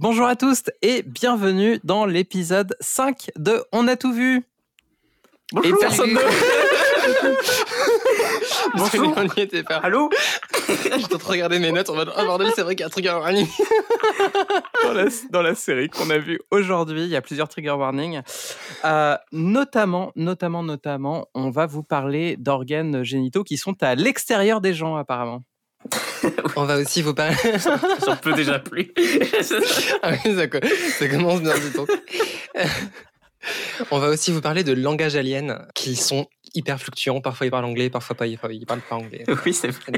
Bonjour 0.00 0.26
à 0.26 0.36
tous 0.36 0.62
et 0.80 1.02
bienvenue 1.02 1.80
dans 1.82 2.06
l'épisode 2.06 2.76
5 2.78 3.32
de 3.34 3.64
On 3.72 3.88
a 3.88 3.96
tout 3.96 4.12
vu. 4.12 4.44
Bonjour. 5.50 5.74
Et 5.74 5.78
personne 5.80 6.12
ne... 6.12 6.20
Bonjour. 8.78 9.12
On 9.16 9.24
n'y 9.24 9.42
était 9.42 9.64
pas. 9.64 9.78
Allô 9.78 10.08
Je 10.68 11.08
dois 11.08 11.18
regarder 11.24 11.58
mes 11.58 11.72
notes 11.72 11.90
en 11.90 11.96
mode 11.96 12.12
Oh 12.16 12.24
bordel, 12.24 12.52
c'est 12.54 12.62
vrai 12.62 12.76
qu'il 12.76 13.04
y 13.04 13.08
a 13.08 13.16
un 13.16 13.16
à 13.16 13.18
warning. 13.18 13.48
dans, 14.84 14.92
la, 14.92 15.06
dans 15.32 15.42
la 15.42 15.56
série 15.56 15.88
qu'on 15.88 16.10
a 16.10 16.18
vue 16.18 16.38
aujourd'hui, 16.52 17.02
il 17.02 17.08
y 17.08 17.16
a 17.16 17.20
plusieurs 17.20 17.48
trigger 17.48 17.72
warnings. 17.72 18.20
Euh, 18.84 19.16
notamment, 19.32 20.12
notamment, 20.14 20.62
notamment, 20.62 21.26
on 21.34 21.50
va 21.50 21.66
vous 21.66 21.82
parler 21.82 22.36
d'organes 22.36 23.02
génitaux 23.02 23.42
qui 23.42 23.56
sont 23.56 23.74
à 23.82 23.96
l'extérieur 23.96 24.60
des 24.60 24.74
gens 24.74 24.94
apparemment. 24.94 25.42
On 26.56 26.64
va 26.64 26.78
aussi 26.78 27.02
vous 27.02 27.14
parler. 27.14 27.36
J'en 28.06 28.16
peux 28.16 28.32
déjà 28.34 28.58
plus. 28.58 28.92
ah 30.02 30.10
oui, 30.12 30.34
ça, 30.36 30.46
co- 30.48 30.58
ça 30.98 31.08
commence 31.08 31.40
bien 31.42 31.54
du 31.58 31.70
tout. 31.72 31.86
On 33.90 33.98
va 33.98 34.08
aussi 34.08 34.32
vous 34.32 34.40
parler 34.40 34.64
de 34.64 34.72
langage 34.72 35.16
alien 35.16 35.66
qui 35.74 35.96
sont 35.96 36.26
hyper 36.54 36.78
fluctuants. 36.80 37.20
Parfois 37.20 37.46
ils 37.46 37.50
parlent 37.50 37.64
anglais, 37.64 37.88
parfois 37.90 38.16
pas, 38.16 38.26
ils 38.26 38.38
parlent 38.66 38.80
pas 38.80 38.96
anglais. 38.96 39.24
oui, 39.46 39.54
c'est 39.54 39.68
vrai. 39.68 39.92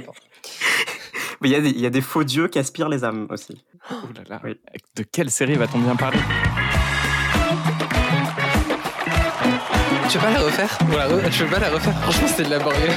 Mais 1.40 1.48
il 1.48 1.52
y, 1.52 1.56
a 1.56 1.60
des- 1.60 1.70
il 1.70 1.80
y 1.80 1.86
a 1.86 1.90
des 1.90 2.02
faux 2.02 2.22
dieux 2.24 2.48
qui 2.48 2.58
aspirent 2.58 2.90
les 2.90 3.02
âmes 3.04 3.26
aussi. 3.30 3.64
Ouh 3.90 3.94
là 4.14 4.22
là. 4.28 4.40
Oui. 4.44 4.58
De 4.96 5.02
quelle 5.02 5.30
série 5.30 5.54
va-t-on 5.54 5.78
bien 5.78 5.96
parler? 5.96 6.18
Tu 10.10 10.18
veux 10.18 10.24
pas 10.24 10.30
la 10.32 10.40
refaire? 10.40 10.78
La 10.96 11.08
re- 11.08 11.30
Tu 11.30 11.44
veux 11.44 11.50
pas 11.50 11.60
la 11.60 11.70
refaire? 11.70 11.94
Franchement, 12.02 12.28
c'est 12.36 12.42
de 12.44 12.50
laborieux. 12.50 12.90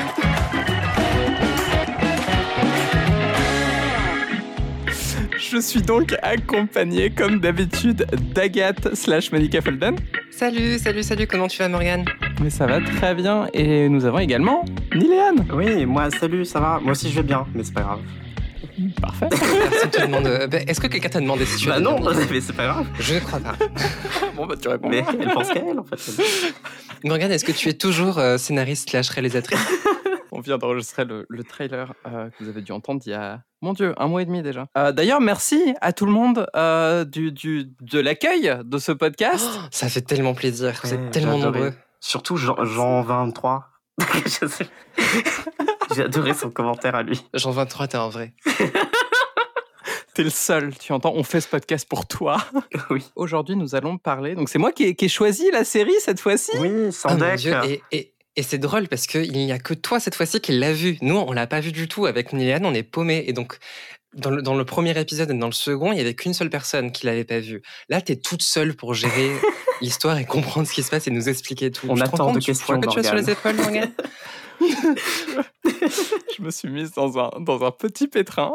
Je 5.53 5.59
suis 5.59 5.83
donc 5.83 6.15
accompagné, 6.23 7.11
comme 7.11 7.39
d'habitude, 7.39 8.07
d'Agathe 8.33 8.95
slash 8.95 9.31
Monica 9.31 9.61
Felden. 9.61 9.97
Salut, 10.31 10.79
salut, 10.79 11.03
salut, 11.03 11.27
comment 11.27 11.47
tu 11.47 11.59
vas 11.59 11.69
Morgane? 11.69 12.05
Mais 12.41 12.49
ça 12.49 12.65
va 12.65 12.81
très 12.81 13.13
bien. 13.13 13.47
Et 13.53 13.87
nous 13.87 14.03
avons 14.05 14.17
également 14.17 14.65
Niléane. 14.95 15.45
Oui, 15.53 15.85
moi, 15.85 16.09
salut, 16.09 16.43
ça 16.43 16.59
va? 16.59 16.79
Moi 16.81 16.93
aussi, 16.93 17.11
je 17.11 17.17
vais 17.17 17.21
bien, 17.21 17.45
mais 17.53 17.63
c'est 17.63 17.73
pas 17.73 17.81
grave. 17.81 17.99
Parfait. 18.99 19.27
Euh, 20.25 20.47
bah, 20.47 20.57
Est-ce 20.67 20.81
que 20.81 20.87
quelqu'un 20.87 21.09
t'a 21.09 21.19
demandé 21.19 21.45
si 21.45 21.57
tu 21.57 21.67
Bah 21.67 21.79
non, 21.79 21.99
mais 21.99 22.41
c'est 22.41 22.55
pas 22.55 22.65
grave. 22.65 22.87
Je 22.99 23.15
ne 23.15 23.19
crois 23.19 23.39
pas. 23.39 23.55
bon, 24.35 24.47
bah 24.47 24.55
tu 24.59 24.67
réponds. 24.67 24.89
Mais 24.89 25.03
elle 25.07 25.31
pense 25.33 25.49
qu'à 25.49 25.59
elle, 25.59 25.77
en 25.77 25.83
fait. 25.83 26.13
Morgane, 27.03 27.31
est-ce 27.31 27.45
que 27.45 27.51
tu 27.51 27.69
es 27.69 27.73
toujours 27.73 28.17
euh, 28.17 28.37
scénariste 28.37 28.89
slash 28.89 29.09
réalisatrice? 29.09 29.59
On 30.35 30.39
vient 30.39 30.57
d'enregistrer 30.57 31.05
le, 31.05 31.25
le 31.29 31.43
trailer 31.43 31.93
euh, 32.07 32.27
que 32.29 32.43
vous 32.43 32.49
avez 32.49 32.61
dû 32.61 32.71
entendre 32.71 33.01
il 33.05 33.09
y 33.11 33.13
a, 33.13 33.41
mon 33.61 33.73
Dieu, 33.73 33.93
un 33.97 34.07
mois 34.07 34.23
et 34.23 34.25
demi 34.25 34.41
déjà. 34.41 34.65
Euh, 34.77 34.91
D'ailleurs, 34.91 35.21
merci 35.21 35.75
à 35.79 35.93
tout 35.93 36.07
le 36.07 36.11
monde 36.11 36.47
euh, 36.55 37.05
du, 37.05 37.31
du, 37.31 37.65
de 37.81 37.99
l'accueil 37.99 38.51
de 38.65 38.77
ce 38.79 38.91
podcast. 38.91 39.47
Oh, 39.55 39.59
Ça 39.71 39.89
fait 39.89 40.01
tellement 40.01 40.33
plaisir, 40.33 40.73
vous 40.83 40.93
êtes 40.93 41.11
tellement 41.11 41.37
nombreux. 41.37 41.73
Surtout 41.99 42.35
Jean, 42.37 42.63
Jean 42.65 43.03
23. 43.03 43.69
Je 44.25 44.47
sais- 44.47 44.67
J'ai 45.95 46.03
adoré 46.03 46.33
son 46.33 46.49
commentaire 46.49 46.95
à 46.95 47.03
lui. 47.03 47.23
Jean 47.35 47.51
23, 47.51 47.87
t'es 47.87 47.97
un 47.97 48.09
vrai. 48.09 48.33
T'es 50.15 50.23
le 50.23 50.29
seul, 50.29 50.77
tu 50.77 50.91
entends, 50.93 51.13
on 51.15 51.23
fait 51.23 51.41
ce 51.41 51.47
podcast 51.47 51.87
pour 51.89 52.05
toi. 52.07 52.37
Oui. 52.91 53.03
Aujourd'hui, 53.15 53.55
nous 53.55 53.73
allons 53.73 53.97
parler. 53.97 54.35
Donc, 54.35 54.47
c'est 54.47 54.59
moi 54.59 54.71
qui 54.71 54.83
ai, 54.83 54.95
qui 54.95 55.05
ai 55.05 55.09
choisi 55.09 55.49
la 55.51 55.63
série 55.63 55.93
cette 56.01 56.19
fois-ci. 56.19 56.51
Oui, 56.59 56.69
Ah, 56.87 56.91
sans 56.91 57.09
mon 57.13 57.17
deck. 57.17 57.37
Dieu, 57.37 57.55
et, 57.65 57.81
et, 57.91 58.12
et 58.35 58.43
c'est 58.43 58.57
drôle 58.57 58.87
parce 58.87 59.05
qu'il 59.05 59.31
n'y 59.31 59.51
a 59.51 59.59
que 59.59 59.73
toi 59.73 59.99
cette 59.99 60.15
fois-ci 60.15 60.41
qui 60.41 60.53
l'a 60.53 60.73
vu. 60.73 60.97
Nous, 61.01 61.15
on 61.15 61.31
l'a 61.31 61.45
pas 61.45 61.59
vu 61.59 61.71
du 61.71 61.87
tout. 61.87 62.05
Avec 62.05 62.33
Niléane, 62.33 62.65
on 62.65 62.73
est 62.73 62.83
paumé. 62.83 63.23
Et 63.27 63.33
donc, 63.33 63.57
dans 64.15 64.31
le, 64.31 64.41
dans 64.41 64.55
le 64.55 64.65
premier 64.65 64.97
épisode 64.99 65.29
et 65.29 65.33
dans 65.33 65.47
le 65.47 65.53
second, 65.53 65.91
il 65.91 65.97
y 65.99 66.01
avait 66.01 66.15
qu'une 66.15 66.33
seule 66.33 66.49
personne 66.49 66.91
qui 66.91 67.05
l'avait 67.05 67.25
pas 67.25 67.39
vu. 67.39 67.61
Là, 67.89 68.01
t'es 68.01 68.15
toute 68.15 68.41
seule 68.41 68.75
pour 68.75 68.95
gérer 68.95 69.31
l'histoire 69.81 70.17
et 70.17 70.25
comprendre 70.25 70.67
ce 70.67 70.73
qui 70.73 70.81
se 70.81 70.89
passe 70.89 71.07
et 71.07 71.11
nous 71.11 71.29
expliquer 71.29 71.71
tout. 71.71 71.87
On 71.89 71.95
Tu 71.95 72.01
te 72.01 72.07
attend 72.07 72.33
de 72.33 72.39
questions, 72.39 72.79
que 72.79 72.89
tu 72.89 72.99
as 72.99 73.03
sur 73.03 73.15
les 73.15 73.29
épaules, 73.29 73.55
Morgane 73.55 73.91
Je 74.61 76.41
me 76.41 76.49
suis 76.49 76.69
mise 76.69 76.91
dans 76.91 77.19
un, 77.19 77.31
dans 77.39 77.63
un 77.63 77.71
petit 77.71 78.07
pétrin. 78.07 78.51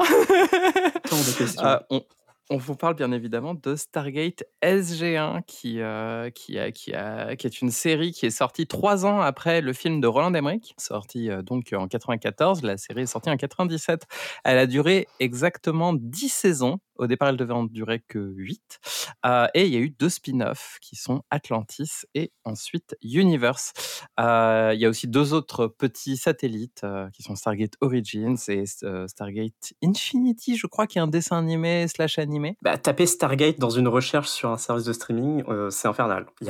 Tant 1.09 1.17
de 1.17 1.39
questions. 1.39 1.65
Euh, 1.65 1.79
on, 1.91 2.03
on 2.51 2.57
vous 2.57 2.75
parle 2.75 2.95
bien 2.95 3.13
évidemment 3.13 3.55
de 3.55 3.77
Stargate 3.77 4.45
SG1, 4.63 5.43
qui, 5.47 5.81
euh, 5.81 6.31
qui, 6.31 6.57
est 6.57 7.61
une 7.61 7.71
série 7.71 8.13
qui 8.13 8.27
est 8.27 8.31
sortie 8.31 8.67
trois 8.67 9.05
ans 9.05 9.21
après 9.21 9.61
le 9.61 9.73
film 9.73 10.01
de 10.01 10.07
Roland 10.07 10.33
Emmerich, 10.33 10.75
sorti 10.79 11.31
euh, 11.31 11.43
donc 11.43 11.75
en 11.77 11.89
94. 11.89 12.63
La 12.63 12.77
série 12.77 13.03
est 13.03 13.07
sortie 13.07 13.31
en 13.31 13.37
97. 13.37 14.07
Elle 14.45 14.59
a 14.59 14.67
duré 14.67 15.09
exactement 15.21 15.93
10 15.93 16.29
saisons. 16.29 16.79
Au 16.99 17.07
départ, 17.07 17.29
elle 17.29 17.37
devait 17.37 17.55
en 17.55 17.65
durer 17.65 18.03
que 18.09 18.19
8. 18.19 18.81
Euh, 19.27 19.47
et 19.55 19.67
il 19.67 19.73
y 19.73 19.77
a 19.77 19.81
eu 19.81 19.91
deux 19.91 20.09
spin-offs 20.09 20.79
qui 20.81 20.97
sont 20.97 21.23
Atlantis 21.31 22.05
et 22.15 22.33
ensuite 22.45 22.97
Universe. 23.03 23.73
Euh, 24.21 24.73
il 24.75 24.81
y 24.81 24.87
a 24.87 24.89
aussi 24.89 25.09
deux 25.09 25.33
autres 25.33 25.67
petits 25.67 26.17
satellites 26.17 26.83
euh, 26.85 27.09
qui 27.11 27.23
sont 27.23 27.37
Stargate 27.37 27.75
Origins 27.81 28.37
et 28.49 28.65
Stargate 28.67 29.73
Infinity, 29.83 30.57
je 30.57 30.67
crois, 30.67 30.87
qui 30.87 30.99
est 30.99 31.01
un 31.01 31.07
dessin 31.09 31.39
animé 31.39 31.87
slash 31.89 32.19
animé. 32.19 32.57
Bah, 32.63 32.77
taper 32.77 33.07
Stargate 33.07 33.59
dans 33.59 33.71
une 33.71 33.89
recherche 33.89 34.29
sur 34.29 34.51
un 34.51 34.59
service 34.59 34.85
de 34.85 34.93
streaming, 34.93 35.45
c'est 35.71 35.89
infernal. 35.89 36.27
Il 36.41 36.49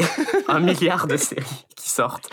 y 0.00 0.02
a 0.02 0.08
un 0.48 0.60
milliard 0.60 1.06
de 1.06 1.16
séries 1.16 1.66
qui 1.76 1.88
sortent. 1.88 2.30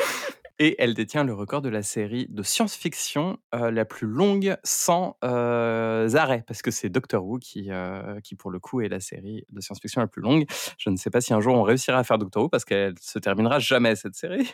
Et 0.60 0.76
elle 0.80 0.94
détient 0.94 1.24
le 1.24 1.34
record 1.34 1.62
de 1.62 1.70
la 1.70 1.84
série 1.84 2.28
de 2.30 2.44
science-fiction 2.44 3.38
euh, 3.56 3.72
la 3.72 3.86
plus 3.86 4.08
longue 4.08 4.58
sans 4.64 5.18
euh, 5.24 6.14
arrêt, 6.16 6.44
parce 6.48 6.62
que 6.62 6.72
c'est 6.72 6.90
Doctor 6.90 7.26
Who 7.26 7.40
qui, 7.40 7.72
euh, 7.72 8.20
qui, 8.22 8.36
pour 8.36 8.52
le 8.52 8.60
coup, 8.60 8.82
est 8.82 8.90
la 8.90 9.00
série 9.00 9.46
de 9.50 9.62
science-fiction 9.62 10.02
la 10.02 10.08
plus 10.08 10.22
longue. 10.22 10.46
Je 10.78 10.90
ne 10.90 10.98
sais 10.98 11.10
pas 11.10 11.22
si 11.22 11.34
un 11.34 11.42
jour 11.42 11.56
on 11.56 11.64
réussira 11.64 12.00
à 12.00 12.04
faire 12.04 12.18
Doctor 12.18 12.44
Who, 12.44 12.50
parce 12.50 12.66
qu'elle 12.66 12.96
se 13.00 13.20
terminera 13.20 13.60
jamais, 13.60 13.96
cette 13.96 14.16
série. 14.16 14.52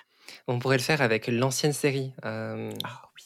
On 0.48 0.60
pourrait 0.60 0.78
le 0.78 0.84
faire 0.84 1.02
avec 1.02 1.28
l'ancienne 1.28 1.74
série. 1.74 2.14
Ah 2.24 3.02
oui. 3.16 3.24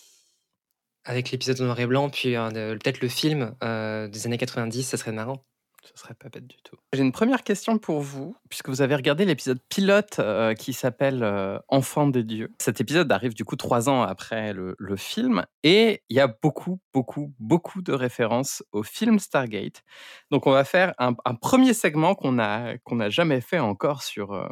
avec 1.03 1.31
l'épisode 1.31 1.59
noir 1.61 1.79
et 1.79 1.87
blanc, 1.87 2.09
puis 2.09 2.33
peut-être 2.33 3.01
le 3.01 3.07
film 3.07 3.55
des 3.61 4.25
années 4.25 4.37
90, 4.37 4.83
ça 4.83 4.97
serait 4.97 5.11
marrant. 5.11 5.43
Ce 5.81 5.91
serait 5.95 6.13
pas 6.13 6.29
bête 6.29 6.45
du 6.45 6.57
tout. 6.63 6.75
J'ai 6.93 7.01
une 7.01 7.11
première 7.11 7.43
question 7.43 7.77
pour 7.77 8.01
vous, 8.01 8.35
puisque 8.49 8.69
vous 8.69 8.81
avez 8.81 8.95
regardé 8.95 9.25
l'épisode 9.25 9.59
pilote 9.69 10.19
euh, 10.19 10.53
qui 10.53 10.73
s'appelle 10.73 11.23
euh, 11.23 11.57
Enfant 11.69 12.07
des 12.07 12.23
dieux. 12.23 12.51
Cet 12.59 12.79
épisode 12.81 13.11
arrive 13.11 13.33
du 13.33 13.45
coup 13.45 13.55
trois 13.55 13.89
ans 13.89 14.03
après 14.03 14.53
le, 14.53 14.75
film, 14.95 15.45
et 15.63 16.03
il 16.09 16.17
y 16.17 16.19
a 16.19 16.27
beaucoup, 16.27 16.79
beaucoup, 16.93 17.33
beaucoup 17.39 17.81
de 17.81 17.93
références 17.93 18.63
au 18.71 18.83
film 18.83 19.19
Stargate. 19.19 19.83
Donc 20.29 20.47
on 20.47 20.51
va 20.51 20.63
faire 20.63 20.93
un, 20.99 21.13
premier 21.35 21.73
segment 21.73 22.13
qu'on 22.13 22.33
n'a 22.33 23.09
jamais 23.09 23.41
fait 23.41 23.59
encore 23.59 24.03
sur 24.03 24.33
euh, 24.33 24.47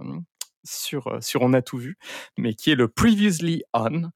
sur 0.63 1.07
euh, 1.07 1.21
sur 1.21 1.41
On 1.41 1.53
a 1.53 1.61
tout 1.61 1.77
vu, 1.77 1.97
mais 2.37 2.53
qui 2.53 2.71
est 2.71 2.75
le 2.75 2.87
Previously 2.87 3.63
On. 3.73 4.09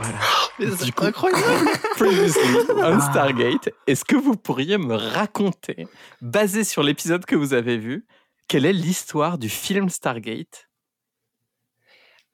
Voilà. 0.00 0.43
Du 0.58 0.92
coup, 0.92 1.04
Previously 1.96 2.42
on 2.76 3.00
Stargate. 3.00 3.70
Est-ce 3.86 4.04
que 4.04 4.16
vous 4.16 4.36
pourriez 4.36 4.78
me 4.78 4.94
raconter, 4.94 5.88
basé 6.20 6.64
sur 6.64 6.82
l'épisode 6.82 7.24
que 7.24 7.34
vous 7.34 7.54
avez 7.54 7.76
vu, 7.76 8.06
quelle 8.48 8.64
est 8.64 8.72
l'histoire 8.72 9.38
du 9.38 9.48
film 9.48 9.88
Stargate? 9.88 10.68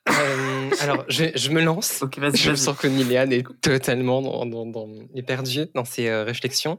Euh, 0.08 0.70
alors, 0.80 1.04
je, 1.08 1.26
je 1.34 1.50
me 1.50 1.60
lance. 1.60 2.02
Je 2.34 2.54
sens 2.54 2.76
que 2.76 2.86
Niléane 2.86 3.32
est 3.32 3.46
totalement 3.60 4.22
dans, 4.22 4.46
dans, 4.46 4.66
dans, 4.66 4.88
est 5.14 5.22
perdue 5.22 5.66
dans 5.74 5.84
ses 5.84 6.08
euh, 6.08 6.24
réflexions. 6.24 6.78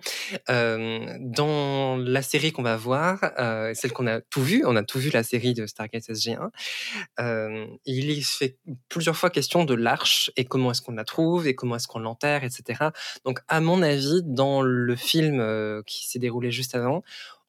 Euh, 0.50 1.18
dans 1.20 1.98
la 1.98 2.22
série 2.24 2.52
qu'on 2.52 2.64
va 2.64 2.78
voir, 2.78 3.20
euh, 3.38 3.74
celle 3.76 3.94
qu'on 3.94 4.08
a 4.08 4.22
tout 4.22 4.42
vu, 4.42 4.64
on 4.66 4.76
a 4.76 4.84
tout 4.84 5.00
vu 5.00 5.12
la 5.12 5.24
série 5.24 5.54
de 5.54 5.68
Stargate 5.68 6.04
SG1. 6.04 6.50
Euh, 7.20 7.68
il 7.86 8.09
y 8.09 8.24
fait 8.24 8.58
plusieurs 8.90 9.16
fois 9.16 9.30
question 9.30 9.66
de 9.66 9.76
l'arche 9.76 10.32
et 10.36 10.46
comment 10.46 10.72
est-ce 10.72 10.82
qu'on 10.82 10.94
la 10.94 11.06
trouve 11.06 11.48
et 11.48 11.53
comment 11.53 11.76
est-ce 11.76 11.88
qu'on 11.88 12.00
l'enterre, 12.00 12.44
etc. 12.44 12.86
Donc, 13.23 13.40
à 13.47 13.62
mon 13.62 13.84
avis, 13.84 14.22
dans 14.23 14.62
le 14.62 14.96
film 14.96 15.40
euh, 15.40 15.84
qui 15.85 16.08
s'est 16.08 16.20
déroulé 16.20 16.52
juste 16.52 16.76
avant, 16.76 17.03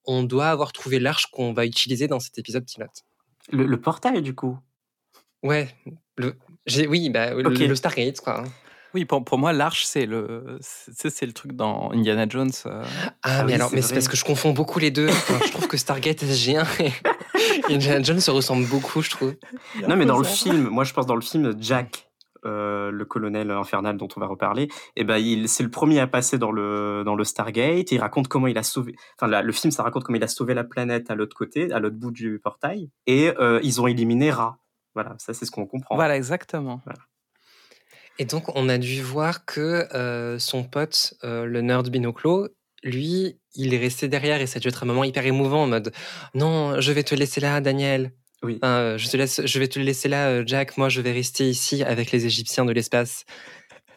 on 0.04 0.22
doit 0.22 0.48
avoir 0.48 0.72
trouvé 0.72 0.98
l'arche 0.98 1.26
qu'on 1.26 1.52
va 1.52 1.64
utiliser 1.64 2.08
dans 2.08 2.20
cet 2.20 2.38
épisode 2.38 2.66
pilote. 2.66 3.04
Le, 3.50 3.64
le 3.64 3.80
portail, 3.80 4.20
du 4.22 4.34
coup? 4.34 4.58
Ouais, 5.42 5.68
le, 6.16 6.34
j'ai, 6.66 6.86
oui, 6.86 7.10
bah, 7.10 7.34
le- 7.34 7.74
Stargate, 7.74 8.20
quoi. 8.20 8.44
Oui, 8.94 9.06
pour, 9.06 9.24
pour 9.24 9.38
moi, 9.38 9.52
l'arche, 9.54 9.84
c'est 9.86 10.04
le, 10.04 10.58
c'est 10.60 11.08
c'est 11.08 11.24
le 11.24 11.32
truc 11.32 11.52
dans 11.52 11.90
Indiana 11.92 12.26
Jones. 12.28 12.50
euh. 12.66 12.84
Ah, 12.84 13.12
Ah 13.22 13.38
mais 13.44 13.46
oui, 13.46 13.52
alors, 13.54 13.70
c'est 13.70 13.76
mais 13.76 13.82
c'est 13.82 13.94
parce 13.94 14.08
que 14.08 14.16
je 14.18 14.24
confonds 14.24 14.52
beaucoup 14.52 14.78
les 14.78 14.90
deux. 14.90 15.08
Enfin, 15.08 15.38
je 15.46 15.50
trouve 15.50 15.66
que 15.66 15.78
Stargate 15.78 16.22
SG1 16.22 16.66
et 16.82 16.92
Indiana 17.74 18.02
Jones 18.02 18.20
se 18.20 18.30
ressemblent 18.30 18.66
beaucoup, 18.68 19.00
je 19.00 19.08
trouve. 19.10 19.34
Non, 19.88 19.96
mais 19.96 20.04
dans 20.04 20.18
le 20.18 20.24
film, 20.24 20.68
moi 20.68 20.84
je 20.84 20.92
pense 20.92 21.06
dans 21.06 21.14
le 21.14 21.22
film, 21.22 21.54
Jack, 21.58 22.10
euh, 22.44 22.90
le 22.90 23.04
colonel 23.06 23.50
infernal 23.50 23.96
dont 23.96 24.08
on 24.14 24.20
va 24.20 24.26
reparler, 24.26 24.68
et 24.96 25.04
ben 25.04 25.16
il 25.16 25.48
c'est 25.48 25.62
le 25.62 25.70
premier 25.70 25.98
à 26.00 26.06
passer 26.06 26.36
dans 26.36 26.52
le 26.52 27.02
dans 27.02 27.14
le 27.14 27.24
Stargate. 27.24 27.92
Il 27.92 27.98
raconte 27.98 28.28
comment 28.28 28.46
il 28.46 28.58
a 28.58 28.62
sauvé. 28.62 28.94
Enfin, 29.18 29.26
la- 29.26 29.40
le 29.42 29.52
film, 29.52 29.70
ça 29.70 29.82
raconte 29.84 30.04
comment 30.04 30.16
il 30.18 30.24
a 30.24 30.28
sauvé 30.28 30.52
la 30.52 30.64
planète 30.64 31.10
à 31.10 31.14
l'autre 31.14 31.34
côté, 31.34 31.72
à 31.72 31.78
l'autre 31.78 31.96
bout 31.96 32.10
du 32.10 32.38
portail, 32.44 32.90
et 33.06 33.32
euh, 33.40 33.58
ils 33.62 33.80
ont 33.80 33.86
éliminé 33.86 34.30
Ra. 34.30 34.58
Voilà, 34.94 35.14
ça 35.18 35.34
c'est 35.34 35.44
ce 35.44 35.50
qu'on 35.50 35.66
comprend. 35.66 35.94
Voilà, 35.94 36.16
exactement. 36.16 36.80
Et 38.18 38.24
donc, 38.24 38.54
on 38.54 38.68
a 38.68 38.78
dû 38.78 39.02
voir 39.02 39.44
que 39.44 39.88
euh, 39.94 40.38
son 40.38 40.64
pote, 40.64 41.14
euh, 41.24 41.44
le 41.44 41.60
nerd 41.62 41.88
binoclo, 41.88 42.48
lui, 42.82 43.38
il 43.54 43.74
est 43.74 43.78
resté 43.78 44.08
derrière 44.08 44.40
et 44.40 44.46
ça 44.46 44.58
a 44.58 44.60
dû 44.60 44.68
être 44.68 44.82
un 44.82 44.86
moment 44.86 45.04
hyper 45.04 45.24
émouvant 45.24 45.64
en 45.64 45.66
mode 45.66 45.92
Non, 46.34 46.80
je 46.80 46.92
vais 46.92 47.04
te 47.04 47.14
laisser 47.14 47.40
là, 47.40 47.60
Daniel. 47.60 48.12
Oui. 48.42 48.58
Enfin, 48.60 48.96
je, 48.96 49.08
te 49.08 49.16
laisse, 49.16 49.40
je 49.44 49.58
vais 49.58 49.68
te 49.68 49.78
laisser 49.78 50.08
là, 50.08 50.28
euh, 50.28 50.42
Jack. 50.44 50.76
Moi, 50.76 50.88
je 50.88 51.00
vais 51.00 51.12
rester 51.12 51.48
ici 51.48 51.84
avec 51.84 52.10
les 52.10 52.26
Égyptiens 52.26 52.64
de 52.64 52.72
l'espace. 52.72 53.24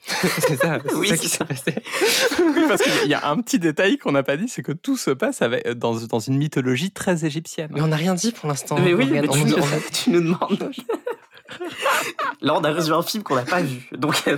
c'est 0.40 0.56
ça, 0.58 0.80
c'est 0.86 0.94
Oui, 0.96 1.08
ça 1.08 1.18
qui 1.18 1.28
s'est 1.30 1.44
passé. 1.46 1.74
Oui, 2.40 2.64
parce 2.68 2.82
qu'il 2.82 3.08
y 3.10 3.14
a 3.14 3.28
un 3.30 3.38
petit 3.42 3.58
détail 3.60 3.98
qu'on 3.98 4.12
n'a 4.12 4.24
pas 4.24 4.38
dit, 4.38 4.48
c'est 4.48 4.62
que 4.62 4.72
tout 4.72 4.98
se 4.98 5.10
passe 5.12 5.42
avec, 5.42 5.68
dans, 5.72 5.96
dans 5.96 6.20
une 6.20 6.38
mythologie 6.38 6.92
très 6.92 7.26
égyptienne. 7.26 7.70
Mais 7.74 7.82
on 7.82 7.88
n'a 7.88 7.96
rien 7.96 8.14
dit 8.14 8.32
pour 8.32 8.48
l'instant. 8.48 8.78
Mais 8.80 8.94
oui, 8.94 9.08
mais 9.12 9.22
tu, 9.24 9.30
On- 9.30 9.36
nous, 9.46 9.56
on 9.56 9.66
tu 9.92 10.10
nous 10.12 10.22
demandes. 10.22 10.72
Là, 12.42 12.56
on 12.56 12.64
a 12.64 12.72
résumé 12.72 12.96
un 12.98 13.04
film 13.04 13.24
qu'on 13.24 13.36
n'a 13.36 13.44
pas 13.44 13.62
vu. 13.62 13.88
Donc, 13.94 14.16
super. 14.16 14.38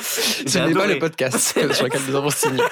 Ce 0.00 0.58
n'est 0.58 0.72
pas 0.74 0.86
le 0.86 0.98
podcast 0.98 1.38
sur 1.72 1.84
lequel 1.84 2.00
nous 2.08 2.14
avons 2.16 2.30
signé. 2.30 2.62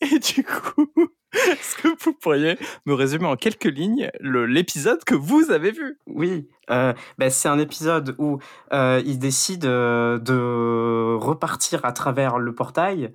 Et 0.00 0.18
du 0.18 0.44
coup, 0.44 0.88
est-ce 1.32 1.76
que 1.76 1.88
vous 2.04 2.12
pourriez 2.12 2.58
me 2.86 2.94
résumer 2.94 3.26
en 3.26 3.36
quelques 3.36 3.64
lignes 3.64 4.10
l'épisode 4.20 5.02
que 5.04 5.14
vous 5.14 5.50
avez 5.50 5.70
vu? 5.70 5.98
Oui, 6.06 6.48
euh, 6.70 6.92
bah, 7.18 7.30
c'est 7.30 7.48
un 7.48 7.58
épisode 7.58 8.14
où 8.18 8.38
euh, 8.72 9.02
il 9.04 9.18
décide 9.18 9.64
euh, 9.64 10.18
de 10.18 11.14
repartir 11.18 11.84
à 11.84 11.92
travers 11.92 12.38
le 12.38 12.54
portail 12.54 13.12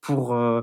pour 0.00 0.34
euh, 0.34 0.62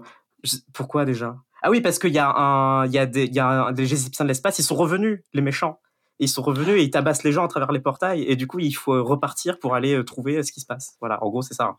pourquoi 0.74 1.06
déjà? 1.06 1.38
Ah 1.64 1.72
oui, 1.72 1.82
parce 1.82 1.98
qu'il 2.00 2.14
y 2.14 2.20
a 2.20 2.30
un, 2.30 2.86
il 2.86 2.94
y 2.94 3.00
a 3.00 3.06
des, 3.06 3.26
y 3.26 3.40
a 3.40 3.48
un- 3.68 3.72
des 3.72 3.84
Égyptiens 3.84 4.26
de 4.26 4.28
l'espace, 4.30 4.60
ils 4.60 4.64
sont 4.64 4.76
revenus, 4.76 5.22
les 5.34 5.42
méchants. 5.42 5.80
Ils 6.20 6.30
sont 6.30 6.42
revenus 6.42 6.80
et 6.80 6.84
ils 6.84 6.90
tabassent 6.92 7.24
les 7.24 7.32
gens 7.32 7.46
à 7.46 7.48
travers 7.48 7.72
les 7.72 7.80
portails 7.80 8.24
et 8.24 8.36
du 8.36 8.48
coup 8.48 8.60
il 8.60 8.72
faut 8.74 9.04
repartir 9.04 9.60
pour 9.60 9.76
aller 9.76 10.04
trouver 10.04 10.42
ce 10.44 10.52
qui 10.52 10.62
se 10.62 10.66
passe. 10.66 10.96
Voilà, 11.00 11.24
en 11.24 11.30
gros 11.30 11.42
c'est 11.44 11.54
ça. 11.54 11.78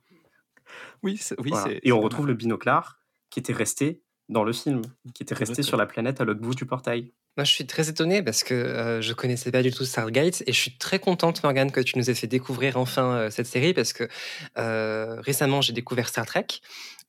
Oui, 1.03 1.21
oui 1.39 1.51
Voilà. 1.51 1.67
c'est- 1.69 1.81
Et 1.83 1.93
on 1.93 2.01
retrouve 2.01 2.27
le 2.27 2.35
binoclard 2.35 2.99
qui 3.31 3.41
était 3.41 3.53
resté 3.53 4.03
dans 4.29 4.45
le 4.45 4.53
film, 4.53 4.83
qui 5.15 5.23
était 5.23 5.35
resté 5.35 5.63
sur 5.63 5.77
la 5.77 5.87
planète 5.87 6.21
à 6.21 6.25
l'autre 6.25 6.41
bout 6.41 6.55
du 6.55 6.67
portail. 6.67 7.13
Moi, 7.37 7.45
je 7.45 7.53
suis 7.53 7.67
très 7.67 7.89
étonnée 7.89 8.23
parce 8.23 8.43
que 8.45 8.53
euh, 8.55 9.01
je 9.01 9.13
connaissais 9.13 9.51
pas 9.53 9.63
du 9.63 9.71
tout 9.73 9.85
Stargate 9.85 10.43
et 10.47 10.53
je 10.53 10.59
suis 10.61 10.77
très 10.77 10.99
contente, 10.99 11.43
Morgane, 11.45 11.71
que 11.71 11.81
tu 11.81 11.97
nous 11.97 12.11
aies 12.11 12.15
fait 12.15 12.27
découvrir 12.27 12.77
enfin 12.77 13.13
euh, 13.15 13.31
cette 13.31 13.47
série 13.47 13.73
parce 13.75 13.93
que 13.93 14.09
euh, 14.59 15.21
récemment, 15.21 15.61
j'ai 15.61 15.73
découvert 15.73 16.09
Star 16.09 16.27
Trek. 16.27 16.47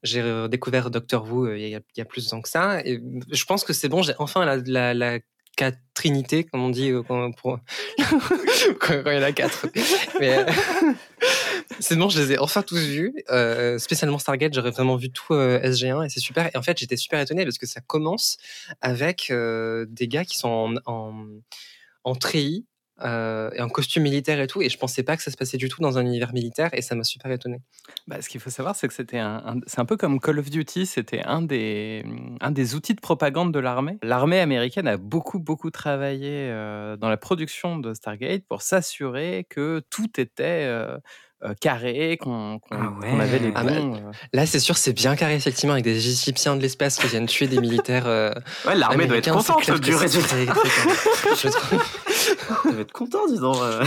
J'ai 0.04 0.24
découvert 0.48 0.92
Doctor 0.92 1.30
Who 1.30 1.46
euh, 1.48 1.58
il 1.58 1.68
y, 1.68 1.76
a- 1.76 1.80
il 1.96 1.98
y 1.98 2.02
a 2.02 2.06
plus 2.06 2.24
de 2.26 2.30
temps 2.30 2.42
que 2.42 2.48
ça. 2.50 2.80
Et 2.86 3.02
je 3.32 3.44
pense 3.46 3.64
que 3.66 3.74
c'est 3.74 3.90
bon, 3.90 4.02
j'ai 4.02 4.14
enfin 4.20 4.46
la, 4.46 4.58
la, 4.58 4.94
la 4.94 5.20
quatrinité, 5.58 6.46
comme 6.46 6.62
on 6.64 6.70
dit 6.70 6.90
euh, 6.92 7.04
quand, 7.06 7.32
pour... 7.34 7.60
quand, 8.80 9.02
il 9.08 9.14
y 9.14 9.18
en 9.18 9.24
a 9.24 9.32
quatre. 9.34 9.68
Mais 10.22 10.38
euh, 10.38 10.46
c'est 11.80 11.96
bon, 11.96 12.10
je 12.10 12.20
les 12.22 12.34
ai 12.34 12.40
enfin 12.40 12.64
tous 12.64 12.80
vus. 12.80 13.14
Euh, 13.30 13.78
spécialement 13.78 14.18
Stargate, 14.18 14.54
j'aurais 14.54 14.72
vraiment 14.72 14.96
vu 14.96 15.12
tout 15.12 15.34
euh, 15.34 15.60
SG1 15.60 16.06
et 16.06 16.10
c'est 16.10 16.20
super. 16.20 16.50
Et 16.54 16.58
en 16.58 16.62
fait, 16.62 16.78
j'étais 16.78 16.98
super 16.98 17.20
étonné 17.20 17.44
parce 17.44 17.58
que 17.58 17.68
ça 17.68 17.82
commence 17.82 18.38
avec 18.82 19.30
euh, 19.30 19.86
des 19.90 20.08
gars 20.08 20.26
qui 20.26 20.38
sont 20.38 20.76
en, 20.86 21.16
en, 22.04 22.16
treillis 22.16 22.66
euh, 23.02 23.52
et 23.54 23.62
en 23.62 23.70
costume 23.70 24.04
militaire 24.04 24.42
et 24.42 24.48
tout. 24.48 24.62
Et 24.64 24.70
je 24.70 24.78
pensais 24.78 25.04
pas 25.04 25.16
que 25.16 25.22
ça 25.22 25.30
se 25.30 25.38
passait 25.38 25.58
du 25.58 25.70
tout 25.70 25.82
dans 25.82 26.00
un 26.00 26.06
univers 26.06 26.34
militaire 26.34 26.70
et 26.74 26.82
ça 26.82 26.96
m'a 26.96 27.04
super 27.04 27.32
étonné. 27.32 27.62
Bah, 28.08 28.20
ce 28.22 28.30
qu'il 28.30 28.42
faut 28.42 28.50
savoir, 28.50 28.76
c'est 28.76 28.88
que 28.88 28.94
c'était 28.94 29.20
un, 29.20 29.60
c'est 29.68 29.80
un 29.80 29.86
peu 29.86 29.96
comme 29.96 30.20
Call 30.20 30.40
of 30.40 30.50
Duty, 30.50 30.88
c'était 30.88 31.22
un 31.22 31.44
des, 31.44 32.04
un 32.42 32.52
des 32.52 32.74
outils 32.74 32.96
de 32.96 33.02
propagande 33.02 33.54
de 33.54 33.60
l'armée. 33.60 34.00
L'armée 34.02 34.40
américaine 34.40 34.88
a 34.88 34.98
beaucoup, 34.98 35.40
beaucoup 35.40 35.70
travaillé 35.70 36.50
dans 37.00 37.10
la 37.10 37.18
production 37.18 37.78
de 37.78 37.94
Stargate 37.94 38.44
pour 38.50 38.64
s'assurer 38.64 39.46
que 39.50 39.84
tout 39.92 40.20
était 40.20 40.68
euh, 41.46 41.54
carré, 41.60 42.18
qu'on 42.20 42.60
qu'on- 42.60 42.76
Ah 42.76 42.92
qu'on 43.02 43.20
avait 43.20 43.40
les 43.40 43.46
ouais. 43.48 43.54
Ah 43.56 43.64
bah, 43.64 43.72
bons. 43.72 43.96
euh, 43.96 44.12
Là, 44.34 44.46
c'est 44.46 44.60
sûr, 44.60 44.78
c'est 44.78 44.94
bien 44.94 45.16
carré, 45.16 45.36
effectivement, 45.36 45.74
avec 45.74 45.86
des 45.86 45.96
Égyptiens 45.96 46.56
de 46.56 46.62
l'espace 46.62 46.98
qui 46.98 47.08
viennent 47.08 47.28
tuer 47.28 47.48
des 47.48 47.60
militaires. 47.60 48.04
euh, 48.08 48.32
Ouais, 48.66 48.76
l'armée 48.76 49.06
doit 49.08 49.18
être 49.18 49.32
contente 49.32 49.80
du 49.82 49.96
résultat. 49.96 50.36
je 51.42 51.48
trouve. 51.50 51.84
Elle 52.66 52.72
doit 52.72 52.82
être 52.82 52.92
content, 52.92 53.28
disons. 53.28 53.54
euh. 53.64 53.84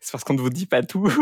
C'est 0.00 0.12
parce 0.12 0.24
qu'on 0.24 0.34
ne 0.34 0.40
vous 0.40 0.50
dit 0.50 0.66
pas 0.66 0.82
tout. 0.82 1.06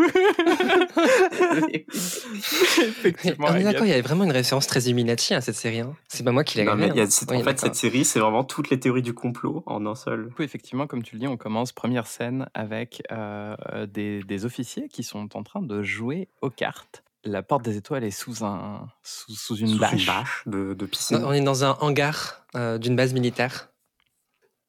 Effectivement. 2.78 3.46
on 3.48 3.54
est 3.54 3.58
Agathe. 3.58 3.64
d'accord, 3.72 3.86
il 3.86 3.90
y 3.90 3.92
avait 3.92 4.00
vraiment 4.02 4.24
une 4.24 4.32
référence 4.32 4.66
très 4.66 4.80
Illuminati 4.84 5.34
à 5.34 5.40
cette 5.40 5.54
série. 5.56 5.80
hein. 5.80 5.94
C'est 6.08 6.22
pas 6.24 6.32
moi 6.32 6.44
qui 6.44 6.58
l'ai 6.58 6.64
Non, 6.64 6.74
mais 6.76 6.84
rêvé, 6.84 6.94
il 6.94 6.98
y 6.98 7.00
a- 7.00 7.04
hein. 7.04 7.10
c'est- 7.10 7.30
Oui, 7.30 7.38
en 7.38 7.42
fait, 7.44 7.58
cette 7.60 7.74
série, 7.74 8.04
c'est 8.04 8.20
vraiment 8.20 8.44
toutes 8.44 8.70
les 8.70 8.80
théories 8.80 9.02
du 9.02 9.14
complot 9.14 9.62
en 9.66 9.84
un 9.86 9.94
seul. 9.94 10.28
Du 10.28 10.34
coup, 10.34 10.42
effectivement, 10.42 10.86
comme 10.86 11.02
tu 11.02 11.14
le 11.16 11.20
dis, 11.20 11.26
on 11.28 11.36
commence 11.36 11.72
première 11.72 12.06
scène 12.06 12.46
avec 12.54 13.02
euh, 13.12 13.56
des, 13.86 14.22
des 14.22 14.44
officiers 14.44 14.88
qui 14.88 15.02
sont 15.02 15.36
en 15.36 15.42
train 15.42 15.62
de 15.62 15.82
jouer 15.82 16.28
aux 16.42 16.50
cartes. 16.50 17.02
La 17.24 17.42
porte 17.42 17.62
des 17.64 17.76
étoiles 17.76 18.04
est 18.04 18.10
sous, 18.10 18.44
un, 18.44 18.88
sous, 19.02 19.34
sous 19.34 19.56
une 19.56 19.68
Sous 19.68 19.78
bâche. 19.78 19.92
une 20.00 20.06
bâche 20.06 20.42
de, 20.46 20.72
de 20.72 20.86
piscine. 20.86 21.18
Non, 21.18 21.28
on 21.28 21.32
est 21.32 21.42
dans 21.42 21.64
un 21.64 21.76
hangar 21.80 22.46
euh, 22.56 22.78
d'une 22.78 22.96
base 22.96 23.12
militaire. 23.12 23.68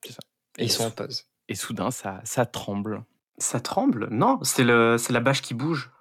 C'est 0.03 0.11
ça. 0.11 0.19
Et 0.57 0.65
ils 0.65 0.71
sont 0.71 0.85
en 0.85 0.91
pause. 0.91 1.25
Et 1.49 1.55
soudain, 1.55 1.91
ça, 1.91 2.21
ça 2.23 2.45
tremble. 2.45 3.03
Ça 3.37 3.59
tremble? 3.59 4.07
Non, 4.11 4.39
c'est 4.43 4.63
le, 4.63 4.97
c'est 4.97 5.13
la 5.13 5.19
bâche 5.19 5.41
qui 5.41 5.53
bouge. 5.53 5.91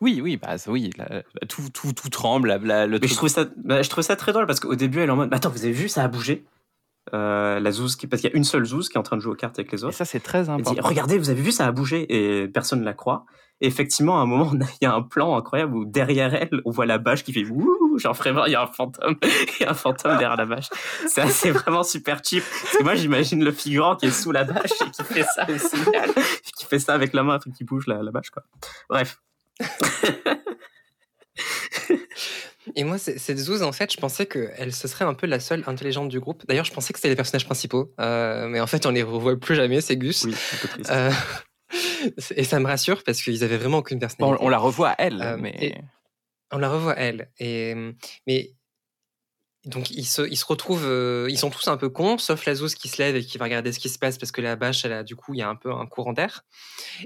Oui, 0.00 0.20
oui, 0.22 0.36
bah 0.36 0.56
oui, 0.66 0.90
la- 0.98 1.08
la- 1.08 1.22
tout, 1.48 1.62
tout, 1.72 1.92
tout 1.94 2.10
tremble. 2.10 2.48
la- 2.48 2.58
la- 2.58 2.86
le 2.86 2.92
Mais 2.92 2.98
truc- 3.00 3.10
je 3.10 3.14
trouve 3.16 3.28
ça, 3.30 3.46
bah, 3.56 3.80
je 3.82 3.88
trouve 3.88 4.04
ça 4.04 4.14
très 4.16 4.32
drôle 4.32 4.46
parce 4.46 4.60
qu'au 4.60 4.74
début, 4.74 4.98
elle 5.00 5.08
est 5.08 5.12
en 5.12 5.16
mode, 5.16 5.30
bah, 5.30 5.38
attends, 5.38 5.48
vous 5.48 5.64
avez 5.64 5.72
vu, 5.72 5.88
ça 5.88 6.04
a 6.04 6.08
bougé? 6.08 6.44
Euh, 7.14 7.60
la 7.60 7.70
zouze 7.72 7.94
qui, 7.96 8.06
parce 8.08 8.20
qu'il 8.20 8.28
y 8.30 8.32
a 8.32 8.36
une 8.36 8.44
seule 8.44 8.64
zouze 8.64 8.88
qui 8.88 8.96
est 8.96 8.98
en 8.98 9.02
train 9.04 9.16
de 9.16 9.22
jouer 9.22 9.32
aux 9.32 9.36
cartes 9.36 9.58
avec 9.58 9.70
les 9.72 9.80
Et 9.82 9.84
autres. 9.84 9.96
ça, 9.96 10.04
c'est 10.04 10.20
très 10.20 10.38
Elle 10.40 10.44
dit, 10.46 10.50
important. 10.50 10.88
regardez, 10.88 11.18
vous 11.18 11.30
avez 11.30 11.40
vu, 11.40 11.52
ça 11.52 11.66
a 11.66 11.72
bougé. 11.72 12.04
Et 12.42 12.48
personne 12.48 12.80
ne 12.80 12.84
la 12.84 12.94
croit. 12.94 13.24
Et 13.62 13.66
effectivement, 13.68 14.18
à 14.18 14.22
un 14.22 14.26
moment, 14.26 14.52
il 14.80 14.84
y 14.84 14.86
a 14.86 14.92
un 14.92 15.02
plan 15.02 15.36
incroyable 15.36 15.74
où 15.76 15.84
derrière 15.86 16.34
elle, 16.34 16.60
on 16.64 16.70
voit 16.70 16.84
la 16.86 16.98
bâche 16.98 17.24
qui 17.24 17.32
fait 17.32 17.44
wouh, 17.44 17.98
genre 17.98 18.12
vraiment, 18.14 18.44
il 18.46 18.52
y 18.52 18.54
a 18.54 18.62
un 18.62 18.66
fantôme, 18.66 19.16
il 19.22 19.62
y 19.62 19.64
a 19.64 19.70
un 19.70 19.74
fantôme 19.74 20.12
derrière 20.18 20.36
la 20.36 20.44
bâche. 20.46 20.66
C'est 21.06 21.50
vraiment 21.52 21.82
super 21.82 22.20
cheap. 22.22 22.44
Parce 22.62 22.76
que 22.76 22.82
moi, 22.82 22.94
j'imagine 22.94 23.42
le 23.42 23.52
figurant 23.52 23.96
qui 23.96 24.06
est 24.06 24.10
sous 24.10 24.30
la 24.32 24.44
bâche 24.44 24.70
et 24.80 24.90
qui 24.90 25.02
fait 25.04 25.24
ça 25.34 25.46
au 25.48 25.56
signal, 25.58 26.10
qui 26.56 26.64
fait 26.66 26.78
ça 26.78 26.92
avec 26.94 27.12
la 27.14 27.22
main, 27.22 27.34
un 27.34 27.38
truc 27.38 27.54
qui 27.54 27.64
bouge 27.64 27.86
la, 27.86 28.02
la 28.02 28.10
bâche, 28.10 28.30
quoi. 28.30 28.42
Bref. 28.90 29.20
Et 32.74 32.82
moi, 32.84 32.98
c'est- 32.98 33.18
cette 33.18 33.38
Zouz, 33.38 33.62
en 33.62 33.70
fait, 33.72 33.92
je 33.92 33.96
pensais 33.98 34.26
qu'elle 34.26 34.72
ce 34.72 34.88
serait 34.88 35.04
un 35.04 35.14
peu 35.14 35.26
la 35.26 35.38
seule 35.38 35.62
intelligente 35.66 36.08
du 36.08 36.18
groupe. 36.18 36.42
D'ailleurs, 36.48 36.64
je 36.64 36.72
pensais 36.72 36.92
que 36.92 36.98
c'était 36.98 37.08
les 37.10 37.16
personnages 37.16 37.44
principaux. 37.46 37.92
euh, 38.00 38.48
mais 38.48 38.60
en 38.60 38.66
fait, 38.66 38.86
on 38.86 38.90
les 38.90 39.02
revoit 39.04 39.36
plus 39.38 39.54
jamais, 39.54 39.80
c'est 39.80 39.96
Gus. 39.96 40.24
Oui, 40.24 40.34
un 40.34 40.56
peu 40.60 40.68
triste. 40.68 40.90
Euh, 40.90 41.10
et 42.30 42.44
ça 42.44 42.60
me 42.60 42.66
rassure 42.66 43.02
parce 43.04 43.22
qu'ils 43.22 43.42
avaient 43.44 43.56
vraiment 43.56 43.78
aucune 43.78 43.98
Bon, 43.98 44.00
personnalité. 44.00 44.44
on 44.44 44.48
la 44.48 44.58
revoit 44.58 44.94
elle, 44.98 45.20
Euh, 45.22 45.36
mais 45.38 45.82
On 46.52 46.58
la 46.58 46.68
revoit 46.68 46.94
elle. 46.96 47.30
Et, 47.38 47.74
mais 48.26 48.52
donc 49.64 49.90
ils 49.90 50.04
se, 50.04 50.22
ils 50.22 50.36
se 50.36 50.44
retrouvent, 50.44 50.86
euh, 50.86 51.26
ils 51.28 51.38
sont 51.38 51.50
tous 51.50 51.66
un 51.66 51.76
peu 51.76 51.88
cons, 51.88 52.18
sauf 52.18 52.44
la 52.46 52.54
Zouz 52.54 52.76
qui 52.76 52.86
se 52.88 53.02
lève 53.02 53.16
et 53.16 53.24
qui 53.24 53.36
va 53.36 53.46
regarder 53.46 53.72
ce 53.72 53.80
qui 53.80 53.88
se 53.88 53.98
passe 53.98 54.16
parce 54.16 54.30
que 54.30 54.40
la 54.40 54.54
bâche, 54.54 54.84
elle 54.84 54.92
a, 54.92 55.02
du 55.02 55.16
coup, 55.16 55.34
il 55.34 55.38
y 55.38 55.42
a 55.42 55.48
un 55.48 55.56
peu 55.56 55.72
un 55.72 55.86
courant 55.86 56.12
d'air. 56.12 56.44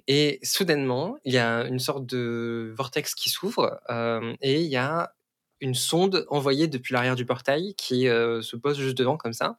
Et 0.09 0.39
soudainement, 0.43 1.17
il 1.25 1.33
y 1.33 1.39
a 1.39 1.65
une 1.65 1.79
sorte 1.79 2.05
de 2.05 2.75
vortex 2.77 3.15
qui 3.15 3.31
s'ouvre 3.31 3.81
euh, 3.89 4.35
et 4.43 4.61
il 4.61 4.67
y 4.71 4.77
a 4.77 5.15
une 5.63 5.75
sonde 5.75 6.27
envoyée 6.29 6.69
depuis 6.69 6.93
l'arrière 6.93 7.17
du 7.17 7.25
portail 7.25 7.75
qui 7.77 8.09
euh, 8.09 8.43
se 8.43 8.57
pose 8.57 8.79
juste 8.79 8.97
devant 8.99 9.17
comme 9.17 9.33
ça. 9.33 9.57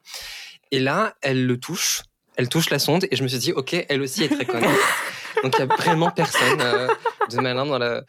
Et 0.70 0.78
là, 0.78 1.14
elle 1.22 1.44
le 1.46 1.58
touche. 1.58 2.02
Elle 2.36 2.48
touche 2.48 2.70
la 2.70 2.78
sonde 2.78 3.06
et 3.10 3.16
je 3.16 3.22
me 3.22 3.28
suis 3.28 3.38
dit, 3.38 3.52
ok, 3.52 3.84
elle 3.88 4.02
aussi 4.02 4.24
est 4.24 4.28
très 4.28 4.44
conne. 4.44 4.62
Donc 5.42 5.54
il 5.56 5.60
y 5.60 5.62
a 5.62 5.66
vraiment 5.66 6.10
personne 6.10 6.60
euh, 6.60 6.88
de 7.30 7.36
malin 7.40 7.66
dans 7.66 7.78
la. 7.78 8.02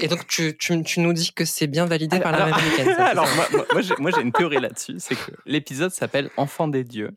Et 0.00 0.06
donc 0.08 0.26
tu, 0.28 0.56
tu, 0.56 0.82
tu 0.84 1.00
nous 1.00 1.12
dis 1.12 1.32
que 1.32 1.44
c'est 1.44 1.66
bien 1.66 1.84
validé 1.86 2.20
par 2.20 2.30
l'armée 2.32 2.52
Alors- 2.78 2.94
ça, 2.96 3.04
Alors, 3.06 3.26
moi, 3.34 3.46
moi- 3.50 3.66
moi, 3.72 3.80
j'ai- 3.82 3.94
moi, 3.98 4.10
j'ai 4.14 4.20
une 4.20 4.30
théorie 4.30 4.60
là-dessus, 4.60 4.96
c'est 4.98 5.16
que 5.16 5.32
l'épisode 5.46 5.90
s'appelle 5.90 6.30
Enfant 6.36 6.68
des 6.68 6.84
dieux. 6.84 7.10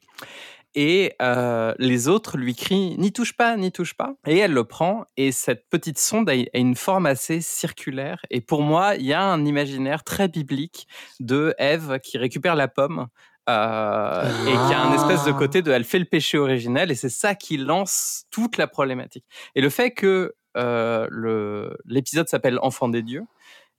Et 0.75 1.13
euh, 1.21 1.73
les 1.77 2.07
autres 2.07 2.37
lui 2.37 2.55
crient 2.55 2.95
N'y 2.97 3.11
touche 3.11 3.33
pas, 3.33 3.57
n'y 3.57 3.71
touche 3.71 3.93
pas. 3.95 4.13
Et 4.27 4.37
elle 4.37 4.53
le 4.53 4.63
prend. 4.63 5.05
Et 5.17 5.31
cette 5.31 5.65
petite 5.69 5.99
sonde 5.99 6.29
a, 6.29 6.33
a 6.33 6.57
une 6.57 6.75
forme 6.75 7.05
assez 7.05 7.41
circulaire. 7.41 8.19
Et 8.31 8.39
pour 8.41 8.61
moi, 8.61 8.95
il 8.95 9.05
y 9.05 9.13
a 9.13 9.21
un 9.21 9.45
imaginaire 9.45 10.03
très 10.03 10.27
biblique 10.27 10.87
de 11.19 11.53
Ève 11.57 11.99
qui 12.03 12.17
récupère 12.17 12.55
la 12.55 12.67
pomme. 12.67 13.07
Euh, 13.49 14.45
et 14.45 14.51
qui 14.51 14.73
a 14.73 14.81
un 14.81 14.93
espèce 14.93 15.25
de 15.25 15.31
côté 15.31 15.61
de 15.61 15.71
elle 15.71 15.83
fait 15.83 15.99
le 15.99 16.05
péché 16.05 16.37
originel 16.37 16.91
et 16.91 16.95
c'est 16.95 17.09
ça 17.09 17.35
qui 17.35 17.57
lance 17.57 18.25
toute 18.31 18.57
la 18.57 18.67
problématique. 18.67 19.25
Et 19.55 19.61
le 19.61 19.69
fait 19.69 19.91
que 19.91 20.35
euh, 20.57 21.07
le- 21.09 21.75
l'épisode 21.85 22.27
s'appelle 22.29 22.59
Enfant 22.61 22.89
des 22.89 23.01
dieux, 23.01 23.23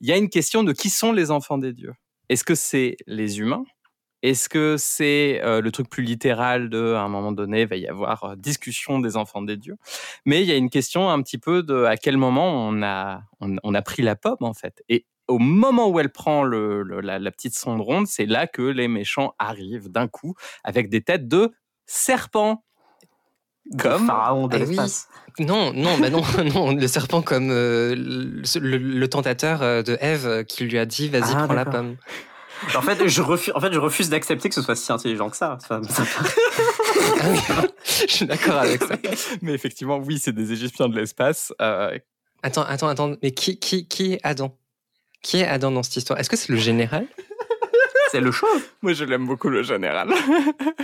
il 0.01 0.07
y 0.07 0.11
a 0.11 0.17
une 0.17 0.29
question 0.29 0.63
de 0.63 0.73
qui 0.73 0.89
sont 0.89 1.13
les 1.13 1.31
enfants 1.31 1.57
des 1.57 1.73
dieux. 1.73 1.93
Est-ce 2.29 2.43
que 2.43 2.55
c'est 2.55 2.97
les 3.07 3.39
humains? 3.39 3.63
Est-ce 4.23 4.49
que 4.49 4.75
c'est 4.77 5.41
euh, 5.43 5.61
le 5.61 5.71
truc 5.71 5.89
plus 5.89 6.03
littéral 6.03 6.69
de, 6.69 6.93
à 6.93 7.01
un 7.01 7.09
moment 7.09 7.31
donné, 7.31 7.61
il 7.61 7.67
va 7.67 7.75
y 7.75 7.87
avoir 7.87 8.37
discussion 8.37 8.99
des 8.99 9.17
enfants 9.17 9.41
des 9.41 9.57
dieux? 9.57 9.77
Mais 10.25 10.41
il 10.41 10.47
y 10.47 10.51
a 10.51 10.55
une 10.55 10.69
question 10.69 11.09
un 11.09 11.21
petit 11.23 11.39
peu 11.39 11.63
de 11.63 11.85
à 11.85 11.97
quel 11.97 12.17
moment 12.17 12.67
on 12.67 12.83
a, 12.83 13.23
on, 13.39 13.55
on 13.63 13.73
a 13.73 13.81
pris 13.81 14.03
la 14.03 14.15
pomme, 14.15 14.37
en 14.41 14.53
fait. 14.53 14.83
Et 14.89 15.07
au 15.31 15.39
moment 15.39 15.87
où 15.89 15.99
elle 15.99 16.11
prend 16.11 16.43
le, 16.43 16.83
le- 16.83 17.01
la, 17.01 17.17
la 17.19 17.31
petite 17.31 17.55
sonde 17.55 17.81
ronde, 17.81 18.07
c'est 18.07 18.25
là 18.25 18.47
que 18.47 18.61
les 18.61 18.87
méchants 18.87 19.33
arrivent 19.39 19.89
d'un 19.89 20.07
coup 20.07 20.35
avec 20.63 20.89
des 20.89 21.01
têtes 21.01 21.27
de 21.27 21.51
serpents. 21.85 22.63
comme 23.79 24.05
pharaon 24.07 24.47
de 24.47 24.57
oui. 24.57 24.65
l'espace. 24.67 25.07
Non, 25.39 25.71
non, 25.73 25.97
bah 25.97 26.09
non, 26.09 26.21
non, 26.53 26.71
le 26.75 26.87
serpent 26.87 27.21
comme 27.21 27.49
euh, 27.51 27.95
le, 27.95 29.05
tentateur 29.07 29.61
euh, 29.61 29.81
de 29.81 29.97
Ève 30.01 30.27
euh, 30.27 30.43
qui 30.43 30.65
lui 30.65 30.77
a 30.77 30.85
dit 30.85 31.07
vas-y 31.09 31.33
Ah, 31.35 31.43
prends 31.45 31.53
la 31.53 31.65
pomme. 31.65 31.95
En 32.75 32.81
fait, 32.83 33.07
je 33.07 33.21
refuse, 33.23 33.51
en 33.55 33.59
fait, 33.59 33.73
je 33.73 33.79
refuse 33.79 34.09
d'accepter 34.11 34.47
que 34.49 34.53
ce 34.53 34.61
soit 34.61 34.75
si 34.75 34.91
intelligent 34.91 35.31
que 35.31 35.35
ça. 35.37 35.57
Ça- 35.67 35.81
ça- 35.81 36.03
Ah 37.23 37.63
Je 38.07 38.13
suis 38.13 38.25
d'accord 38.27 38.57
avec 38.57 38.83
ça. 38.83 38.95
Mais 39.41 39.53
effectivement, 39.53 39.97
oui, 39.97 40.19
c'est 40.19 40.31
des 40.31 40.51
Égyptiens 40.51 40.87
de 40.87 40.95
l'espace. 40.95 41.51
euh, 41.59 41.97
Attends, 42.43 42.61
attends, 42.61 42.87
attends, 42.87 43.15
mais 43.23 43.31
qui, 43.31 43.57
qui, 43.59 43.87
qui 43.87 44.13
est 44.13 44.19
Adam? 44.21 44.55
Qui 45.21 45.37
est 45.37 45.47
Adam 45.47 45.71
dans 45.71 45.83
cette 45.83 45.97
histoire? 45.97 46.19
Est-ce 46.19 46.29
que 46.29 46.35
c'est 46.37 46.51
le 46.51 46.57
général? 46.57 47.05
C'est 48.11 48.19
le 48.21 48.31
show. 48.31 48.47
Moi, 48.81 48.91
je 48.93 49.05
l'aime 49.05 49.25
beaucoup, 49.25 49.47
le 49.49 49.63
général. 49.63 50.09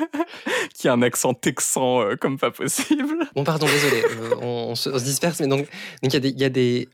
qui 0.74 0.88
a 0.88 0.94
un 0.94 1.02
accent 1.02 1.34
texan 1.34 2.02
euh, 2.02 2.16
comme 2.16 2.38
pas 2.38 2.52
possible. 2.52 3.28
Bon, 3.36 3.44
pardon, 3.44 3.66
désolé, 3.66 4.02
euh, 4.04 4.36
on, 4.42 4.46
on 4.72 4.76
se, 4.76 4.90
on 4.90 4.98
se 5.00 5.04
disperse, 5.04 5.40
mais 5.42 5.48
donc 5.48 5.68
donc 6.04 6.14
il 6.14 6.14
y, 6.14 6.16
a 6.16 6.20
des- 6.20 6.30
il 6.30 6.40
y 6.40 6.46
a 6.46 6.50
des 6.50 6.88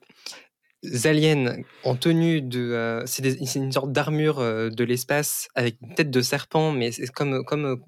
aliens 1.05 1.57
en 1.83 1.95
tenue 1.95 2.41
de. 2.41 2.59
euh, 2.71 3.03
c'est 3.05 3.21
des- 3.21 3.45
c'est 3.45 3.59
une 3.59 3.71
sorte 3.71 3.91
d'armure 3.91 4.39
euh, 4.39 4.69
de 4.69 4.83
l'espace 4.83 5.47
avec 5.55 5.75
une 5.81 5.93
tête 5.95 6.09
de 6.09 6.21
serpent, 6.21 6.71
mais 6.71 6.91
c'est 6.91 7.11
comme, 7.11 7.43
comme 7.45 7.81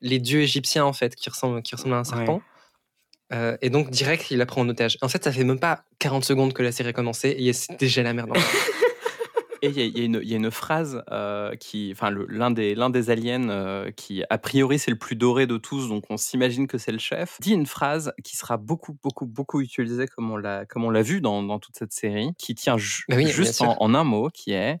les 0.00 0.18
dieux 0.18 0.40
égyptiens, 0.42 0.84
en 0.84 0.92
fait, 0.92 1.16
qui 1.16 1.30
ressemblent, 1.30 1.62
qui 1.62 1.74
ressemblent 1.74 1.94
à 1.94 1.98
un 1.98 2.04
serpent. 2.04 2.42
Euh, 3.32 3.56
et 3.60 3.70
donc, 3.70 3.90
direct, 3.90 4.30
il 4.30 4.38
la 4.38 4.46
prend 4.46 4.62
en 4.62 4.68
otage. 4.68 4.96
En 5.02 5.08
fait, 5.08 5.22
ça 5.24 5.32
fait 5.32 5.44
même 5.44 5.58
pas 5.60 5.82
40 5.98 6.24
secondes 6.24 6.52
que 6.52 6.62
la 6.62 6.72
série 6.72 6.90
a 6.90 6.92
commencé 6.92 7.34
et 7.38 7.52
c'est 7.52 7.78
déjà 7.78 8.02
la 8.02 8.12
merde. 8.14 8.30
Et 9.62 9.68
il 9.68 9.76
y, 9.76 9.80
a- 9.80 9.84
y 9.86 10.04
une- 10.04 10.20
il 10.22 10.28
y 10.28 10.34
a 10.34 10.36
une 10.36 10.50
phrase 10.50 11.02
euh, 11.10 11.54
qui, 11.56 11.90
enfin, 11.92 12.10
l'un 12.28 12.50
des, 12.50 12.74
des 12.90 13.10
aliens 13.10 13.48
euh, 13.48 13.90
qui, 13.90 14.22
a 14.30 14.38
priori, 14.38 14.78
c'est 14.78 14.90
le 14.90 14.98
plus 14.98 15.16
doré 15.16 15.46
de 15.46 15.56
tous, 15.56 15.88
donc 15.88 16.04
on 16.10 16.16
s'imagine 16.16 16.66
que 16.68 16.78
c'est 16.78 16.92
le 16.92 16.98
chef, 16.98 17.38
dit 17.40 17.52
une 17.52 17.66
phrase 17.66 18.12
qui 18.22 18.36
sera 18.36 18.56
beaucoup, 18.56 18.96
beaucoup, 19.02 19.26
beaucoup 19.26 19.60
utilisée 19.60 20.06
comme 20.06 20.30
on 20.30 20.36
l'a, 20.36 20.64
comme 20.66 20.84
on 20.84 20.90
l'a 20.90 21.02
vu 21.02 21.20
dans, 21.20 21.42
dans 21.42 21.58
toute 21.58 21.76
cette 21.76 21.92
série, 21.92 22.30
qui 22.38 22.54
tient 22.54 22.78
ju- 22.78 23.04
oui, 23.08 23.16
bien 23.24 23.28
juste 23.28 23.60
en, 23.62 23.76
en 23.80 23.94
un 23.94 24.04
mot, 24.04 24.28
qui 24.32 24.52
est 24.52 24.78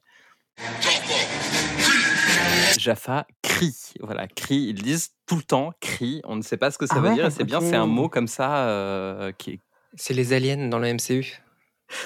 Jaffa 2.78 3.26
crie. 3.42 3.74
Voilà, 4.00 4.28
crie. 4.28 4.66
Ils 4.68 4.82
disent 4.82 5.10
tout 5.26 5.36
le 5.36 5.42
temps 5.42 5.72
crie. 5.80 6.20
On 6.24 6.36
ne 6.36 6.42
sait 6.42 6.56
pas 6.56 6.70
ce 6.70 6.78
que 6.78 6.86
ça 6.86 6.94
Ah 6.98 7.00
veut 7.00 7.08
ouais, 7.08 7.14
dire. 7.14 7.26
Et 7.26 7.30
c'est 7.30 7.44
bien, 7.44 7.60
c'est 7.60 7.74
un 7.76 7.86
mot 7.86 8.08
comme 8.08 8.28
ça 8.28 8.68
euh, 8.68 9.32
qui 9.36 9.50
est. 9.52 9.60
C'est 9.94 10.14
les 10.14 10.32
aliens 10.32 10.68
dans 10.68 10.78
le 10.78 10.86
MCU. 10.94 11.40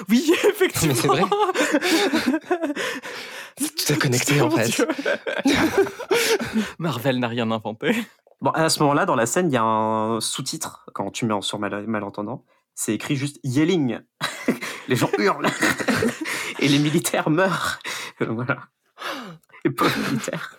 Oui, 0.08 0.32
effectivement. 0.48 0.94
Mais 0.94 1.00
c'est 1.00 1.08
vrai. 1.08 1.22
Tout 3.56 3.92
est 3.92 3.98
connecté, 3.98 4.40
en 4.40 4.50
fait. 4.50 4.86
Marvel 6.78 7.18
n'a 7.18 7.28
rien 7.28 7.50
inventé. 7.50 7.94
Bon, 8.40 8.50
à 8.50 8.68
ce 8.68 8.80
moment-là, 8.80 9.06
dans 9.06 9.14
la 9.14 9.26
scène, 9.26 9.50
il 9.50 9.54
y 9.54 9.56
a 9.56 9.62
un 9.62 10.20
sous-titre 10.20 10.84
quand 10.94 11.10
tu 11.10 11.26
mets 11.26 11.34
en 11.34 11.42
sur 11.42 11.58
mal- 11.58 11.86
malentendant. 11.86 12.44
C'est 12.74 12.94
écrit 12.94 13.16
juste 13.16 13.38
yelling. 13.44 14.00
les 14.88 14.96
gens 14.96 15.10
hurlent 15.18 15.46
et 16.58 16.68
les 16.68 16.78
militaires 16.78 17.28
meurent. 17.30 17.78
voilà. 18.20 18.58
Les 19.64 19.70
pauvres 19.70 19.96
militaires. 20.10 20.56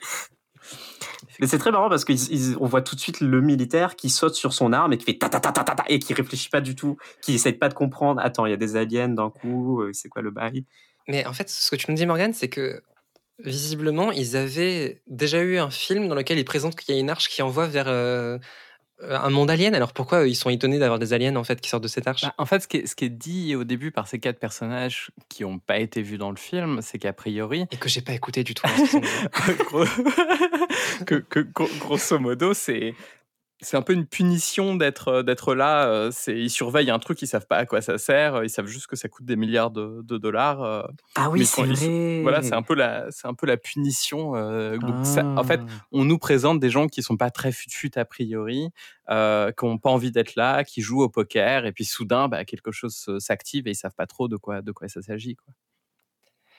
C'est 1.45 1.57
très 1.57 1.71
marrant 1.71 1.89
parce 1.89 2.05
qu'on 2.05 2.65
voit 2.65 2.81
tout 2.81 2.95
de 2.95 2.99
suite 2.99 3.19
le 3.21 3.41
militaire 3.41 3.95
qui 3.95 4.09
saute 4.09 4.35
sur 4.35 4.53
son 4.53 4.73
arme 4.73 4.93
et 4.93 4.97
qui 4.97 5.05
fait 5.05 5.17
ta 5.17 5.29
ta 5.29 5.39
ta 5.39 5.51
ta 5.51 5.63
ta 5.63 5.83
et 5.87 5.99
qui 5.99 6.13
réfléchit 6.13 6.49
pas 6.49 6.61
du 6.61 6.75
tout, 6.75 6.97
qui 7.21 7.33
essaye 7.33 7.53
pas 7.53 7.69
de 7.69 7.73
comprendre. 7.73 8.21
Attends, 8.23 8.45
il 8.45 8.51
y 8.51 8.53
a 8.53 8.57
des 8.57 8.75
aliens 8.75 9.09
d'un 9.09 9.29
coup, 9.29 9.81
euh, 9.81 9.91
c'est 9.93 10.09
quoi 10.09 10.21
le 10.21 10.31
bail? 10.31 10.65
Mais 11.07 11.25
en 11.25 11.33
fait, 11.33 11.49
ce 11.49 11.69
que 11.71 11.75
tu 11.75 11.91
me 11.91 11.95
dis, 11.95 12.05
Morgane, 12.05 12.33
c'est 12.33 12.49
que 12.49 12.81
visiblement, 13.39 14.11
ils 14.11 14.37
avaient 14.37 15.01
déjà 15.07 15.41
eu 15.41 15.57
un 15.57 15.69
film 15.69 16.07
dans 16.07 16.15
lequel 16.15 16.37
ils 16.37 16.45
présentent 16.45 16.75
qu'il 16.75 16.93
y 16.93 16.97
a 16.97 17.01
une 17.01 17.09
arche 17.09 17.29
qui 17.29 17.41
envoie 17.41 17.67
vers 17.67 17.87
euh, 17.87 18.37
un 19.09 19.29
monde 19.29 19.49
alien. 19.49 19.75
Alors 19.75 19.93
pourquoi 19.93 20.19
euh, 20.19 20.27
ils 20.27 20.35
sont 20.35 20.49
étonnés 20.49 20.79
d'avoir 20.79 20.99
des 20.99 21.13
aliens 21.13 21.35
en 21.35 21.43
fait 21.43 21.59
qui 21.61 21.69
sortent 21.69 21.83
de 21.83 21.87
cette 21.87 22.07
arche? 22.07 22.21
Bah, 22.23 22.33
en 22.37 22.45
fait, 22.45 22.61
ce 22.61 22.67
qui, 22.67 22.77
est, 22.77 22.87
ce 22.87 22.95
qui 22.95 23.05
est 23.05 23.09
dit 23.09 23.55
au 23.55 23.63
début 23.63 23.91
par 23.91 24.07
ces 24.07 24.19
quatre 24.19 24.39
personnages 24.39 25.11
qui 25.29 25.43
n'ont 25.43 25.59
pas 25.59 25.79
été 25.79 26.01
vus 26.01 26.17
dans 26.17 26.29
le 26.31 26.37
film, 26.37 26.79
c'est 26.81 26.99
qu'a 26.99 27.13
priori, 27.13 27.65
Et 27.71 27.77
que 27.77 27.89
j'ai 27.89 28.01
pas 28.01 28.13
écouté 28.13 28.43
du 28.43 28.53
tout. 28.53 28.65
gros- 29.69 29.85
que, 31.05 31.15
que 31.15 31.39
gro- 31.39 31.69
grosso 31.79 32.19
modo, 32.19 32.53
c'est 32.53 32.93
c'est 33.61 33.77
un 33.77 33.81
peu 33.81 33.93
une 33.93 34.05
punition 34.05 34.75
d'être 34.75 35.21
d'être 35.21 35.55
là. 35.55 36.09
C'est 36.11 36.37
ils 36.37 36.49
surveillent 36.49 36.89
un 36.91 36.99
truc, 36.99 37.21
ils 37.21 37.27
savent 37.27 37.47
pas 37.47 37.57
à 37.57 37.65
quoi 37.65 37.81
ça 37.81 37.97
sert, 37.97 38.43
ils 38.43 38.49
savent 38.49 38.67
juste 38.67 38.87
que 38.87 38.95
ça 38.97 39.07
coûte 39.07 39.25
des 39.25 39.35
milliards 39.37 39.71
de, 39.71 40.01
de 40.03 40.17
dollars. 40.17 40.89
Ah 41.15 41.29
oui, 41.29 41.45
c'est 41.45 41.63
vrai. 41.63 42.21
Voilà, 42.23 42.41
c'est 42.41 42.53
un 42.55 42.61
peu 42.61 42.73
la 42.75 43.07
c'est 43.11 43.27
un 43.27 43.33
peu 43.33 43.45
la 43.47 43.55
punition. 43.57 44.31
donc 44.77 45.05
ça- 45.05 45.25
en 45.25 45.43
fait, 45.43 45.61
Ah. 45.63 45.85
on 45.93 46.03
nous 46.03 46.17
présente 46.17 46.59
des 46.59 46.69
gens 46.69 46.87
qui 46.87 47.01
sont 47.03 47.15
pas 47.15 47.29
très 47.31 47.51
fut 47.53 47.97
a 47.97 48.03
priori, 48.05 48.67
euh, 49.09 49.51
qui 49.51 49.63
ont 49.63 49.77
pas 49.77 49.89
envie 49.91 50.11
d'être 50.11 50.35
là, 50.35 50.63
qui 50.65 50.81
jouent 50.81 51.03
au 51.03 51.09
poker, 51.09 51.65
et 51.65 51.71
puis 51.71 51.85
soudain, 51.85 52.27
bah, 52.27 52.43
quelque 52.45 52.71
chose 52.71 52.95
se- 52.95 53.19
s'active 53.19 53.67
et 53.67 53.71
ils 53.71 53.75
savent 53.75 53.95
pas 53.95 54.07
trop 54.07 54.27
de 54.27 54.35
quoi 54.35 54.61
de 54.61 54.71
quoi 54.73 54.89
ça 54.89 55.01
s'agit. 55.01 55.37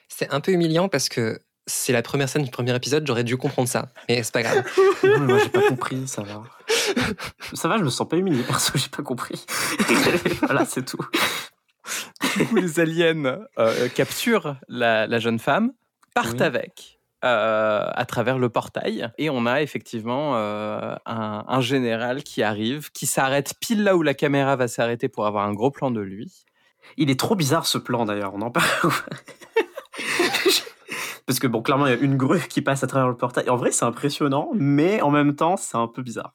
C'est 0.07 0.31
un 0.33 0.39
peu 0.39 0.51
humiliant 0.51 0.87
parce 0.89 1.09
que 1.09 1.39
c'est 1.67 1.93
la 1.93 2.03
première 2.03 2.29
scène 2.29 2.43
du 2.43 2.51
premier 2.51 2.75
épisode. 2.75 3.05
J'aurais 3.07 3.23
dû 3.23 3.37
comprendre 3.37 3.67
ça, 3.67 3.91
mais 4.07 4.21
c'est 4.21 4.33
pas 4.33 4.43
grave. 4.43 4.63
Non, 5.03 5.19
mais 5.19 5.25
moi, 5.33 5.37
j'ai 5.39 5.49
pas 5.49 5.67
compris, 5.67 6.07
ça 6.07 6.21
va. 6.23 6.43
Ça 7.53 7.67
va, 7.67 7.77
je 7.77 7.83
me 7.83 7.89
sens 7.89 8.07
pas 8.07 8.17
humilié, 8.17 8.43
perso, 8.43 8.71
j'ai 8.75 8.89
pas 8.89 9.03
compris. 9.03 9.45
voilà, 10.43 10.65
c'est 10.65 10.85
tout. 10.85 10.97
Du 12.37 12.45
coup, 12.47 12.55
les 12.55 12.79
aliens 12.79 13.39
euh, 13.59 13.87
capturent 13.89 14.55
la, 14.67 15.07
la 15.07 15.19
jeune 15.19 15.39
femme, 15.39 15.71
partent 16.13 16.33
Oui. 16.39 16.43
avec. 16.43 16.99
euh, 17.23 17.89
à 17.93 18.05
travers 18.05 18.37
le 18.37 18.49
portail 18.49 19.09
et 19.17 19.29
on 19.31 19.45
a 19.47 19.61
effectivement 19.63 20.35
euh, 20.35 20.95
un, 21.07 21.43
un 21.47 21.61
général 21.61 22.21
qui 22.23 22.43
arrive, 22.43 22.91
qui 22.91 23.05
s'arrête 23.07 23.53
pile 23.59 23.83
là 23.83 23.95
où 23.95 24.03
la 24.03 24.13
caméra 24.13 24.55
va 24.55 24.67
s'arrêter 24.67 25.07
pour 25.09 25.25
avoir 25.25 25.47
un 25.47 25.53
gros 25.53 25.71
plan 25.71 25.89
de 25.91 26.01
lui. 26.01 26.45
Il 26.97 27.09
est 27.09 27.19
trop 27.19 27.35
bizarre 27.35 27.65
ce 27.65 27.79
plan 27.79 28.05
d'ailleurs, 28.05 28.33
on 28.35 28.41
en 28.41 28.51
parle. 28.51 28.65
Parce 31.25 31.39
que 31.39 31.47
bon, 31.47 31.61
clairement, 31.61 31.87
il 31.87 31.89
y 31.89 31.95
a 31.95 31.99
une 31.99 32.17
grue 32.17 32.41
qui 32.49 32.61
passe 32.61 32.83
à 32.83 32.87
travers 32.87 33.07
le 33.07 33.17
portail. 33.17 33.49
En 33.49 33.55
vrai, 33.55 33.71
c'est 33.71 33.85
impressionnant, 33.85 34.51
mais 34.53 35.01
en 35.01 35.11
même 35.11 35.35
temps, 35.35 35.57
c'est 35.57 35.77
un 35.77 35.87
peu 35.87 36.01
bizarre. 36.01 36.33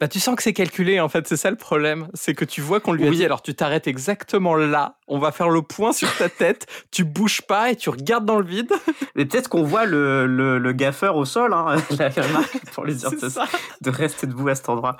Bah, 0.00 0.08
tu 0.08 0.18
sens 0.18 0.34
que 0.34 0.42
c'est 0.42 0.54
calculé, 0.54 0.98
en 0.98 1.10
fait, 1.10 1.28
c'est 1.28 1.36
ça 1.36 1.50
le 1.50 1.56
problème. 1.56 2.08
C'est 2.14 2.34
que 2.34 2.46
tu 2.46 2.62
vois 2.62 2.80
qu'on 2.80 2.92
lui 2.94 3.06
a 3.06 3.10
Oui. 3.10 3.16
dit, 3.16 3.24
alors 3.24 3.42
tu 3.42 3.54
t'arrêtes 3.54 3.86
exactement 3.86 4.54
là, 4.54 4.96
on 5.08 5.18
va 5.18 5.30
faire 5.30 5.50
le 5.50 5.60
point 5.60 5.92
sur 5.92 6.14
ta 6.16 6.28
tête, 6.30 6.66
tu 6.90 7.04
bouges 7.04 7.42
pas 7.42 7.70
et 7.70 7.76
tu 7.76 7.90
regardes 7.90 8.24
dans 8.24 8.38
le 8.38 8.46
vide. 8.46 8.72
Mais 9.14 9.26
peut-être 9.26 9.48
qu'on 9.48 9.62
voit 9.62 9.84
le, 9.84 10.26
le, 10.26 10.58
le 10.58 10.72
gaffeur 10.72 11.16
au 11.16 11.24
sol, 11.26 11.52
hein, 11.52 11.76
la 11.98 12.10
pour 12.72 12.84
lui 12.84 12.94
dire 12.94 13.10
C'est 13.10 13.24
de, 13.24 13.28
ça. 13.28 13.44
de 13.82 13.90
rester 13.90 14.26
debout 14.26 14.48
à 14.48 14.54
cet 14.54 14.68
endroit. 14.70 14.96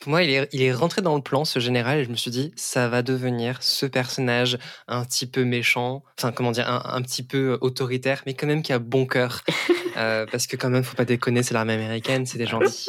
Pour 0.00 0.10
moi, 0.10 0.22
il 0.22 0.30
est, 0.30 0.48
il 0.52 0.62
est 0.62 0.72
rentré 0.72 1.02
dans 1.02 1.16
le 1.16 1.22
plan, 1.22 1.44
ce 1.44 1.58
général, 1.58 1.98
et 1.98 2.04
je 2.04 2.10
me 2.10 2.16
suis 2.16 2.30
dit, 2.30 2.52
ça 2.54 2.88
va 2.88 3.02
devenir 3.02 3.58
ce 3.62 3.86
personnage 3.86 4.58
un 4.86 5.04
petit 5.04 5.26
peu 5.26 5.44
méchant, 5.44 6.04
enfin, 6.18 6.30
comment 6.30 6.52
dire, 6.52 6.68
un, 6.70 6.82
un 6.94 7.02
petit 7.02 7.22
peu 7.22 7.58
autoritaire, 7.60 8.22
mais 8.26 8.34
quand 8.34 8.46
même 8.46 8.62
qui 8.62 8.72
a 8.72 8.78
bon 8.78 9.06
cœur. 9.06 9.40
Euh, 9.96 10.26
parce 10.30 10.46
que 10.46 10.56
quand 10.56 10.70
même, 10.70 10.84
faut 10.84 10.96
pas 10.96 11.04
déconner, 11.04 11.42
c'est 11.42 11.54
l'armée 11.54 11.74
américaine, 11.74 12.26
c'est 12.26 12.38
des 12.38 12.46
gentils. 12.46 12.86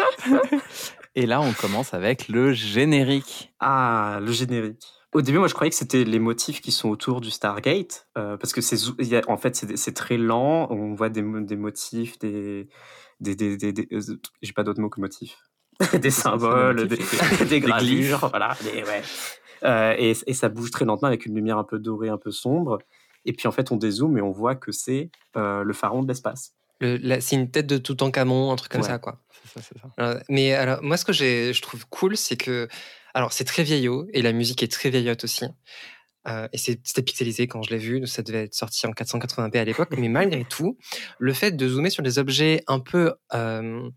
Et 1.16 1.26
là, 1.26 1.42
on 1.42 1.54
commence 1.54 1.94
avec 1.94 2.28
le 2.28 2.54
générique. 2.54 3.54
Ah, 3.60 4.20
le 4.22 4.32
générique. 4.32 4.84
Au 5.14 5.22
début, 5.22 5.38
moi, 5.38 5.48
je 5.48 5.54
croyais 5.54 5.70
que 5.70 5.76
c'était 5.78 6.04
les 6.04 6.20
motifs 6.20 6.60
qui 6.62 6.74
sont 6.74 6.90
autour 6.90 7.22
du 7.22 7.32
Stargate, 7.32 8.08
euh, 8.18 8.36
parce 8.36 8.52
que 8.52 8.60
c'est, 8.60 8.78
en 9.30 9.38
fait, 9.38 9.56
c'est, 9.76 9.94
très 9.94 10.18
lent. 10.18 10.68
On 10.70 10.94
voit 10.94 11.08
des, 11.10 11.22
des 11.22 11.56
motifs, 11.56 12.20
des, 12.20 12.68
des, 13.22 13.36
des, 13.36 13.56
des- 13.56 13.72
des- 13.72 13.88
euh, 13.94 14.02
j'ai 14.42 14.52
pas 14.52 14.64
d'autres 14.64 14.82
mots 14.82 14.90
que 14.90 15.00
motifs, 15.00 15.38
des 15.94 16.10
symboles, 16.10 16.88
des, 16.88 16.98
motifs, 16.98 17.40
des, 17.40 17.46
des 17.50 17.60
gravures, 17.62 18.28
voilà. 18.30 18.58
des- 18.62 18.84
ouais. 18.84 19.02
Euh, 19.64 19.96
et, 19.98 20.14
et 20.28 20.34
ça 20.34 20.50
bouge 20.50 20.70
très 20.72 20.84
lentement 20.84 21.08
avec 21.08 21.26
une 21.26 21.34
lumière 21.36 21.58
un 21.58 21.64
peu 21.64 21.80
dorée, 21.80 22.10
un 22.10 22.18
peu 22.18 22.32
sombre. 22.32 22.80
Et 23.24 23.32
puis 23.32 23.48
en 23.48 23.52
fait, 23.52 23.72
on 23.72 23.78
dézoome 23.78 24.18
et 24.18 24.22
on 24.22 24.32
voit 24.32 24.56
que 24.56 24.74
c'est 24.74 25.10
euh, 25.38 25.64
le 25.64 25.74
pharaon 25.74 26.04
de 26.04 26.10
l'espace. 26.10 26.54
Le- 26.82 27.22
c'est 27.22 27.38
une 27.38 27.50
tête 27.50 27.68
de 27.68 27.78
Toutankhamon, 27.78 28.52
un 28.52 28.56
truc 28.58 28.70
comme 28.74 28.82
Ouais. 28.82 28.88
ça, 28.88 29.00
quoi. 29.00 29.22
C'est 29.54 29.60
ça, 29.62 29.68
c'est 29.74 29.80
ça. 29.80 30.20
Mais 30.30 30.54
alors, 30.54 30.82
moi, 30.84 30.98
ce 30.98 31.06
que 31.06 31.14
j'ai- 31.14 31.54
je 31.54 31.62
trouve 31.62 31.86
cool, 31.90 32.18
c'est 32.18 32.38
que. 32.38 32.68
Alors, 33.14 33.32
c'est 33.32 33.46
très 33.46 33.64
vieillot, 33.64 34.08
et 34.14 34.22
la 34.22 34.34
musique 34.34 34.62
est 34.64 34.72
très 34.72 34.90
vieillotte 34.90 35.24
aussi. 35.24 35.46
Euh, 36.28 36.48
et 36.54 36.58
c'était 36.58 37.04
pixelisé 37.04 37.48
quand 37.48 37.62
je 37.62 37.70
l'ai 37.70 37.78
vu, 37.78 38.08
ça 38.08 38.24
devait 38.24 38.46
être 38.46 38.56
sorti 38.56 38.88
en 38.88 38.92
480p 38.94 39.60
à 39.60 39.64
l'époque. 39.64 39.90
mais 40.08 40.10
malgré 40.10 40.44
tout, 40.44 40.78
le 41.20 41.34
fait 41.34 41.52
de 41.52 41.68
zoomer 41.70 41.92
sur 41.92 42.02
des 42.04 42.18
objets 42.20 42.64
un 42.68 42.80
peu. 42.80 43.14
euh, 43.34 43.90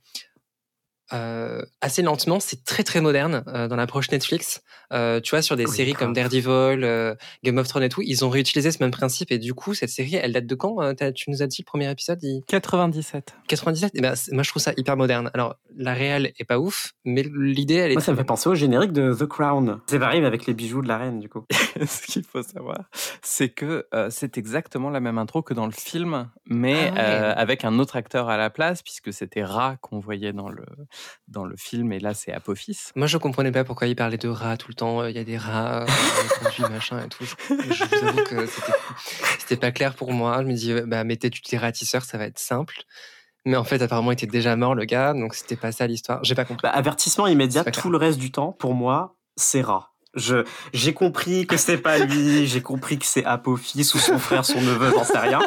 euh, 1.12 1.62
assez 1.80 2.02
lentement, 2.02 2.40
c'est 2.40 2.64
très 2.64 2.82
très 2.84 3.00
moderne 3.00 3.42
euh, 3.48 3.68
dans 3.68 3.76
l'approche 3.76 4.10
Netflix. 4.10 4.62
Euh, 4.92 5.20
tu 5.20 5.30
vois, 5.30 5.42
sur 5.42 5.56
des 5.56 5.66
Oui, 5.66 5.76
séries 5.76 5.92
comme. 5.92 6.12
Daredevil, 6.12 6.82
euh, 6.84 7.14
Game 7.44 7.58
of 7.58 7.68
Thrones 7.68 7.82
et 7.82 7.88
tout, 7.88 8.02
ils 8.02 8.24
ont 8.24 8.30
réutilisé 8.30 8.70
ce 8.70 8.82
même 8.82 8.90
principe. 8.90 9.30
Et 9.30 9.38
du 9.38 9.54
coup, 9.54 9.74
cette 9.74 9.90
série, 9.90 10.16
elle 10.16 10.32
date 10.32 10.46
de 10.46 10.54
quand 10.54 10.80
Euh, 10.82 10.94
Tu 11.14 11.30
nous 11.30 11.42
as 11.42 11.46
dit 11.46 11.62
le 11.62 11.66
premier 11.66 11.90
épisode 11.90 12.18
il... 12.22 12.42
97. 12.46 13.34
97 13.48 13.92
eh 13.94 14.00
ben, 14.00 14.14
Moi, 14.32 14.42
je 14.42 14.50
trouve 14.50 14.62
ça 14.62 14.72
hyper 14.76 14.96
moderne. 14.96 15.30
Alors, 15.34 15.56
la 15.76 15.92
réelle 15.94 16.32
est 16.38 16.44
pas 16.44 16.58
ouf, 16.58 16.94
mais 17.04 17.22
l'idée, 17.22 17.74
elle 17.74 17.90
est. 17.92 17.94
Moi, 17.94 18.02
ça 18.02 18.12
me 18.12 18.16
fait 18.16 18.24
penser 18.24 18.48
au 18.48 18.54
générique 18.54 18.92
de 18.92 19.14
The 19.14 19.26
Crown. 19.26 19.80
C'est 19.86 19.98
pareil 19.98 20.20
mais 20.20 20.26
avec 20.26 20.46
les 20.46 20.54
bijoux 20.54 20.82
de 20.82 20.88
la 20.88 20.98
reine, 20.98 21.20
du 21.20 21.28
coup. 21.28 21.44
Ce 21.86 22.06
qu'il 22.06 22.24
faut 22.24 22.42
savoir, 22.42 22.84
c'est 23.22 23.50
que 23.50 23.86
euh, 23.94 24.08
c'est 24.10 24.38
exactement 24.38 24.90
la 24.90 25.00
même 25.00 25.18
intro 25.18 25.42
que 25.42 25.54
dans 25.54 25.66
le 25.66 25.72
film, 25.72 26.28
mais 26.46 26.90
Ah 26.90 26.94
ouais. 26.94 27.00
avec 27.36 27.64
un 27.64 27.78
autre 27.78 27.96
acteur 27.96 28.28
à 28.28 28.36
la 28.36 28.50
place, 28.50 28.82
puisque 28.82 29.12
c'était 29.12 29.44
Ra 29.44 29.76
qu'on 29.80 30.00
voyait 30.00 30.32
dans 30.32 30.48
le, 30.48 30.64
dans 31.28 31.44
le 31.44 31.56
film, 31.56 31.92
et 31.92 32.00
là 32.00 32.14
c'est 32.14 32.32
Apophis. 32.32 32.78
Moi, 32.94 33.06
je 33.06 33.18
comprenais 33.18 33.52
pas 33.52 33.64
pourquoi 33.64 33.86
il 33.86 33.96
parlait 33.96 34.18
de 34.18 34.28
rats 34.28 34.56
tout 34.56 34.68
le 34.68 34.74
temps. 34.74 35.04
Il 35.06 35.16
y 35.16 35.18
a 35.18 35.24
des 35.24 35.36
rats, 35.36 35.82
euh, 35.82 36.68
machin 36.70 37.02
et 37.04 37.08
tout. 37.08 37.24
Je, 37.24 37.34
je 37.72 37.84
vous 37.84 38.06
avoue 38.06 38.24
que 38.24 38.46
c'était 39.38 39.56
pas 39.56 39.70
clair 39.70 39.94
pour 39.94 40.12
moi. 40.12 40.42
Je 40.42 40.48
me 40.48 40.54
dis, 40.54 40.74
bah, 40.86 41.04
mettez 41.04 41.30
tu 41.30 41.42
tes 41.42 41.58
ratisseurs, 41.58 42.04
ça 42.04 42.18
va 42.18 42.24
être 42.24 42.38
simple. 42.38 42.82
Mais 43.44 43.56
en 43.56 43.64
fait, 43.64 43.80
apparemment, 43.80 44.10
il 44.10 44.14
était 44.14 44.26
déjà 44.26 44.56
mort, 44.56 44.74
le 44.74 44.84
gars, 44.84 45.14
donc 45.14 45.34
c'était 45.34 45.56
pas 45.56 45.72
ça 45.72 45.86
l'histoire. 45.86 46.22
J'ai 46.22 46.34
pas 46.34 46.44
compris. 46.44 46.62
Bah, 46.62 46.70
avertissement 46.70 47.26
immédiat, 47.26 47.64
tout 47.64 47.90
le 47.90 47.96
reste 47.96 48.18
du 48.18 48.30
temps, 48.30 48.52
pour 48.52 48.74
moi, 48.74 49.16
c'est 49.36 49.62
rare. 49.62 49.94
Je, 50.18 50.44
j'ai 50.72 50.92
compris 50.92 51.46
que 51.46 51.56
c'est 51.56 51.78
pas 51.78 51.98
lui, 51.98 52.46
j'ai 52.46 52.60
compris 52.60 52.98
que 52.98 53.06
c'est 53.06 53.24
Apophis 53.24 53.90
ou 53.94 53.98
son 53.98 54.18
frère, 54.18 54.44
son 54.44 54.60
neveu, 54.60 54.90
j'en 54.90 55.04
sais 55.04 55.18
rien. 55.18 55.40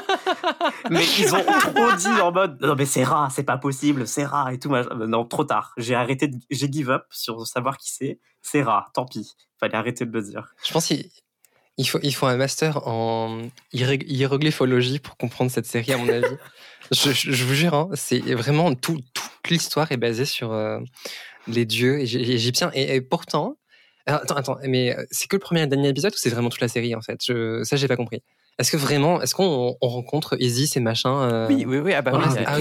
Mais 0.90 1.04
ils 1.20 1.36
ont 1.36 1.44
trop 1.60 1.92
dit 1.94 2.22
en 2.22 2.32
mode, 2.32 2.60
non 2.62 2.76
mais 2.76 2.86
c'est 2.86 3.04
rare, 3.04 3.32
c'est 3.32 3.44
pas 3.44 3.58
possible, 3.58 4.08
c'est 4.08 4.26
rare 4.26 4.50
et 4.50 4.60
tout. 4.60 4.70
Non, 4.70 5.26
trop 5.26 5.44
tard. 5.44 5.74
J'ai 5.78 5.96
arrêté, 5.96 6.28
de, 6.28 6.38
j'ai 6.50 6.72
give 6.72 6.90
up 6.90 7.04
sur 7.12 7.46
savoir 7.46 7.78
qui 7.78 7.92
c'est. 7.92 8.20
C'est 8.42 8.64
rare, 8.64 8.90
tant 8.94 9.06
pis. 9.06 9.36
Fallait 9.60 9.76
arrêter 9.76 10.06
de 10.06 10.12
le 10.12 10.22
dire. 10.24 10.56
Je 10.66 10.74
pense 10.74 10.88
qu'il 10.88 11.08
il 11.78 11.88
faut, 11.88 12.00
il 12.04 12.14
faut 12.14 12.28
un 12.28 12.38
master 12.38 12.88
en 12.88 13.42
hiéroglyphologie 13.74 15.00
pour 15.00 15.18
comprendre 15.18 15.52
cette 15.52 15.66
série, 15.66 15.92
à 15.94 15.98
mon 15.98 16.10
avis. 16.10 16.36
je, 16.92 17.44
vous 17.44 17.54
jure, 17.54 17.74
hein, 17.74 17.90
c'est 17.96 18.20
vraiment 18.36 18.74
tout, 18.76 19.00
toute 19.14 19.50
l'histoire 19.50 19.92
est 19.92 19.98
basée 19.98 20.26
sur 20.26 20.52
euh, 20.52 20.80
les 21.48 21.66
dieux 21.66 22.00
égyptiens. 22.00 22.72
Et, 22.74 23.02
pourtant, 23.02 23.58
attends, 24.06 24.36
attends, 24.36 24.58
mais 24.68 24.96
euh, 24.96 25.04
c'est 25.12 25.28
que 25.28 25.36
le 25.36 25.40
premier 25.40 25.66
dernier 25.68 25.90
épisode 25.90 26.14
ou 26.14 26.18
c'est 26.18 26.30
vraiment 26.30 26.50
toute 26.50 26.62
la 26.62 26.68
série 26.68 26.96
en 26.96 27.02
fait? 27.02 27.20
Je, 27.26 27.64
Ça, 27.64 27.76
j'ai 27.76 27.88
pas 27.88 27.96
compris. 27.96 28.22
Est-ce 28.60 28.72
que 28.72 28.78
vraiment, 28.78 29.22
est-ce 29.22 29.34
qu'on 29.34 29.76
rencontre 29.82 30.36
Isis 30.40 30.76
et 30.78 30.82
machin 30.82 31.22
euh, 31.22 31.48
Oui, 31.48 31.66
oui, 31.68 31.80
oui. 31.80 31.94
Ah 31.94 32.02
bah, 32.02 32.12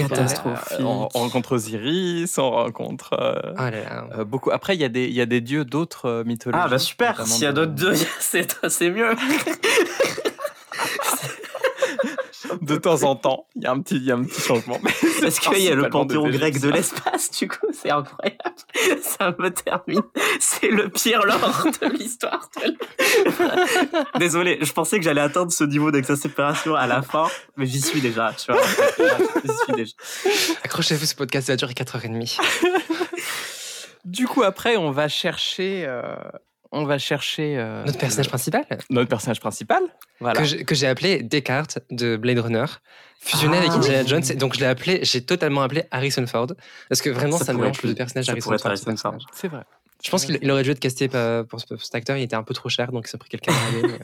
catastrophe. 0.09 0.73
On, 0.79 1.07
rencontre 1.07 1.53
Osiris, 1.53 2.37
on 2.37 2.49
rencontre 2.49 3.11
ah 3.57 4.23
beaucoup. 4.23 4.51
Après, 4.51 4.75
il 4.75 4.81
y 4.81 4.85
a 4.85 4.89
des, 4.89 5.05
il 5.05 5.13
y 5.13 5.21
a 5.21 5.25
des 5.25 5.41
dieux 5.41 5.65
d'autres 5.65 6.23
mythologies. 6.25 6.63
Ah 6.63 6.69
bah 6.69 6.79
super. 6.79 7.27
S'il 7.27 7.43
y 7.43 7.45
a 7.45 7.53
d'autres 7.53 7.73
dieux, 7.73 7.93
c'est 8.19 8.89
mieux. 8.89 9.15
de 12.61 12.75
temps 12.75 13.03
en 13.03 13.15
temps, 13.15 13.47
il 13.55 13.63
y 13.63 13.65
a 13.65 13.71
un 13.71 13.79
petit, 13.79 13.95
il 13.95 14.03
y 14.03 14.11
a 14.11 14.15
un 14.15 14.23
petit 14.23 14.41
changement. 14.41 14.79
Parce 15.21 15.39
qu'il 15.39 15.59
y 15.59 15.67
a 15.67 15.75
le 15.75 15.89
panthéon 15.89 16.29
grec 16.29 16.59
de 16.59 16.69
l'espace, 16.69 17.31
du 17.31 17.47
coup, 17.47 17.67
c'est 17.71 17.91
incroyable. 17.91 18.39
Ça 19.01 19.33
me 19.37 19.49
termine. 19.49 20.01
C'est 20.39 20.69
le 20.69 20.89
pire 20.89 21.23
lore 21.25 21.67
de 21.81 21.87
l'histoire. 21.97 22.49
Désolé, 24.19 24.57
je 24.61 24.73
pensais 24.73 24.97
que 24.97 25.03
j'allais 25.03 25.21
atteindre 25.21 25.51
ce 25.51 25.63
niveau 25.63 25.91
d'exaspération 25.91 26.75
à 26.75 26.87
la 26.87 27.01
fin, 27.01 27.27
mais 27.57 27.65
j'y 27.65 27.81
suis 27.81 28.01
déjà, 28.01 28.33
tu 28.33 28.51
vois. 28.51 28.61
J'y 28.61 29.57
suis 29.65 29.73
déjà. 29.73 29.93
Accrochez-vous, 30.63 31.05
ce 31.05 31.15
podcast 31.15 31.47
va 31.47 31.55
durer 31.55 31.73
4h30. 31.73 32.39
du 34.05 34.27
coup, 34.27 34.43
après, 34.43 34.77
on 34.77 34.91
va 34.91 35.07
chercher. 35.07 35.85
Euh, 35.85 36.15
on 36.71 36.85
va 36.85 36.97
chercher. 36.97 37.57
Euh, 37.57 37.83
notre 37.85 37.99
personnage 37.99 38.29
principal 38.29 38.65
Notre 38.89 39.09
personnage 39.09 39.39
principal, 39.39 39.83
voilà. 40.19 40.41
Que 40.41 40.75
j'ai 40.75 40.87
appelé 40.87 41.21
Descartes 41.21 41.79
de 41.89 42.17
Blade 42.17 42.39
Runner, 42.39 42.65
fusionné 43.19 43.57
avec 43.57 43.71
ah, 43.71 43.75
Indiana 43.75 44.05
Jones. 44.05 44.23
Donc 44.37 44.55
je 44.55 44.59
l'ai 44.59 44.65
appelé, 44.65 44.99
j'ai 45.03 45.21
totalement 45.23 45.61
appelé 45.61 45.83
Harrison 45.91 46.25
Ford. 46.27 46.47
Parce 46.89 47.01
que 47.01 47.09
vraiment, 47.09 47.37
ça, 47.37 47.53
mélange 47.53 47.81
le 47.83 47.93
personnage 47.93 48.27
d'Harrison 48.27 48.97
Ford. 48.97 49.17
C'est 49.33 49.47
vrai. 49.47 49.63
Je 50.03 50.09
pense 50.09 50.25
qu'il 50.25 50.51
aurait 50.51 50.63
dû 50.63 50.71
être 50.71 50.79
casté 50.79 51.07
pour 51.07 51.59
cet 51.59 51.95
acteur, 51.95 52.17
il 52.17 52.23
était 52.23 52.35
un 52.35 52.43
peu 52.43 52.53
trop 52.53 52.69
cher, 52.69 52.91
donc 52.91 53.07
ils 53.07 53.15
ont 53.15 53.19
pris 53.19 53.29
quelqu'un 53.29 53.53
euh. 53.83 53.97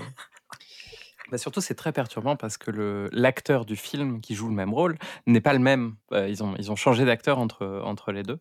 bah 1.31 1.37
surtout, 1.39 1.59
c'est 1.59 1.73
très 1.73 1.91
perturbant 1.91 2.35
parce 2.35 2.57
que 2.57 3.09
l'acteur 3.11 3.65
du 3.65 3.75
film 3.75 4.21
qui 4.21 4.35
joue 4.35 4.47
le 4.47 4.53
même 4.53 4.73
rôle 4.73 4.97
n'est 5.25 5.41
pas 5.41 5.53
le 5.53 5.59
même. 5.59 5.95
Euh, 6.13 6.27
ils, 6.29 6.43
ont, 6.43 6.53
ils 6.59 6.71
ont 6.71 6.75
changé 6.75 7.03
d'acteur 7.03 7.39
entre, 7.39 7.81
entre 7.83 8.11
les 8.11 8.21
deux. 8.21 8.39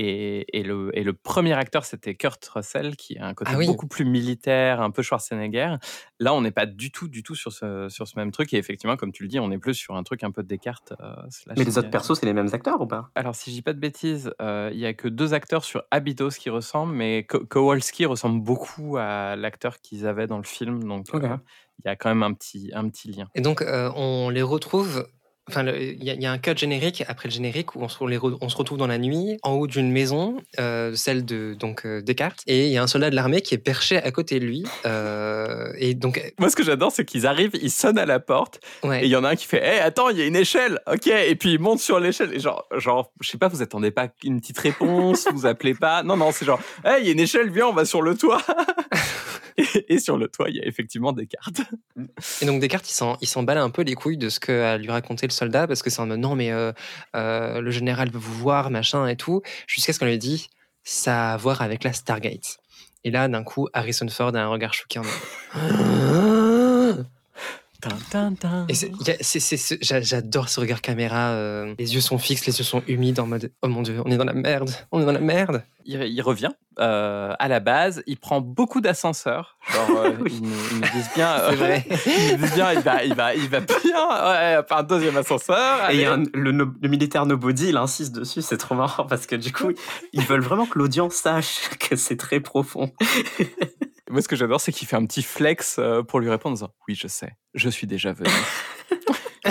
Et, 0.00 0.62
le, 0.62 0.96
et, 0.96 1.02
le, 1.02 1.12
premier 1.12 1.54
acteur, 1.54 1.84
c'était 1.84 2.14
Kurt 2.14 2.44
Russell, 2.46 2.94
qui 2.94 3.18
a 3.18 3.26
un 3.26 3.34
côté 3.34 3.50
ah 3.52 3.66
beaucoup 3.66 3.88
plus 3.88 4.04
militaire, 4.04 4.80
un 4.80 4.92
peu 4.92 5.02
Schwarzenegger. 5.02 5.74
Là, 6.20 6.34
on 6.34 6.40
n'est 6.40 6.52
pas 6.52 6.66
du 6.66 6.92
tout, 6.92 7.08
du 7.08 7.24
tout 7.24 7.34
sur 7.34 7.52
ce, 7.52 7.88
sur 7.88 8.06
ce 8.06 8.16
même 8.16 8.30
truc. 8.30 8.54
Et 8.54 8.58
effectivement, 8.58 8.96
comme 8.96 9.10
tu 9.10 9.24
le 9.24 9.28
dis, 9.28 9.40
on 9.40 9.50
est 9.50 9.58
plus 9.58 9.74
sur 9.74 9.96
un 9.96 10.04
truc 10.04 10.22
un 10.22 10.30
peu 10.30 10.44
de 10.44 10.48
Descartes. 10.48 10.94
Euh, 11.00 11.14
mais 11.48 11.64
les 11.64 11.78
autres 11.78 11.90
persos, 11.90 12.20
c'est 12.20 12.26
les 12.26 12.32
mêmes 12.32 12.50
acteurs 12.52 12.80
ou 12.80 12.86
pas? 12.86 13.10
Alors, 13.16 13.34
si 13.34 13.50
je 13.50 13.56
dis 13.56 13.62
pas 13.62 13.72
de 13.72 13.80
bêtises, 13.80 14.32
euh, 14.40 14.70
il 14.72 14.78
y 14.78 14.86
a 14.86 14.94
que 14.94 15.08
deux 15.08 15.34
acteurs 15.34 15.64
sur 15.64 15.82
Abydos 15.90 16.30
qui 16.38 16.48
ressemblent, 16.48 16.94
mais 16.94 17.24
Kowalski 17.24 18.06
ressemble 18.06 18.40
beaucoup 18.40 18.98
à 18.98 19.34
l'acteur 19.34 19.80
qu'ils 19.80 20.06
avaient 20.06 20.28
dans 20.28 20.38
le 20.38 20.44
film. 20.44 20.84
Donc, 20.84 21.12
euh, 21.12 21.36
il 21.80 21.86
y 21.86 21.88
a 21.88 21.96
quand 21.96 22.08
même 22.08 22.22
un 22.22 22.34
petit, 22.34 22.70
un 22.72 22.88
petit 22.88 23.10
lien. 23.10 23.26
Et 23.34 23.40
donc, 23.40 23.64
on 23.66 24.30
les 24.30 24.42
retrouve 24.42 25.08
Enfin, 25.48 25.64
il 25.66 26.02
y, 26.02 26.26
a 26.26 26.32
un 26.32 26.38
cut 26.38 26.56
générique 26.56 27.04
après 27.08 27.28
le 27.28 27.32
générique 27.32 27.74
où 27.74 27.80
on 27.82 27.88
se, 27.88 27.98
on 28.02 28.48
se 28.48 28.56
retrouve 28.56 28.76
dans 28.76 28.86
la 28.86 28.98
nuit 28.98 29.38
en 29.42 29.52
haut 29.52 29.66
d'une 29.66 29.90
maison, 29.90 30.36
euh, 30.60 30.94
celle 30.94 31.24
de 31.24 31.54
donc 31.58 31.86
euh, 31.86 32.02
Descartes, 32.02 32.42
et 32.46 32.66
il 32.66 32.72
y 32.72 32.76
a 32.76 32.82
un 32.82 32.86
soldat 32.86 33.08
de 33.10 33.16
l'armée 33.16 33.40
qui 33.40 33.54
est 33.54 33.58
perché 33.58 33.96
à 33.96 34.10
côté 34.10 34.40
de 34.40 34.44
lui. 34.44 34.64
Euh, 34.84 35.72
et 35.78 35.94
donc, 35.94 36.20
moi, 36.38 36.50
ce 36.50 36.56
que 36.56 36.62
j'adore, 36.62 36.92
c'est 36.92 37.04
qu'ils 37.04 37.26
arrivent, 37.26 37.52
ils 37.62 37.70
sonnent 37.70 37.98
à 37.98 38.06
la 38.06 38.20
porte, 38.20 38.60
et 38.84 39.04
il 39.04 39.08
y 39.08 39.16
en 39.16 39.24
a 39.24 39.30
un 39.30 39.36
qui 39.36 39.46
fait, 39.46 39.64
hé, 39.64 39.80
attends, 39.80 40.10
il 40.10 40.18
y 40.18 40.22
a 40.22 40.26
une 40.26 40.36
échelle, 40.36 40.80
ok, 40.86 41.06
et 41.06 41.34
puis 41.34 41.52
il 41.54 41.58
monte 41.58 41.80
sur 41.80 41.98
l'échelle, 41.98 42.34
et 42.34 42.40
genre, 42.40 42.66
genre, 42.76 43.10
je 43.20 43.30
sais 43.30 43.38
pas, 43.38 43.48
vous 43.48 43.62
attendez 43.62 43.90
pas 43.90 44.08
une 44.24 44.40
petite 44.40 44.58
réponse, 44.58 45.26
vous 45.32 45.46
appelez 45.46 45.74
pas, 45.74 46.02
non, 46.02 46.16
non, 46.16 46.30
c'est 46.30 46.44
genre, 46.44 46.60
hé, 46.84 46.96
il 47.00 47.06
y 47.06 47.08
a 47.08 47.12
une 47.12 47.20
échelle, 47.20 47.50
viens, 47.50 47.68
on 47.68 47.72
va 47.72 47.84
sur 47.84 48.02
le 48.02 48.16
toit. 48.16 48.42
et, 49.88 49.98
sur 49.98 50.16
le 50.16 50.28
toit, 50.28 50.48
il 50.48 50.56
y 50.56 50.60
a 50.60 50.66
effectivement 50.66 51.12
Descartes. 51.12 51.60
Et 52.40 52.46
donc 52.46 52.60
Descartes, 52.60 52.88
il 53.20 53.26
s'en 53.26 53.42
balait 53.42 53.60
un 53.60 53.70
peu 53.70 53.82
les 53.82 53.94
couilles 53.94 54.16
de 54.16 54.28
ce 54.28 54.40
que 54.40 54.76
lui 54.76 54.90
racontait 54.90 55.26
le 55.26 55.32
soldat, 55.32 55.66
parce 55.66 55.82
que 55.82 55.90
c'est 55.90 56.00
en 56.00 56.06
mode 56.06 56.20
non, 56.20 56.36
mais 56.36 56.52
euh, 56.52 56.72
euh, 57.16 57.60
le 57.60 57.70
général 57.70 58.10
veut 58.10 58.18
vous 58.18 58.34
voir, 58.34 58.70
machin 58.70 59.06
et 59.08 59.16
tout, 59.16 59.42
jusqu'à 59.66 59.92
ce 59.92 59.98
qu'on 59.98 60.06
lui 60.06 60.18
dit 60.18 60.48
ça 60.84 61.30
a 61.30 61.34
à 61.34 61.36
voir 61.36 61.60
avec 61.60 61.84
la 61.84 61.92
Stargate. 61.92 62.58
Et 63.04 63.10
là, 63.10 63.28
d'un 63.28 63.44
coup, 63.44 63.68
Harrison 63.74 64.08
Ford 64.08 64.34
a 64.34 64.40
un 64.40 64.48
regard 64.48 64.72
choqué 64.72 64.98
en 64.98 65.04
mode. 65.04 67.06
J'adore 69.80 70.48
ce 70.48 70.58
regard 70.58 70.80
caméra. 70.80 71.30
Euh, 71.30 71.74
les 71.78 71.94
yeux 71.94 72.00
sont 72.00 72.18
fixes, 72.18 72.46
les 72.46 72.58
yeux 72.58 72.64
sont 72.64 72.82
humides 72.88 73.20
en 73.20 73.26
mode 73.26 73.52
Oh 73.62 73.68
mon 73.68 73.82
dieu, 73.82 74.02
on 74.04 74.10
est 74.10 74.16
dans 74.16 74.24
la 74.24 74.32
merde, 74.32 74.70
on 74.90 75.00
est 75.00 75.04
dans 75.04 75.12
la 75.12 75.20
merde. 75.20 75.62
Il, 75.84 76.20
revient 76.20 76.50
euh, 76.80 77.32
à 77.38 77.48
la 77.48 77.60
base, 77.60 78.02
il 78.06 78.18
prend 78.18 78.42
beaucoup 78.42 78.82
d'ascenseurs. 78.82 79.56
Genre, 79.72 80.00
euh, 80.00 80.12
ils, 80.26 80.42
me 80.42 80.92
disent 80.92 81.10
bien. 81.14 81.38
Vrai. 81.52 81.86
me 81.88 82.36
disent 82.36 82.54
bien, 82.54 82.72
il 82.72 82.80
va, 82.80 83.04
il 83.04 83.14
va, 83.14 83.34
il 83.34 83.48
va 83.48 83.60
bien. 83.60 83.76
Ouais, 83.78 84.60
un 84.68 84.82
deuxième 84.82 85.16
ascenseur. 85.16 85.88
Et 85.90 85.94
il 85.94 86.00
y 86.00 86.04
a 86.04 86.16
le, 86.16 86.50
le, 86.50 86.88
militaire 86.88 87.24
Nobody, 87.24 87.68
il 87.68 87.76
insiste 87.78 88.12
dessus, 88.14 88.42
c'est 88.42 88.58
trop 88.58 88.74
marrant 88.74 89.06
parce 89.06 89.26
que 89.26 89.36
du 89.36 89.50
coup, 89.52 89.70
ils 90.12 90.24
veulent 90.24 90.42
vraiment 90.42 90.66
que 90.66 90.78
l'audience 90.78 91.14
sache 91.14 91.70
que 91.78 91.96
c'est 91.96 92.16
très 92.16 92.40
profond. 92.40 92.92
Moi, 94.10 94.22
ce 94.22 94.28
que 94.28 94.36
j'adore, 94.36 94.60
c'est 94.60 94.72
qu'il 94.72 94.88
fait 94.88 94.96
un 94.96 95.04
petit 95.06 95.22
flex 95.22 95.76
euh, 95.78 96.02
pour 96.02 96.20
lui 96.20 96.30
répondre 96.30 96.52
en 96.52 96.56
disant 96.56 96.74
Oui, 96.86 96.94
je 96.94 97.08
sais, 97.08 97.32
je 97.54 97.68
suis 97.68 97.86
déjà 97.86 98.12
venu. 98.12 98.30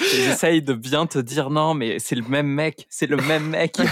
J'essaye 0.00 0.62
de 0.62 0.74
bien 0.74 1.06
te 1.06 1.18
dire 1.18 1.50
non, 1.50 1.74
mais 1.74 1.98
c'est 1.98 2.14
le 2.14 2.22
même 2.22 2.48
mec, 2.48 2.86
c'est 2.88 3.06
le 3.06 3.16
même 3.16 3.48
mec. 3.48 3.76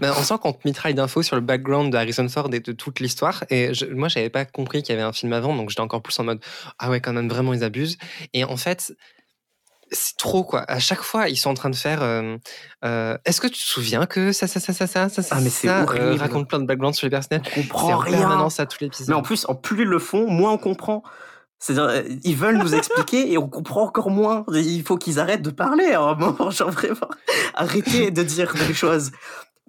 Ben, 0.00 0.12
on 0.16 0.22
sent 0.22 0.34
qu'on 0.40 0.52
te 0.52 0.66
mitraille 0.66 0.94
d'infos 0.94 1.22
sur 1.22 1.36
le 1.36 1.42
background 1.42 1.92
de 1.92 1.96
Harrison 1.96 2.28
Ford 2.28 2.52
et 2.52 2.60
de 2.60 2.72
toute 2.72 3.00
l'histoire. 3.00 3.44
Et 3.50 3.74
je, 3.74 3.86
moi, 3.86 4.08
j'avais 4.08 4.30
pas 4.30 4.44
compris 4.44 4.82
qu'il 4.82 4.92
y 4.92 4.98
avait 4.98 5.06
un 5.06 5.12
film 5.12 5.32
avant, 5.32 5.54
donc 5.54 5.70
j'étais 5.70 5.80
encore 5.80 6.02
plus 6.02 6.18
en 6.18 6.24
mode 6.24 6.40
ah 6.78 6.90
ouais, 6.90 7.00
quand 7.00 7.12
même 7.12 7.28
vraiment 7.28 7.52
ils 7.52 7.62
abusent. 7.62 7.96
Et 8.32 8.44
en 8.44 8.56
fait, 8.56 8.92
c'est 9.90 10.16
trop 10.16 10.44
quoi. 10.44 10.64
À 10.68 10.78
chaque 10.78 11.02
fois, 11.02 11.28
ils 11.28 11.36
sont 11.36 11.50
en 11.50 11.54
train 11.54 11.70
de 11.70 11.76
faire. 11.76 12.02
Euh, 12.02 12.36
euh, 12.84 13.16
est-ce 13.24 13.40
que 13.40 13.46
tu 13.46 13.54
te 13.54 13.68
souviens 13.68 14.06
que 14.06 14.32
ça, 14.32 14.46
ça, 14.46 14.60
ça, 14.60 14.72
ça, 14.72 14.86
ça, 14.86 15.08
ça, 15.08 15.22
ah 15.30 15.40
mais 15.40 15.50
c'est 15.50 15.68
euh, 15.68 16.16
raconte 16.16 16.48
plein 16.48 16.58
de 16.58 16.66
backgrounds 16.66 16.96
sur 16.96 17.06
les 17.06 17.10
personnages. 17.10 17.46
On 17.56 17.62
comprend 17.62 17.96
rien. 17.98 18.46
à 18.58 18.66
tous 18.66 18.80
l'épisode. 18.80 19.08
Mais 19.08 19.14
en 19.14 19.22
plus, 19.22 19.46
en 19.48 19.54
plus 19.54 19.82
ils 19.82 19.88
le 19.88 19.98
font, 19.98 20.28
moins 20.30 20.52
on 20.52 20.58
comprend. 20.58 21.02
C'est-à-dire, 21.58 22.04
ils 22.24 22.36
veulent 22.36 22.58
nous 22.58 22.74
expliquer 22.74 23.32
et 23.32 23.38
on 23.38 23.48
comprend 23.48 23.84
encore 23.84 24.10
moins. 24.10 24.44
Il 24.52 24.82
faut 24.82 24.98
qu'ils 24.98 25.18
arrêtent 25.18 25.42
de 25.42 25.50
parler 25.50 25.92
à 25.92 26.02
un 26.02 26.14
moment, 26.14 26.50
genre 26.50 26.70
vraiment. 26.70 27.08
Arrêtez 27.54 28.10
de 28.10 28.22
dire 28.22 28.52
des 28.66 28.74
choses. 28.74 29.12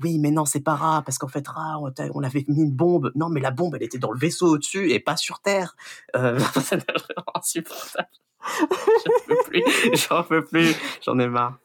Oui, 0.04 0.20
mais 0.20 0.32
non, 0.32 0.44
c'est 0.44 0.60
pas 0.60 0.76
rare, 0.76 1.04
parce 1.06 1.18
qu'en 1.18 1.30
fait, 1.30 1.48
rare, 1.48 1.82
on 2.14 2.24
avait 2.24 2.44
mis 2.50 2.64
une 2.64 2.72
bombe. 2.72 3.12
Non, 3.16 3.30
mais 3.30 3.40
la 3.40 3.52
bombe, 3.52 3.76
elle 3.76 3.84
était 3.84 3.98
dans 3.98 4.12
le 4.12 4.20
vaisseau 4.20 4.48
au-dessus 4.48 4.92
et 4.92 5.00
pas 5.00 5.16
sur 5.16 5.40
Terre. 5.40 5.76
Euh, 6.16 6.38
c'est 6.64 6.86
insupportable. 7.34 8.10
J'en 9.06 9.26
peux 9.28 9.44
plus, 9.50 9.64
j'en 9.94 10.24
peux 10.24 10.46
plus, 10.46 10.76
j'en 11.06 11.20
ai 11.20 11.28
marre. 11.28 11.58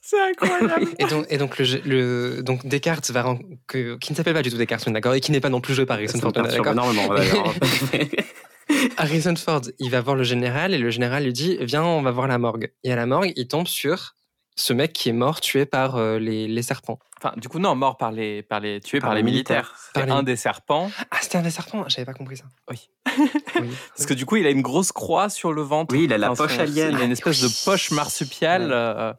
C'est 0.00 0.20
incroyable. 0.20 0.88
et 0.98 1.04
donc, 1.06 1.26
et 1.30 1.38
donc, 1.38 1.58
le, 1.58 2.42
donc 2.42 2.66
Descartes 2.66 3.10
va 3.12 3.36
que, 3.68 3.96
qui 3.98 4.12
ne 4.12 4.16
s'appelle 4.16 4.34
pas 4.34 4.42
du 4.42 4.50
tout 4.50 4.56
Descartes, 4.56 4.88
d'accord, 4.90 5.14
et 5.14 5.20
qui 5.20 5.30
n'est 5.30 5.40
pas 5.40 5.48
non 5.48 5.60
plus 5.60 5.74
joué 5.74 5.86
par 5.86 5.96
Harrison 5.96 6.18
Ford, 6.18 6.32
d'accord. 6.32 7.54
Harrison 8.96 9.36
Ford, 9.36 9.62
il 9.78 9.90
va 9.90 10.00
voir 10.00 10.16
le 10.16 10.24
général 10.24 10.74
et 10.74 10.78
le 10.78 10.90
général 10.90 11.24
lui 11.24 11.32
dit 11.32 11.56
Viens, 11.60 11.84
on 11.84 12.02
va 12.02 12.10
voir 12.10 12.26
la 12.26 12.38
morgue. 12.38 12.72
Et 12.84 12.92
à 12.92 12.96
la 12.96 13.06
morgue, 13.06 13.32
il 13.36 13.48
tombe 13.48 13.66
sur 13.66 14.14
ce 14.56 14.72
mec 14.72 14.92
qui 14.92 15.08
est 15.08 15.12
mort 15.14 15.40
tué 15.40 15.64
par 15.66 15.96
euh, 15.96 16.18
les, 16.18 16.46
les 16.48 16.62
serpents. 16.62 16.98
Enfin, 17.18 17.34
du 17.36 17.48
coup, 17.48 17.58
non, 17.60 17.74
mort 17.76 17.96
par 17.96 18.10
les, 18.12 18.42
par 18.42 18.58
les, 18.60 18.80
tué 18.80 18.98
par, 18.98 19.10
Par 19.10 19.14
les 19.14 19.22
militaires. 19.22 19.74
C'était 19.78 20.00
Par 20.00 20.06
les- 20.06 20.12
un 20.12 20.22
des 20.24 20.36
serpents. 20.36 20.90
Ah, 21.10 21.18
c'était 21.20 21.38
un 21.38 21.42
des 21.42 21.50
serpents 21.50 21.84
J'avais 21.88 22.04
pas 22.04 22.14
compris 22.14 22.36
ça. 22.36 22.44
Oui. 22.70 22.88
Oui. 23.60 23.68
Parce 23.96 24.06
que 24.06 24.14
du 24.14 24.26
coup, 24.26 24.36
il 24.36 24.46
a 24.46 24.50
une 24.50 24.62
grosse 24.62 24.90
croix 24.92 25.28
sur 25.28 25.52
le 25.52 25.62
ventre. 25.62 25.94
Oui, 25.94 26.04
il 26.04 26.12
a 26.12 26.18
la 26.18 26.30
Enfin, 26.32 26.44
poche 26.46 26.58
alien. 26.58 26.94
Il 26.94 27.00
a 27.00 27.04
une 27.04 27.12
espèce 27.12 27.42
Oui. 27.42 27.48
de 27.48 27.64
poche 27.64 27.90
marsupiale. 27.92 28.62
Ouais. 28.64 28.70
euh, 28.72 29.12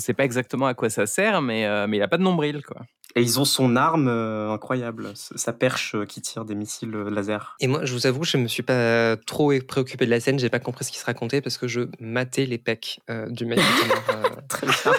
sait 0.00 0.14
pas 0.14 0.24
exactement 0.24 0.66
à 0.66 0.74
quoi 0.74 0.90
ça 0.90 1.06
sert, 1.06 1.42
mais, 1.42 1.66
euh, 1.66 1.86
mais 1.86 1.98
il 1.98 2.02
a 2.02 2.08
pas 2.08 2.18
de 2.18 2.22
nombril, 2.22 2.62
quoi. 2.64 2.82
Et 3.14 3.20
ils 3.20 3.38
ont 3.38 3.44
son 3.44 3.76
arme 3.76 4.08
euh, 4.08 4.50
incroyable, 4.50 5.10
sa 5.14 5.52
perche 5.52 5.94
euh, 5.94 6.06
qui 6.06 6.22
tire 6.22 6.46
des 6.46 6.54
missiles 6.54 6.92
laser. 6.92 7.56
Et 7.60 7.66
moi, 7.66 7.84
je 7.84 7.92
vous 7.92 8.06
avoue, 8.06 8.24
je 8.24 8.38
me 8.38 8.48
suis 8.48 8.62
pas 8.62 9.16
trop 9.26 9.52
préoccupé 9.68 10.06
de 10.06 10.10
la 10.10 10.18
scène. 10.18 10.38
J'ai 10.38 10.48
pas 10.48 10.60
compris 10.60 10.84
ce 10.84 10.92
qui 10.92 10.98
se 10.98 11.04
racontait 11.04 11.42
parce 11.42 11.58
que 11.58 11.68
je 11.68 11.82
matais 12.00 12.46
les 12.46 12.58
pecs 12.58 13.00
euh, 13.10 13.28
du 13.28 13.44
mec. 13.44 13.58
qui 13.58 13.64
était 13.84 13.94
mort, 13.94 14.04
euh, 14.10 14.40
Très 14.48 14.66
bien. 14.66 14.92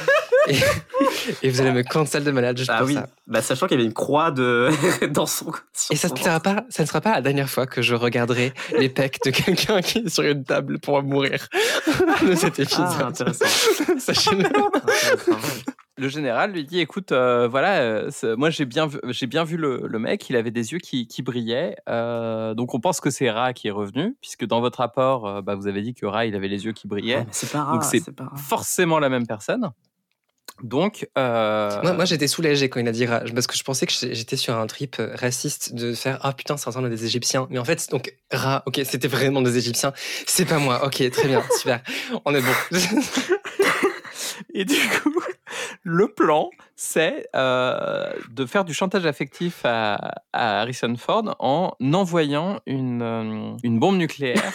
Et, 0.48 0.56
et 1.42 1.50
vous 1.50 1.62
allez 1.62 1.72
me 1.72 1.84
cancel 1.84 2.24
de 2.24 2.32
malade 2.32 2.58
juste 2.58 2.70
Ah 2.74 2.80
pour 2.80 2.88
oui, 2.88 2.94
ça. 2.96 3.08
bah, 3.28 3.42
sachant 3.42 3.68
qu'il 3.68 3.78
y 3.78 3.80
avait 3.80 3.88
une 3.88 3.94
croix 3.94 4.32
de... 4.32 4.70
dans 5.12 5.26
son. 5.26 5.52
Et 5.92 5.96
ça 5.96 6.10
son 6.10 6.16
ne 6.16 6.20
sera 6.20 6.40
pas, 6.40 6.66
ça 6.70 6.84
ne 6.84 6.88
sera 6.88 7.02
pas 7.02 7.12
la 7.14 7.22
dernière 7.22 7.50
fois 7.50 7.66
que 7.66 7.82
je 7.82 7.96
regarderai 7.96 8.54
les 8.78 8.90
pecs 8.90 9.20
de 9.26 9.32
quelqu'un 9.32 9.82
qui 9.82 10.00
est 10.00 10.10
sur 10.10 10.24
une 10.24 10.44
table 10.44 10.80
pour 10.80 11.02
mourir 11.04 11.48
de 12.28 12.36
cet 12.36 12.60
épisode. 12.60 12.86
Ah, 13.00 13.06
intéressant. 13.08 13.46
Sachez-le. 14.00 14.46
Intéressant. 14.46 15.38
Le 15.96 16.08
général 16.08 16.52
lui 16.54 16.66
dit 16.66 16.80
écoute, 16.80 17.12
euh, 17.12 17.48
voilà, 17.48 17.82
euh, 17.82 18.10
moi 18.36 18.50
j'ai 18.50 18.66
bien, 18.66 18.88
vu- 18.88 18.98
j'ai 19.10 19.28
bien 19.28 19.44
vu 19.44 19.58
le, 19.58 19.84
le 19.88 20.00
mec, 20.00 20.28
il 20.28 20.36
avait 20.36 20.50
des 20.50 20.72
yeux 20.74 20.80
qui, 20.80 21.06
qui 21.08 21.22
brillaient. 21.22 21.76
euh, 21.88 22.56
donc 22.56 22.74
on 22.74 22.80
pense 22.80 23.00
que 23.00 23.12
c'est 23.12 23.30
Ra 23.30 23.54
qui 23.54 23.68
est 23.68 23.72
revenu, 23.72 24.16
puisque 24.20 24.44
dans 24.48 24.60
votre 24.60 24.80
rapport, 24.80 25.28
euh, 25.28 25.42
bah, 25.44 25.54
vous 25.54 25.68
avez 25.68 25.84
dit 25.84 25.94
que 25.94 26.08
Ra 26.08 26.26
il 26.26 26.36
avait 26.36 26.48
les 26.48 26.66
yeux 26.66 26.72
qui 26.72 26.88
brillaient. 26.88 27.18
Ouais, 27.18 27.24
mais 27.26 27.32
c'est 27.32 27.52
pas 27.52 27.60
Donc 27.60 27.68
rare, 27.82 27.84
c'est 27.84 28.00
c'est 28.00 28.12
pas 28.12 28.24
rare. 28.24 28.40
Forcément 28.40 28.98
la 28.98 29.10
même 29.10 29.28
personne. 29.28 29.70
Donc, 30.62 31.08
euh, 31.18 31.82
Moi, 31.82 31.94
moi, 31.94 32.06
j'étais 32.06 32.28
soulagé 32.28 32.70
quand 32.70 32.80
il 32.80 32.88
a 32.88 32.92
dit 32.92 33.06
Ra, 33.06 33.22
parce 33.34 33.48
que 33.48 33.58
je 33.58 33.64
pensais 33.64 33.86
que 33.86 33.94
j'étais 33.94 34.38
sur 34.38 34.56
un 34.56 34.68
trip 34.68 34.98
euh, 35.00 35.16
raciste 35.16 35.74
de 35.74 35.94
faire 35.94 36.20
ah 36.22 36.34
putain 36.34 36.58
ça 36.58 36.70
ressemble 36.70 36.88
à 36.88 36.90
des 36.90 37.06
Égyptiens, 37.06 37.48
mais 37.50 37.60
en 37.60 37.66
fait 37.66 37.90
donc 37.90 38.14
Ra, 38.32 38.64
ok 38.66 38.82
c'était 38.86 39.08
vraiment 39.08 39.42
des 39.42 39.58
Égyptiens, 39.58 39.94
c'est 40.28 40.46
pas 40.46 40.60
moi, 40.60 40.86
ok 40.86 41.10
très 41.12 41.28
bien 41.28 41.44
super, 41.60 41.82
on 42.26 42.36
est 42.36 42.42
bon. 42.42 42.78
Et 44.54 44.66
du 44.66 44.76
coup, 44.76 45.20
le 45.84 46.08
plan, 46.08 46.50
c'est 46.76 47.28
euh, 47.36 48.12
de 48.30 48.46
faire 48.46 48.66
du 48.66 48.74
chantage 48.74 49.06
affectif 49.06 49.62
à, 49.64 49.96
à 50.32 50.62
Harrison 50.62 50.96
Ford 50.96 51.36
en 51.40 51.74
envoyant 51.94 52.60
une, 52.66 53.02
euh, 53.02 53.58
une 53.64 53.80
bombe 53.80 53.98
nucléaire 53.98 54.54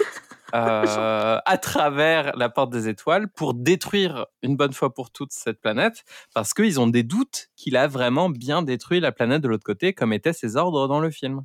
euh, 0.54 1.38
à 1.44 1.58
travers 1.58 2.36
la 2.36 2.48
porte 2.48 2.70
des 2.70 2.88
étoiles 2.88 3.28
pour 3.28 3.54
détruire 3.54 4.26
une 4.42 4.56
bonne 4.56 4.72
fois 4.72 4.94
pour 4.94 5.10
toutes 5.10 5.32
cette 5.32 5.60
planète, 5.60 6.04
parce 6.34 6.54
qu'ils 6.54 6.80
ont 6.80 6.86
des 6.86 7.02
doutes 7.02 7.48
qu'il 7.56 7.76
a 7.76 7.86
vraiment 7.86 8.30
bien 8.30 8.62
détruit 8.62 9.00
la 9.00 9.12
planète 9.12 9.42
de 9.42 9.48
l'autre 9.48 9.64
côté, 9.64 9.92
comme 9.92 10.12
étaient 10.12 10.32
ses 10.32 10.56
ordres 10.56 10.88
dans 10.88 11.00
le 11.00 11.10
film. 11.10 11.42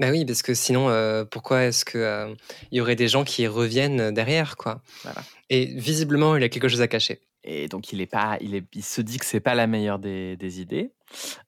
Bah 0.00 0.10
oui, 0.10 0.24
parce 0.24 0.42
que 0.42 0.54
sinon, 0.54 0.88
euh, 0.88 1.24
pourquoi 1.24 1.64
est-ce 1.64 1.84
que 1.84 1.98
euh, 1.98 2.34
y 2.72 2.80
aurait 2.80 2.96
des 2.96 3.06
gens 3.06 3.22
qui 3.22 3.46
reviennent 3.46 4.10
derrière, 4.12 4.56
quoi? 4.56 4.82
Voilà. 5.04 5.22
Et 5.50 5.66
visiblement, 5.76 6.36
il 6.36 6.42
a 6.42 6.48
quelque 6.48 6.68
chose 6.68 6.82
à 6.82 6.88
cacher. 6.88 7.20
Et 7.44 7.68
donc, 7.68 7.92
il, 7.92 8.00
est 8.00 8.06
pas, 8.06 8.38
il, 8.40 8.54
est, 8.54 8.64
il 8.74 8.82
se 8.82 9.00
dit 9.00 9.18
que 9.18 9.24
c'est 9.24 9.40
pas 9.40 9.54
la 9.54 9.66
meilleure 9.66 9.98
des, 9.98 10.36
des 10.36 10.60
idées. 10.60 10.92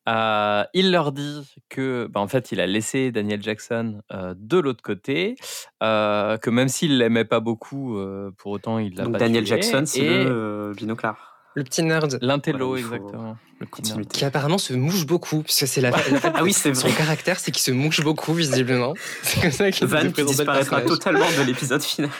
Euh, 0.08 0.62
il 0.74 0.92
leur 0.92 1.10
dit 1.12 1.42
que, 1.68 2.06
bah, 2.10 2.20
en 2.20 2.28
fait, 2.28 2.52
il 2.52 2.60
a 2.60 2.66
laissé 2.66 3.10
Daniel 3.10 3.42
Jackson 3.42 4.02
euh, 4.12 4.34
de 4.36 4.58
l'autre 4.58 4.82
côté, 4.82 5.36
euh, 5.82 6.36
que 6.36 6.50
même 6.50 6.68
s'il 6.68 6.98
l'aimait 6.98 7.24
pas 7.24 7.40
beaucoup, 7.40 7.98
pour 8.36 8.52
autant, 8.52 8.78
il 8.78 8.94
l'a 8.94 9.04
Donc 9.04 9.14
pas 9.14 9.18
Daniel 9.18 9.44
tué. 9.44 9.56
Jackson, 9.56 9.84
c'est 9.86 10.00
Et 10.00 10.24
le 10.24 10.72
binoclard. 10.76 11.35
Le 11.56 11.64
petit 11.64 11.82
nerd 11.82 12.18
L'intello, 12.20 12.76
exactement. 12.76 13.36
Le 13.60 13.66
petit 13.66 13.94
nerd. 13.94 14.06
Qui 14.08 14.24
apparemment 14.26 14.58
se 14.58 14.74
mouche 14.74 15.06
beaucoup, 15.06 15.42
puisque 15.42 15.66
c'est 15.66 15.80
la, 15.80 15.90
la- 15.90 15.96
Ah 16.34 16.42
oui, 16.42 16.52
c'est 16.52 16.74
son 16.74 16.86
vrai. 16.88 16.96
caractère, 16.98 17.40
c'est 17.40 17.50
qu'il 17.50 17.62
se 17.62 17.70
mouche 17.70 18.02
beaucoup 18.02 18.34
visiblement. 18.34 18.92
C'est 19.22 19.40
comme 19.40 19.50
ça 19.50 19.70
qu'il 19.70 19.86
Van 19.86 20.10
qui 20.12 20.22
disparaîtra 20.24 20.82
totalement 20.82 21.24
de 21.38 21.42
l'épisode 21.44 21.82
final. 21.82 22.10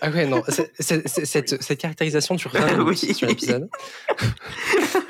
Ah 0.00 0.10
ouais, 0.10 0.26
non, 0.26 0.42
cette, 0.78 1.48
cette 1.62 1.78
caractérisation 1.80 2.36
dure 2.36 2.50
20 2.54 2.76
minutes 2.78 2.86
Oui. 3.02 3.14
sur 3.14 3.26
l'épisode. 3.26 3.68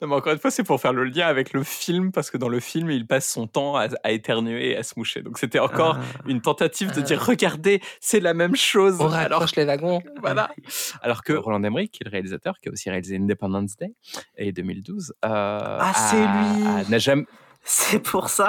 Non, 0.00 0.08
mais 0.08 0.14
encore 0.14 0.32
une 0.32 0.38
fois, 0.38 0.50
c'est 0.50 0.62
pour 0.64 0.80
faire 0.80 0.92
le 0.94 1.04
lien 1.04 1.26
avec 1.26 1.52
le 1.52 1.62
film, 1.62 2.10
parce 2.10 2.30
que 2.30 2.38
dans 2.38 2.48
le 2.48 2.58
film, 2.60 2.90
il 2.90 3.06
passe 3.06 3.28
son 3.30 3.46
temps 3.46 3.76
à, 3.76 3.88
à 4.02 4.12
éternuer 4.12 4.70
et 4.70 4.76
à 4.76 4.82
se 4.82 4.94
moucher. 4.96 5.20
Donc, 5.22 5.38
c'était 5.38 5.58
encore 5.58 5.98
Ah. 6.00 6.22
une 6.26 6.40
tentative 6.40 6.92
de 6.94 7.00
Ah. 7.00 7.02
dire 7.02 7.24
regardez, 7.24 7.82
c'est 8.00 8.20
la 8.20 8.32
même 8.32 8.56
chose. 8.56 8.96
On 9.00 9.12
alors 9.12 9.40
raccroche 9.40 9.56
les 9.56 9.64
wagons. 9.66 10.02
Voilà. 10.20 10.50
Alors 11.02 11.22
que 11.22 11.32
Roland 11.34 11.62
Emmerich, 11.62 11.92
qui 11.92 12.02
est 12.02 12.06
le 12.06 12.10
réalisateur, 12.10 12.54
qui 12.62 12.68
a 12.68 12.72
aussi 12.72 12.88
réalisé 12.90 13.16
Independence 13.16 13.76
Day 13.76 13.92
et 14.38 14.52
2012, 14.52 15.10
euh, 15.10 15.28
Ah, 15.28 15.90
a- 15.90 15.94
c'est 15.94 16.16
lui. 16.16 16.66
a- 16.66 16.88
n'a 16.90 16.98
jamais, 16.98 17.26
C'est 17.62 18.00
pour 18.00 18.30
ça. 18.30 18.48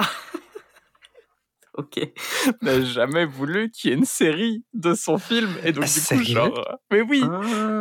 Ok. 1.78 2.00
n'a 2.62 2.82
jamais 2.82 3.26
voulu 3.26 3.72
qu'il 3.72 3.90
y 3.90 3.94
ait 3.94 3.98
une 3.98 4.06
série 4.06 4.64
de 4.74 4.94
son 4.94 5.18
film. 5.18 5.50
Et 5.64 5.72
donc, 5.72 5.86
Ah, 5.88 6.16
du 6.16 6.18
coup, 6.20 6.24
genre. 6.24 6.60
euh, 6.70 6.76
Mais 6.92 7.02
oui! 7.02 7.24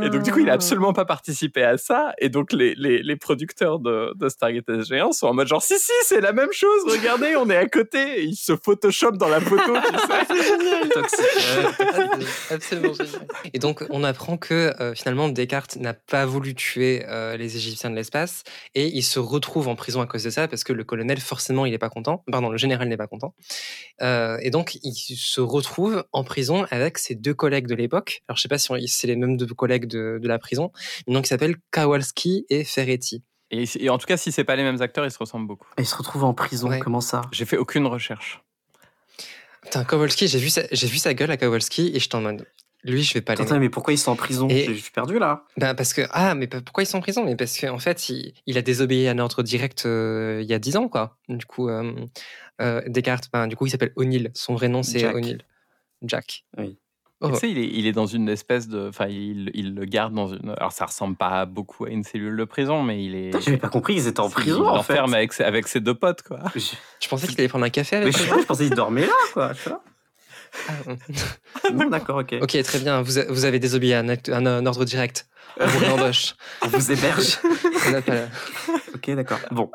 Et 0.03 0.11
donc, 0.11 0.23
du 0.23 0.33
coup, 0.33 0.39
il 0.41 0.51
a 0.51 0.55
absolument 0.55 0.93
pas 0.93 1.05
participé 1.05 1.63
à 1.63 1.77
ça. 1.79 2.13
Et 2.19 2.29
donc, 2.29 2.53
les, 2.53 2.75
les, 2.77 3.03
les 3.03 3.17
producteurs 3.17 3.79
de, 3.79 4.13
de 4.17 4.29
Stargate 4.29 4.69
SG1 4.69 5.13
sont 5.13 5.27
en 5.29 5.35
mode 5.35 5.49
genre, 5.49 5.63
si, 5.63 5.79
si, 5.79 5.93
c'est 6.05 6.21
la 6.21 6.33
même 6.33 6.53
chose, 6.53 6.83
regardez, 6.87 7.37
on 7.37 7.49
est 7.51 7.57
à 7.57 7.67
côté. 7.67 8.21
Et 8.21 8.25
ils 8.25 8.37
se 8.37 8.57
photoshopent 8.57 9.19
dans 9.19 9.29
la 9.29 9.41
photo, 9.41 9.75
sais. 10.07 10.89
Toxique. 10.91 11.27
Absolument 12.51 12.93
génial. 12.95 13.27
Et 13.53 13.59
donc, 13.59 13.85
on 13.91 14.05
apprend 14.05 14.37
que 14.37 14.73
euh, 14.81 14.95
finalement, 14.95 15.29
Descartes 15.29 15.77
n'a 15.77 15.95
pas 15.95 16.27
voulu 16.27 16.55
tuer 16.55 17.05
euh, 17.09 17.37
les 17.37 17.57
Égyptiens 17.57 17.91
de 17.91 17.97
l'espace 17.97 18.43
et 18.75 18.87
il 18.87 19.03
se 19.03 19.19
retrouve 19.19 19.69
en 19.69 19.77
prison 19.77 20.01
à 20.01 20.07
cause 20.07 20.25
de 20.25 20.31
ça 20.31 20.49
parce 20.49 20.65
que 20.65 20.73
le 20.73 20.85
colonel, 20.85 21.21
forcément, 21.21 21.67
il 21.67 21.73
n'est 21.73 21.79
pas 21.79 21.91
content. 21.91 22.23
Pardon, 22.31 22.49
le 22.51 22.59
général 22.59 22.89
n'est 22.89 22.97
pas 22.97 23.07
content. 23.07 23.35
Euh, 24.03 24.39
et 24.43 24.51
donc, 24.51 24.77
il 24.83 24.93
se 24.95 25.41
retrouve 25.41 26.05
en 26.13 26.25
prison 26.25 26.67
avec 26.71 26.99
ses 26.99 27.15
deux 27.15 27.35
collègues 27.35 27.67
de 27.67 27.75
l'époque. 27.75 28.23
Alors, 28.29 28.37
je 28.37 28.43
sais 28.43 28.49
pas 28.49 28.59
si 28.59 28.69
c'est 28.89 29.07
les 29.07 29.17
mêmes 29.17 29.37
deux 29.37 29.47
collègues 29.47 29.87
de, 29.87 30.19
de 30.23 30.29
la 30.29 30.39
prison, 30.39 30.73
mais 31.07 31.15
donc, 31.15 31.27
ils 31.27 31.29
s'appellent 31.29 31.57
Kowalski 31.71 32.47
et 32.51 32.65
Ferretti. 32.65 33.23
Et, 33.51 33.65
et 33.81 33.91
en 33.91 33.99
tout 33.99 34.07
cas, 34.07 34.17
si 34.17 34.31
c'est 34.33 34.45
pas 34.45 34.55
les 34.57 34.63
mêmes 34.63 34.81
acteurs, 34.81 35.05
ils 35.05 35.11
se 35.11 35.19
ressemblent 35.19 35.47
beaucoup. 35.49 35.67
Et 35.77 35.83
il 35.83 35.87
se 35.87 35.97
retrouve 35.97 36.25
en 36.25 36.35
prison, 36.35 36.69
Ouais. 36.69 36.79
comment 36.79 37.01
ça? 37.01 37.23
J'ai 37.33 37.45
fait 37.47 37.57
aucune 37.57 37.87
recherche. 37.87 38.41
Putain, 39.63 39.85
Kowalski, 39.85 40.29
j'ai 40.29 40.39
vu, 40.39 40.49
sa- 40.51 40.67
j'ai 40.73 40.87
vu 40.87 40.99
sa 40.99 41.13
gueule 41.15 41.31
à 41.31 41.37
Kowalski 41.37 41.91
et 41.95 41.99
j'étais 42.01 42.15
en 42.15 42.23
mode, 42.23 42.47
lui, 42.83 43.03
je 43.03 43.13
vais 43.13 43.21
pas. 43.21 43.35
Attends, 43.35 43.59
mais 43.61 43.69
pourquoi 43.69 43.93
ils 43.93 43.99
sont 43.99 44.11
en 44.11 44.17
prison? 44.17 44.49
Et- 44.49 44.65
J'ai- 44.65 44.75
Je 44.75 44.81
suis 44.83 44.91
perdu 44.91 45.19
là. 45.19 45.45
Ben 45.59 45.75
parce 45.75 45.93
que 45.93 46.03
ah 46.13 46.35
mais 46.35 46.47
pourquoi 46.47 46.83
ils 46.83 46.87
sont 46.87 46.97
en 46.97 47.03
prison? 47.03 47.25
Mais 47.27 47.37
parce 47.37 47.59
qu'en 47.61 47.79
fait 47.79 48.09
il, 48.09 48.33
il 48.47 48.57
a 48.57 48.63
désobéi 48.63 49.07
à 49.07 49.11
un 49.11 49.19
ordre 49.19 49.43
direct 49.43 49.85
euh, 49.85 50.41
il 50.43 50.49
y 50.49 50.55
a 50.55 50.59
10 50.59 50.77
ans 50.77 50.89
quoi 50.89 51.19
du 51.29 51.45
coup 51.45 51.69
euh, 51.69 51.93
euh, 52.61 52.83
Descartes 52.87 53.29
ben, 53.33 53.47
du 53.47 53.57
coup 53.57 53.67
il 53.67 53.71
s'appelle 53.71 53.93
O'Neill 53.97 54.31
son 54.35 54.55
vrai 54.55 54.69
nom 54.69 54.83
c'est 54.83 54.99
Jack. 55.01 55.15
O'Neill 55.15 55.43
Jack 56.03 56.45
Oui. 56.59 56.79
Oh. 57.23 57.29
Tu 57.33 57.37
sais, 57.37 57.51
il 57.51 57.59
est, 57.59 57.67
il 57.67 57.87
est 57.87 57.93
dans 57.93 58.07
une 58.07 58.31
espèce 58.31 58.67
de. 58.67 58.89
Enfin, 58.89 59.07
il, 59.07 59.51
il 59.53 59.75
le 59.75 59.85
garde 59.85 60.15
dans 60.15 60.29
une. 60.29 60.55
Alors, 60.57 60.73
ça 60.73 60.87
ressemble 60.87 61.17
pas 61.17 61.45
beaucoup 61.45 61.85
à 61.85 61.91
une 61.91 62.03
cellule 62.03 62.35
de 62.35 62.45
prison, 62.45 62.83
mais 62.83 63.05
il 63.05 63.15
est. 63.15 63.39
J'avais 63.43 63.59
pas 63.59 63.69
compris 63.69 63.93
qu'ils 63.97 64.07
étaient 64.07 64.21
en 64.21 64.29
il 64.29 64.33
prison 64.33 64.67
en 64.67 64.83
fait. 64.83 64.95
l'enferme 64.95 65.13
avec, 65.13 65.35
ses- 65.35 65.45
avec 65.45 65.69
ses 65.69 65.81
deux 65.81 65.93
potes, 65.93 66.23
quoi. 66.23 66.39
Je- 66.55 66.61
je 66.99 67.09
pensais 67.09 67.27
qu'il 67.27 67.39
allait 67.39 67.49
prendre 67.51 67.67
un 67.67 67.69
café 67.69 67.97
Mais 67.97 68.03
avec 68.05 68.17
je, 68.17 68.23
sais 68.23 68.27
pas, 68.31 68.41
je 68.41 68.47
pensais 68.47 68.65
qu'ils 68.69 68.75
dormaient 68.75 69.05
là 69.05 69.13
quoi. 69.35 69.53
Ah, 70.67 70.73
Non, 71.75 71.91
d'accord, 71.91 72.17
ok. 72.21 72.37
ok 72.41 72.63
très 72.63 72.79
bien 72.79 73.03
vous, 73.03 73.19
a- 73.19 73.27
vous 73.31 73.45
avez 73.45 73.59
désobéi 73.59 73.93
à 73.93 74.01
un, 74.01 74.09
acte- 74.09 74.31
un- 74.31 74.47
un 74.47 74.65
ordre 74.65 74.87
direct 74.87 75.27
on 75.61 75.67
vous 75.67 75.79
réembauche 75.79 76.35
On 76.63 76.69
vous 76.69 76.91
héberge. 76.91 77.39
On 77.87 77.91
n'a 77.91 78.01
pas- 78.03 78.15
ok, 78.95 79.11
d'accord. 79.11 79.39
Bon. 79.51 79.71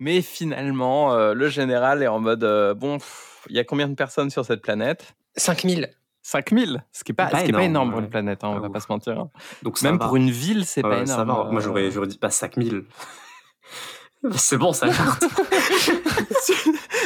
Mais 0.00 0.22
finalement, 0.22 1.12
euh, 1.12 1.34
le 1.34 1.48
général 1.48 2.02
est 2.02 2.08
en 2.08 2.18
mode 2.20 2.42
euh, 2.42 2.74
bon, 2.74 2.98
il 3.48 3.54
y 3.56 3.60
a 3.60 3.64
combien 3.64 3.86
de 3.88 3.94
personnes 3.94 4.30
sur 4.30 4.44
cette 4.44 4.62
planète? 4.62 5.14
5000 5.36 5.90
5000 6.22 6.84
Ce 6.92 7.04
qui 7.04 7.12
n'est 7.12 7.16
pas, 7.16 7.26
Pas 7.26 7.38
ce 7.40 7.44
qui 7.44 7.50
est 7.50 7.52
pas 7.52 7.62
énorme, 7.62 7.70
énorme 7.70 7.90
pour 7.90 7.98
ouais. 7.98 8.04
une 8.04 8.10
planète, 8.10 8.42
hein, 8.44 8.48
on 8.48 8.56
Ah, 8.56 8.60
va 8.60 8.66
ouf. 8.66 8.72
pas 8.72 8.80
se 8.80 8.86
mentir. 8.90 9.18
hein. 9.20 9.30
Donc 9.62 9.80
Même 9.82 9.98
va. 9.98 10.06
pour 10.06 10.16
une 10.16 10.30
ville, 10.30 10.64
c'est 10.66 10.82
pas 10.82 10.88
Ouais, 10.88 10.94
énorme. 11.02 11.18
ça 11.18 11.24
va. 11.24 11.44
Moi 11.50 11.60
j'aurais, 11.60 11.90
j'aurais 11.90 12.08
dit 12.08 12.18
pas 12.18 12.30
5000. 12.30 12.84
C'est 14.36 14.58
bon, 14.58 14.74
ça. 14.74 14.86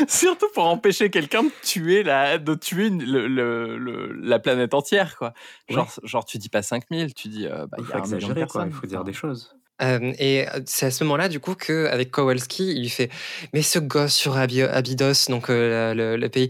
Surtout 0.08 0.48
pour 0.52 0.64
empêcher 0.66 1.10
quelqu'un 1.10 1.44
de 1.44 1.50
tuer 1.62 2.02
la, 2.02 2.38
de 2.38 2.54
tuer 2.54 2.90
le, 2.90 3.28
le- 3.28 3.78
le- 3.78 4.12
la 4.20 4.40
planète 4.40 4.74
entière, 4.74 5.16
quoi. 5.16 5.32
Genre, 5.68 5.88
genre 6.02 6.24
tu 6.24 6.38
dis 6.38 6.48
pas 6.48 6.62
5000, 6.62 7.14
tu 7.14 7.28
dis, 7.28 7.46
euh, 7.46 7.66
bah, 7.66 7.76
il 7.78 7.82
Il 7.82 7.84
y 7.84 7.86
faut 7.86 7.92
a 7.94 7.98
un 8.42 8.46
quoi. 8.46 8.64
Il 8.66 8.72
faut 8.72 8.86
dire 8.88 9.04
des 9.04 9.12
choses. 9.12 9.54
Euh, 9.82 10.12
et 10.20 10.46
c'est 10.66 10.86
à 10.86 10.90
ce 10.92 11.02
moment-là, 11.04 11.28
du 11.28 11.40
coup, 11.40 11.54
que 11.54 11.86
avec 11.86 12.10
Kowalski, 12.12 12.70
il 12.76 12.82
lui 12.82 12.88
fait 12.88 13.10
Mais 13.52 13.62
ce 13.62 13.78
gosse 13.80 14.14
sur 14.14 14.36
Abi- 14.36 14.62
Abydos, 14.62 15.28
donc 15.28 15.50
euh, 15.50 15.94
le, 15.94 16.16
le 16.16 16.28
pays, 16.28 16.48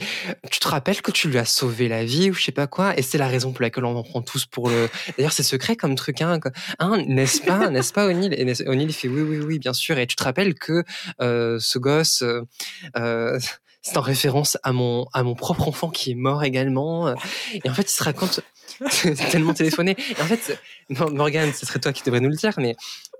tu 0.50 0.60
te 0.60 0.68
rappelles 0.68 1.00
que 1.00 1.10
tu 1.10 1.28
lui 1.28 1.38
as 1.38 1.46
sauvé 1.46 1.88
la 1.88 2.04
vie 2.04 2.30
ou 2.30 2.34
je 2.34 2.44
sais 2.44 2.52
pas 2.52 2.66
quoi? 2.66 2.98
Et 2.98 3.02
c'est 3.02 3.16
la 3.18 3.26
raison 3.28 3.52
pour 3.52 3.62
laquelle 3.62 3.84
on 3.86 3.96
en 3.96 4.02
prend 4.02 4.20
tous 4.20 4.44
pour 4.46 4.68
le. 4.68 4.88
D'ailleurs, 5.16 5.32
c'est 5.32 5.42
secret 5.42 5.74
comme 5.76 5.94
truc, 5.94 6.20
hein. 6.20 6.38
Hein, 6.78 7.02
n'est-ce 7.06 7.40
pas, 7.40 7.70
n'est-ce 7.70 7.92
pas, 7.92 8.06
O'Neill 8.06 8.34
Et 8.34 8.42
O'Neill 8.68 8.90
il 8.90 8.92
fait 8.92 9.08
Oui, 9.08 9.22
oui, 9.22 9.38
oui, 9.38 9.58
bien 9.58 9.72
sûr. 9.72 9.98
Et 9.98 10.06
tu 10.06 10.16
te 10.16 10.24
rappelles 10.24 10.54
que 10.54 10.84
euh, 11.22 11.58
ce 11.60 11.78
gosse. 11.78 12.22
euh, 12.22 13.38
c'est 13.82 13.98
en 13.98 14.02
référence 14.02 14.56
à 14.62 14.72
mon, 14.72 15.06
à 15.12 15.22
mon 15.22 15.34
propre 15.34 15.68
enfant 15.68 15.90
qui 15.90 16.12
est 16.12 16.14
mort 16.14 16.42
également. 16.42 17.14
Et 17.52 17.68
en 17.68 17.74
fait, 17.74 17.82
il 17.82 17.94
se 17.94 18.02
raconte 18.02 18.40
tellement 19.30 19.52
téléphoné. 19.52 19.94
Et 20.18 20.22
en 20.22 20.24
fait, 20.24 20.58
Morgane, 20.88 21.52
ce 21.52 21.66
serait 21.66 21.80
toi 21.80 21.92
qui 21.92 22.02
devrais 22.02 22.20
nous 22.20 22.30
le 22.30 22.36
dire, 22.36 22.52
mais 22.56 22.76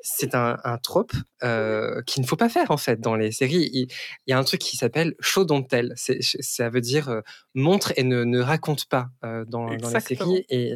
c'est 0.06 0.34
un, 0.34 0.58
un 0.64 0.76
trope 0.76 1.12
euh, 1.42 2.02
qu'il 2.02 2.22
ne 2.22 2.26
faut 2.26 2.36
pas 2.36 2.50
faire 2.50 2.70
en 2.70 2.76
fait 2.76 3.00
dans 3.00 3.16
les 3.16 3.32
séries. 3.32 3.70
Il, 3.72 3.88
y 4.26 4.32
a 4.34 4.38
un 4.38 4.44
truc 4.44 4.60
qui 4.60 4.76
s'appelle 4.76 5.14
show 5.18 5.44
don't 5.46 5.66
tell. 5.66 5.94
Ça 5.96 6.68
veut 6.68 6.82
dire 6.82 7.08
euh, 7.08 7.20
montre 7.54 7.94
et 7.96 8.04
ne, 8.04 8.22
ne 8.22 8.40
raconte 8.40 8.84
pas 8.84 9.08
euh, 9.24 9.46
dans, 9.46 9.74
dans 9.74 9.90
la 9.90 10.00
série. 10.00 10.44
Et 10.50 10.74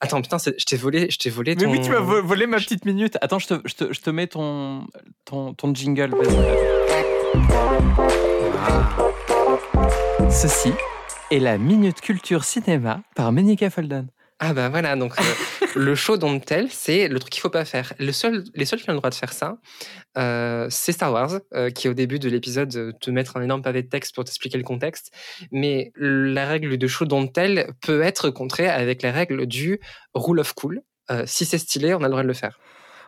attends, 0.00 0.22
putain, 0.22 0.38
je 0.38 0.64
t'ai 0.64 0.76
volé, 0.76 1.10
je 1.10 1.18
t'ai 1.18 1.28
volé. 1.28 1.56
Ton... 1.56 1.66
Mais 1.66 1.78
oui, 1.78 1.84
tu 1.84 1.90
m'as 1.90 1.98
volé 1.98 2.46
ma 2.46 2.58
petite 2.58 2.84
minute. 2.84 3.18
Attends, 3.20 3.40
je 3.40 3.48
te, 3.48 3.54
je 3.64 3.74
te, 3.74 3.92
je 3.92 4.00
te 4.00 4.10
mets 4.10 4.28
ton, 4.28 4.86
ton, 5.24 5.54
ton 5.54 5.74
jingle. 5.74 6.14
Ceci 10.30 10.72
est 11.32 11.40
la 11.40 11.58
minute 11.58 12.00
culture 12.00 12.44
cinéma 12.44 13.02
par 13.16 13.32
Menika 13.32 13.70
Folden. 13.70 14.08
Ah 14.40 14.54
bah 14.54 14.68
voilà, 14.68 14.94
donc 14.94 15.18
euh, 15.18 15.57
le 15.76 15.94
show 15.94 16.16
don't 16.16 16.40
tell, 16.40 16.70
c'est 16.70 17.08
le 17.08 17.18
truc 17.18 17.32
qu'il 17.32 17.40
faut 17.40 17.50
pas 17.50 17.64
faire. 17.64 17.92
Le 17.98 18.12
seul, 18.12 18.44
les 18.54 18.64
seuls 18.64 18.80
qui 18.80 18.88
ont 18.90 18.92
le 18.92 18.98
droit 18.98 19.10
de 19.10 19.14
faire 19.14 19.32
ça, 19.32 19.58
euh, 20.16 20.66
c'est 20.70 20.92
Star 20.92 21.12
Wars, 21.12 21.40
euh, 21.54 21.70
qui 21.70 21.88
au 21.88 21.94
début 21.94 22.18
de 22.18 22.28
l'épisode 22.28 22.98
te 22.98 23.10
mettre 23.10 23.36
un 23.36 23.42
énorme 23.42 23.62
pavé 23.62 23.82
de 23.82 23.88
texte 23.88 24.14
pour 24.14 24.24
t'expliquer 24.24 24.58
le 24.58 24.64
contexte. 24.64 25.12
Mais 25.52 25.92
la 25.96 26.46
règle 26.46 26.76
de 26.76 26.86
show 26.86 27.04
don't 27.04 27.30
tell 27.32 27.72
peut 27.82 28.02
être 28.02 28.30
contrée 28.30 28.68
avec 28.68 29.02
la 29.02 29.12
règle 29.12 29.46
du 29.46 29.80
rule 30.14 30.40
of 30.40 30.52
cool. 30.54 30.82
si 31.26 31.44
c'est 31.44 31.58
stylé, 31.58 31.94
on 31.94 31.98
a 31.98 32.04
le 32.04 32.10
droit 32.10 32.22
de 32.22 32.28
le 32.28 32.34
faire. 32.34 32.58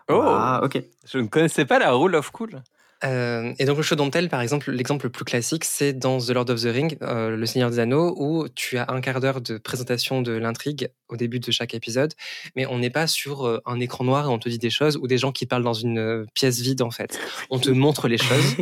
Oh, 0.09 0.23
ah, 0.25 0.61
ok. 0.65 0.83
Je 1.07 1.19
ne 1.19 1.27
connaissais 1.27 1.65
pas 1.65 1.79
la 1.79 1.93
rule 1.93 2.17
of 2.17 2.31
cool. 2.31 2.63
Euh, 3.05 3.55
et 3.59 3.65
donc 3.65 3.77
le 3.77 3.83
show 3.83 3.97
tel, 4.11 4.29
par 4.29 4.41
exemple, 4.41 4.71
l'exemple 4.71 5.07
le 5.07 5.11
plus 5.11 5.25
classique, 5.25 5.65
c'est 5.65 5.93
dans 5.93 6.19
The 6.19 6.31
Lord 6.31 6.51
of 6.51 6.63
the 6.63 6.67
Ring, 6.67 6.99
euh, 7.03 7.37
Le 7.37 7.47
Seigneur 7.47 7.71
des 7.71 7.79
Anneaux, 7.79 8.15
où 8.19 8.49
tu 8.49 8.79
as 8.79 8.91
un 8.91 9.01
quart 9.01 9.21
d'heure 9.21 9.41
de 9.41 9.59
présentation 9.59 10.23
de 10.23 10.33
l'intrigue 10.33 10.89
au 11.09 11.17
début 11.17 11.41
de 11.41 11.51
chaque 11.51 11.75
épisode, 11.75 12.13
mais 12.57 12.67
on 12.67 12.79
n'est 12.79 12.91
pas 12.91 13.07
sur 13.07 13.47
euh, 13.47 13.61
un 13.67 13.81
écran 13.81 14.05
noir 14.05 14.27
et 14.27 14.29
on 14.29 14.39
te 14.39 14.49
dit 14.49 14.59
des 14.59 14.71
choses 14.71 14.97
ou 14.97 15.07
des 15.07 15.19
gens 15.19 15.33
qui 15.33 15.47
parlent 15.47 15.65
dans 15.65 15.75
une 15.75 16.27
pièce 16.35 16.61
vide 16.61 16.83
en 16.83 16.91
fait. 16.91 17.19
On 17.51 17.59
te 17.59 17.71
montre 17.71 18.09
les 18.09 18.19
choses, 18.19 18.57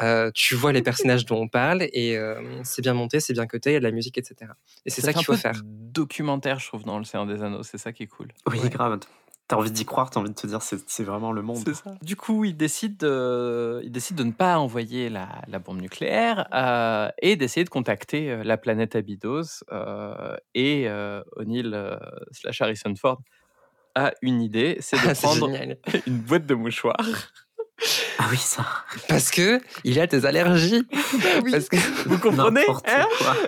tu 0.34 0.54
vois 0.54 0.72
les 0.72 0.82
personnages 0.82 1.24
dont 1.24 1.40
on 1.40 1.48
parle 1.48 1.82
et 1.82 2.18
c'est 2.62 2.82
bien 2.82 2.94
monté, 2.94 3.20
c'est 3.20 3.32
bien 3.32 3.46
coté, 3.46 3.70
il 3.70 3.72
y 3.74 3.76
a 3.76 3.80
de 3.80 3.84
la 3.84 3.90
musique, 3.90 4.18
etc. 4.18 4.52
Et 4.84 4.90
c'est 4.90 5.00
ça, 5.00 5.12
qu'il 5.12 5.24
faut 5.24 5.36
faire. 5.36 5.60
Documentaire, 5.64 6.58
je 6.58 6.66
trouve, 6.66 6.84
dans 6.84 6.98
Le 6.98 7.04
Seigneur 7.04 7.26
des 7.26 7.42
Anneaux, 7.42 7.62
c'est 7.62 7.78
ça 7.78 7.92
qui 7.92 8.02
est 8.02 8.06
cool. 8.06 8.28
Oui, 8.50 8.58
grave. 8.68 8.98
T'as 9.46 9.56
envie 9.56 9.70
d'y 9.70 9.84
croire, 9.84 10.08
t'as 10.08 10.20
envie 10.20 10.30
de 10.30 10.34
te 10.34 10.46
dire 10.46 10.62
c'est 10.62 11.04
vraiment 11.04 11.30
le 11.30 11.42
monde. 11.42 11.68
Ça. 11.74 11.94
Du 12.00 12.16
coup, 12.16 12.46
il 12.46 12.56
décide 12.56 12.96
de, 12.96 13.80
il 13.84 13.92
décide 13.92 14.16
de 14.16 14.24
ne 14.24 14.32
pas 14.32 14.58
envoyer 14.58 15.10
la, 15.10 15.42
la 15.48 15.58
bombe 15.58 15.82
nucléaire 15.82 16.48
euh, 16.54 17.10
et 17.20 17.36
d'essayer 17.36 17.64
de 17.64 17.68
contacter 17.68 18.30
euh, 18.30 18.42
la 18.42 18.56
planète 18.56 18.96
Abydos. 18.96 19.62
Euh, 19.70 20.36
et 20.54 20.88
euh, 20.88 21.22
O'Neill 21.36 21.98
slash 22.32 22.62
Harrison 22.62 22.94
Ford 22.96 23.20
a 23.94 24.12
une 24.22 24.40
idée, 24.40 24.78
c'est 24.80 24.96
de 24.96 25.12
prendre 25.20 25.50
une 26.06 26.18
boîte 26.18 26.46
de 26.46 26.54
mouchoirs 26.54 26.96
ah 28.18 28.26
oui, 28.30 28.36
ça. 28.36 28.64
Parce 29.08 29.30
que 29.30 29.60
il 29.82 29.98
a 29.98 30.06
des 30.06 30.26
allergies. 30.26 30.86
oui. 31.42 31.50
Parce 31.50 31.68
que 31.68 31.76
vous 32.08 32.18
comprenez 32.18 32.64
hein 32.86 33.06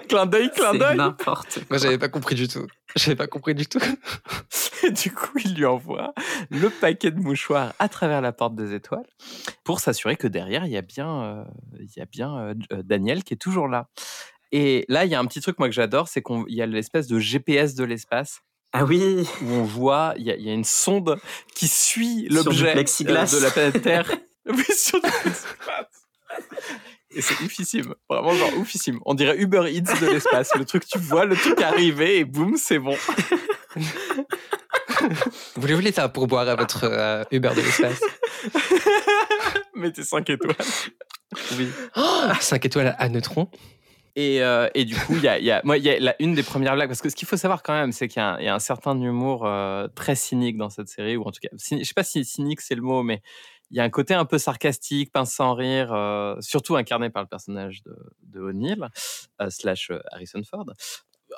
Clin 0.09 0.27
d'œil, 0.27 0.51
clin 0.51 0.75
d'œil. 0.75 0.97
N'importe. 0.97 1.61
Moi, 1.71 1.79
j'avais 1.79 1.99
pas 1.99 2.09
compris 2.09 2.35
du 2.35 2.49
tout. 2.49 2.67
J'avais 2.97 3.17
pas 3.17 3.27
compris 3.27 3.55
du 3.55 3.67
tout. 3.67 3.81
Et 4.83 4.91
du 4.91 5.13
coup, 5.13 5.39
il 5.45 5.55
lui 5.55 5.65
envoie 5.65 6.13
le 6.51 6.71
paquet 6.71 7.11
de 7.11 7.21
mouchoirs 7.21 7.73
à 7.79 7.89
travers 7.89 8.21
la 8.21 8.33
porte 8.33 8.55
des 8.55 8.75
étoiles 8.75 9.07
pour 9.65 9.81
s'assurer 9.81 10.17
que 10.17 10.27
derrière 10.27 10.65
il 10.67 10.73
y 10.73 10.77
a 10.77 10.83
bien, 10.83 11.23
euh, 11.23 11.45
il 11.79 11.91
y 11.97 12.01
a 12.01 12.07
bien 12.07 12.37
euh, 12.37 12.55
euh, 12.73 12.83
Daniel 12.83 13.25
qui 13.25 13.35
est 13.35 13.39
toujours 13.39 13.69
là. 13.69 13.89
Et 14.53 14.85
là, 14.89 15.05
il 15.05 15.11
y 15.11 15.15
a 15.15 15.21
un 15.21 15.27
petit 15.27 15.41
truc 15.41 15.59
moi 15.59 15.69
que 15.69 15.75
j'adore, 15.75 16.09
c'est 16.09 16.23
qu'il 16.23 16.45
y 16.49 16.63
a 16.63 16.67
l'espèce 16.67 17.09
de 17.09 17.19
GPS 17.19 17.75
de 17.75 17.85
l'espace 17.85 18.41
ah 18.73 18.85
oui 18.85 19.27
Où 19.43 19.53
on 19.53 19.63
voit, 19.63 20.15
il 20.17 20.25
y, 20.25 20.43
y, 20.43 20.51
a 20.51 20.53
une 20.53 20.65
sonde 20.65 21.19
qui 21.55 21.69
suit 21.69 22.27
l'objet 22.29 22.75
de 22.75 23.43
la 23.43 23.51
planète 23.51 23.83
Terre. 23.83 24.13
oui, 24.47 24.65
sur 24.77 25.01
du 25.01 25.11
plexiglas. 25.11 25.87
Et 27.11 27.23
c'est 27.23 27.43
oufissime, 27.43 27.95
vraiment 28.11 28.35
genre 28.35 28.59
oufissime. 28.59 29.01
On 29.07 29.15
dirait 29.15 29.39
Uber 29.39 29.65
Eats 29.73 29.99
de 30.01 30.07
l'espace. 30.07 30.55
Le 30.55 30.67
truc, 30.67 30.87
tu 30.87 30.99
vois 30.99 31.25
le 31.25 31.35
truc 31.35 31.63
arriver 31.63 32.19
et 32.19 32.25
boum, 32.25 32.57
c'est 32.59 32.79
bon. 32.79 32.97
Voulez-vous 35.57 35.81
laisser 35.81 36.01
un 36.01 36.11
pourboire 36.11 36.47
à 36.49 36.57
votre 36.57 36.85
euh, 36.85 37.25
Uber 37.31 37.51
de 37.57 37.63
l'espace? 37.63 38.01
Mettez 39.75 40.03
5 40.03 40.29
étoiles. 40.29 40.57
Oui. 41.59 41.69
5 42.41 42.67
étoiles 42.67 42.95
à 42.99 43.09
neutrons. 43.09 43.51
Et, 44.17 44.43
euh, 44.43 44.69
et, 44.75 44.87
du 44.87 44.97
coup, 44.97 45.15
il 45.17 45.23
y 45.23 45.29
a, 45.29 45.39
y 45.39 45.51
a, 45.51 45.61
moi, 45.63 45.77
y 45.77 45.91
a 45.91 46.01
la, 46.01 46.17
une 46.21 46.35
des 46.35 46.43
premières 46.43 46.75
blagues, 46.75 46.89
parce 46.89 47.03
que 47.03 47.11
ce 47.11 47.17
qu'il 47.17 47.29
faut 47.29 47.37
savoir 47.37 47.63
quand 47.63 47.75
même, 47.75 47.93
c'est 47.93 48.09
qu'il 48.09 48.23
y, 48.23 48.45
y, 48.45 48.49
a 48.49 48.55
un 48.55 48.59
certain 48.59 48.99
humour 48.99 49.47
euh, 49.47 49.89
très 49.95 50.15
cynique 50.15 50.57
dans 50.57 50.71
cette 50.71 50.89
série, 50.89 51.19
ou 51.19 51.23
en 51.25 51.31
tout 51.31 51.41
cas, 51.43 51.51
je 51.53 51.85
sais 51.85 51.95
pas 51.95 52.03
si 52.03 52.25
cynique 52.25 52.63
c'est 52.63 52.75
le 52.75 52.81
mot, 52.81 53.03
mais 53.03 53.21
il 53.71 53.77
y 53.77 53.81
a 53.81 53.85
un 53.85 53.91
côté 53.91 54.15
un 54.15 54.25
peu 54.25 54.39
sarcastique, 54.39 55.13
pince 55.13 55.35
sans 55.35 55.55
rire, 55.55 55.93
euh, 55.93 56.35
surtout 56.41 56.77
incarné 56.77 57.11
par 57.11 57.23
le 57.23 57.29
personnage 57.29 57.83
de, 57.83 57.95
de 58.23 58.41
O'Neill, 58.41 58.89
slash 59.51 59.93
Harrison 60.11 60.43
Ford. 60.49 60.67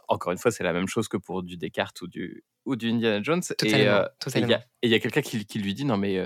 Encore 0.07 0.31
une 0.31 0.39
fois, 0.39 0.53
c'est 0.53 0.63
la 0.63 0.73
même 0.73 0.87
chose 0.87 1.09
que 1.09 1.17
pour 1.17 1.43
du 1.43 1.57
Descartes 1.57 2.01
ou 2.03 2.07
du, 2.07 2.45
ou 2.65 2.77
du 2.77 2.91
Indiana 2.91 3.21
Jones. 3.23 3.43
Totalement, 3.43 4.07
et 4.83 4.87
il 4.87 4.91
y 4.91 4.95
a, 4.95 5.01
quelqu'un 5.01 5.23
qui, 5.23 5.45
qui, 5.47 5.59
lui 5.59 5.75
dit, 5.75 5.85
non 5.85 5.97
mais 5.97 6.23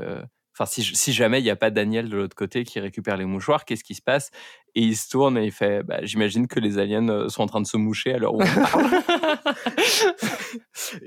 Enfin, 0.55 0.67
si, 0.67 0.83
si, 0.83 1.13
jamais 1.13 1.41
il 1.41 1.45
n'y 1.45 1.51
a 1.51 1.57
pas 1.57 1.71
Daniel 1.71 2.11
de 2.11 2.17
l'autre 2.17 2.37
côté 2.37 2.65
qui 2.65 2.79
récupère 2.79 3.17
les 3.17 3.25
mouchoirs, 3.25 3.65
qu'est-ce 3.65 3.85
qui 3.85 3.95
se 3.95 4.03
passe? 4.03 4.31
Et 4.75 4.83
il 4.83 4.97
se 4.97 5.09
tourne 5.09 5.39
et 5.39 5.45
il 5.45 5.53
fait 5.53 5.83
bah, 5.83 6.01
J'imagine 6.03 6.47
que 6.47 6.61
les 6.61 6.79
aliens 6.79 7.09
euh, 7.09 7.29
sont 7.29 7.43
en 7.43 7.47
train 7.47 7.61
de 7.61 7.67
se 7.67 7.79
moucher 7.79 8.13
à 8.13 8.19
l'heure 8.19 8.35
où 8.35 8.43
on 8.43 8.45
parle. 8.45 8.85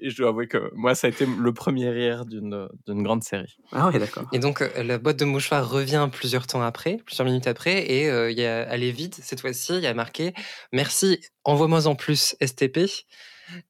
et 0.01 0.09
je 0.09 0.17
dois 0.17 0.29
avouer 0.29 0.47
que 0.47 0.71
moi, 0.73 0.95
ça 0.95 1.07
a 1.07 1.09
été 1.11 1.25
le 1.25 1.53
premier 1.53 1.89
rire 1.89 2.25
d'une 2.25 2.69
grande 2.87 3.23
série. 3.23 3.57
Ah 3.71 3.89
oui, 3.91 3.99
d'accord. 3.99 4.25
Et 4.33 4.39
donc, 4.39 4.61
euh, 4.61 4.83
la 4.83 4.97
boîte 4.97 5.17
de 5.17 5.25
mouchoirs 5.25 5.69
revient 5.69 6.09
plusieurs 6.11 6.47
temps 6.47 6.61
après, 6.61 6.97
plusieurs 7.05 7.25
minutes 7.25 7.47
après, 7.47 7.91
et 7.91 8.09
euh, 8.09 8.31
y 8.31 8.45
a, 8.45 8.67
elle 8.69 8.83
est 8.83 8.91
vide 8.91 9.13
cette 9.13 9.41
fois-ci. 9.41 9.75
Il 9.75 9.83
y 9.83 9.87
a 9.87 9.93
marqué 9.93 10.33
Merci, 10.71 11.19
envoie-moi 11.43 11.87
en 11.87 11.95
plus 11.95 12.35
STP. 12.43 12.79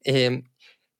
Et 0.06 0.42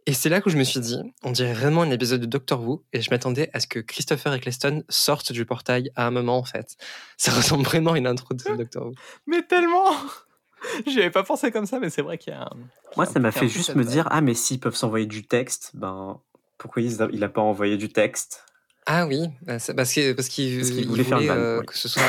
et 0.07 0.13
c'est 0.13 0.29
là 0.29 0.41
que 0.41 0.51
je 0.51 0.57
me 0.57 0.63
suis 0.63 0.79
dit, 0.79 0.99
on 1.25 1.33
dirait 1.33 1.53
vraiment 1.53 1.83
un 1.83 1.91
épisode 1.91 2.21
de 2.21 2.27
Doctor 2.27 2.63
Who, 2.63 2.85
et 2.93 3.01
je 3.01 3.11
m'attendais 3.11 3.51
à 3.53 3.59
ce 3.59 3.67
que 3.67 3.81
Christopher 3.81 4.33
Eccleston 4.35 4.85
sortent 4.89 5.33
du 5.33 5.45
portail 5.45 5.91
à 5.97 6.07
un 6.07 6.13
moment, 6.13 6.39
en 6.39 6.45
fait. 6.45 6.77
Ça 7.17 7.33
ressemble 7.33 7.65
vraiment 7.65 7.93
à 7.93 7.99
une 7.99 8.07
intro 8.07 8.35
de 8.35 8.45
Doctor 8.57 8.87
Who. 8.87 8.95
Mais 9.27 9.43
tellement 9.43 9.91
J'y 10.87 11.01
avais 11.01 11.11
pas 11.11 11.23
pensé 11.23 11.51
comme 11.51 11.67
ça, 11.67 11.81
mais 11.81 11.91
c'est 11.91 12.03
vrai 12.03 12.19
qu'il 12.19 12.33
y 12.33 12.37
a 12.37 12.43
un... 12.43 12.51
Moi, 12.97 13.05
ça 13.05 13.21
m'a 13.21 13.31
fait 13.31 13.49
juste 13.49 13.75
me 13.75 13.85
dire, 13.85 14.09
ah, 14.11 14.21
mais 14.21 14.35
s'ils 14.35 14.59
peuvent 14.59 14.75
s'envoyer 14.75 15.07
du 15.07 15.27
texte, 15.27 15.73
ben, 15.75 16.21
pourquoi 16.57 16.83
il 16.83 17.21
n'a 17.21 17.29
pas 17.29 17.43
envoyé 17.43 17.77
du 17.77 17.91
texte? 17.91 18.45
Ah 18.87 19.07
oui, 19.07 19.29
bah, 19.43 19.59
parce 19.77 19.93
qu'il 19.93 20.15
parce 20.17 20.29
qu'il 20.29 20.87
voulait, 20.87 21.05
faire 21.05 21.19
euh, 21.19 21.63
que 21.63 21.77
ce 21.77 21.89
soit... 21.89 22.03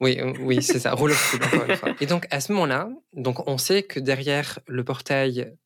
Oui, 0.00 0.18
oui, 0.40 0.62
c'est 0.62 0.78
ça. 0.78 0.92
Roll 0.92 1.10
of 1.10 1.34
Et 2.00 2.06
donc 2.06 2.26
à 2.30 2.40
ce 2.40 2.52
moment-là, 2.52 2.88
donc 3.14 3.48
on 3.48 3.58
sait 3.58 3.82
que 3.82 3.98
derrière 3.98 4.58
le 4.66 4.84
portail 4.84 5.56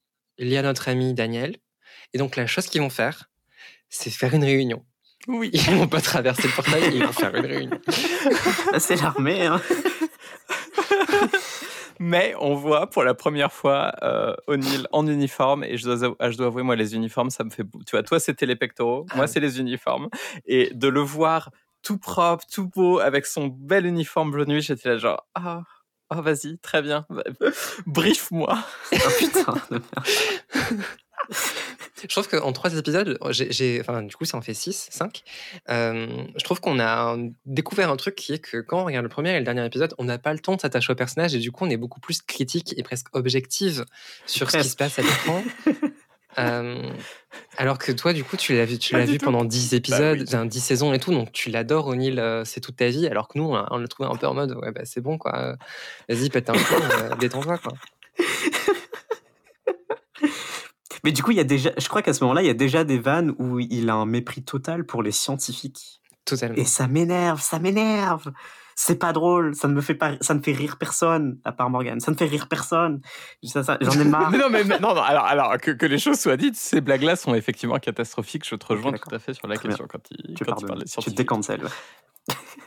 il 0.41 0.49
y 0.49 0.57
a 0.57 0.63
notre 0.63 0.89
ami 0.89 1.15
Daniel. 1.15 1.57
Et 2.13 2.19
donc, 2.19 2.37
la 2.37 2.47
chose 2.47 2.67
qu'ils 2.67 2.81
vont 2.81 2.91
faire, 2.91 3.31
c'est 3.89 4.11
faire 4.11 4.35
une 4.35 4.45
réunion. 4.45 4.85
Oui. 5.29 5.51
Ils 5.53 5.77
vont 5.77 5.87
pas 5.87 6.01
traverser 6.01 6.49
le 6.49 6.55
portail, 6.55 6.83
ils 6.95 7.05
vont 7.05 7.13
faire 7.13 7.35
une 7.35 7.47
réunion. 7.47 7.79
c'est 8.79 8.97
l'armée, 8.97 9.47
hein. 9.47 9.61
Mais 12.03 12.35
on 12.41 12.55
voit 12.55 12.89
pour 12.89 13.05
la 13.05 13.13
première 13.13 13.53
fois 13.53 13.93
euh, 14.03 14.35
O'Neill 14.47 14.89
en 14.91 15.07
uniforme 15.07 15.65
et 15.65 15.77
je 15.77 15.85
dois, 15.85 16.17
je 16.31 16.37
dois 16.39 16.47
avouer 16.47 16.63
moi 16.63 16.75
les 16.75 16.95
uniformes 16.95 17.29
ça 17.29 17.45
me 17.45 17.51
fait 17.51 17.63
tu 17.63 17.91
vois 17.91 18.03
toi 18.03 18.19
c'était 18.19 18.47
les 18.47 18.57
pectoraux 18.57 19.05
moi 19.15 19.25
ah. 19.25 19.27
c'est 19.27 19.39
les 19.41 19.61
uniformes 19.61 20.09
et 20.47 20.71
de 20.73 20.89
le 20.89 21.01
voir 21.01 21.51
tout 21.83 21.99
propre 21.99 22.47
tout 22.51 22.71
beau 22.71 23.01
avec 23.01 23.27
son 23.27 23.49
bel 23.49 23.85
uniforme 23.85 24.31
bleu 24.31 24.47
nuit 24.47 24.63
j'étais 24.63 24.89
là 24.89 24.97
genre 24.97 25.27
ah 25.35 25.61
oh, 25.61 25.80
vas-y, 26.11 26.59
très 26.59 26.83
bien. 26.83 27.07
Brief-moi. 27.87 28.59
oh 28.93 28.97
putain. 29.19 29.55
je 32.03 32.09
trouve 32.09 32.29
qu'en 32.29 32.53
trois 32.53 32.77
épisodes, 32.77 33.19
j'ai, 33.31 33.81
enfin, 33.81 34.03
du 34.03 34.15
coup, 34.17 34.25
ça 34.25 34.37
en 34.37 34.41
fait 34.41 34.55
six, 34.55 34.89
cinq. 34.91 35.23
Euh, 35.69 36.25
je 36.37 36.45
trouve 36.45 36.61
qu'on 36.61 36.81
a 36.81 37.17
découvert 37.47 37.91
un 37.91 37.97
truc 37.97 38.15
qui 38.15 38.33
est 38.33 38.39
que 38.39 38.59
quand 38.59 38.81
on 38.81 38.85
regarde 38.85 39.05
le 39.05 39.09
premier 39.09 39.31
et 39.35 39.39
le 39.39 39.45
dernier 39.45 39.65
épisode, 39.65 39.95
on 39.99 40.05
n'a 40.05 40.19
pas 40.19 40.33
le 40.33 40.39
temps 40.39 40.57
de 40.57 40.61
s'attacher 40.61 40.93
au 40.93 40.97
personnage 40.97 41.35
et 41.35 41.39
du 41.39 41.53
coup, 41.53 41.65
on 41.65 41.71
est 41.71 41.77
beaucoup 41.77 42.01
plus 42.01 42.23
critique 42.23 42.75
et 42.77 42.83
presque 42.83 43.09
objective 43.15 43.85
sur 44.27 44.51
ce 44.51 44.59
qui 44.59 44.69
se 44.69 44.77
passe 44.77 44.99
à 44.99 45.03
l'écran. 45.03 45.43
Euh, 46.39 46.91
alors 47.57 47.79
que 47.79 47.93
toi, 47.93 48.13
du 48.13 48.25
coup, 48.25 48.37
tu 48.37 48.55
l'as 48.55 48.65
vu, 48.65 48.79
tu 48.79 48.95
l'as 48.95 49.05
vu 49.05 49.19
pendant 49.19 49.45
10 49.45 49.71
bah 49.71 49.77
épisodes, 49.77 50.25
bah 50.31 50.45
10 50.45 50.61
saisons 50.61 50.93
et 50.93 50.99
tout, 50.99 51.13
donc 51.13 51.33
tu 51.33 51.51
l'adores, 51.51 51.89
O'Neill, 51.89 52.19
euh, 52.19 52.45
c'est 52.45 52.61
toute 52.61 52.77
ta 52.77 52.89
vie. 52.89 53.07
Alors 53.07 53.29
que 53.29 53.39
nous, 53.39 53.45
on, 53.45 53.77
l'a 53.79 53.89
trouvé 53.89 54.09
un 54.09 54.17
peu 54.17 54.27
en 54.27 54.35
mode, 54.35 54.53
ouais, 54.57 54.73
bah, 54.73 54.83
c'est 54.85 55.01
bon, 55.01 55.19
quoi. 55.19 55.57
Vas-y, 56.09 56.31
pète 56.31 56.51
un 56.51 56.55
peu, 56.55 56.59
euh, 56.61 57.17
détends-toi, 57.17 57.59
quoi. 57.59 57.73
Mais 61.03 61.13
du 61.13 61.23
coup, 61.23 61.31
il 61.31 61.39
y 61.39 61.41
a 61.41 61.45
déjà, 61.45 61.71
je 61.79 61.89
crois 61.89 62.03
qu'à 62.03 62.13
ce 62.13 62.23
moment-là, 62.25 62.43
il 62.43 62.47
y 62.47 62.51
a 62.51 62.55
déjà 62.55 62.85
des 62.85 62.99
vannes 62.99 63.35
où 63.39 63.59
il 63.59 63.89
a 63.89 63.95
un 63.95 64.05
mépris 64.05 64.43
total 64.43 64.85
pour 64.85 65.03
les 65.03 65.13
scientifiques. 65.13 66.03
Totalement. 66.27 66.57
Et 66.57 66.65
ça 66.65 66.87
m'énerve, 66.89 67.41
ça 67.41 67.59
m'énerve. 67.59 68.31
C'est 68.83 68.97
pas 68.97 69.13
drôle, 69.13 69.55
ça 69.55 69.69
ne 69.69 69.75
me 69.75 69.83
fait 69.83 69.95
pas, 69.95 70.15
ça 70.23 70.33
ne 70.33 70.41
fait 70.41 70.53
rire 70.53 70.79
personne 70.79 71.39
à 71.45 71.53
part 71.53 71.69
Morgan, 71.69 72.01
ça 72.01 72.11
ne 72.11 72.17
fait 72.17 72.25
rire 72.25 72.49
personne. 72.49 73.03
Ça, 73.43 73.63
ça, 73.63 73.77
J'en 73.83 73.93
ai 73.93 74.05
marre. 74.05 74.31
Mais 74.31 74.39
non, 74.39 74.49
mais 74.49 74.65
non, 74.65 74.79
non, 74.81 75.03
alors, 75.03 75.27
alors 75.27 75.59
que, 75.59 75.71
que 75.73 75.85
les 75.85 75.99
choses 75.99 76.19
soient 76.19 76.39
dites, 76.39 76.57
ces 76.57 76.81
blagues-là 76.81 77.17
sont 77.17 77.35
effectivement 77.35 77.79
catastrophiques. 77.79 78.49
Je 78.49 78.55
te 78.55 78.65
rejoins 78.65 78.93
tout 78.93 79.15
à 79.15 79.19
fait 79.19 79.35
sur 79.35 79.47
la 79.49 79.57
Très 79.57 79.69
question 79.69 79.87
quand 79.87 80.01
il, 80.11 80.35
Tu, 80.35 80.45
quand 80.47 80.55
tu 80.55 80.65
te 80.65 80.89
scientifiques. 80.89 81.19
décancelles. 81.19 81.63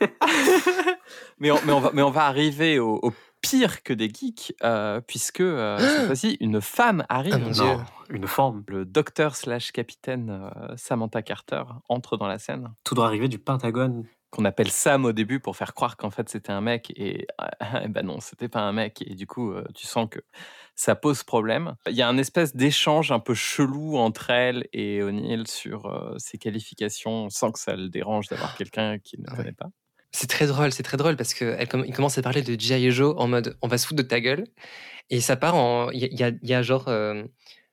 mais, 1.40 1.50
on, 1.50 1.58
mais, 1.66 1.72
on 1.72 1.80
va, 1.80 1.90
mais 1.92 2.02
on 2.02 2.10
va 2.10 2.26
arriver 2.26 2.78
au, 2.78 3.00
au 3.02 3.12
pire 3.40 3.82
que 3.82 3.92
des 3.92 4.08
geeks, 4.08 4.54
euh, 4.62 5.00
puisque 5.00 5.40
euh, 5.40 5.78
cette 5.80 6.06
fois-ci, 6.06 6.36
une 6.40 6.60
femme 6.60 7.04
arrive. 7.08 7.34
Ah. 7.34 7.64
Non, 7.64 7.84
une 8.08 8.28
forme. 8.28 8.62
Le 8.68 8.84
docteur 8.84 9.34
slash 9.34 9.72
capitaine 9.72 10.30
euh, 10.30 10.74
Samantha 10.76 11.22
Carter 11.22 11.64
entre 11.88 12.16
dans 12.16 12.28
la 12.28 12.38
scène, 12.38 12.72
Tout 12.84 12.94
doit 12.94 13.06
arriver 13.06 13.26
du 13.26 13.40
Pentagone. 13.40 14.04
Qu'on 14.34 14.44
appelle 14.44 14.70
Sam 14.70 15.04
au 15.04 15.12
début 15.12 15.40
pour 15.40 15.56
faire 15.56 15.74
croire 15.74 15.96
qu'en 15.96 16.10
fait 16.10 16.28
c'était 16.28 16.52
un 16.52 16.60
mec, 16.60 16.92
et 16.96 17.26
eh 17.84 17.88
ben 17.88 18.04
non, 18.04 18.20
c'était 18.20 18.48
pas 18.48 18.60
un 18.60 18.72
mec, 18.72 19.02
et 19.06 19.14
du 19.14 19.26
coup 19.26 19.52
euh, 19.52 19.64
tu 19.74 19.86
sens 19.86 20.08
que 20.10 20.20
ça 20.74 20.96
pose 20.96 21.22
problème. 21.22 21.76
Il 21.88 21.94
y 21.94 22.02
a 22.02 22.08
un 22.08 22.18
espèce 22.18 22.56
d'échange 22.56 23.12
un 23.12 23.20
peu 23.20 23.34
chelou 23.34 23.96
entre 23.96 24.30
elle 24.30 24.66
et 24.72 25.02
O'Neill 25.02 25.46
sur 25.46 25.86
euh, 25.86 26.14
ses 26.18 26.36
qualifications, 26.38 27.30
sans 27.30 27.52
que 27.52 27.58
ça 27.60 27.76
le 27.76 27.88
dérange 27.88 28.28
d'avoir 28.28 28.56
quelqu'un 28.56 28.98
qu'il 28.98 29.20
ne 29.20 29.26
Ah 29.28 29.32
ouais. 29.32 29.36
connaît 29.38 29.52
pas. 29.52 29.68
C'est 30.10 30.28
très 30.28 30.46
drôle, 30.46 30.72
c'est 30.72 30.84
très 30.84 30.96
drôle 30.96 31.16
parce 31.16 31.34
qu'il 31.34 31.92
commence 31.94 32.18
à 32.18 32.22
parler 32.22 32.42
de 32.42 32.58
G.I. 32.58 32.90
Joe 32.92 33.14
en 33.18 33.26
mode 33.26 33.56
on 33.62 33.68
va 33.68 33.78
se 33.78 33.86
foutre 33.86 34.02
de 34.02 34.06
ta 34.08 34.20
gueule. 34.20 34.44
Et 35.10 35.20
ça 35.20 35.36
part 35.36 35.54
en. 35.56 35.90
Il 35.90 36.02
y, 36.02 36.06
il 36.06 36.38
il 36.42 36.48
y 36.48 36.54
a 36.54 36.62
genre 36.62 36.88
euh, 36.88 37.24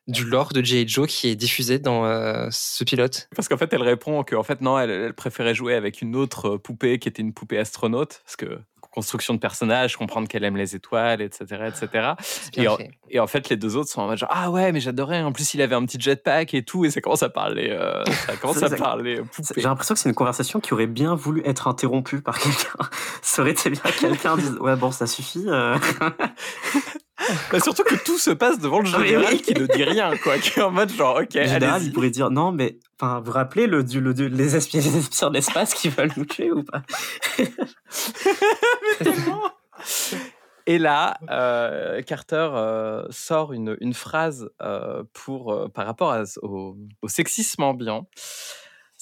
du 0.07 0.25
lore 0.25 0.51
de 0.53 0.63
G.I. 0.63 0.87
Joe 0.87 1.07
qui 1.07 1.29
est 1.29 1.35
diffusé 1.35 1.79
dans 1.79 2.05
euh, 2.05 2.47
ce 2.51 2.83
pilote. 2.83 3.29
Parce 3.35 3.47
qu'en 3.47 3.57
fait, 3.57 3.71
elle 3.73 3.83
répond 3.83 4.23
qu'en 4.23 4.43
fait, 4.43 4.61
non, 4.61 4.77
elle, 4.79 4.89
elle 4.89 5.13
préférait 5.13 5.55
jouer 5.55 5.75
avec 5.75 6.01
une 6.01 6.15
autre 6.15 6.55
euh, 6.55 6.57
poupée 6.57 6.99
qui 6.99 7.07
était 7.07 7.21
une 7.21 7.33
poupée 7.33 7.57
astronaute. 7.59 8.21
Parce 8.25 8.35
que 8.35 8.59
construction 8.91 9.33
de 9.33 9.39
personnage, 9.39 9.95
comprendre 9.95 10.27
qu'elle 10.27 10.43
aime 10.43 10.57
les 10.57 10.75
étoiles, 10.75 11.21
etc. 11.21 11.45
etc. 11.67 11.87
Bien 12.51 12.63
Et 12.63 12.67
en, 12.67 12.75
fait. 12.75 12.91
et 13.09 13.19
en 13.21 13.27
fait, 13.27 13.47
les 13.47 13.55
deux 13.55 13.77
autres 13.77 13.89
sont 13.89 14.01
en 14.01 14.07
mode 14.07 14.17
genre, 14.17 14.27
ah 14.33 14.51
ouais, 14.51 14.73
mais 14.73 14.81
j'adorais. 14.81 15.21
En 15.21 15.31
plus, 15.31 15.53
il 15.53 15.61
avait 15.61 15.75
un 15.75 15.85
petit 15.85 15.97
jetpack 15.97 16.53
et 16.53 16.65
tout. 16.65 16.83
Et 16.83 16.91
ça 16.91 16.99
commence 16.99 17.23
à 17.23 17.29
parler, 17.29 17.69
euh, 17.71 18.03
ça 18.27 18.35
commence 18.35 18.61
à 18.61 18.69
parler. 18.75 19.21
J'ai 19.55 19.61
l'impression 19.61 19.93
que 19.95 19.99
c'est 20.01 20.09
une 20.09 20.15
conversation 20.15 20.59
qui 20.59 20.73
aurait 20.73 20.87
bien 20.87 21.15
voulu 21.15 21.41
être 21.45 21.69
interrompue 21.69 22.21
par 22.21 22.37
quelqu'un. 22.37 22.73
Ça 23.21 23.43
aurait 23.43 23.51
été 23.51 23.69
bien 23.69 23.81
que 23.81 23.99
quelqu'un 24.01 24.35
dise 24.35 24.57
Ouais, 24.59 24.75
bon, 24.75 24.91
ça 24.91 25.07
suffit. 25.07 25.45
euh. 25.47 25.77
Bah, 27.51 27.59
surtout 27.59 27.83
que 27.83 27.95
tout 27.95 28.17
se 28.17 28.31
passe 28.31 28.59
devant 28.59 28.79
le 28.79 28.89
Ah, 28.93 28.97
mais 28.99 29.07
général 29.07 29.33
oui. 29.33 29.41
qui 29.41 29.53
ne 29.53 29.65
dit 29.67 29.83
rien, 29.83 30.15
quoi. 30.17 30.37
Qui 30.39 30.59
est 30.59 30.63
en 30.63 30.71
mode 30.71 30.91
genre, 30.91 31.17
ok, 31.21 31.33
Le 31.35 31.45
général, 31.45 31.83
il 31.83 31.93
pourrait 31.93 32.09
dire 32.09 32.31
Non, 32.31 32.51
mais 32.51 32.77
enfin, 32.99 33.19
vous 33.19 33.25
vous 33.25 33.31
rappelez 33.31 33.67
le, 33.67 33.83
du- 33.83 34.01
le, 34.01 34.13
du- 34.13 34.29
les 34.29 34.55
espions 34.55 34.81
de 35.29 35.33
l'espace 35.33 35.73
qui 35.73 35.89
veulent 35.89 36.11
nous 36.17 36.25
tuer 36.25 36.51
ou 36.51 36.63
pas? 36.63 36.81
Et 40.67 40.77
là, 40.77 41.17
euh, 41.31 42.01
Carter 42.03 42.49
euh, 42.53 43.03
sort 43.09 43.51
une, 43.51 43.75
une 43.81 43.95
phrase 43.95 44.47
euh, 44.61 45.03
pour, 45.13 45.51
euh, 45.51 45.67
par 45.67 45.87
rapport 45.87 46.11
à- 46.11 46.21
au, 46.43 46.77
au 47.01 47.07
sexisme 47.07 47.63
ambiant. 47.63 48.07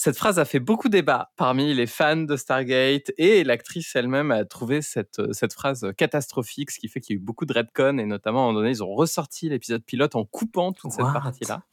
Cette 0.02 0.16
phrase 0.16 0.40
a 0.40 0.46
fait 0.46 0.62
beaucoup 0.62 0.88
débat 0.88 1.30
parmi 1.36 1.74
les 1.74 1.86
fans 1.86 2.16
de 2.16 2.38
Stargate 2.38 3.12
et 3.18 3.44
l'actrice 3.44 3.94
elle-même 3.98 4.32
a 4.32 4.46
trouvé 4.46 4.82
cette, 4.82 5.22
cette 5.34 5.52
phrase 5.52 5.92
catastrophique, 5.98 6.72
ce 6.72 6.80
qui 6.80 6.88
fait 6.88 7.02
qu'il 7.02 7.18
y 7.18 7.20
a 7.20 7.22
eu 7.22 7.22
beaucoup 7.22 7.46
de 7.46 7.52
redcon 7.52 7.98
et 7.98 8.06
notamment 8.06 8.40
à 8.40 8.44
un 8.44 8.46
moment 8.48 8.60
donné, 8.62 8.70
ils 8.70 8.82
ont 8.82 8.96
ressorti 8.96 9.50
l'épisode 9.50 9.84
pilote 9.84 10.16
en 10.16 10.24
coupant 10.24 10.72
toute 10.72 10.94
cette 10.94 11.12
partie-là. 11.12 11.64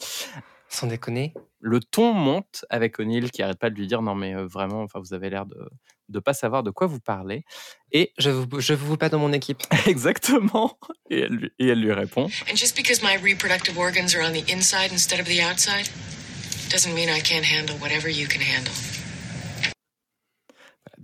Sans 0.69 0.89
déconner. 0.89 1.35
Le 1.61 1.79
ton 1.79 2.12
monte 2.15 2.65
avec 2.69 2.99
O'Neill 2.99 3.31
qui 3.31 3.45
arrête 3.45 3.61
pas 3.61 3.71
de 3.71 3.77
lui 3.77 3.87
dire 3.87 4.03
non 4.03 4.17
mais 4.17 4.35
euh, 4.35 4.45
vraiment, 4.45 4.83
enfin 4.83 4.99
vous 4.99 5.15
avez 5.15 5.31
l'air 5.31 5.47
de 5.47 5.71
de 6.09 6.19
pas 6.19 6.35
savoir 6.35 6.65
de 6.65 6.73
quoi 6.73 6.89
vous 6.89 6.99
parlez. 6.99 7.45
Et 7.93 8.12
Je 8.19 8.31
vous, 8.31 8.49
je 8.59 8.75
vous 8.75 8.97
pas 8.97 9.09
dans 9.09 9.21
mon 9.21 9.33
équipe. 9.33 9.62
exactement. 9.87 10.77
Et 11.11 11.21
elle 11.21 11.33
lui, 11.33 11.51
et 11.61 11.69
elle 11.69 11.81
lui 11.81 11.93
répond. 11.93 12.25
And 12.51 12.57
just 12.57 12.77
because 12.77 13.05
my 13.05 13.17
reproductive 13.19 13.79
organs 13.79 14.17
are 14.17 14.29
on 14.29 14.33
the 14.33 14.51
inside 14.53 14.91
instead 14.93 15.21
of 15.21 15.27
the 15.27 15.41
outside 15.41 15.89
doesn't 16.69 16.95
mean 16.95 17.09
I 17.09 17.21
can't 17.21 17.45
handle 17.45 17.77
whatever 17.77 18.09
you 18.09 18.27
can 18.27 18.41
handle. 18.41 18.75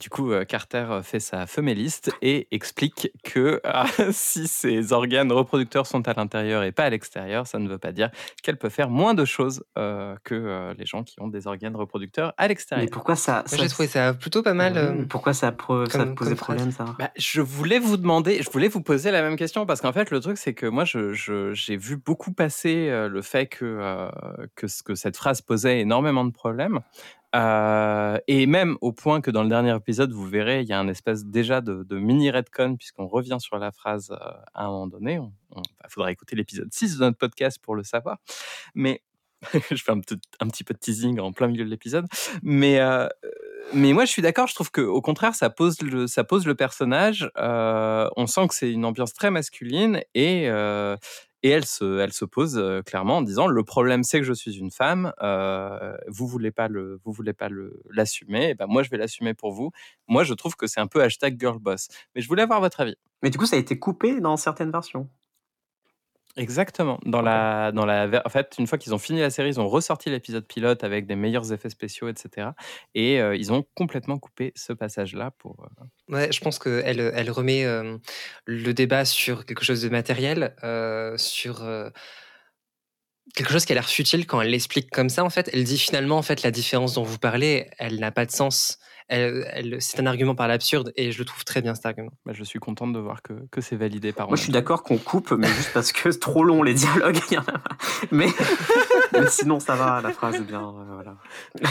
Du 0.02 0.08
coup, 0.10 0.32
euh, 0.32 0.44
Carter 0.44 0.84
euh, 0.90 1.02
fait 1.04 1.20
sa 1.20 1.46
femelliste 1.46 2.10
et 2.22 2.48
explique 2.50 3.12
que 3.22 3.60
ah, 3.62 3.86
si 4.10 4.48
ses 4.48 4.92
organes 4.92 5.30
reproducteurs 5.30 5.86
sont 5.86 6.08
à 6.08 6.12
l'intérieur 6.14 6.64
et 6.64 6.72
pas 6.72 6.82
à 6.82 6.90
l'extérieur, 6.90 7.46
ça 7.46 7.60
ne 7.60 7.68
veut 7.68 7.78
pas 7.78 7.92
dire 7.92 8.10
qu'elle 8.42 8.56
peut 8.56 8.68
faire 8.68 8.90
moins 8.90 9.14
de 9.14 9.24
choses 9.24 9.62
euh, 9.78 10.16
que 10.24 10.34
euh, 10.34 10.74
les 10.76 10.86
gens 10.86 11.04
qui 11.04 11.20
ont 11.20 11.28
des 11.28 11.46
organes 11.46 11.76
reproducteurs 11.76 12.30
à 12.36 12.42
Mais 12.42 12.48
l'extérieur. 12.48 12.88
pourquoi 12.90 13.14
ça. 13.14 13.44
J'ai 13.52 13.68
trouvé 13.68 13.86
ça 13.86 14.12
plutôt 14.12 14.42
pas 14.42 14.54
mal. 14.54 14.76
euh, 14.76 15.04
Pourquoi 15.08 15.34
ça, 15.34 15.52
pro- 15.52 15.86
ça 15.86 15.98
comme- 16.00 16.16
posait 16.16 16.34
problème, 16.34 16.72
ça 16.72 16.84
Bah, 16.98 17.12
je 17.16 17.40
voulais 17.40 17.78
vous 17.78 17.96
demander, 17.96 18.42
je 18.42 18.50
voulais 18.50 18.66
vous 18.66 18.82
poser 18.82 19.12
la 19.12 19.22
même 19.22 19.36
question 19.36 19.66
parce 19.66 19.80
qu'en 19.80 19.92
fait, 19.92 20.10
le 20.10 20.18
truc, 20.18 20.36
c'est 20.36 20.52
que 20.52 20.66
moi, 20.66 20.84
je- 20.84 21.12
je- 21.12 21.52
j'ai 21.54 21.76
vu 21.76 21.96
beaucoup 21.96 22.32
passer 22.32 22.88
euh, 22.88 23.08
le 23.08 23.22
fait 23.22 23.46
que, 23.46 23.64
euh, 23.64 24.08
que, 24.56 24.66
ce- 24.66 24.82
que 24.82 24.96
cette 24.96 25.16
phrase 25.16 25.42
posait 25.42 25.78
énormément 25.78 26.24
de 26.24 26.32
problèmes. 26.32 26.80
Euh, 27.34 28.18
et 28.26 28.46
même 28.46 28.76
au 28.80 28.92
point 28.92 29.20
que 29.20 29.30
dans 29.30 29.42
le 29.42 29.48
dernier 29.48 29.74
épisode, 29.74 30.12
vous 30.12 30.26
verrez, 30.26 30.62
il 30.62 30.68
y 30.68 30.72
a 30.72 30.78
un 30.78 30.88
espèce 30.88 31.24
déjà 31.24 31.60
de, 31.60 31.98
mini 31.98 32.30
redcon, 32.30 32.76
puisqu'on 32.76 33.06
revient 33.06 33.38
sur 33.40 33.58
la 33.58 33.72
phrase 33.72 34.10
euh, 34.10 34.32
à 34.54 34.64
un 34.64 34.68
moment 34.68 34.86
donné. 34.86 35.20
Il 35.56 35.90
faudra 35.90 36.12
écouter 36.12 36.36
l'épisode 36.36 36.72
6 36.72 36.98
de 36.98 37.04
notre 37.04 37.18
podcast 37.18 37.58
pour 37.60 37.74
le 37.74 37.84
savoir. 37.84 38.18
Mais 38.74 39.02
je 39.70 39.82
fais 39.82 39.92
un 39.92 40.00
petit, 40.00 40.64
peu 40.64 40.74
de 40.74 40.78
teasing 40.78 41.18
en 41.20 41.32
plein 41.32 41.48
milieu 41.48 41.64
de 41.64 41.70
l'épisode. 41.70 42.06
Mais, 42.42 42.80
euh, 42.80 43.08
mais 43.74 43.92
moi, 43.92 44.04
je 44.04 44.10
suis 44.10 44.22
d'accord. 44.22 44.46
Je 44.46 44.54
trouve 44.54 44.70
qu'au 44.70 45.00
contraire, 45.00 45.34
ça 45.34 45.50
pose 45.50 45.80
le, 45.82 46.06
ça 46.06 46.24
pose 46.24 46.46
le 46.46 46.54
personnage. 46.54 47.30
On 47.36 48.26
sent 48.26 48.48
que 48.48 48.54
c'est 48.54 48.70
une 48.70 48.84
ambiance 48.84 49.14
très 49.14 49.30
masculine 49.30 50.02
et, 50.14 50.48
et 51.42 51.50
elle, 51.50 51.64
se, 51.66 51.98
elle 51.98 52.12
se 52.12 52.24
pose 52.24 52.56
euh, 52.58 52.82
clairement 52.82 53.18
en 53.18 53.22
disant 53.22 53.46
le 53.46 53.64
problème, 53.64 54.04
c'est 54.04 54.18
que 54.20 54.24
je 54.26 54.32
suis 54.32 54.58
une 54.58 54.70
femme. 54.70 55.12
euh, 55.22 55.96
vous 56.08 56.26
voulez 56.26 56.50
pas 56.52 56.68
le, 56.68 57.00
vous 57.04 57.12
voulez 57.12 57.32
pas 57.32 57.48
le 57.48 57.82
l'assumer. 57.90 58.54
Ben 58.54 58.66
moi, 58.68 58.82
je 58.82 58.90
vais 58.90 58.96
l'assumer 58.98 59.34
pour 59.34 59.52
vous. 59.52 59.70
Moi, 60.08 60.24
je 60.24 60.34
trouve 60.34 60.56
que 60.56 60.66
c'est 60.66 60.80
un 60.80 60.86
peu 60.86 61.02
hashtag 61.02 61.38
girlboss. 61.40 61.88
Mais 62.14 62.20
je 62.22 62.28
voulais 62.28 62.42
avoir 62.42 62.60
votre 62.60 62.80
avis. 62.80 62.96
Mais 63.22 63.30
du 63.30 63.38
coup, 63.38 63.46
ça 63.46 63.56
a 63.56 63.58
été 63.58 63.78
coupé 63.78 64.20
dans 64.20 64.36
certaines 64.36 64.70
versions. 64.72 65.08
Exactement. 66.36 66.98
Dans 67.04 67.20
la, 67.20 67.72
dans 67.72 67.84
la, 67.84 68.22
en 68.24 68.28
fait, 68.30 68.54
une 68.58 68.66
fois 68.66 68.78
qu'ils 68.78 68.94
ont 68.94 68.98
fini 68.98 69.20
la 69.20 69.28
série, 69.28 69.50
ils 69.50 69.60
ont 69.60 69.68
ressorti 69.68 70.08
l'épisode 70.08 70.46
pilote 70.46 70.82
avec 70.82 71.06
des 71.06 71.14
meilleurs 71.14 71.52
effets 71.52 71.68
spéciaux, 71.68 72.08
etc. 72.08 72.48
Et 72.94 73.20
euh, 73.20 73.36
ils 73.36 73.52
ont 73.52 73.64
complètement 73.74 74.18
coupé 74.18 74.52
ce 74.56 74.72
passage-là 74.72 75.32
pour. 75.38 75.66
euh, 75.80 75.84
Ouais, 76.08 76.32
je 76.32 76.40
pense 76.40 76.58
qu'elle 76.58 77.00
elle 77.00 77.30
remet 77.30 77.64
euh, 77.66 77.98
le 78.46 78.72
débat 78.72 79.04
sur 79.04 79.44
quelque 79.44 79.64
chose 79.64 79.82
de 79.82 79.90
matériel, 79.90 80.54
sur 81.16 81.62
quelque 83.34 83.52
chose 83.52 83.64
qui 83.64 83.72
a 83.72 83.74
l'air 83.74 83.88
futile 83.88 84.26
quand 84.26 84.40
elle 84.40 84.50
l'explique 84.50 84.90
comme 84.90 85.08
ça. 85.08 85.24
En 85.24 85.30
fait, 85.30 85.50
elle 85.52 85.64
dit 85.64 85.78
finalement, 85.78 86.16
en 86.18 86.22
fait, 86.22 86.42
la 86.42 86.50
différence 86.50 86.94
dont 86.94 87.02
vous 87.02 87.18
parlez, 87.18 87.68
elle 87.78 87.98
n'a 88.00 88.10
pas 88.10 88.26
de 88.26 88.30
sens. 88.30 88.78
Elle, 89.14 89.46
elle- 89.52 89.76
c'est 89.82 90.00
un 90.00 90.06
argument 90.06 90.34
par 90.34 90.48
l'absurde 90.48 90.90
et 90.96 91.12
je 91.12 91.18
le 91.18 91.26
trouve 91.26 91.44
très 91.44 91.60
bien 91.60 91.74
cet 91.74 91.84
argument. 91.84 92.12
bah, 92.24 92.32
je 92.34 92.42
suis 92.44 92.58
contente 92.58 92.94
de 92.94 92.98
voir 92.98 93.20
que, 93.20 93.34
que 93.50 93.60
c'est 93.60 93.76
validé 93.76 94.10
par. 94.12 94.26
Moi, 94.28 94.36
je 94.36 94.42
suis 94.44 94.52
d'accord 94.52 94.82
qu'on 94.82 94.96
coupe, 94.96 95.32
mais 95.32 95.48
juste 95.48 95.70
parce 95.74 95.92
que 95.92 96.10
c'est 96.10 96.18
trop 96.18 96.44
long 96.44 96.62
les 96.62 96.72
dialogues. 96.72 97.18
mais 98.10 98.28
sinon, 99.28 99.60
ça 99.60 99.74
va, 99.76 100.00
la 100.00 100.12
phrase 100.12 100.36
est 100.36 100.40
bien. 100.40 100.62
euh, 100.62 100.94
voilà. 100.94 101.16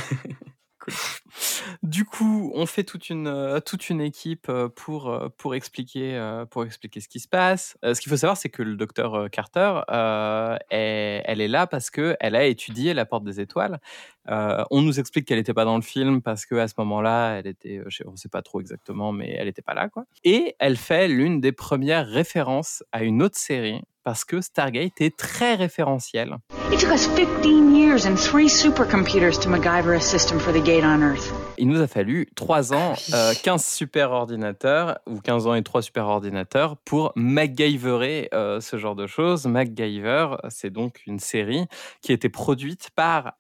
Du 1.83 2.05
coup, 2.05 2.51
on 2.55 2.65
fait 2.65 2.83
toute 2.83 3.09
une, 3.09 3.27
euh, 3.27 3.59
toute 3.59 3.89
une 3.89 4.01
équipe 4.01 4.47
euh, 4.49 4.67
pour, 4.69 5.09
euh, 5.09 5.29
pour, 5.37 5.55
expliquer, 5.55 6.19
pour 6.49 6.65
expliquer 6.65 6.99
ce 6.99 7.07
qui 7.07 7.19
se 7.19 7.27
passe. 7.27 7.77
Ce 7.83 7.99
qu'il 7.99 8.09
faut 8.09 8.17
savoir, 8.17 8.37
c'est 8.37 8.49
que 8.49 8.63
le 8.63 8.75
docteur 8.75 9.29
Carter, 9.29 9.81
elle 9.89 11.41
est 11.41 11.47
là 11.47 11.67
parce 11.67 11.89
qu'elle 11.89 12.35
a 12.35 12.45
étudié 12.45 12.93
la 12.93 13.05
porte 13.05 13.23
des 13.23 13.39
étoiles. 13.39 13.79
On 14.27 14.81
nous 14.81 14.99
explique 14.99 15.25
qu'elle 15.27 15.37
n'était 15.37 15.53
pas 15.53 15.65
dans 15.65 15.75
le 15.75 15.81
film 15.81 16.21
parce 16.21 16.45
qu'à 16.45 16.67
ce 16.67 16.73
moment-là, 16.79 17.39
elle 17.39 17.47
était, 17.47 17.81
on 18.05 18.11
ne 18.11 18.17
sait 18.17 18.29
pas 18.29 18.41
trop 18.41 18.61
exactement, 18.61 19.11
mais 19.11 19.35
elle 19.37 19.47
n'était 19.47 19.61
pas 19.61 19.73
là. 19.73 19.89
quoi. 19.89 20.05
Et 20.23 20.55
elle 20.59 20.77
fait 20.77 21.07
l'une 21.07 21.41
des 21.41 21.51
premières 21.51 22.07
références 22.07 22.83
à 22.91 23.03
une 23.03 23.21
autre 23.21 23.37
série 23.37 23.81
parce 24.03 24.25
que 24.25 24.41
Stargate 24.41 24.99
est 25.01 25.15
très 25.17 25.55
référentiel. 25.55 26.37
It 26.71 26.79
took 26.79 26.91
us 26.93 27.07
15 27.07 27.75
years 27.75 28.05
and 28.07 28.15
three 28.15 28.47
supercomputers 28.47 29.39
to 29.41 29.49
MacGyver 29.49 29.95
a 29.95 29.99
system 29.99 30.39
for 30.39 30.53
the 30.53 30.63
gate 30.63 30.83
on 30.83 31.01
Earth. 31.01 31.31
Il 31.57 31.67
nous 31.67 31.81
a 31.81 31.87
fallu 31.87 32.27
3 32.35 32.73
ans, 32.73 32.93
Oui. 32.97 33.13
euh, 33.13 33.33
15 33.43 33.63
super 33.65 34.11
ordinateurs, 34.11 34.97
ou 35.07 35.19
15 35.19 35.47
ans 35.47 35.53
et 35.55 35.61
3 35.63 35.81
super 35.81 36.07
ordinateurs, 36.07 36.77
pour 36.77 37.11
MacGyverer 37.15 38.29
euh, 38.33 38.61
ce 38.61 38.77
genre 38.77 38.95
de 38.95 39.05
choses. 39.05 39.45
MacGyver, 39.45 40.37
c'est 40.49 40.69
donc 40.71 41.01
une 41.05 41.19
série 41.19 41.65
qui 42.01 42.11
a 42.11 42.15
été 42.15 42.29
produite 42.29 42.89
par 42.95 43.33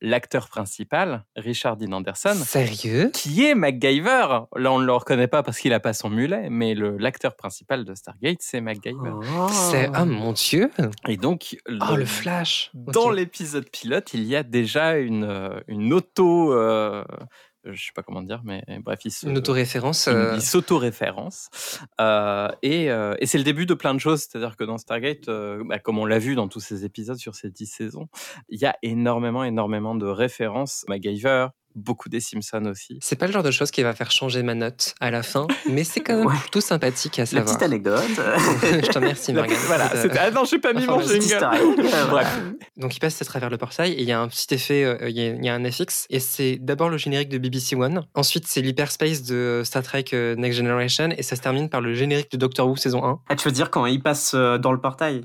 l'acteur 0.00 0.48
principal, 0.48 1.24
Richard 1.36 1.76
Dean 1.76 1.92
Anderson, 1.92 2.34
Sérieux? 2.34 3.10
qui 3.12 3.44
est 3.44 3.54
MacGyver. 3.54 4.26
Là, 4.56 4.72
on 4.72 4.78
ne 4.78 4.84
le 4.86 4.92
reconnaît 4.92 5.26
pas 5.28 5.42
parce 5.42 5.58
qu'il 5.58 5.70
n'a 5.70 5.80
pas 5.80 5.92
son 5.92 6.08
mulet, 6.10 6.48
mais 6.50 6.74
le- 6.74 6.96
l'acteur 6.98 7.34
principal 7.36 7.84
de 7.84 7.94
Stargate, 7.94 8.38
c'est 8.40 8.60
MacGyver. 8.60 9.12
C'est 9.50 9.90
oh 10.00 10.04
mon 10.04 10.32
dieu! 10.32 10.70
Et 11.08 11.16
donc, 11.16 11.56
Oh 11.68 11.96
le 11.96 12.04
flash! 12.04 12.70
dans 12.74 13.10
l'épisode 13.10 13.68
pilote, 13.70 14.14
il 14.14 14.24
y 14.24 14.36
a 14.36 14.42
déjà 14.42 14.96
une, 14.98 15.24
euh, 15.24 15.60
une 15.68 15.92
auto 15.92 16.52
euh, 16.52 17.04
je 17.72 17.86
sais 17.86 17.92
pas 17.94 18.02
comment 18.02 18.22
dire, 18.22 18.40
mais 18.44 18.62
bref, 18.84 19.00
il 19.04 19.10
se, 19.10 19.26
Une 19.26 19.38
autoréférence. 19.38 20.06
il, 20.06 20.14
euh, 20.14 20.34
il 20.34 20.42
s'auto-référence. 20.42 21.50
Euh, 22.00 22.48
et 22.62 22.90
euh, 22.90 23.14
et 23.18 23.26
c'est 23.26 23.38
le 23.38 23.44
début 23.44 23.66
de 23.66 23.74
plein 23.74 23.94
de 23.94 23.98
choses. 24.00 24.22
C'est-à-dire 24.22 24.56
que 24.56 24.64
dans 24.64 24.78
Stargate, 24.78 25.28
euh, 25.28 25.62
bah, 25.66 25.78
comme 25.78 25.98
on 25.98 26.04
l'a 26.06 26.18
vu 26.18 26.34
dans 26.34 26.48
tous 26.48 26.60
ces 26.60 26.84
épisodes 26.84 27.18
sur 27.18 27.34
ces 27.34 27.50
dix 27.50 27.66
saisons, 27.66 28.08
il 28.48 28.60
y 28.60 28.66
a 28.66 28.76
énormément, 28.82 29.44
énormément 29.44 29.94
de 29.94 30.06
références. 30.06 30.84
MacGyver, 30.88 31.48
beaucoup 31.74 32.08
des 32.08 32.20
Simpsons 32.20 32.64
aussi. 32.66 32.98
C'est 33.00 33.16
pas 33.16 33.26
le 33.26 33.32
genre 33.32 33.42
de 33.42 33.50
chose 33.50 33.70
qui 33.70 33.82
va 33.82 33.94
faire 33.94 34.10
changer 34.10 34.42
ma 34.42 34.54
note 34.54 34.94
à 35.00 35.10
la 35.10 35.22
fin, 35.22 35.46
mais 35.68 35.84
c'est 35.84 36.00
quand 36.00 36.16
même 36.18 36.26
Ouais. 36.26 36.34
plutôt 36.40 36.60
sympathique 36.60 37.18
à 37.18 37.22
La 37.22 37.26
savoir. 37.26 37.44
petite 37.46 37.62
anecdote. 37.62 38.02
Je 38.62 38.88
te 38.88 38.98
remercie, 38.98 39.32
La- 39.32 39.42
Morgane. 39.42 39.58
voilà. 39.66 39.92
Euh, 39.94 40.02
c'était- 40.02 40.18
Ah 40.18 40.30
non, 40.30 40.44
j'ai 40.44 40.58
pas 40.58 40.72
mis 40.72 40.86
mon 40.86 41.00
jingle. 41.00 41.48
Bref. 42.10 42.40
Donc 42.76 42.96
il 42.96 43.00
passe 43.00 43.20
à 43.22 43.24
travers 43.24 43.50
le 43.50 43.58
portail 43.58 43.92
et 43.92 44.00
il 44.02 44.08
y 44.08 44.12
a 44.12 44.20
un 44.20 44.28
petit 44.28 44.52
effet, 44.54 44.84
euh, 44.84 45.08
il 45.08 45.16
y, 45.16 45.20
a- 45.20 45.34
il 45.34 45.44
y 45.44 45.48
a 45.48 45.54
un 45.54 45.70
FX 45.70 46.06
et 46.10 46.20
c'est 46.20 46.56
d'abord 46.56 46.88
le 46.88 46.96
générique 46.96 47.28
de 47.28 47.38
BBC 47.38 47.76
One, 47.76 48.04
ensuite 48.14 48.46
c'est 48.46 48.60
l'hyperspace 48.60 49.22
de 49.22 49.62
Star 49.64 49.82
Trek 49.82 50.06
euh, 50.14 50.34
Next 50.36 50.58
Generation 50.58 51.10
et 51.16 51.22
ça 51.22 51.36
se 51.36 51.40
termine 51.40 51.68
par 51.68 51.80
le 51.80 51.94
générique 51.94 52.30
de 52.32 52.36
Doctor 52.36 52.68
Who 52.68 52.76
saison 52.76 53.04
1. 53.04 53.20
Ah, 53.28 53.36
tu 53.36 53.46
veux 53.46 53.52
dire 53.52 53.70
quand 53.70 53.86
il 53.86 54.02
passe 54.02 54.32
euh, 54.34 54.58
dans 54.58 54.72
le 54.72 54.80
portail? 54.80 55.22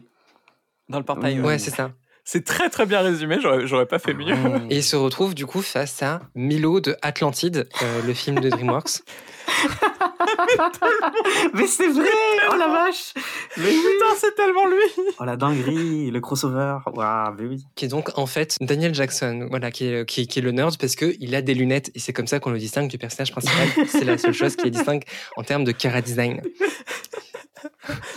Dans 0.90 1.00
le 1.00 1.06
portail. 1.06 1.36
Oui. 1.36 1.40
ouais. 1.42 1.48
Ouais, 1.48 1.60
c'est 1.60 1.72
ça. 1.72 1.92
C'est 2.26 2.46
très 2.46 2.70
très 2.70 2.86
bien 2.86 3.02
résumé. 3.02 3.38
J'aurais 3.42 3.86
pas 3.86 4.00
fait 4.00 4.14
mieux. 4.14 4.34
Et 4.70 4.78
il 4.78 4.84
se 4.84 4.96
retrouve 4.96 5.36
du 5.36 5.46
coup 5.46 5.62
face 5.62 6.02
à 6.02 6.22
Milo 6.36 6.80
de 6.80 6.96
Atlantide, 7.02 7.68
euh, 7.82 8.02
le 8.06 8.14
film 8.14 8.40
de 8.40 8.50
DreamWorks. 8.50 9.02
Mais 11.54 11.68
c'est 11.68 11.90
vrai 11.90 12.08
Oh 12.52 12.56
la 12.56 12.68
vache 12.68 13.14
Mais 13.58 13.68
oui 13.68 13.80
Putain, 13.94 14.16
c'est 14.18 14.36
tellement 14.36 14.66
lui. 14.68 15.06
Oh 15.20 15.26
la 15.26 15.36
dinguerie 15.36 16.12
Le 16.12 16.20
crossover 16.22 16.78
Waouh, 16.94 17.34
mais 17.38 17.46
oui 17.46 17.66
qui 17.76 17.86
est 17.86 17.90
donc 17.90 18.18
en 18.18 18.26
fait 18.26 18.58
Daniel 18.62 18.96
Jackson, 18.96 19.48
voilà, 19.50 19.70
qui 19.72 19.86
est, 19.86 20.08
qui, 20.08 20.28
qui 20.28 20.40
est 20.40 20.42
le 20.42 20.52
nerd 20.52 20.78
parce 20.78 20.96
qu'il 20.96 21.36
a 21.36 21.42
des 21.42 21.54
lunettes 21.54 21.92
et 21.94 22.00
c'est 22.00 22.14
comme 22.14 22.28
ça 22.28 22.40
qu'on 22.40 22.52
le 22.52 22.58
distingue 22.58 22.90
du 22.90 22.98
personnage 22.98 23.32
principal. 23.32 23.68
c'est 23.88 24.06
la 24.06 24.18
seule 24.18 24.34
chose 24.34 24.56
qui 24.56 24.68
est 24.68 24.72
distingue 24.72 25.04
en 25.36 25.44
termes 25.44 25.66
de 25.66 25.72
cara 25.72 26.02
design. 26.02 26.42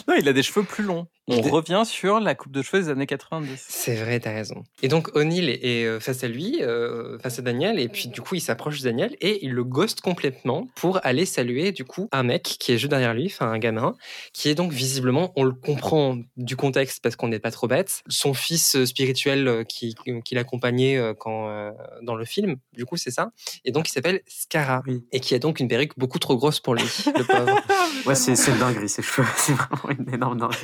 Non, 0.08 0.14
il 0.18 0.28
a 0.28 0.32
des 0.32 0.42
cheveux 0.42 0.64
plus 0.64 0.84
longs. 0.84 1.06
On 1.28 1.40
revient 1.40 1.82
sur 1.84 2.20
la 2.20 2.34
coupe 2.34 2.52
de 2.52 2.62
cheveux 2.62 2.84
des 2.84 2.88
années 2.88 3.06
90. 3.06 3.64
C'est 3.68 3.96
vrai, 3.96 4.20
t'as 4.20 4.32
raison. 4.32 4.62
Et 4.82 4.88
donc 4.88 5.14
O'Neill 5.16 5.48
est 5.48 5.56
est, 5.66 5.84
euh, 5.84 6.00
face 6.00 6.22
à 6.22 6.28
lui, 6.28 6.62
euh, 6.62 7.18
face 7.18 7.38
à 7.38 7.42
Daniel, 7.42 7.80
et 7.80 7.88
puis 7.88 8.08
du 8.08 8.20
coup 8.20 8.34
il 8.36 8.40
s'approche 8.40 8.78
de 8.80 8.84
Daniel 8.84 9.16
et 9.20 9.44
il 9.44 9.52
le 9.52 9.64
ghost 9.64 10.00
complètement 10.00 10.68
pour 10.76 11.00
aller 11.04 11.26
saluer 11.26 11.72
du 11.72 11.84
coup 11.84 12.08
un 12.12 12.22
mec 12.22 12.42
qui 12.44 12.72
est 12.72 12.78
juste 12.78 12.90
derrière 12.90 13.14
lui, 13.14 13.26
enfin 13.26 13.50
un 13.50 13.58
gamin, 13.58 13.96
qui 14.32 14.48
est 14.48 14.54
donc 14.54 14.72
visiblement, 14.72 15.32
on 15.36 15.42
le 15.44 15.52
comprend 15.52 16.18
du 16.36 16.56
contexte 16.56 17.02
parce 17.02 17.16
qu'on 17.16 17.28
n'est 17.28 17.38
pas 17.40 17.50
trop 17.50 17.66
bête, 17.66 18.02
son 18.08 18.34
fils 18.34 18.76
euh, 18.76 18.86
spirituel 18.86 19.64
qui, 19.68 19.94
qui 20.24 20.34
l'accompagnait 20.34 21.14
quand 21.18 21.48
euh, 21.48 21.70
dans 22.02 22.14
le 22.14 22.24
film, 22.24 22.56
du 22.72 22.84
coup 22.84 22.96
c'est 22.96 23.10
ça, 23.10 23.30
et 23.64 23.72
donc 23.72 23.88
il 23.88 23.92
s'appelle 23.92 24.20
Scara 24.28 24.82
Oui. 24.86 25.04
et 25.12 25.20
qui 25.20 25.34
a 25.34 25.38
donc 25.38 25.58
une 25.60 25.68
perruque 25.68 25.92
beaucoup 25.98 26.18
trop 26.18 26.36
grosse 26.36 26.60
pour 26.60 26.74
lui, 26.74 26.84
le 27.06 27.24
pauvre. 27.26 27.60
Ouais, 28.06 28.14
c'est 28.14 28.36
c'est 28.36 28.52
une 28.52 28.58
dinguerie, 28.58 28.88
ces 28.88 29.02
cheveux. 29.02 29.26
C'est 29.36 29.52
vraiment 29.52 29.90
une 29.98 30.14
énorme 30.14 30.38
dinguerie. 30.38 30.56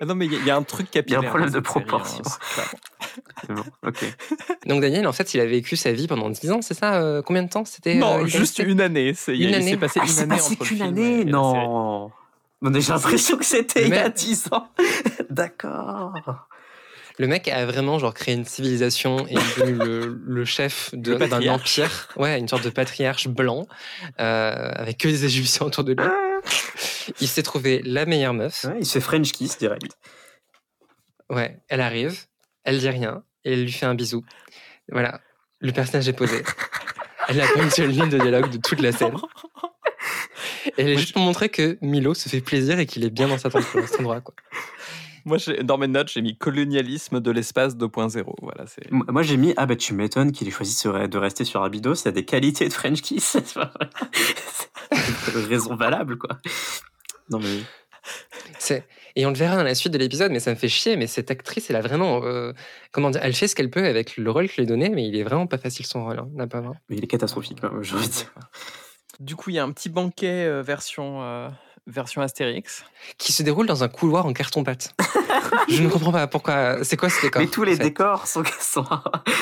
Ah 0.00 0.04
non, 0.04 0.14
mais 0.14 0.26
il 0.26 0.32
y, 0.32 0.36
a- 0.36 0.38
il 0.40 0.46
y 0.46 0.50
a 0.50 0.56
un 0.56 0.62
truc 0.62 0.90
capillaire. 0.90 1.24
problème 1.28 1.50
de 1.50 1.58
hein, 1.58 1.62
proportion. 1.62 2.22
C'est 3.42 3.52
bon, 3.52 3.64
ok. 3.86 4.04
Donc 4.66 4.80
Daniel, 4.82 5.06
en 5.06 5.12
fait, 5.12 5.34
il 5.34 5.40
a 5.40 5.46
vécu 5.46 5.76
sa 5.76 5.92
vie 5.92 6.06
pendant 6.06 6.28
10 6.30 6.50
ans, 6.52 6.62
c'est 6.62 6.74
ça 6.74 6.96
euh, 7.00 7.22
Combien 7.22 7.42
de 7.42 7.48
temps 7.48 7.64
C'était 7.64 7.94
non, 7.94 8.18
euh, 8.18 8.22
il 8.22 8.28
juste 8.28 8.58
une 8.58 8.80
année. 8.80 9.12
C'est, 9.14 9.34
il, 9.36 9.42
Une 9.44 9.48
il 9.50 9.54
année. 9.56 9.70
s'est 9.72 9.76
passé 9.76 10.00
Ah, 10.02 10.04
une 10.06 10.10
c'est 10.10 10.22
année 10.22 10.36
passé 10.36 10.52
entre 10.52 10.60
le 10.62 10.66
film 10.66 10.82
année 10.82 11.00
et 11.02 11.16
la 11.16 11.18
série. 11.20 11.30
Non 11.32 12.10
Non, 12.62 12.70
mais 12.70 12.80
j'ai 12.80 12.92
l'impression 12.92 13.36
que 13.38 13.44
c'était 13.44 13.82
il 13.86 13.88
y 13.94 13.96
a 13.98 14.04
Mais- 14.04 14.10
10 14.10 14.48
ans. 14.52 14.68
D'accord. 15.30 16.12
Le 17.18 17.26
mec 17.26 17.48
a 17.48 17.66
vraiment 17.66 17.98
genre 17.98 18.14
créé 18.14 18.34
une 18.34 18.44
civilisation 18.44 19.26
et 19.26 19.32
est 19.34 19.58
devenu 19.58 19.72
le, 19.84 20.20
le 20.24 20.44
chef 20.44 20.90
de- 20.94 21.14
Le 21.14 21.26
d'un 21.28 21.48
empire, 21.48 22.08
ouais, 22.16 22.38
une 22.38 22.46
sorte 22.48 22.64
de 22.64 22.70
patriarche 22.70 23.26
blanc 23.28 23.66
euh, 24.20 24.70
avec 24.74 24.98
que 24.98 25.08
des 25.08 25.24
Égyptiens 25.24 25.66
autour 25.66 25.84
de 25.84 25.92
lui. 25.94 26.04
Il 27.20 27.28
s'est 27.28 27.42
trouvé 27.42 27.82
la 27.84 28.06
meilleure 28.06 28.34
meuf. 28.34 28.64
Ouais, 28.64 28.76
il 28.80 28.86
se 28.86 28.92
fait 28.94 29.00
French 29.00 29.32
kiss 29.32 29.58
direct. 29.58 29.96
Ouais, 31.30 31.60
elle 31.68 31.80
arrive, 31.80 32.18
elle 32.64 32.78
dit 32.78 32.88
rien 32.88 33.22
et 33.44 33.52
elle 33.52 33.64
lui 33.64 33.72
fait 33.72 33.86
un 33.86 33.94
bisou. 33.94 34.24
Voilà, 34.90 35.20
le 35.60 35.72
personnage 35.72 36.08
est 36.08 36.12
posé. 36.14 36.42
Elle 37.30 37.42
a 37.42 37.46
pas 37.46 37.62
une 37.62 37.68
seule 37.70 37.90
ligne 37.90 38.08
de 38.08 38.16
dialogue 38.16 38.48
de 38.50 38.56
toute 38.56 38.80
la 38.80 38.90
scène. 38.90 39.14
Et 40.64 40.72
elle 40.78 40.88
est 40.88 40.96
juste 40.96 41.12
pour 41.12 41.20
montrer 41.20 41.50
que 41.50 41.76
Milo 41.82 42.14
se 42.14 42.26
fait 42.30 42.40
plaisir 42.40 42.78
et 42.78 42.86
qu'il 42.86 43.04
est 43.04 43.10
bien 43.10 43.28
dans 43.28 43.36
cet 43.36 43.54
endroit. 43.54 43.86
cet 43.86 44.00
endroit, 44.00 44.22
quoi. 44.22 44.34
Moi, 45.26 45.36
j'ai- 45.36 45.62
dans 45.62 45.76
mes 45.76 45.88
notes, 45.88 46.08
j'ai 46.08 46.22
mis 46.22 46.38
colonialisme 46.38 47.20
de 47.20 47.30
l'espace 47.30 47.76
2.0. 47.76 48.34
Voilà, 48.40 48.64
Moi, 48.90 49.22
j'ai 49.22 49.36
mis 49.36 49.52
Ah, 49.58 49.66
bah, 49.66 49.76
tu 49.76 49.92
m'étonnes 49.92 50.32
qu'il 50.32 50.48
ait 50.48 50.50
choisi 50.50 50.74
de 50.82 50.88
re- 50.90 51.06
de 51.06 51.18
rester 51.18 51.44
sur 51.44 51.62
Abydos. 51.62 51.96
Il 51.96 52.08
a 52.08 52.12
des 52.12 52.24
qualités 52.24 52.66
de 52.66 52.72
French 52.72 53.02
kiss. 53.02 53.36
C'est 54.14 55.34
raison 55.48 55.76
valable, 55.76 56.16
quoi. 56.16 56.38
Non, 57.30 57.38
mais. 57.38 57.60
C'est- 58.58 58.84
Et 59.16 59.26
on 59.26 59.30
le 59.30 59.36
verra 59.36 59.56
dans 59.56 59.62
la 59.64 59.74
suite 59.74 59.92
de 59.92 59.98
l'épisode, 59.98 60.30
mais 60.32 60.40
ça 60.40 60.50
me 60.50 60.56
fait 60.56 60.68
chier. 60.68 60.96
Mais 60.96 61.06
cette 61.06 61.30
actrice, 61.30 61.68
elle 61.70 61.76
a 61.76 61.80
vraiment. 61.80 62.22
euh, 62.24 62.52
comment 62.92 63.10
dire 63.10 63.20
Elle 63.24 63.34
fait 63.34 63.48
ce 63.48 63.54
qu'elle 63.54 63.70
peut 63.70 63.84
avec 63.84 64.16
le 64.16 64.30
rôle 64.30 64.46
que 64.46 64.52
je 64.52 64.56
lui 64.56 64.62
ai 64.62 64.66
donné, 64.66 64.88
mais 64.88 65.06
il 65.06 65.16
est 65.16 65.24
vraiment 65.24 65.46
pas 65.46 65.58
facile 65.58 65.84
son 65.86 66.04
rôle. 66.04 66.18
Hein, 66.20 66.28
la 66.36 66.46
pauvre. 66.46 66.74
Mais 66.88 66.96
il 66.96 67.04
est 67.04 67.08
catastrophique, 67.08 67.62
même, 67.62 67.82
j'ai 67.82 67.94
envie 67.96 68.08
de 68.08 68.12
dire. 68.12 68.32
Du 69.20 69.34
coup, 69.36 69.50
il 69.50 69.56
y 69.56 69.58
a 69.58 69.64
un 69.64 69.72
petit 69.72 69.88
banquet 69.88 70.46
euh, 70.46 70.62
version, 70.62 71.22
euh, 71.22 71.48
version 71.88 72.22
Astérix. 72.22 72.84
Qui 73.16 73.32
se 73.32 73.42
déroule 73.42 73.66
dans 73.66 73.82
un 73.82 73.88
couloir 73.88 74.26
en 74.26 74.32
carton-pâte. 74.32 74.94
je 75.68 75.82
ne 75.82 75.88
comprends 75.88 76.12
pas 76.12 76.26
pourquoi. 76.26 76.84
C'est 76.84 76.96
quoi 76.96 77.08
ce 77.08 77.20
décor 77.22 77.42
Mais 77.42 77.48
tous 77.48 77.64
les 77.64 77.74
en 77.74 77.76
fait 77.76 77.84
décors 77.84 78.26
sont, 78.26 78.42
sont, 78.60 78.84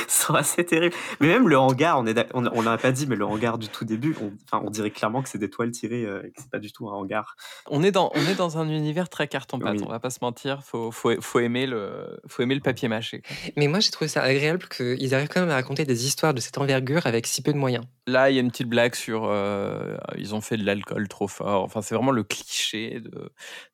sont 0.09 0.35
assez 0.35 0.65
terribles. 0.65 0.95
Mais 1.21 1.29
même 1.29 1.49
le 1.49 1.59
hangar, 1.59 2.03
on 2.35 2.63
l'a 2.63 2.79
pas 2.79 2.93
dit, 2.93 3.07
mais 3.07 3.17
le 3.17 3.25
hangar 3.25 3.59
du 3.59 3.69
tout 3.69 3.85
début, 3.85 4.17
on, 4.21 4.33
enfin, 4.45 4.63
on 4.65 4.71
dirait 4.71 4.91
clairement 4.91 5.23
que 5.23 5.29
c'est 5.29 5.39
des 5.39 5.51
toiles 5.51 5.73
tirées, 5.73 6.05
euh, 6.05 6.23
et 6.25 6.31
que 6.31 6.41
c'est 6.41 6.51
pas 6.51 6.59
du 6.59 6.73
tout 6.73 6.89
un 6.89 6.93
hangar. 6.93 7.37
On 7.69 7.83
est 7.83 7.93
dans, 7.93 8.11
on 8.15 8.27
est 8.27 8.37
dans 8.37 8.59
un 8.59 8.69
univers 8.69 9.09
très 9.09 9.29
carton-pâte. 9.29 9.79
Oui. 9.79 9.85
On 9.87 9.91
va 9.91 10.01
pas 10.01 10.11
se 10.11 10.19
mentir. 10.23 10.63
Faut, 10.63 10.91
faut, 10.91 11.21
faut 11.21 11.41
aimer 11.41 11.67
le, 11.67 12.21
faut 12.27 12.43
aimer 12.43 12.55
le 12.55 12.61
papier 12.61 12.89
mâché. 12.89 13.23
Mais 13.57 13.67
moi, 13.67 13.81
j'ai 13.81 13.91
trouvé 13.91 14.09
ça 14.09 14.23
agréable 14.23 14.67
qu'ils 14.69 15.15
arrivent 15.15 15.29
quand 15.29 15.41
même 15.41 15.51
à 15.51 15.55
raconter 15.55 15.85
des 15.85 16.07
histoires 16.07 16.35
de 16.35 16.41
cette 16.41 16.59
envergure 16.59 17.07
avec 17.07 17.27
si 17.27 17.43
peu 17.43 17.53
de 17.53 17.59
moyens. 17.59 17.85
Là, 18.09 18.31
il 18.31 18.35
y 18.37 18.39
a 18.39 18.41
une 18.41 18.51
petite 18.53 18.69
blague 18.69 18.95
sur. 18.95 19.25
euh, 19.25 19.97
ils 20.17 20.33
ont 20.35 20.41
fait 20.41 20.57
de 20.57 20.65
l'alcool 20.65 21.09
trop 21.09 21.27
fort. 21.27 21.65
Enfin, 21.65 21.83
c'est 21.83 21.95
vraiment 21.97 22.13
le 22.13 22.23
cliché 22.23 23.01
de. 23.01 23.31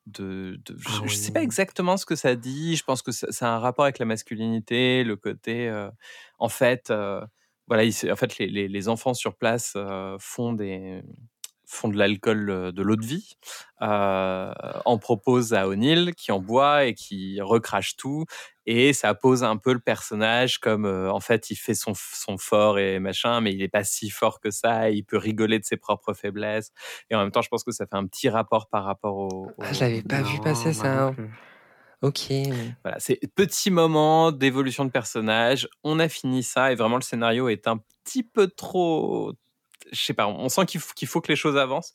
de, 0.07 0.59
de- 0.65 0.75
je, 0.79 1.05
je 1.07 1.15
sais 1.15 1.31
pas 1.31 1.41
exactement 1.43 1.97
ce 1.97 2.05
que 2.07 2.15
ça 2.15 2.35
dit. 2.35 2.75
Je 2.75 2.83
pense 2.83 3.03
que 3.03 3.11
ça, 3.11 3.31
ça 3.31 3.53
a 3.53 3.55
un 3.55 3.59
rapport 3.59 3.85
avec 3.85 3.99
la 3.99 4.05
masculinité, 4.05 5.03
le 5.03 5.15
côté. 5.17 5.69
euh, 5.69 5.89
en 6.39 6.49
fait, 6.49 6.89
euh, 6.89 7.21
voilà, 7.67 7.83
il- 7.83 8.11
en 8.11 8.15
fait, 8.15 8.37
les, 8.39 8.47
les- 8.47 8.67
les 8.67 8.89
enfants 8.89 9.13
sur 9.13 9.35
place 9.35 9.77
font 10.19 10.53
des 10.53 11.03
font 11.73 11.87
de 11.89 11.97
l'alcool 11.97 12.49
euh, 12.49 12.71
de 12.71 12.81
l'eau 12.81 12.95
de 12.95 13.05
vie, 13.05 13.35
euh, 13.81 14.53
en 14.85 14.97
propose 14.97 15.53
à 15.53 15.67
O'Neill 15.67 16.13
qui 16.15 16.31
en 16.31 16.39
boit 16.39 16.85
et 16.85 16.93
qui 16.93 17.41
recrache 17.41 17.95
tout 17.97 18.25
et 18.65 18.93
ça 18.93 19.13
pose 19.13 19.43
un 19.43 19.57
peu 19.57 19.73
le 19.73 19.79
personnage 19.79 20.57
comme 20.59 20.85
euh, 20.85 21.11
en 21.11 21.19
fait 21.19 21.49
il 21.49 21.55
fait 21.57 21.75
son, 21.75 21.93
son 21.95 22.37
fort 22.37 22.79
et 22.79 22.99
machin 22.99 23.41
mais 23.41 23.51
il 23.53 23.61
est 23.61 23.67
pas 23.67 23.83
si 23.83 24.09
fort 24.09 24.39
que 24.39 24.51
ça 24.51 24.89
il 24.89 25.03
peut 25.03 25.17
rigoler 25.17 25.59
de 25.59 25.65
ses 25.65 25.75
propres 25.77 26.13
faiblesses 26.13 26.71
et 27.09 27.15
en 27.15 27.19
même 27.19 27.31
temps 27.31 27.41
je 27.41 27.49
pense 27.49 27.63
que 27.63 27.71
ça 27.71 27.85
fait 27.85 27.95
un 27.97 28.07
petit 28.07 28.29
rapport 28.29 28.69
par 28.69 28.85
rapport 28.85 29.15
au, 29.17 29.27
au- 29.57 29.63
Ah, 29.63 29.73
je 29.73 29.81
l'avais 29.81 30.01
pas 30.01 30.21
vu 30.21 30.39
passer 30.39 30.71
ça. 30.73 30.87
non 30.95 31.07
hein. 31.09 31.15
Ok. 32.01 32.31
voilà 32.83 32.99
c'est 32.99 33.19
petit 33.35 33.71
moment 33.71 34.31
d'évolution 34.31 34.85
de 34.85 34.91
personnage 34.91 35.67
on 35.83 35.99
a 35.99 36.09
fini 36.09 36.43
ça 36.43 36.71
et 36.71 36.75
vraiment 36.75 36.97
le 36.97 37.01
scénario 37.01 37.49
est 37.49 37.67
un 37.67 37.77
petit 38.05 38.23
peu 38.23 38.47
trop 38.47 39.33
je 39.93 40.03
sais 40.03 40.13
pas, 40.13 40.27
on 40.27 40.49
sent 40.49 40.65
qu'il 40.65 41.07
faut, 41.07 41.21
que 41.21 41.27
les 41.31 41.35
choses 41.35 41.55
avancent, 41.55 41.93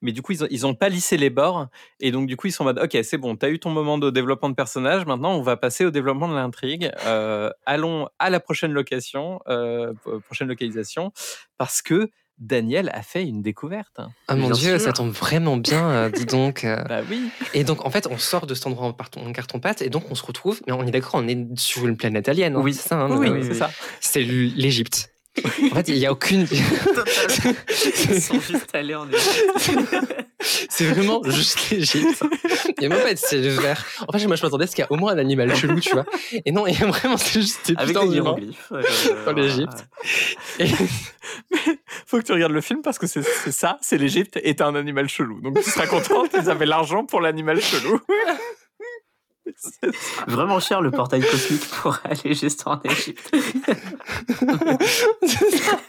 mais 0.00 0.12
du 0.12 0.22
coup, 0.22 0.32
ils 0.32 0.44
ont, 0.44 0.46
ils 0.50 0.66
ont 0.66 0.74
pas 0.74 0.88
lissé 0.88 1.16
les 1.16 1.28
bords, 1.30 1.66
et 2.00 2.10
donc 2.12 2.26
du 2.26 2.36
coup, 2.36 2.46
ils 2.46 2.52
sont 2.52 2.62
en 2.62 2.66
mode, 2.66 2.78
ok, 2.78 2.96
c'est 3.02 3.18
bon, 3.18 3.36
t'as 3.36 3.50
eu 3.50 3.58
ton 3.58 3.70
moment 3.70 3.98
de 3.98 4.08
développement 4.10 4.48
de 4.48 4.54
personnage, 4.54 5.04
maintenant, 5.04 5.32
on 5.34 5.42
va 5.42 5.56
passer 5.56 5.84
au 5.84 5.90
développement 5.90 6.28
de 6.28 6.34
l'intrigue. 6.34 6.90
Euh, 7.04 7.50
allons 7.66 8.08
à 8.18 8.30
la 8.30 8.40
prochaine 8.40 8.72
location, 8.72 9.40
euh, 9.48 9.92
prochaine 10.24 10.48
localisation, 10.48 11.12
parce 11.58 11.82
que 11.82 12.08
Daniel 12.38 12.90
a 12.94 13.02
fait 13.02 13.22
une 13.26 13.42
découverte. 13.42 14.00
Ah 14.26 14.34
mon 14.34 14.46
Bien 14.46 14.56
dieu, 14.56 14.78
sûr. 14.78 14.80
ça 14.86 14.92
tombe 14.94 15.10
vraiment 15.10 15.58
bien, 15.58 15.90
euh, 15.90 16.08
dis 16.08 16.24
donc. 16.24 16.64
euh. 16.64 16.82
Bah 16.88 17.00
oui. 17.10 17.28
Et 17.52 17.64
donc, 17.64 17.84
en 17.84 17.90
fait, 17.90 18.06
on 18.10 18.16
sort 18.16 18.46
de 18.46 18.54
cet 18.54 18.66
endroit 18.66 18.86
en, 18.86 18.94
parton- 18.94 19.26
en 19.26 19.32
carton-pâte, 19.32 19.82
et 19.82 19.90
donc 19.90 20.10
on 20.10 20.14
se 20.14 20.24
retrouve, 20.24 20.62
mais 20.66 20.72
on 20.72 20.86
est 20.86 20.90
d'accord, 20.90 21.16
on 21.16 21.28
est 21.28 21.58
sur 21.58 21.86
une 21.86 21.98
planète 21.98 22.30
alien. 22.30 22.56
hein, 22.56 22.60
Oui. 22.62 22.72
c'est 22.72 22.88
ça. 22.88 22.98
hein, 23.00 23.08
Oui, 23.10 23.28
oui, 23.28 23.40
c'est 23.42 23.50
oui. 23.50 23.56
ça. 23.56 23.70
C'est 24.00 24.22
l'Égypte. 24.22 25.09
En 25.70 25.74
fait, 25.76 25.88
il 25.88 25.94
n'y 25.98 26.06
a 26.06 26.12
aucune. 26.12 26.46
Ils 28.10 28.20
sont 28.20 28.40
juste 28.40 28.74
allés 28.74 28.94
en 28.96 29.06
c'est 30.40 30.84
vraiment 30.86 31.22
juste 31.24 31.70
l'Égypte. 31.70 32.22
Il 32.78 32.80
n'y 32.80 32.86
a 32.86 32.88
même 32.88 33.02
pas 33.02 33.14
de 33.14 33.18
ciel 33.18 33.48
vert. 33.50 33.84
En 34.08 34.12
fait, 34.18 34.26
moi, 34.26 34.36
je 34.36 34.42
m'attendais 34.42 34.64
à 34.64 34.66
ce 34.66 34.74
qu'il 34.74 34.82
y 34.82 34.86
a 34.86 34.90
au 34.92 34.96
moins 34.96 35.12
un 35.12 35.18
animal 35.18 35.54
chelou, 35.56 35.78
tu 35.80 35.90
vois. 35.92 36.04
Et 36.44 36.50
non, 36.50 36.66
il 36.66 36.78
y 36.78 36.82
a 36.82 36.86
vraiment, 36.86 37.16
c'est 37.16 37.40
juste 37.40 37.70
des 37.70 37.76
Avec 37.76 37.88
putains 37.94 38.06
des 38.06 38.14
hiéroglyphes. 38.16 38.72
euh, 38.72 38.82
Dans 39.24 39.32
l'Égypte. 39.32 39.86
Et- 40.58 40.66
Faut 42.06 42.18
que 42.18 42.24
tu 42.24 42.32
regardes 42.32 42.52
le 42.52 42.60
film 42.60 42.82
parce 42.82 42.98
que 42.98 43.06
c'est 43.06 43.22
c'est 43.22 43.52
ça, 43.52 43.78
c'est 43.82 43.98
l'Égypte 43.98 44.38
est 44.42 44.60
un 44.60 44.74
animal 44.74 45.08
chelou. 45.08 45.40
Donc 45.40 45.62
tu 45.62 45.70
seras 45.70 45.86
content, 45.86 46.24
ils 46.34 46.50
avaient 46.50 46.66
l'argent 46.66 47.04
pour 47.04 47.20
l'animal 47.20 47.60
chelou. 47.60 48.00
Vraiment 50.26 50.60
cher 50.60 50.80
le 50.80 50.90
portail 50.90 51.22
cosmique 51.22 51.66
pour 51.82 51.98
aller 52.04 52.34
juste 52.34 52.66
en 52.66 52.80
Égypte. 52.82 53.30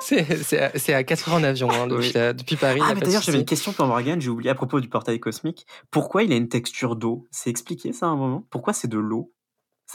c'est 0.00 0.94
à 0.94 1.04
4 1.04 1.28
heures 1.28 1.34
en 1.36 1.42
avion 1.42 1.70
hein, 1.70 1.86
depuis, 1.86 2.12
Oui. 2.14 2.34
depuis 2.34 2.56
Paris. 2.56 2.80
Ah, 2.82 2.94
d'ailleurs, 2.94 3.22
j'avais 3.22 3.38
une 3.38 3.44
question 3.44 3.72
pour 3.72 3.86
Morgane, 3.86 4.20
j'ai 4.20 4.30
oublié 4.30 4.50
à 4.50 4.54
propos 4.54 4.80
du 4.80 4.88
portail 4.88 5.20
cosmique. 5.20 5.66
Pourquoi 5.90 6.22
il 6.22 6.32
a 6.32 6.36
une 6.36 6.48
texture 6.48 6.96
d'eau? 6.96 7.26
C'est 7.30 7.50
expliqué 7.50 7.92
ça 7.92 8.06
à 8.06 8.10
un 8.10 8.16
moment? 8.16 8.46
Pourquoi 8.50 8.72
c'est 8.72 8.88
de 8.88 8.98
l'eau? 8.98 9.32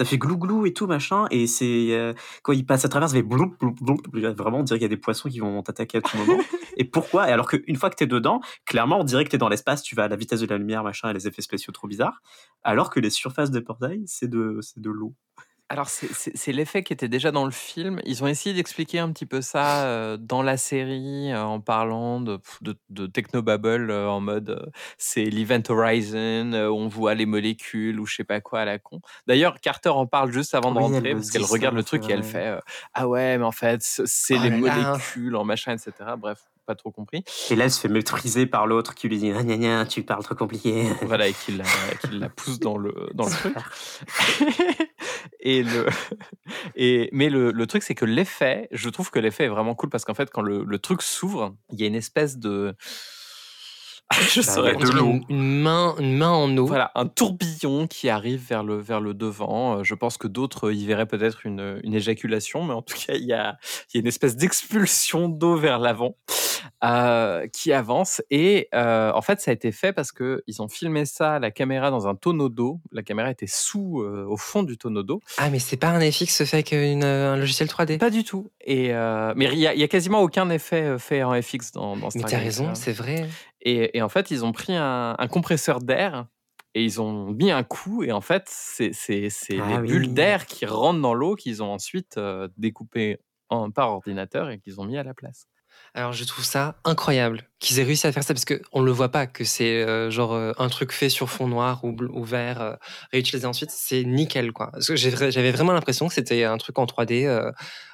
Ça 0.01 0.05
fait 0.05 0.17
glou-glou 0.17 0.65
et 0.65 0.73
tout, 0.73 0.87
machin, 0.87 1.27
et 1.29 1.45
c'est. 1.45 1.91
euh, 1.91 2.13
quand 2.41 2.53
il 2.53 2.65
passe 2.65 2.85
à 2.85 2.89
travers, 2.89 3.07
ça 3.07 3.13
fait 3.15 3.21
bloup, 3.21 3.55
bloup, 3.59 3.75
bloup. 3.79 4.01
Vraiment, 4.35 4.57
on 4.57 4.63
dirait 4.63 4.79
qu'il 4.79 4.85
y 4.85 4.85
a 4.85 4.89
des 4.89 4.97
poissons 4.97 5.29
qui 5.29 5.37
vont 5.37 5.61
t'attaquer 5.61 5.99
à 5.99 6.01
tout 6.01 6.17
moment. 6.17 6.39
et 6.77 6.85
pourquoi? 6.85 7.29
Et 7.29 7.31
alors 7.31 7.47
qu'une 7.47 7.75
fois 7.75 7.91
que 7.91 7.95
t'es 7.97 8.07
dedans, 8.07 8.41
clairement, 8.65 8.99
on 8.99 9.03
dirait 9.03 9.25
que 9.25 9.29
t'es 9.29 9.37
dans 9.37 9.47
l'espace, 9.47 9.83
tu 9.83 9.93
vas 9.93 10.05
à 10.05 10.07
la 10.07 10.15
vitesse 10.15 10.39
de 10.39 10.47
la 10.47 10.57
lumière, 10.57 10.83
machin, 10.83 11.11
et 11.11 11.13
les 11.13 11.27
effets 11.27 11.43
spéciaux 11.43 11.71
trop 11.71 11.87
bizarres. 11.87 12.23
Alors 12.63 12.89
que 12.89 12.99
les 12.99 13.11
surfaces 13.11 13.51
des 13.51 13.61
portails, 13.61 14.01
c'est 14.07 14.27
de, 14.27 14.57
c'est 14.61 14.79
de 14.79 14.89
l'eau. 14.89 15.13
Alors, 15.71 15.87
c'est- 15.89 16.51
l'effet 16.51 16.83
qui 16.83 16.91
était 16.91 17.07
déjà 17.07 17.31
dans 17.31 17.45
le 17.45 17.51
film. 17.51 18.01
Ils 18.05 18.23
ont 18.23 18.27
essayé 18.27 18.53
d'expliquer 18.53 18.99
un 18.99 19.09
petit 19.13 19.25
peu 19.25 19.41
ça 19.41 19.85
euh, 19.85 20.17
dans 20.17 20.43
la 20.43 20.57
série 20.57 21.31
euh, 21.31 21.41
en 21.43 21.61
parlant 21.61 22.19
de, 22.19 22.39
de, 22.61 22.77
de 22.89 23.07
technobabble 23.07 23.89
euh, 23.89 24.09
en 24.09 24.19
mode 24.19 24.69
c'est 24.97 25.23
l'Event 25.25 25.61
Horizon, 25.69 26.51
on 26.53 26.87
voit 26.89 27.13
les 27.13 27.25
molécules 27.25 27.99
ou 28.01 28.05
je 28.05 28.15
sais 28.17 28.23
pas 28.25 28.41
quoi 28.41 28.59
à 28.61 28.65
la 28.65 28.79
con. 28.79 28.99
D'ailleurs, 29.27 29.59
Carter 29.61 29.89
en 29.89 30.05
parle 30.07 30.31
juste 30.31 30.53
avant 30.55 30.71
de 30.73 30.77
Oui, 30.79 30.83
elle 30.87 30.93
rentrer 30.95 31.13
parce 31.13 31.31
qu'elle 31.31 31.43
regarde 31.43 31.75
ça, 31.75 31.77
le 31.77 31.83
truc 31.85 32.09
et 32.09 32.13
elle 32.13 32.23
fait 32.23 32.59
Ah 32.93 33.07
ouais, 33.07 33.37
mais 33.37 33.45
en 33.45 33.51
fait, 33.53 33.79
c'est 33.81 34.35
Oh 34.37 34.43
les 34.43 34.49
là 34.49 34.57
là. 34.75 34.83
molécules 34.91 35.35
en 35.37 35.45
machin, 35.45 35.71
etc. 35.73 35.91
Bref, 36.17 36.50
pas 36.71 36.75
trop 36.75 36.91
compris. 36.91 37.25
Et 37.49 37.55
là, 37.55 37.65
elle 37.65 37.71
se 37.71 37.81
fait 37.81 37.89
maîtriser 37.89 38.45
par 38.45 38.65
l'autre 38.65 38.95
qui 38.95 39.09
lui 39.09 39.17
dit 39.17 39.31
Ah, 39.31 39.43
gna, 39.43 39.57
gna, 39.57 39.85
tu 39.85 40.03
parles 40.03 40.23
trop 40.23 40.35
compliqué. 40.35 40.85
Voilà, 41.01 41.27
et 41.27 41.33
qu'il 41.33 41.57
la, 41.57 41.65
qu'il 41.99 42.19
la 42.19 42.29
pousse 42.29 42.59
dans 42.59 42.77
le, 42.77 43.09
dans 43.13 43.25
le 43.25 43.31
truc. 43.31 43.55
et 45.41 45.63
le, 45.63 45.85
et, 46.75 47.09
mais 47.11 47.29
le, 47.29 47.51
le 47.51 47.67
truc, 47.67 47.83
c'est 47.83 47.95
que 47.95 48.05
l'effet, 48.05 48.69
je 48.71 48.87
trouve 48.89 49.11
que 49.11 49.19
l'effet 49.19 49.45
est 49.45 49.49
vraiment 49.49 49.75
cool 49.75 49.89
parce 49.89 50.05
qu'en 50.05 50.13
fait, 50.13 50.29
quand 50.29 50.41
le, 50.41 50.63
le 50.63 50.79
truc 50.79 51.01
s'ouvre, 51.01 51.55
il 51.73 51.81
y 51.81 51.83
a 51.83 51.87
une 51.87 51.95
espèce 51.95 52.37
de. 52.37 52.73
je 54.29 54.41
saurais 54.41 54.75
de 54.75 54.85
l'eau. 54.89 55.05
Une, 55.05 55.23
une 55.29 55.61
main, 55.61 55.95
une 55.99 56.15
main 56.17 56.29
en 56.31 56.55
eau. 56.57 56.65
Voilà, 56.65 56.91
un 56.95 57.07
tourbillon 57.07 57.87
qui 57.87 58.09
arrive 58.09 58.41
vers 58.47 58.63
le, 58.63 58.77
vers 58.77 58.99
le 59.01 59.13
devant. 59.13 59.79
Euh, 59.79 59.83
Je 59.83 59.95
pense 59.95 60.17
que 60.17 60.27
d'autres 60.27 60.71
y 60.71 60.85
verraient 60.85 61.05
peut-être 61.05 61.45
une, 61.45 61.79
une 61.83 61.93
éjaculation, 61.93 62.63
mais 62.63 62.73
en 62.73 62.81
tout 62.81 62.95
cas, 62.95 63.13
il 63.15 63.25
y 63.25 63.33
a, 63.33 63.57
il 63.93 63.95
y 63.95 63.97
a 63.97 64.01
une 64.01 64.07
espèce 64.07 64.35
d'expulsion 64.35 65.27
d'eau 65.29 65.55
vers 65.55 65.79
l'avant 65.79 66.15
euh, 66.83 67.47
qui 67.47 67.73
avance. 67.73 68.21
Et 68.29 68.67
euh, 68.73 69.11
en 69.13 69.21
fait, 69.21 69.41
ça 69.41 69.51
a 69.51 69.53
été 69.53 69.71
fait 69.71 69.93
parce 69.93 70.11
qu'ils 70.11 70.61
ont 70.61 70.67
filmé 70.67 71.05
ça, 71.05 71.39
la 71.39 71.51
caméra 71.51 71.91
dans 71.91 72.07
un 72.07 72.15
tonneau 72.15 72.49
d'eau. 72.49 72.79
La 72.91 73.03
caméra 73.03 73.29
était 73.31 73.47
sous, 73.47 74.01
euh, 74.01 74.25
au 74.27 74.37
fond 74.37 74.63
du 74.63 74.77
tonneau 74.77 75.03
d'eau. 75.03 75.21
Ah, 75.37 75.49
mais 75.49 75.59
c'est 75.59 75.77
pas 75.77 75.89
un 75.89 76.11
FX 76.11 76.43
fait 76.45 76.63
qu'un 76.63 77.35
logiciel 77.37 77.67
3D. 77.67 77.97
Pas 77.97 78.09
du 78.09 78.23
tout. 78.23 78.51
Et, 78.65 78.93
euh, 78.93 79.33
mais 79.35 79.45
il 79.51 79.59
y, 79.59 79.67
a- 79.67 79.73
y 79.75 79.83
a 79.83 79.87
quasiment 79.87 80.21
aucun 80.21 80.49
effet 80.49 80.95
fait 80.99 81.23
en 81.23 81.39
FX 81.41 81.71
dans, 81.73 81.95
dans 81.97 82.09
Mais 82.15 82.21
t'as 82.23 82.37
raison, 82.37 82.73
c'est 82.75 82.91
vrai. 82.93 83.27
Et, 83.61 83.97
et 83.97 84.01
en 84.01 84.09
fait, 84.09 84.31
ils 84.31 84.43
ont 84.45 84.51
pris 84.51 84.75
un, 84.75 85.15
un 85.17 85.27
compresseur 85.27 85.79
d'air 85.79 86.25
et 86.73 86.83
ils 86.83 87.01
ont 87.01 87.31
mis 87.31 87.51
un 87.51 87.63
coup. 87.63 88.03
Et 88.03 88.11
en 88.11 88.21
fait, 88.21 88.43
c'est 88.47 88.91
Ah 89.59 89.67
les 89.69 89.77
oui. 89.77 89.87
bulles 89.87 90.13
d'air 90.13 90.45
qui 90.45 90.65
rentrent 90.65 91.01
dans 91.01 91.13
l'eau 91.13 91.35
qu'ils 91.35 91.61
ont 91.63 91.71
ensuite 91.71 92.17
euh, 92.17 92.47
découpées 92.57 93.19
en, 93.49 93.71
par 93.71 93.91
ordinateur 93.91 94.49
et 94.49 94.59
qu'ils 94.59 94.79
ont 94.79 94.85
mis 94.85 94.97
à 94.97 95.03
la 95.03 95.13
place. 95.13 95.47
Alors 95.93 96.11
je 96.13 96.23
trouve 96.25 96.43
ça 96.45 96.75
incroyable 96.83 97.43
qu'ils 97.59 97.79
aient 97.79 97.83
réussi 97.83 98.05
à 98.05 98.11
faire 98.11 98.23
ça 98.23 98.33
parce 98.33 98.45
que 98.45 98.61
on 98.71 98.81
le 98.81 98.91
voit 98.91 99.09
pas 99.09 99.25
que 99.25 99.43
c'est 99.45 99.81
euh, 99.83 100.09
genre 100.11 100.33
euh, 100.33 100.51
un 100.57 100.67
truc 100.69 100.91
fait 100.91 101.09
sur 101.09 101.29
fond 101.29 101.47
noir 101.47 101.83
ou, 101.83 102.23
vert 102.23 102.61
euh, 102.61 102.75
réutilisé 103.11 103.45
ensuite 103.45 103.71
c'est 103.71 104.03
nickel 104.03 104.51
quoi. 104.51 104.69
Parce 104.73 104.87
que 104.87 104.95
j'avais 104.95 105.51
vraiment 105.51 105.71
l'impression 105.71 106.07
que 106.07 106.13
c'était 106.13 106.43
un 106.43 106.57
truc 106.57 106.77
en 106.77 106.85
3D 106.85 107.25
euh, 107.25 107.51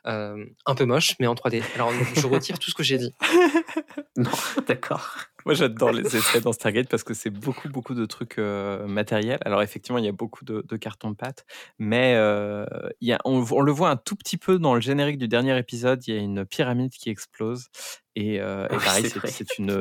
euh, 0.08 0.44
un 0.66 0.76
peu 0.76 0.86
moche 0.86 1.16
mais 1.20 1.28
en 1.28 1.36
3D. 1.36 1.62
Alors 1.76 1.92
je 2.16 2.26
retire 2.28 2.60
tout 2.60 2.70
ce 2.72 2.76
que 2.76 2.84
j'ai 2.84 2.98
dit. 2.98 3.14
Non, 4.18 4.32
d'accord. 4.68 5.16
Moi, 5.48 5.54
j'adore 5.54 5.94
les 5.94 6.14
essais 6.14 6.42
dans 6.42 6.52
Stargate 6.52 6.90
parce 6.90 7.06
que 7.06 7.14
c'est 7.14 7.30
beaucoup, 7.30 7.70
beaucoup 7.70 7.94
de 7.94 8.06
trucs 8.06 8.38
euh, 8.38 8.86
matériels. 8.86 9.40
Alors, 9.46 9.62
effectivement, 9.62 9.98
il 9.98 10.04
y 10.04 10.10
a 10.10 10.12
beaucoup 10.12 10.44
de, 10.44 10.62
de 10.68 10.76
carton-pâte, 10.76 11.46
mais 11.80 12.16
euh, 12.18 12.66
il 13.00 13.08
y 13.08 13.14
a, 13.14 13.20
on, 13.24 13.46
on 13.50 13.62
le 13.62 13.72
voit 13.72 13.90
un 13.90 13.96
tout 13.96 14.18
petit 14.18 14.36
peu 14.36 14.60
dans 14.60 14.76
le 14.76 14.82
générique 14.82 15.18
du 15.18 15.30
dernier 15.30 15.58
épisode. 15.58 16.06
Il 16.06 16.14
y 16.14 16.18
a 16.18 16.20
une 16.20 16.46
pyramide 16.46 16.92
qui 16.92 17.10
explose. 17.10 17.70
Et, 18.18 18.42
euh, 18.42 18.66
et 18.66 18.76
pareil, 18.76 19.06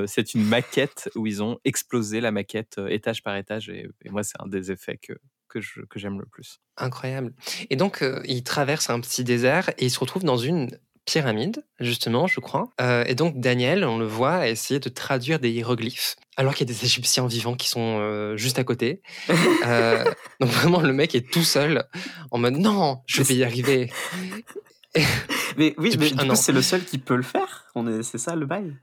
c'est 0.07 0.35
une, 0.35 0.45
maquette 0.45 1.11
où 1.17 1.27
ils 1.27 1.43
ont 1.43 1.59
explosé 1.64 2.21
la 2.21 2.31
maquette 2.31 2.81
étage 2.89 3.25
par 3.25 3.35
étage. 3.35 3.69
Et, 3.69 3.89
et 4.05 4.11
moi, 4.11 4.23
c'est 4.23 4.41
un 4.41 4.47
des 4.47 4.71
effets 4.71 4.99
que, 4.99 5.14
que 5.89 5.99
j'aime 5.99 6.19
le 6.19 6.27
plus. 6.27 6.61
Incroyable. 6.77 7.33
Et 7.71 7.77
donc 7.77 8.03
euh, 8.03 8.21
il 8.25 8.43
traverse 8.43 8.91
un 8.91 9.01
petit 9.01 9.25
désert 9.25 9.71
et 9.79 9.87
il 9.87 9.91
se 9.91 9.99
retrouve 9.99 10.25
dans 10.25 10.37
une 10.37 10.79
pyramide 11.07 11.64
justement 11.80 12.26
je 12.26 12.40
crois. 12.40 12.68
Euh, 12.80 13.04
et 13.07 13.14
donc 13.14 13.40
Daniel 13.40 13.84
on 13.84 13.98
le 13.98 14.07
voit 14.07 14.48
essayer 14.48 14.80
de 14.80 14.88
traduire 14.88 15.38
des 15.38 15.50
hiéroglyphes 15.50 16.16
alors 16.36 16.54
qu'il 16.54 16.68
y 16.68 16.70
a 16.70 16.74
des 16.74 16.84
Égyptiens 16.84 17.26
vivants 17.26 17.54
qui 17.54 17.68
sont 17.68 17.98
euh, 18.00 18.36
juste 18.36 18.59
à 18.59 18.64
côté. 18.64 19.00
Euh, 19.66 20.04
donc 20.40 20.50
vraiment 20.50 20.80
le 20.80 20.92
mec 20.92 21.14
est 21.14 21.28
tout 21.28 21.42
seul 21.42 21.84
en 22.30 22.38
mode 22.38 22.57
non 22.57 23.00
je 23.07 23.22
vais 23.22 23.34
y 23.34 23.44
arriver. 23.44 23.90
Mais 25.57 25.74
oui, 25.78 25.94
mais 25.98 26.11
du 26.11 26.16
coup, 26.16 26.34
c'est 26.34 26.52
le 26.52 26.62
seul 26.62 26.84
qui 26.84 26.98
peut 26.98 27.16
le 27.16 27.22
faire. 27.22 27.64
On 27.74 27.86
est, 27.86 28.02
c'est 28.02 28.18
ça 28.18 28.34
le 28.36 28.46
bail? 28.46 28.76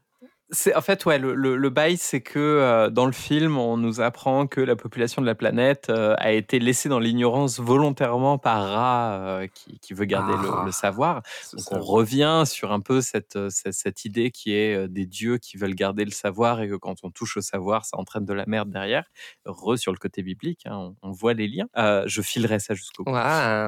En 0.76 0.82
fait 0.82 1.04
ouais 1.06 1.18
le, 1.18 1.34
le, 1.34 1.56
le 1.56 1.70
bail 1.72 1.98
c'est 1.98 2.22
que 2.22 2.38
euh, 2.38 2.90
dans 2.92 3.08
le 3.08 3.12
film 3.12 3.58
on 3.58 3.76
nous 3.76 4.02
apprend 4.02 4.46
que 4.46 4.62
la 4.62 4.76
population 4.76 5.20
de 5.22 5.26
la 5.26 5.34
planète 5.34 5.88
euh, 5.90 6.14
a 6.20 6.32
été 6.32 6.60
laissée 6.60 6.90
dans 6.90 7.00
l'ignorance 7.00 7.60
volontairement 7.60 8.38
par 8.38 8.62
Ra 8.70 9.14
euh, 9.14 9.48
qui, 9.52 9.80
qui 9.80 9.94
veut 9.96 10.06
garder 10.06 10.34
Ah. 10.38 10.60
le, 10.62 10.66
le 10.68 10.72
savoir. 10.72 11.22
Donc 11.54 11.62
ça. 11.62 11.76
on 11.76 11.80
revient 11.82 12.44
sur 12.46 12.72
un 12.72 12.82
peu 12.82 13.02
cette, 13.02 13.40
cette, 13.50 13.74
cette 13.74 14.06
idée 14.06 14.30
qui 14.32 14.54
est 14.54 14.88
des 14.88 15.06
dieux 15.08 15.38
qui 15.40 15.58
veulent 15.58 15.74
garder 15.76 16.06
le 16.06 16.12
savoir 16.12 16.62
et 16.62 16.68
que 16.70 16.76
quand 16.76 16.98
on 17.04 17.10
touche 17.10 17.38
au 17.38 17.42
savoir 17.42 17.86
ça 17.86 17.98
entraîne 17.98 18.26
de 18.26 18.34
la 18.34 18.44
merde 18.46 18.70
derrière. 18.70 19.06
Re 19.46 19.76
sur 19.78 19.92
le 19.92 19.98
côté 19.98 20.22
biblique 20.22 20.62
hein, 20.66 20.94
on, 21.02 21.10
on 21.10 21.12
voit 21.12 21.34
les 21.34 21.48
liens. 21.48 21.68
Je 22.06 22.22
filerai 22.22 22.60
ça 22.60 22.74
jusqu'au 22.76 23.06
bout. 23.06 23.12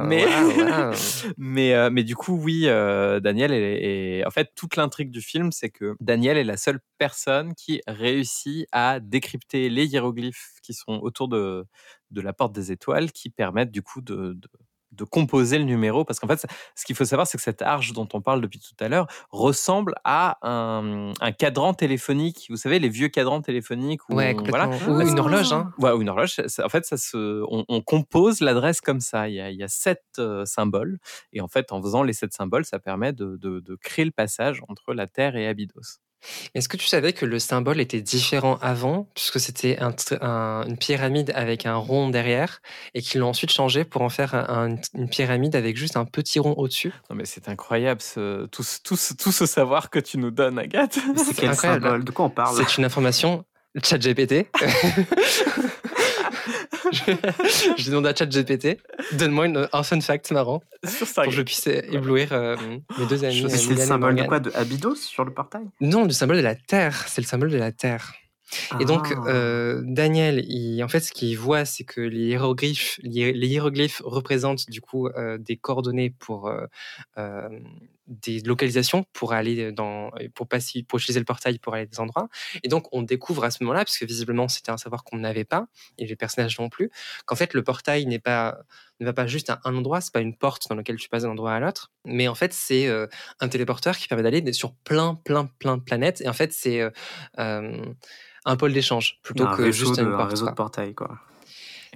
Mais- 0.05 0.26
mais, 1.38 1.89
mais 1.89 2.03
du 2.03 2.15
coup, 2.15 2.36
oui, 2.36 2.63
Daniel 2.65 3.51
est- 3.53 4.23
En 4.28 4.30
fait, 4.32 4.51
toute 4.55 4.76
l'intrigue 4.76 5.09
du 5.09 5.21
film, 5.21 5.51
c'est 5.51 5.69
que 5.69 5.95
Daniel 5.99 6.38
est 6.38 6.43
la 6.43 6.57
seule 6.66 6.80
personne 6.97 7.53
qui 7.55 7.82
réussit 7.88 8.68
à 8.72 8.99
décrypter 8.99 9.70
les 9.70 9.86
hiéroglyphes 9.86 10.55
qui 10.63 10.74
sont 10.74 10.99
autour 11.01 11.28
de, 11.28 11.66
de 12.11 12.22
la 12.22 12.34
porte 12.34 12.53
des 12.53 12.72
étoiles, 12.72 13.11
qui 13.11 13.30
permettent 13.30 13.72
du 13.72 13.82
coup 13.82 14.01
de, 14.01 14.34
de, 14.34 14.49
de 14.91 15.03
composer 15.03 15.57
le 15.57 15.66
numéro. 15.66 16.05
Parce 16.05 16.20
qu'en 16.20 16.28
fait, 16.28 16.45
ce 16.76 16.86
qu'il 16.86 16.95
faut 16.95 17.03
savoir, 17.05 17.28
c'est 17.28 17.38
que 17.38 17.43
cette 17.43 17.61
arche 17.61 17.91
dont 17.91 18.07
on 18.13 18.22
parle 18.22 18.39
depuis 18.41 18.59
tout 18.59 18.76
à 18.80 18.88
l'heure 18.88 19.07
ressemble 19.30 19.93
à 20.05 20.38
un, 20.41 21.11
un 21.20 21.32
cadran 21.34 21.74
téléphonique. 21.74 22.45
Vous 22.49 22.55
savez, 22.55 22.80
les 22.80 22.88
vieux 22.89 23.09
cadrans 23.09 23.41
téléphoniques 23.41 24.07
où 24.09 24.16
Ouais, 24.16 24.34
on- 24.34 24.38
complètement. 24.38 24.72
voilà. 24.72 25.03
Ou 25.03 25.07
une 25.07 25.20
horloge, 25.20 25.51
hein. 25.51 25.72
Ouais, 25.80 25.91
ou 25.91 26.01
une 26.01 26.09
horloge. 26.09 26.38
en 26.63 26.70
fait, 26.70 26.86
ça 26.86 26.95
se, 26.97 27.43
on, 27.51 27.66
on 27.68 27.82
compose 27.82 28.39
l'adresse 28.39 28.80
comme 28.80 29.01
ça. 29.01 29.28
Il 29.28 29.36
y 29.36 29.41
a, 29.41 29.51
il 29.51 29.57
y 29.57 29.63
a 29.63 29.68
sept 29.68 30.03
euh, 30.20 30.45
symboles. 30.45 30.97
Et 31.34 31.41
en 31.41 31.47
fait, 31.49 31.72
en 31.74 31.82
faisant 31.82 32.01
les 32.03 32.13
sept 32.13 32.34
symboles, 32.34 32.63
ça 32.66 32.80
permet 32.80 33.11
de, 33.11 33.36
de- 33.38 33.59
de 33.59 33.76
créer 33.76 34.05
le 34.05 34.11
passage 34.11 34.61
entre 34.70 34.93
la 34.93 35.07
Terre 35.07 35.36
et 35.36 35.47
Abydos. 35.47 35.99
Est-ce 36.53 36.67
que 36.69 36.78
tu 36.78 36.88
savais 36.88 37.13
que 37.13 37.26
le 37.26 37.39
symbole 37.39 37.80
était 37.80 38.01
différent 38.01 38.57
avant, 38.61 39.07
puisque 39.15 39.39
c'était 39.39 39.78
un 39.80 39.91
tr- 39.91 40.17
un- 40.21 40.63
une 40.67 40.78
pyramide 40.78 41.32
avec 41.36 41.65
un 41.65 41.76
rond 41.76 42.09
derrière, 42.09 42.61
et 42.93 43.01
qu'ils 43.01 43.21
l'ont 43.21 43.30
ensuite 43.30 43.51
changé 43.51 43.84
pour 43.84 44.01
en 44.01 44.09
faire 44.09 44.34
un- 44.36 44.76
une 44.93 45.09
pyramide 45.09 45.55
avec 45.55 45.78
juste 45.78 45.97
un 45.97 46.05
petit 46.05 46.39
rond 46.39 46.53
au-dessus? 46.57 46.93
Non, 47.09 47.15
mais 47.15 47.26
c'est 47.26 47.49
incroyable, 47.49 48.01
ce, 48.01 48.45
tout, 48.47 48.63
ce- 48.63 48.80
tout, 48.82 48.95
ce- 48.97 49.13
tout 49.13 49.32
ce 49.32 49.45
savoir 49.45 49.89
que 49.89 49.99
tu 49.99 50.17
nous 50.17 50.32
donnes, 50.32 50.59
Agathe. 50.59 50.99
C'est 51.17 51.34
quel 51.36 51.49
incroyable. 51.49 51.84
symbole? 51.84 52.03
De 52.03 52.11
quoi 52.11 52.26
on 52.26 52.30
parle? 52.30 52.55
C'est 52.57 52.78
une 52.78 52.86
information 52.86 53.43
ChatGPT. 53.84 54.47
je, 57.77 57.89
demande 57.89 58.07
à 58.07 58.15
ChatGPT, 58.15 58.77
donne-moi 59.13 59.45
une- 59.47 59.67
un 59.71 59.83
fun 59.83 59.99
fact 60.01 60.31
marrant 60.31 60.61
Sur 60.86 61.07
pour 61.13 61.23
que 61.25 61.31
je 61.31 61.41
puisse 61.41 61.67
éblouir 61.67 62.29
euh, 62.33 62.55
mes 62.99 63.05
deux 63.07 63.23
amis. 63.23 63.43
Euh, 63.45 63.49
C'est 63.49 63.69
le 63.73 63.77
symbole 63.77 64.15
de 64.15 64.23
quoi 64.23 64.39
De 64.39 64.51
Abydos 64.55 64.95
sur 64.95 65.25
le 65.25 65.33
portail? 65.33 65.63
Non, 65.81 66.03
le 66.05 66.11
symbole 66.11 66.38
de 66.38 66.41
la 66.41 66.55
Terre. 66.55 67.05
C'est 67.07 67.21
le 67.21 67.27
symbole 67.27 67.49
de 67.51 67.57
la 67.57 67.71
Terre. 67.71 68.13
Et 68.79 68.86
donc, 68.86 69.07
Ah. 69.11 69.23
euh, 69.27 69.81
Daniel, 69.83 70.45
il, 70.47 70.81
en 70.83 70.88
fait, 70.88 70.99
ce 70.99 71.11
qu'il 71.11 71.36
voit, 71.38 71.65
c'est 71.65 71.83
que 71.83 71.99
les 71.99 72.27
hiéroglyphes, 72.27 72.99
les, 73.01 73.33
les 73.33 73.47
hiéroglyphes 73.47 74.01
représentent 74.05 74.69
du 74.69 74.81
coup 74.81 75.07
euh, 75.07 75.38
des 75.39 75.57
coordonnées 75.57 76.11
pour 76.19 76.49
des 78.07 78.39
localisations 78.41 79.05
pour 79.13 79.33
aller 79.33 79.71
dans, 79.71 80.11
pour 80.33 80.47
passer, 80.47 80.83
pour 80.83 80.99
utiliser 80.99 81.19
le 81.19 81.25
portail 81.25 81.57
pour 81.59 81.73
aller 81.73 81.83
à 81.83 81.85
des 81.85 81.99
endroits. 81.99 82.27
Et 82.63 82.67
donc, 82.67 82.87
on 82.91 83.01
découvre 83.01 83.43
à 83.43 83.51
ce 83.51 83.63
moment-là, 83.63 83.83
parce 83.83 83.97
que 83.97 84.05
visiblement, 84.05 84.47
c'était 84.47 84.71
un 84.71 84.77
savoir 84.77 85.03
qu'on 85.03 85.17
n'avait 85.17 85.43
pas, 85.43 85.67
et 85.97 86.05
les 86.05 86.15
personnages 86.15 86.59
non 86.59 86.69
plus, 86.69 86.91
qu'en 87.25 87.35
fait, 87.35 87.53
le 87.53 87.63
portail 87.63 88.05
n'est 88.05 88.19
pas, 88.19 88.57
ne 88.99 89.05
va 89.05 89.13
pas 89.13 89.27
juste 89.27 89.49
à 89.49 89.59
un 89.63 89.75
endroit, 89.75 90.01
c'est 90.01 90.13
pas 90.13 90.21
une 90.21 90.35
porte 90.35 90.67
dans 90.69 90.75
laquelle 90.75 90.97
tu 90.97 91.09
passes 91.09 91.23
d'un 91.23 91.29
endroit 91.29 91.53
à 91.53 91.59
l'autre, 91.59 91.91
mais 92.05 92.27
en 92.27 92.35
fait, 92.35 92.53
c'est 92.53 92.87
euh, 92.87 93.07
un 93.39 93.47
téléporteur 93.47 93.97
qui 93.97 94.07
permet 94.07 94.23
d'aller 94.23 94.53
sur 94.53 94.73
plein, 94.73 95.15
plein, 95.15 95.45
plein 95.59 95.77
de 95.77 95.81
planètes. 95.81 96.21
Et 96.21 96.29
en 96.29 96.33
fait, 96.33 96.53
c'est 96.53 96.81
euh, 96.81 96.89
euh, 97.39 97.85
un 98.45 98.55
pôle 98.55 98.73
d'échange 98.73 99.19
plutôt 99.23 99.45
un 99.45 99.55
que 99.55 99.63
réseau, 99.63 99.87
juste 99.87 99.99
de, 99.99 100.05
une 100.05 100.13
un 100.13 100.25
réseau 100.25 100.47
de 100.47 100.51
portail, 100.51 100.93
quoi. 100.93 101.19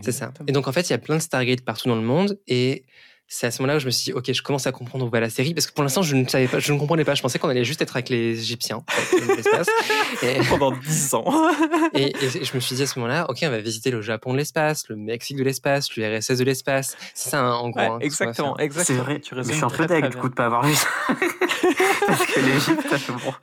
C'est 0.02 0.12
ça. 0.14 0.32
Et 0.48 0.54
donc, 0.54 0.68
en 0.68 0.72
fait, 0.72 0.90
il 0.90 0.92
y 0.92 0.94
a 0.94 0.98
plein 0.98 1.18
de 1.18 1.22
Stargate 1.22 1.62
partout 1.62 1.90
dans 1.90 1.96
le 1.96 2.02
monde. 2.02 2.40
Et 2.48 2.86
c'est 3.32 3.46
à 3.46 3.52
ce 3.52 3.62
moment-là 3.62 3.78
où 3.78 3.80
je 3.80 3.86
me 3.86 3.92
suis 3.92 4.06
dit, 4.06 4.14
OK, 4.14 4.32
je 4.34 4.42
commence 4.42 4.66
à 4.66 4.72
comprendre 4.72 5.06
où 5.06 5.10
va 5.10 5.20
la 5.20 5.30
série. 5.30 5.54
Parce 5.54 5.68
que 5.68 5.72
pour 5.74 5.84
l'instant, 5.84 6.02
je 6.02 6.16
ne 6.16 6.28
savais 6.28 6.48
pas, 6.48 6.58
je 6.58 6.74
ne 6.74 6.80
comprenais 6.80 7.06
pas. 7.06 7.14
Je 7.14 7.22
pensais 7.22 7.38
qu'on 7.38 7.48
allait 7.50 7.64
juste 7.64 7.80
être 7.82 7.96
avec 7.96 8.10
les 8.10 8.40
Égyptiens, 8.40 8.78
en 8.78 8.84
fait, 8.92 9.20
dans 9.28 9.36
l'espace. 9.36 9.68
Et, 10.24 10.40
Pendant 10.50 10.72
10 10.72 11.14
ans. 11.14 11.26
et- 11.94 12.08
et 12.26 12.44
je 12.44 12.56
me 12.56 12.60
suis 12.60 12.76
dit 12.76 12.82
à 12.84 12.88
ce 12.88 12.98
moment-là, 12.98 13.28
OK, 13.30 13.38
on 13.44 13.50
va 13.50 13.60
visiter 13.60 13.92
le 13.92 14.02
Japon 14.02 14.34
de 14.34 14.38
l'espace, 14.40 14.90
le 14.90 14.96
Mexique 14.96 15.38
de 15.38 15.44
l'espace, 15.44 15.92
l'URSS 15.96 16.38
de 16.40 16.44
l'espace. 16.44 16.98
C'est 17.14 17.30
ça, 17.30 17.40
hein, 17.42 17.54
en 17.54 17.70
gros. 17.70 17.80
Ouais, 17.80 17.86
hein, 17.88 17.98
exactement, 18.02 18.58
exactement. 18.58 18.98
C'est 18.98 19.04
vrai. 19.04 19.20
Tu 19.20 19.36
Mais 19.36 19.44
je 19.44 19.52
suis 19.54 19.64
un 19.64 19.70
peu 19.70 19.86
deg 19.86 20.10
du 20.10 20.18
coup 20.18 20.30
de 20.30 20.34
pas 20.34 20.46
avoir 20.48 20.66
vu 20.66 20.74
ça. 20.74 20.88
Parce 22.08 22.26
que 22.26 22.40
l'Égypte, 22.40 22.88
bon. 23.10 23.34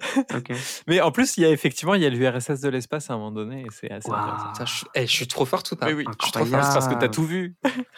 Mais 0.86 1.00
en 1.00 1.12
plus, 1.12 1.36
il 1.36 1.42
y 1.42 1.46
a 1.46 1.50
effectivement, 1.50 1.94
il 1.94 2.02
y 2.02 2.06
a 2.06 2.10
l'URSS 2.10 2.60
de 2.60 2.68
l'espace 2.68 3.10
à 3.10 3.14
un 3.14 3.16
moment 3.18 3.32
donné, 3.32 3.62
et 3.62 3.66
c'est 3.70 3.90
assez 3.90 4.08
Waouh. 4.10 4.20
intéressant. 4.20 4.52
Putain, 4.52 4.64
je, 4.66 4.72
suis- 4.76 4.86
eh, 4.94 5.06
je 5.06 5.12
suis 5.12 5.26
trop 5.26 5.44
forte 5.44 5.70
ou 5.72 5.76
pas 5.76 5.86
Oui, 5.86 5.92
oui, 5.94 6.04
Je 6.18 6.24
suis 6.24 6.32
trop 6.32 6.44
forte. 6.44 6.72
parce 6.74 6.88
que 6.88 6.94
t'as 6.94 7.08
tout 7.08 7.24
vu. 7.24 7.56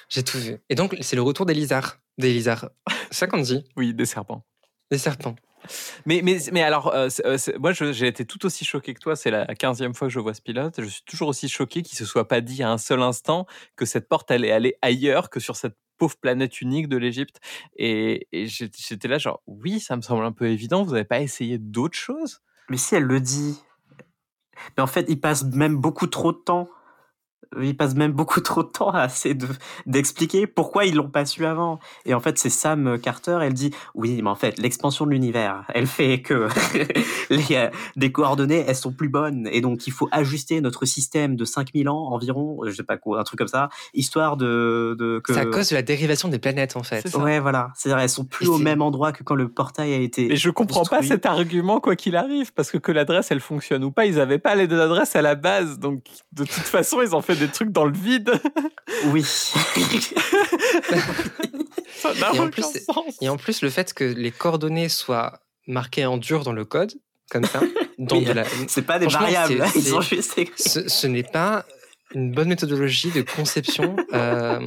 J'ai 0.08 0.22
tout 0.22 0.38
vu. 0.38 0.56
Et 0.68 0.74
donc, 0.74 0.96
c'est 1.00 1.16
le 1.16 1.22
retour 1.22 1.46
des 1.46 1.54
lizards. 1.54 1.98
Des 2.18 2.32
lizards. 2.32 2.68
C'est 3.10 3.14
ça 3.18 3.26
qu'on 3.26 3.38
dit 3.40 3.64
Oui, 3.76 3.94
des 3.94 4.06
serpents. 4.06 4.44
Des 4.90 4.98
serpents. 4.98 5.34
Mais, 6.04 6.20
mais, 6.22 6.36
mais 6.52 6.62
alors, 6.62 6.94
euh, 6.94 7.08
c'est- 7.08 7.24
euh, 7.26 7.58
moi, 7.58 7.72
j'ai 7.72 8.06
été 8.06 8.26
tout 8.26 8.44
aussi 8.44 8.66
choqué 8.66 8.92
que 8.92 9.00
toi. 9.00 9.16
C'est 9.16 9.30
la 9.30 9.46
15e 9.54 9.94
fois 9.94 10.08
que 10.08 10.12
je 10.12 10.20
vois 10.20 10.34
ce 10.34 10.42
pilote. 10.42 10.74
Je 10.78 10.84
suis 10.84 11.02
toujours 11.06 11.28
aussi 11.28 11.48
choqué 11.48 11.82
qu'il 11.82 11.96
se 11.96 12.04
soit 12.04 12.28
pas 12.28 12.42
dit 12.42 12.62
à 12.62 12.70
un 12.70 12.76
seul 12.76 13.00
instant 13.00 13.46
que 13.74 13.86
cette 13.86 14.06
porte 14.08 14.30
allait 14.30 14.50
aller 14.52 14.74
ailleurs 14.82 15.30
que 15.30 15.40
sur 15.40 15.56
cette 15.56 15.74
pauvre 15.98 16.16
planète 16.16 16.60
unique 16.60 16.88
de 16.88 16.96
l'Égypte. 16.96 17.40
Et, 17.76 18.26
j'étais 18.32 19.08
là, 19.08 19.18
genre, 19.18 19.42
oui, 19.46 19.80
ça 19.80 19.96
me 19.96 20.02
semble 20.02 20.24
un 20.24 20.32
peu 20.32 20.46
évident. 20.46 20.84
Vous 20.84 20.92
n'avez 20.92 21.04
pas 21.04 21.20
essayé 21.20 21.58
d'autres 21.58 21.98
choses? 21.98 22.40
Mais 22.68 22.76
si 22.76 22.94
elle 22.94 23.04
le 23.04 23.20
dit. 23.20 23.60
Mais 24.76 24.82
en 24.82 24.86
fait, 24.86 25.06
il 25.08 25.20
passe 25.20 25.44
même 25.44 25.76
beaucoup 25.76 26.06
trop 26.06 26.32
de 26.32 26.38
temps. 26.38 26.68
Il 27.62 27.76
passe 27.76 27.94
même 27.94 28.12
beaucoup 28.12 28.40
trop 28.40 28.62
de 28.62 28.68
temps 28.68 28.90
à 28.90 29.06
essayer 29.06 29.34
de- 29.34 29.46
d'expliquer 29.86 30.46
pourquoi 30.46 30.84
ils 30.84 30.94
l'ont 30.94 31.08
pas 31.08 31.24
su 31.26 31.44
avant. 31.44 31.78
Et 32.06 32.14
en 32.14 32.20
fait, 32.20 32.38
c'est 32.38 32.50
Sam 32.50 32.98
Carter, 32.98 33.38
elle 33.42 33.54
dit 33.54 33.70
Oui, 33.94 34.20
mais 34.22 34.30
en 34.30 34.34
fait, 34.34 34.58
l'expansion 34.58 35.06
de 35.06 35.10
l'univers, 35.10 35.64
elle 35.74 35.86
fait 35.86 36.20
que 36.22 36.48
les, 37.30 37.44
euh, 37.56 37.70
des 37.96 38.12
coordonnées, 38.12 38.64
elles 38.66 38.76
sont 38.76 38.92
plus 38.92 39.08
bonnes. 39.08 39.48
Et 39.50 39.60
donc, 39.60 39.86
il 39.86 39.92
faut 39.92 40.08
ajuster 40.12 40.60
notre 40.60 40.84
système 40.84 41.36
de 41.36 41.44
5000 41.44 41.88
ans 41.88 42.08
environ, 42.12 42.60
je 42.64 42.70
sais 42.72 42.82
pas 42.82 42.96
quoi, 42.96 43.20
un 43.20 43.24
truc 43.24 43.38
comme 43.38 43.48
ça, 43.48 43.68
histoire 43.94 44.36
de. 44.36 44.96
de 44.98 45.20
que... 45.22 45.34
C'est 45.34 45.40
à 45.40 45.46
cause 45.46 45.70
de 45.70 45.74
la 45.74 45.82
dérivation 45.82 46.28
des 46.28 46.38
planètes, 46.38 46.76
en 46.76 46.82
fait. 46.82 47.14
Ouais, 47.16 47.40
voilà. 47.40 47.70
C'est-à-dire, 47.76 48.02
elles 48.02 48.08
sont 48.08 48.24
plus 48.24 48.46
Et 48.46 48.48
au 48.48 48.58
même 48.58 48.82
endroit 48.82 49.12
que 49.12 49.22
quand 49.22 49.34
le 49.34 49.48
portail 49.48 49.92
a 49.92 49.98
été. 49.98 50.28
Mais 50.28 50.36
je 50.36 50.50
comprends 50.50 50.84
pas 50.84 51.02
cet 51.02 51.26
argument, 51.26 51.80
quoi 51.80 51.96
qu'il 51.96 52.16
arrive, 52.16 52.52
parce 52.52 52.70
que 52.70 52.78
que 52.78 52.92
l'adresse, 52.92 53.30
elle 53.30 53.40
fonctionne 53.40 53.84
ou 53.84 53.90
pas, 53.90 54.06
ils 54.06 54.20
avaient 54.20 54.38
pas 54.38 54.54
les 54.54 54.66
deux 54.66 54.80
adresses 54.80 55.16
à 55.16 55.22
la 55.22 55.34
base. 55.34 55.78
Donc, 55.78 56.02
de 56.32 56.44
toute 56.44 56.50
façon, 56.50 57.00
ils 57.02 57.14
ont 57.14 57.22
fait 57.22 57.36
des 57.36 57.43
trucs 57.46 57.70
dans 57.70 57.84
le 57.84 57.92
vide. 57.96 58.32
Oui. 59.06 59.22
Ça 61.96 62.12
n'a 62.14 62.20
Et 62.34 62.38
en 62.38 62.42
aucun 62.44 62.48
plus, 62.50 62.62
c'est- 62.72 62.84
sens. 62.84 63.16
Et 63.20 63.28
en 63.28 63.36
plus, 63.36 63.62
le 63.62 63.70
fait 63.70 63.92
que 63.94 64.04
les 64.04 64.30
coordonnées 64.30 64.88
soient 64.88 65.40
marquées 65.66 66.06
en 66.06 66.16
dur 66.18 66.44
dans 66.44 66.52
le 66.52 66.64
code, 66.64 66.92
comme 67.30 67.44
ça, 67.44 67.60
dans 67.98 68.18
Oui, 68.18 68.24
de 68.24 68.32
la... 68.32 68.44
c'est 68.68 68.82
pas 68.82 68.98
des 68.98 69.06
variables. 69.06 69.64
c'est- 69.72 69.78
Ils 69.80 69.94
ont 69.94 70.00
c'est- 70.02 70.16
juste 70.16 70.38
écrit. 70.38 70.54
ce, 70.62 70.88
ce 70.88 71.06
n'est 71.06 71.22
pas 71.22 71.64
une 72.14 72.32
bonne 72.32 72.48
méthodologie 72.48 73.10
de 73.10 73.22
conception. 73.22 73.96
euh, 74.12 74.60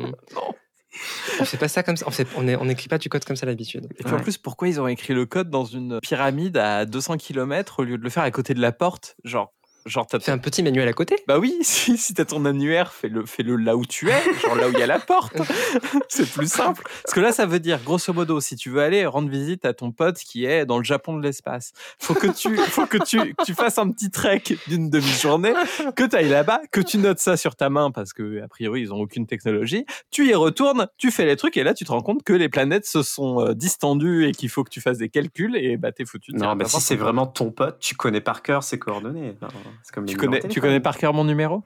on 1.39 1.45
fait 1.45 1.57
pas 1.57 1.67
ça 1.67 1.83
comme 1.83 1.95
ça. 1.97 2.05
On 2.07 2.11
fait- 2.11 2.27
on 2.35 2.47
est- 2.47 2.55
on 2.55 2.65
n'écrit 2.65 2.89
pas 2.89 2.97
du 2.97 3.09
code 3.09 3.23
comme 3.23 3.35
ça 3.35 3.45
d'habitude. 3.45 3.87
Et 3.99 4.03
puis 4.03 4.13
en 4.13 4.19
plus, 4.19 4.37
pourquoi 4.37 4.67
ils 4.67 4.81
ont 4.81 4.87
écrit 4.87 5.13
le 5.13 5.25
code 5.25 5.49
dans 5.49 5.65
une 5.65 5.99
pyramide 6.01 6.57
à 6.57 6.85
200 6.85 7.17
km 7.17 7.79
au 7.79 7.83
lieu 7.83 7.97
de 7.97 8.03
le 8.03 8.09
faire 8.09 8.23
à 8.23 8.31
côté 8.31 8.53
de 8.53 8.61
la 8.61 8.71
porte? 8.71 9.15
Genre, 9.23 9.53
genre 9.87 10.05
t'as 10.05 10.19
Fais 10.19 10.31
un 10.31 10.37
petit 10.37 10.61
manuel 10.61 10.87
à 10.87 10.93
côté. 10.93 11.15
Bah 11.27 11.39
oui, 11.39 11.57
si, 11.61 11.97
si 11.97 12.13
t'as 12.13 12.25
ton 12.25 12.43
annuaire, 12.45 12.91
fais-le, 12.91 13.25
fais-le 13.25 13.55
là 13.55 13.77
où 13.77 13.85
tu 13.85 14.09
es, 14.09 14.21
genre 14.41 14.55
là 14.55 14.67
où 14.67 14.71
il 14.71 14.79
y 14.79 14.83
a 14.83 14.87
la 14.87 14.99
porte. 14.99 15.37
C'est 16.09 16.29
plus 16.29 16.51
simple. 16.51 16.83
Parce 17.03 17.13
que 17.13 17.19
là, 17.19 17.31
ça 17.31 17.45
veut 17.45 17.59
dire, 17.59 17.79
grosso 17.83 18.11
modo, 18.13 18.39
si 18.41 18.55
tu 18.55 18.69
veux 18.69 18.81
aller 18.81 19.05
rendre 19.05 19.29
visite 19.29 19.65
à 19.65 19.73
ton 19.73 19.91
pote 19.91 20.17
qui 20.17 20.45
est 20.45 20.65
dans 20.65 20.77
le 20.77 20.83
Japon 20.83 21.17
de 21.17 21.23
l'espace, 21.23 21.73
faut 21.99 22.13
que 22.13 22.27
tu, 22.27 22.57
faut 22.57 22.85
que 22.85 22.97
tu, 22.97 23.35
tu 23.45 23.53
fasses 23.53 23.77
un 23.77 23.89
petit 23.91 24.11
trek 24.11 24.43
d'une 24.67 24.89
demi-journée, 24.89 25.53
que 25.95 26.03
tu 26.03 26.15
ailles 26.15 26.29
là-bas, 26.29 26.61
que 26.71 26.81
tu 26.81 26.97
notes 26.97 27.19
ça 27.19 27.37
sur 27.37 27.55
ta 27.55 27.69
main 27.69 27.91
parce 27.91 28.13
que 28.13 28.41
a 28.41 28.47
priori 28.47 28.81
ils 28.81 28.93
ont 28.93 28.99
aucune 28.99 29.27
technologie. 29.27 29.85
Tu 30.11 30.27
y 30.27 30.33
retournes, 30.33 30.87
tu 30.97 31.11
fais 31.11 31.25
les 31.25 31.35
trucs 31.35 31.57
et 31.57 31.63
là 31.63 31.73
tu 31.73 31.85
te 31.85 31.91
rends 31.91 32.01
compte 32.01 32.23
que 32.23 32.33
les 32.33 32.49
planètes 32.49 32.85
se 32.85 33.03
sont 33.03 33.41
euh, 33.41 33.53
distendues 33.53 34.27
et 34.27 34.31
qu'il 34.31 34.49
faut 34.49 34.63
que 34.63 34.69
tu 34.69 34.81
fasses 34.81 34.97
des 34.97 35.09
calculs 35.09 35.55
et 35.55 35.77
bah 35.77 35.91
t'es 35.91 36.05
foutu. 36.05 36.33
Non, 36.33 36.55
mais 36.55 36.65
si 36.65 36.81
c'est 36.81 36.95
vraiment 36.95 37.27
ton 37.27 37.51
pote, 37.51 37.79
tu 37.79 37.95
connais 37.95 38.21
par 38.21 38.41
cœur 38.41 38.63
ses 38.63 38.79
coordonnées. 38.79 39.35
Enfin, 39.41 39.53
comme 39.93 40.05
Tu 40.05 40.17
connais, 40.17 40.41
tu 40.47 40.61
connais 40.61 40.79
par 40.79 40.97
cœur 40.97 41.13
mon 41.13 41.23
numéro? 41.23 41.63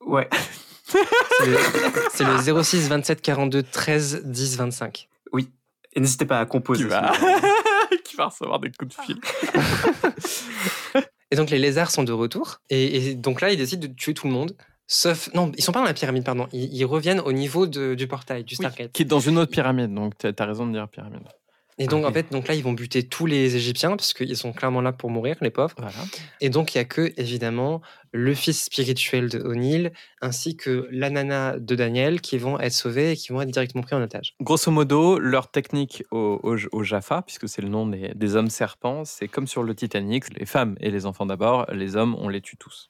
Ouais. 0.00 0.28
C'est 2.14 2.24
le, 2.24 2.36
le 2.56 2.62
06 2.62 2.88
27 2.88 3.20
42 3.20 3.62
13 3.62 4.22
10 4.24 4.56
25. 4.56 5.08
Et 5.94 6.00
n'hésitez 6.00 6.26
pas 6.26 6.38
à 6.40 6.46
composer. 6.46 6.84
qui 6.84 6.88
va, 6.90 7.12
qui 8.04 8.16
va 8.16 8.26
recevoir 8.26 8.60
des 8.60 8.70
coups 8.70 8.94
de 8.96 9.02
fil. 9.02 9.18
Et 11.30 11.36
donc 11.36 11.50
les 11.50 11.58
lézards 11.58 11.90
sont 11.90 12.04
de 12.04 12.12
retour. 12.12 12.60
Et, 12.70 13.10
et 13.10 13.14
donc 13.14 13.40
là, 13.40 13.50
ils 13.50 13.56
décident 13.58 13.86
de 13.86 13.92
tuer 13.92 14.14
tout 14.14 14.26
le 14.26 14.32
monde. 14.32 14.56
Sauf. 14.86 15.28
Non, 15.34 15.52
ils 15.56 15.62
sont 15.62 15.72
pas 15.72 15.80
dans 15.80 15.84
la 15.86 15.92
pyramide, 15.94 16.24
pardon. 16.24 16.48
Ils, 16.52 16.72
ils 16.74 16.84
reviennent 16.84 17.20
au 17.20 17.32
niveau 17.32 17.66
de- 17.66 17.94
du 17.94 18.06
portail, 18.06 18.44
du 18.44 18.54
Oui, 18.54 18.64
Stargate. 18.64 18.92
qui 18.92 19.02
est 19.02 19.06
dans 19.06 19.20
une 19.20 19.36
autre 19.38 19.50
pyramide, 19.50 19.92
donc 19.92 20.16
tu 20.16 20.26
as 20.26 20.44
raison 20.46 20.66
de 20.66 20.72
dire 20.72 20.88
pyramide. 20.88 21.20
Et 21.78 21.86
donc, 21.86 22.04
Ok. 22.04 22.10
en 22.10 22.12
fait, 22.12 22.32
donc 22.32 22.48
là, 22.48 22.54
ils 22.54 22.62
vont 22.64 22.72
buter 22.72 23.04
tous 23.04 23.26
les 23.26 23.54
Égyptiens, 23.56 23.90
parce 23.96 24.12
qu'ils 24.12 24.36
sont 24.36 24.52
clairement 24.52 24.80
là 24.80 24.92
pour 24.92 25.10
mourir, 25.10 25.36
les 25.40 25.50
pauvres. 25.50 25.74
Voilà. 25.78 25.92
Et 26.40 26.50
donc, 26.50 26.74
il 26.74 26.78
y 26.78 26.80
a 26.80 26.84
que, 26.84 27.12
évidemment, 27.16 27.80
le 28.12 28.34
fils 28.34 28.64
spirituel 28.64 29.28
de 29.28 29.38
O'Neill, 29.38 29.92
ainsi 30.20 30.56
que 30.56 30.88
la 30.90 31.10
nana 31.10 31.58
de 31.58 31.74
Daniel, 31.74 32.20
qui 32.20 32.38
vont 32.38 32.58
être 32.58 32.72
sauvés 32.72 33.12
et 33.12 33.16
qui 33.16 33.32
vont 33.32 33.40
être 33.42 33.50
directement 33.50 33.82
pris 33.82 33.94
en 33.94 34.02
otage. 34.02 34.34
Grosso 34.40 34.70
modo, 34.72 35.18
leur 35.18 35.50
technique 35.50 36.02
au, 36.10 36.40
au, 36.42 36.56
au 36.72 36.82
Jaffa, 36.82 37.22
puisque 37.22 37.48
c'est 37.48 37.62
le 37.62 37.68
nom 37.68 37.86
des, 37.86 38.12
des 38.14 38.34
hommes 38.34 38.50
serpents, 38.50 39.04
c'est 39.04 39.28
comme 39.28 39.46
sur 39.46 39.62
le 39.62 39.74
Titanic, 39.74 40.36
les 40.38 40.46
femmes 40.46 40.74
et 40.80 40.90
les 40.90 41.06
enfants 41.06 41.26
d'abord, 41.26 41.66
les 41.72 41.96
hommes, 41.96 42.16
on 42.18 42.28
les 42.28 42.40
tue 42.40 42.56
tous. 42.56 42.88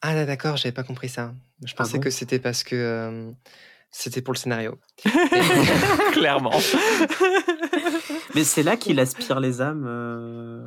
Ah, 0.00 0.14
là, 0.14 0.24
d'accord, 0.24 0.56
j'avais 0.56 0.72
pas 0.72 0.84
compris 0.84 1.08
ça. 1.08 1.34
Je 1.64 1.74
pensais 1.74 1.98
bon 1.98 2.04
que 2.04 2.10
c'était 2.10 2.38
parce 2.38 2.64
que 2.64 2.76
euh, 2.76 3.30
c'était 3.92 4.22
pour 4.22 4.32
le 4.34 4.38
scénario. 4.38 4.78
Clairement. 6.12 6.50
Mais 8.34 8.44
c'est 8.44 8.62
là 8.62 8.76
qu'il 8.76 8.98
aspire 9.00 9.38
les 9.40 9.60
âmes. 9.60 9.84
euh, 9.86 10.66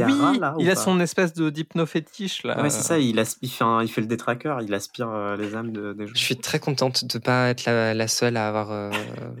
a 0.00 0.06
oui, 0.06 0.12
rat, 0.20 0.32
là. 0.38 0.54
il 0.58 0.70
a 0.70 0.76
son 0.76 0.98
espèce 1.00 1.32
de 1.34 1.50
d'hypnofétiche 1.50 2.42
là. 2.44 2.62
Ouais, 2.62 2.70
c'est 2.70 2.82
ça. 2.82 2.98
Il, 2.98 3.22
il, 3.42 3.50
fait 3.50 3.64
un- 3.64 3.82
il 3.82 3.88
fait 3.88 4.00
le 4.00 4.06
détraqueur. 4.06 4.60
Il 4.62 4.72
aspire 4.74 5.08
euh, 5.10 5.36
les 5.36 5.54
âmes 5.56 5.72
de- 5.72 5.92
des 5.92 6.06
gens. 6.06 6.12
Je 6.14 6.20
suis 6.22 6.36
très 6.36 6.58
contente 6.58 7.04
de 7.04 7.18
pas 7.18 7.48
être 7.48 7.64
la, 7.64 7.92
la 7.94 8.08
seule 8.08 8.36
à 8.36 8.48
avoir 8.48 8.70
euh, 8.72 8.90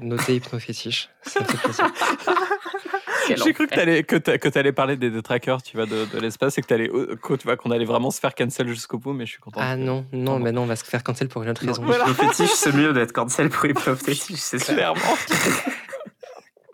noté 0.00 0.36
hypnofétiche. 0.36 1.08
Ça 1.22 1.40
me 1.40 1.46
fait 1.46 1.58
plaisir. 1.58 1.86
J'ai 3.28 3.52
cru 3.52 3.66
que 3.66 3.74
t'allais 3.74 4.02
que 4.04 4.16
t'a- 4.16 4.38
que 4.38 4.48
t'allais 4.48 4.72
parler 4.72 4.96
des 4.96 5.10
détraqueurs, 5.10 5.62
tu 5.62 5.76
vois, 5.76 5.86
de, 5.86 6.04
de 6.12 6.18
l'espace 6.20 6.58
et 6.58 6.62
que 6.62 6.66
t'allais 6.66 6.90
euh, 6.90 7.16
que 7.22 7.34
tu 7.34 7.44
vois 7.44 7.56
qu'on 7.56 7.70
allait 7.70 7.84
vraiment 7.84 8.10
se 8.10 8.20
faire 8.20 8.34
cancel 8.34 8.68
jusqu'au 8.68 8.98
bout, 8.98 9.12
mais 9.12 9.26
je 9.26 9.32
suis 9.32 9.40
content. 9.40 9.60
Ah 9.62 9.74
que- 9.76 9.80
non, 9.80 10.06
non, 10.12 10.38
mais 10.38 10.52
non, 10.52 10.62
on 10.62 10.66
va 10.66 10.76
se 10.76 10.84
faire 10.84 11.02
cancel 11.02 11.28
pour 11.28 11.42
une 11.42 11.50
autre 11.50 11.64
raison. 11.66 11.82
Voilà. 11.84 12.04
hypnofétiche, 12.08 12.50
c'est 12.54 12.72
mieux 12.74 12.92
d'être 12.92 13.12
cancel 13.12 13.48
pour 13.50 13.66
hypnofétiche, 13.66 14.34
c'est 14.36 14.58
sûr. 14.58 14.74
Clairement. 14.74 15.00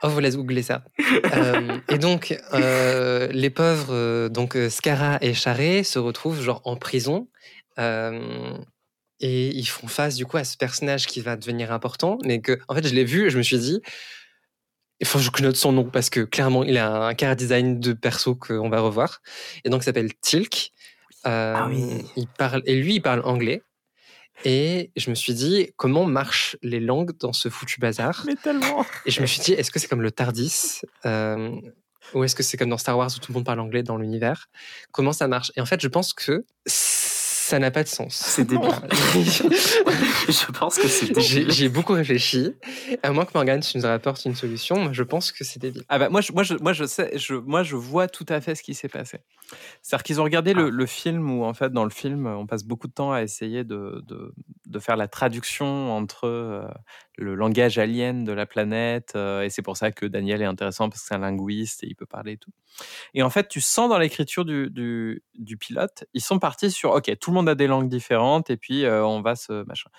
Oh, 0.02 0.08
vous 0.08 0.20
laisse 0.20 0.34
googler 0.36 0.62
ça. 0.62 0.82
Euh, 1.34 1.76
et 1.90 1.98
donc, 1.98 2.34
euh, 2.54 3.28
les 3.32 3.50
pauvres, 3.50 3.88
euh, 3.92 4.28
donc 4.30 4.56
Scara 4.70 5.18
et 5.20 5.34
Charé 5.34 5.84
se 5.84 5.98
retrouvent 5.98 6.40
genre 6.40 6.62
en 6.64 6.76
prison. 6.76 7.28
euh, 7.78 8.54
et 9.22 9.48
ils 9.48 9.66
font 9.66 9.86
face 9.88 10.14
du 10.16 10.24
coup 10.24 10.38
à 10.38 10.44
ce 10.44 10.56
personnage 10.56 11.06
qui 11.06 11.20
va 11.20 11.36
devenir 11.36 11.70
important, 11.70 12.16
mais 12.24 12.40
que 12.40 12.58
en 12.68 12.74
fait 12.74 12.88
je 12.88 12.94
l'ai 12.94 13.04
vu 13.04 13.26
et 13.26 13.30
je 13.30 13.36
me 13.36 13.42
suis 13.42 13.58
dit, 13.58 13.82
il 15.00 15.06
faut 15.06 15.18
que 15.18 15.38
je 15.38 15.42
note 15.42 15.56
son 15.56 15.72
nom 15.72 15.84
parce 15.84 16.10
que 16.10 16.20
clairement 16.20 16.62
il 16.62 16.76
a 16.78 17.06
un 17.06 17.14
car 17.14 17.34
design 17.36 17.80
de 17.80 17.92
perso 17.92 18.34
qu'on 18.34 18.68
va 18.68 18.80
revoir. 18.80 19.20
Et 19.64 19.70
donc 19.70 19.82
il 19.82 19.84
s'appelle 19.84 20.14
Tilk. 20.20 20.72
Euh, 21.26 21.54
Ah 21.56 21.68
oui. 21.68 22.04
il 22.16 22.26
parle 22.28 22.62
et 22.66 22.74
lui 22.76 22.94
il 22.96 23.00
parle 23.00 23.22
anglais. 23.24 23.62
Et 24.44 24.90
je 24.96 25.10
me 25.10 25.14
suis 25.14 25.34
dit 25.34 25.70
comment 25.76 26.04
marchent 26.06 26.56
les 26.62 26.80
langues 26.80 27.12
dans 27.18 27.32
ce 27.34 27.48
foutu 27.50 27.78
bazar? 27.80 28.22
Mais 28.26 28.36
tellement. 28.36 28.86
Et 29.04 29.10
je 29.10 29.20
me 29.20 29.26
suis 29.26 29.40
dit, 29.40 29.52
est-ce 29.52 29.70
que 29.70 29.78
c'est 29.78 29.86
comme 29.88 30.00
le 30.00 30.10
Tardis? 30.10 30.80
Euh, 31.04 31.50
Ou 32.14 32.24
est-ce 32.24 32.34
que 32.34 32.42
c'est 32.42 32.56
comme 32.56 32.70
dans 32.70 32.78
Star 32.78 32.96
Wars 32.96 33.10
où 33.14 33.18
tout 33.18 33.32
le 33.32 33.34
monde 33.34 33.44
parle 33.44 33.60
anglais 33.60 33.82
dans 33.82 33.98
l'univers? 33.98 34.48
Comment 34.92 35.12
ça 35.12 35.28
marche? 35.28 35.52
Et 35.56 35.60
en 35.60 35.66
fait, 35.66 35.80
je 35.82 35.88
pense 35.88 36.14
que 36.14 36.46
ça 37.50 37.58
n'a 37.58 37.72
pas 37.72 37.82
de 37.82 37.88
sens. 37.88 38.14
C'est 38.14 38.44
débile. 38.44 38.70
je 40.28 40.52
pense 40.52 40.78
que 40.78 40.86
c'est 40.86 41.06
J'ai 41.20 41.40
débile. 41.40 41.52
j'ai 41.52 41.68
beaucoup 41.68 41.94
réfléchi. 41.94 42.54
À 43.02 43.10
moins 43.10 43.24
que 43.24 43.32
Morgane, 43.34 43.60
tu 43.60 43.76
nous 43.76 43.84
apportes 43.86 44.24
une 44.24 44.36
solution, 44.36 44.78
moi, 44.78 44.92
je 44.92 45.02
pense 45.02 45.32
que 45.32 45.42
c'est 45.42 45.58
débile. 45.60 45.82
Ah 45.88 45.98
bah 45.98 46.08
moi 46.10 46.20
je, 46.20 46.30
moi 46.32 46.44
je, 46.44 46.54
moi 46.54 46.72
je 46.72 46.84
sais, 46.84 47.10
je, 47.18 47.34
moi 47.34 47.64
je 47.64 47.74
vois 47.74 48.06
tout 48.06 48.26
à 48.28 48.40
fait 48.40 48.54
ce 48.54 48.62
qui 48.62 48.74
s'est 48.74 48.88
passé. 48.88 49.18
C'est-à-dire 49.82 50.04
qu'ils 50.04 50.20
ont 50.20 50.24
regardé 50.24 50.54
le, 50.54 50.70
le 50.70 50.86
film 50.86 51.28
où 51.28 51.44
en 51.44 51.52
fait 51.54 51.72
dans 51.72 51.82
le 51.82 51.90
film 51.90 52.26
on 52.28 52.46
passe 52.46 52.62
beaucoup 52.62 52.86
de 52.86 52.92
temps 52.92 53.10
à 53.12 53.22
essayer 53.22 53.64
de, 53.64 54.00
de, 54.06 54.32
de 54.68 54.78
faire 54.78 54.96
la 54.96 55.08
traduction 55.08 55.92
entre 55.96 56.28
euh, 56.28 56.62
le 57.20 57.34
langage 57.34 57.78
alien 57.78 58.24
de 58.24 58.32
la 58.32 58.46
planète. 58.46 59.12
euh, 59.14 59.42
et 59.42 59.50
c'est 59.50 59.62
pour 59.62 59.76
ça 59.76 59.92
que 59.92 60.06
Daniel 60.06 60.42
est 60.42 60.46
intéressant 60.46 60.88
parce 60.88 61.02
que 61.02 61.08
c'est 61.08 61.14
un 61.14 61.18
linguiste 61.18 61.84
et 61.84 61.86
il 61.86 61.94
peut 61.94 62.06
parler 62.06 62.32
et 62.32 62.36
tout. 62.38 62.50
Et 63.14 63.22
en 63.22 63.30
fait, 63.30 63.48
tu 63.48 63.60
sens 63.60 63.88
dans 63.88 63.98
l'écriture 63.98 64.44
du, 64.44 64.70
du, 64.70 65.56
pilote, 65.56 66.04
ils 66.14 66.22
sont 66.22 66.38
partis 66.38 66.70
sur 66.70 66.92
OK, 66.92 67.10
tout 67.20 67.30
le 67.30 67.34
monde 67.34 67.48
a 67.48 67.54
des 67.54 67.66
langues 67.66 67.88
différentes 67.88 68.50
et 68.50 68.56
puis 68.56 68.84
euh, 68.84 69.04
on 69.04 69.20
va 69.20 69.36
se 69.36 69.64
machin. 69.64 69.90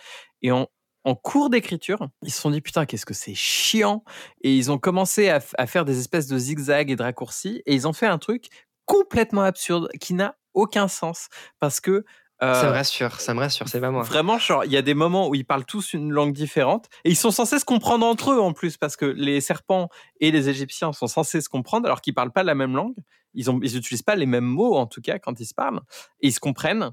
Et 0.41 0.51
en, 0.51 0.67
en 1.03 1.15
cours 1.15 1.49
d'écriture, 1.49 2.09
ils 2.23 2.31
se 2.31 2.41
sont 2.41 2.51
dit 2.51 2.61
putain, 2.61 2.85
qu'est-ce 2.85 3.05
que 3.05 3.13
c'est 3.13 3.35
chiant. 3.35 4.03
Et 4.41 4.55
ils 4.55 4.71
ont 4.71 4.77
commencé 4.77 5.29
à, 5.29 5.39
faire 5.39 5.85
des 5.85 5.99
espèces 5.99 6.27
de 6.27 6.37
zigzags 6.37 6.91
et 6.91 6.95
de 6.95 7.03
raccourcis 7.03 7.61
et 7.65 7.73
ils 7.73 7.87
ont 7.87 7.93
fait 7.93 8.07
un 8.07 8.17
truc 8.17 8.47
complètement 8.85 9.43
absurde 9.43 9.89
qui 9.99 10.13
n'a 10.13 10.35
aucun 10.53 10.87
sens 10.87 11.29
parce 11.59 11.79
que 11.79 12.03
Ça 12.41 12.63
me 12.65 12.71
rassure, 12.71 13.21
ça 13.21 13.35
me 13.35 13.39
rassure, 13.39 13.67
c'est 13.69 13.79
pas 13.79 13.91
moi. 13.91 14.01
Vraiment, 14.01 14.39
genre, 14.39 14.65
il 14.65 14.71
y 14.71 14.77
a 14.77 14.81
des 14.81 14.95
moments 14.95 15.29
où 15.29 15.35
ils 15.35 15.45
parlent 15.45 15.65
tous 15.65 15.93
une 15.93 16.11
langue 16.11 16.33
différente 16.33 16.87
et 17.05 17.11
ils 17.11 17.15
sont 17.15 17.29
censés 17.29 17.59
se 17.59 17.65
comprendre 17.65 18.03
entre 18.05 18.31
eux 18.31 18.39
en 18.39 18.51
plus 18.51 18.77
parce 18.77 18.95
que 18.95 19.05
les 19.05 19.41
serpents 19.41 19.89
et 20.19 20.31
les 20.31 20.49
Égyptiens 20.49 20.91
sont 20.91 21.05
censés 21.05 21.39
se 21.41 21.49
comprendre 21.49 21.85
alors 21.85 22.01
qu'ils 22.01 22.15
parlent 22.15 22.31
pas 22.31 22.41
la 22.41 22.55
même 22.55 22.75
langue. 22.75 22.95
Ils 23.35 23.51
ont, 23.51 23.59
ils 23.61 23.77
utilisent 23.77 24.01
pas 24.01 24.15
les 24.15 24.25
mêmes 24.25 24.45
mots 24.45 24.75
en 24.75 24.87
tout 24.87 25.01
cas 25.01 25.19
quand 25.19 25.39
ils 25.39 25.45
se 25.45 25.53
parlent 25.53 25.81
et 26.21 26.29
ils 26.29 26.33
se 26.33 26.39
comprennent. 26.39 26.91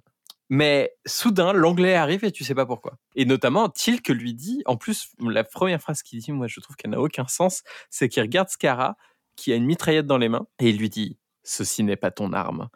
Mais 0.50 0.94
soudain, 1.06 1.52
l'anglais 1.54 1.94
arrive 1.94 2.24
et 2.24 2.32
tu 2.32 2.44
sais 2.44 2.54
pas 2.54 2.66
pourquoi. 2.66 2.98
Et 3.16 3.24
notamment, 3.24 3.68
Tilk 3.68 4.08
lui 4.08 4.34
dit, 4.34 4.62
en 4.66 4.76
plus, 4.76 5.10
la 5.20 5.44
première 5.44 5.80
phrase 5.80 6.02
qu'il 6.02 6.20
dit, 6.20 6.32
moi 6.32 6.46
je 6.46 6.60
trouve 6.60 6.76
qu'elle 6.76 6.90
n'a 6.90 7.00
aucun 7.00 7.26
sens, 7.26 7.62
c'est 7.90 8.08
qu'il 8.08 8.22
regarde 8.22 8.48
Scara 8.50 8.96
qui 9.36 9.52
a 9.52 9.56
une 9.56 9.66
mitraillette 9.66 10.06
dans 10.06 10.18
les 10.18 10.28
mains 10.28 10.46
et 10.58 10.68
il 10.68 10.76
lui 10.76 10.90
dit 10.90 11.18
Ceci 11.42 11.82
n'est 11.84 11.96
pas 11.96 12.10
ton 12.10 12.34
arme. 12.34 12.68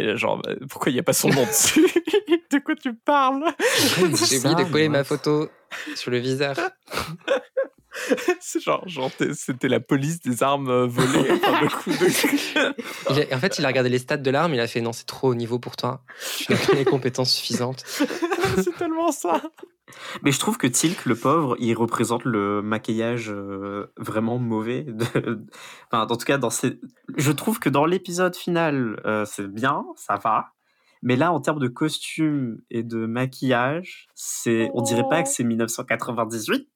Et 0.00 0.06
là, 0.06 0.16
genre, 0.16 0.38
bah, 0.38 0.52
pourquoi 0.68 0.90
il 0.90 0.94
n'y 0.94 1.00
a 1.00 1.02
pas 1.02 1.12
son 1.12 1.28
nom 1.28 1.44
dessus 1.44 1.82
De 2.50 2.58
quoi 2.58 2.74
tu 2.74 2.94
parles? 2.94 3.44
J'ai 4.28 4.38
oublié 4.38 4.54
de 4.64 4.70
coller 4.70 4.88
ma 4.88 5.04
photo 5.04 5.48
sur 5.94 6.10
le 6.10 6.18
viseur. 6.18 6.56
C'est 8.40 8.60
genre, 8.60 8.84
c'était 9.34 9.68
la 9.68 9.80
police 9.80 10.20
des 10.20 10.42
armes 10.42 10.68
euh, 10.70 10.86
volées. 10.86 11.30
Enfin, 11.42 11.60
le 11.62 11.68
coup 11.68 11.90
de- 11.90 13.32
a- 13.32 13.36
en 13.36 13.38
fait, 13.40 13.58
il 13.58 13.64
a 13.64 13.68
regardé 13.68 13.88
les 13.90 13.98
stats 13.98 14.16
de 14.16 14.30
l'arme, 14.30 14.54
il 14.54 14.60
a 14.60 14.66
fait 14.66 14.80
non, 14.80 14.92
c'est 14.92 15.06
trop 15.06 15.28
haut 15.30 15.34
niveau 15.34 15.58
pour 15.58 15.76
toi. 15.76 16.02
Tu 16.38 16.52
n'as 16.52 16.58
pas 16.58 16.72
les 16.74 16.84
compétences 16.84 17.32
suffisantes. 17.32 17.82
c'est 18.56 18.76
tellement 18.76 19.12
ça. 19.12 19.42
Mais 20.22 20.30
je 20.30 20.38
trouve 20.38 20.56
que 20.56 20.66
Tilk, 20.68 21.04
le 21.04 21.16
pauvre, 21.16 21.56
il 21.58 21.74
représente 21.74 22.24
le 22.24 22.62
maquillage 22.62 23.30
euh, 23.30 23.86
vraiment 23.96 24.38
mauvais. 24.38 24.82
de- 24.84 25.44
Enfin, 25.90 26.04
en 26.08 26.16
tout 26.16 26.24
cas, 26.24 26.38
dans 26.38 26.50
ces... 26.50 26.78
je 27.16 27.32
trouve 27.32 27.58
que 27.58 27.68
dans 27.68 27.84
l'épisode 27.86 28.36
final, 28.36 29.00
euh, 29.04 29.24
c'est 29.24 29.48
bien, 29.52 29.84
ça 29.96 30.14
va. 30.16 30.52
Mais 31.02 31.16
là, 31.16 31.32
en 31.32 31.40
termes 31.40 31.58
de 31.60 31.68
costume 31.68 32.58
et 32.70 32.82
de 32.82 33.06
maquillage, 33.06 34.08
c'est, 34.14 34.70
on 34.74 34.82
dirait 34.82 35.08
pas 35.08 35.22
que 35.22 35.28
c'est 35.30 35.44
1998, 35.44 36.68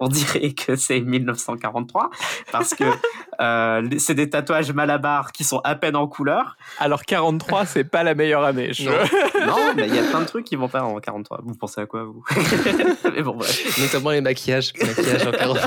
on 0.00 0.08
dirait 0.08 0.52
que 0.52 0.74
c'est 0.76 1.00
1943, 1.00 2.08
parce 2.50 2.74
que 2.74 2.84
euh, 3.40 3.80
les- 3.82 3.98
c'est 3.98 4.14
des 4.14 4.30
tatouages 4.30 4.72
malabar 4.72 5.32
qui 5.32 5.44
sont 5.44 5.58
à 5.64 5.74
peine 5.74 5.96
en 5.96 6.06
couleur. 6.06 6.56
Alors 6.78 7.02
43, 7.04 7.66
c'est 7.66 7.84
pas 7.84 8.02
la 8.02 8.14
meilleure 8.14 8.44
année. 8.44 8.72
Je... 8.72 8.88
Non. 8.88 8.96
Non, 9.58 9.74
mais 9.76 9.86
il 9.88 9.94
y 9.94 9.98
a 9.98 10.02
plein 10.02 10.20
de 10.20 10.26
trucs 10.26 10.44
qui 10.44 10.56
vont 10.56 10.68
pas 10.68 10.82
en 10.82 10.98
43. 10.98 11.40
Vous 11.44 11.54
pensez 11.54 11.80
à 11.80 11.86
quoi, 11.86 12.04
vous? 12.04 12.22
Mais 13.14 13.22
bon, 13.22 13.36
bref. 13.36 13.78
Notamment 13.80 14.10
les 14.10 14.20
maquillages. 14.20 14.72
maquillages 14.80 15.26
en 15.26 15.30
40. 15.30 15.58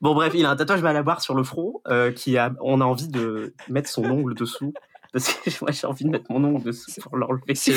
Bon 0.00 0.14
bref, 0.14 0.32
il 0.34 0.44
a 0.46 0.50
un 0.50 0.56
tatouage 0.56 0.82
malabar 0.82 1.20
sur 1.20 1.34
le 1.34 1.42
front 1.44 1.80
euh, 1.88 2.10
qui 2.12 2.36
a, 2.36 2.52
on 2.60 2.80
a 2.80 2.84
envie 2.84 3.08
de 3.08 3.54
mettre 3.68 3.88
son 3.88 4.04
ongle 4.04 4.34
dessous 4.34 4.72
parce 5.12 5.28
que 5.34 5.50
moi 5.62 5.70
j'ai 5.70 5.86
envie 5.86 6.04
de 6.04 6.10
mettre 6.10 6.26
mon 6.30 6.42
ongle 6.44 6.62
dessous 6.64 6.90
pour 7.00 7.16
l'enlever. 7.16 7.54
C'est 7.54 7.72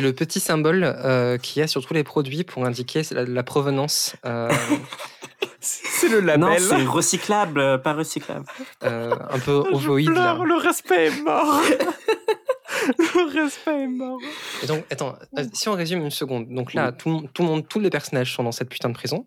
le 0.00 0.12
petit 0.12 0.40
symbole 0.40 0.82
euh, 0.84 1.38
qu'il 1.38 1.60
y 1.60 1.62
a 1.62 1.66
sur 1.66 1.84
tous 1.86 1.94
les 1.94 2.04
produits 2.04 2.44
pour 2.44 2.64
indiquer 2.64 3.02
la, 3.12 3.24
la 3.24 3.42
provenance. 3.42 4.16
euh, 4.26 4.50
C'est 5.60 6.08
le 6.08 6.20
Non, 6.20 6.48
label. 6.48 6.60
c'est 6.60 6.84
recyclable, 6.84 7.60
euh, 7.60 7.78
pas 7.78 7.92
recyclable. 7.92 8.44
euh, 8.82 9.14
un 9.30 9.38
peu 9.38 9.62
Je 9.70 9.74
ovoïde. 9.76 10.08
là. 10.08 10.14
pleure, 10.34 10.44
le 10.44 10.56
respect 10.56 11.06
est 11.06 11.22
mort. 11.22 11.60
le 12.98 13.42
respect 13.42 13.82
est 13.84 13.86
mort. 13.86 14.18
Et 14.62 14.66
donc, 14.66 14.84
attends, 14.90 15.14
si 15.52 15.68
on 15.68 15.74
résume 15.74 16.02
une 16.02 16.10
seconde. 16.10 16.48
Donc 16.48 16.74
là, 16.74 16.90
tout, 16.90 17.08
le 17.08 17.14
monde- 17.14 17.28
tout 17.32 17.42
le 17.42 17.48
monde, 17.48 17.68
tous 17.68 17.78
les 17.78 17.90
personnages 17.90 18.34
sont 18.34 18.42
dans 18.42 18.50
cette 18.52 18.68
putain 18.70 18.88
de 18.88 18.94
prison. 18.94 19.26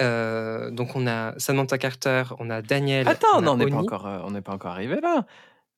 Euh, 0.00 0.70
donc 0.70 0.96
on 0.96 1.06
a 1.06 1.34
Samantha 1.38 1.76
Carter, 1.76 2.22
on 2.38 2.48
a 2.48 2.62
Daniel. 2.62 3.06
Attends, 3.06 3.26
on 3.34 3.38
a 3.38 3.42
non, 3.42 3.52
on 3.52 3.56
n'est 3.58 3.66
pas 3.66 3.70
Oni. 3.76 3.78
encore, 3.86 4.06
euh, 4.06 4.18
on 4.24 4.30
n'est 4.30 4.40
pas 4.40 4.52
encore 4.52 4.70
arrivé 4.70 4.98
là. 5.02 5.26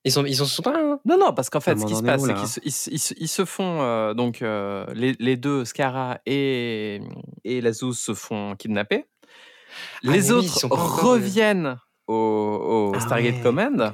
Ils 0.05 0.11
sont, 0.12 0.24
ils 0.24 0.34
sont 0.36 0.62
pas. 0.62 0.74
hein? 0.76 0.98
Non, 1.05 1.16
non, 1.16 1.32
parce 1.32 1.48
qu'en 1.48 1.61
fait, 1.61 1.76
ce 1.78 1.86
qui 1.86 1.94
se 1.94 2.03
passe, 2.03 2.22
c'est 2.26 2.34
qu'ils 2.34 2.48
se, 2.48 2.61
ils 2.64 2.72
se- 2.72 2.90
ils 2.90 2.98
se- 2.98 3.14
ils 3.18 3.28
se 3.28 3.44
font 3.44 3.82
euh, 3.82 4.14
donc 4.14 4.42
euh, 4.42 4.84
les, 4.94 5.14
les 5.20 5.36
deux, 5.36 5.64
Scara 5.64 6.18
et 6.26 7.00
et 7.44 7.61
Lazuz 7.61 7.94
se 7.98 8.12
font 8.14 8.57
kidnapper. 8.57 9.07
Ah, 10.05 10.11
les 10.11 10.32
autres 10.32 10.66
reviennent 10.70 11.76
au, 12.09 12.14
au 12.14 12.92
Ah 12.96 13.00
Stargate 13.00 13.36
ouais, 13.36 13.42
Command. 13.42 13.92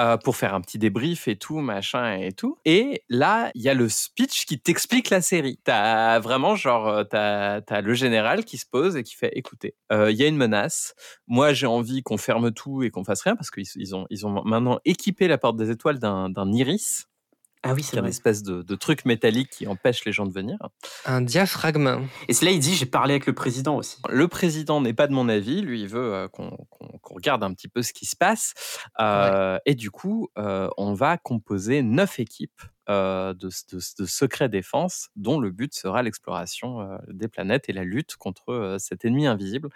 Euh, 0.00 0.16
pour 0.16 0.36
faire 0.36 0.54
un 0.54 0.62
petit 0.62 0.78
débrief 0.78 1.28
et 1.28 1.36
tout, 1.36 1.58
machin 1.58 2.14
et 2.14 2.32
tout. 2.32 2.56
Et 2.64 3.02
là, 3.10 3.50
il 3.54 3.60
y 3.60 3.68
a 3.68 3.74
le 3.74 3.88
speech 3.90 4.46
qui 4.46 4.58
t'explique 4.58 5.10
la 5.10 5.20
série. 5.20 5.60
T'as 5.62 6.18
vraiment 6.20 6.56
genre, 6.56 6.88
euh, 6.88 7.04
t'as 7.04 7.60
as 7.68 7.80
le 7.82 7.92
général 7.92 8.46
qui 8.46 8.56
se 8.56 8.64
pose 8.64 8.96
et 8.96 9.02
qui 9.02 9.14
fait, 9.14 9.30
écoutez, 9.34 9.74
euh, 9.92 10.10
il 10.10 10.16
y 10.16 10.22
a 10.22 10.26
une 10.26 10.38
menace. 10.38 10.94
Moi, 11.26 11.52
j'ai 11.52 11.66
envie 11.66 12.02
qu'on 12.02 12.16
ferme 12.16 12.50
tout 12.50 12.82
et 12.82 12.90
qu'on 12.90 13.04
fasse 13.04 13.20
rien 13.22 13.36
parce 13.36 13.50
qu'ils 13.50 13.66
ils 13.76 13.94
ont, 13.94 14.06
ils 14.08 14.26
ont 14.26 14.42
maintenant 14.44 14.78
équipé 14.86 15.28
la 15.28 15.36
porte 15.36 15.56
des 15.56 15.70
étoiles 15.70 15.98
d'un 15.98 16.30
d'un 16.30 16.50
iris, 16.52 17.06
Ah 17.62 17.74
oui, 17.74 17.82
c'est 17.82 17.96
est 17.96 18.00
une 18.00 18.06
espèce 18.06 18.42
de, 18.42 18.62
de 18.62 18.74
truc 18.74 19.04
métallique 19.04 19.50
qui 19.50 19.66
empêche 19.66 20.04
les 20.04 20.12
gens 20.12 20.24
de 20.26 20.32
venir. 20.32 20.56
Un 21.04 21.20
diaphragme. 21.20 22.06
Et 22.28 22.32
c'est 22.32 22.46
là 22.46 22.52
il 22.52 22.60
dit 22.60 22.74
j'ai 22.74 22.86
parlé 22.86 23.12
avec 23.12 23.26
le 23.26 23.34
président 23.34 23.76
aussi. 23.76 23.98
Le 24.08 24.28
président 24.28 24.80
n'est 24.80 24.94
pas 24.94 25.06
de 25.06 25.12
mon 25.12 25.28
avis, 25.28 25.60
lui 25.60 25.82
il 25.82 25.88
veut 25.88 26.14
euh, 26.14 26.28
qu'on 26.28 26.56
regarde 27.04 27.42
un 27.44 27.52
petit 27.52 27.68
peu 27.68 27.82
ce 27.82 27.92
qui 27.92 28.06
se 28.06 28.16
passe. 28.16 28.54
Euh, 28.98 29.58
Et 29.66 29.74
du 29.74 29.90
coup, 29.90 30.28
euh, 30.38 30.68
on 30.78 30.94
va 30.94 31.18
composer 31.18 31.82
neuf 31.82 32.18
équipes 32.18 32.62
euh, 32.88 33.34
de, 33.34 33.48
de, 33.72 33.78
de 33.98 34.06
secret 34.06 34.48
défense, 34.48 35.10
dont 35.14 35.38
le 35.38 35.50
but 35.50 35.74
sera 35.74 36.02
l'exploration 36.02 36.80
euh, 36.80 36.98
des 37.08 37.28
planètes 37.28 37.68
et 37.68 37.72
la 37.72 37.84
lutte 37.84 38.16
contre 38.16 38.52
euh, 38.52 38.78
cet 38.78 39.04
ennemi 39.04 39.26
invisible. 39.26 39.68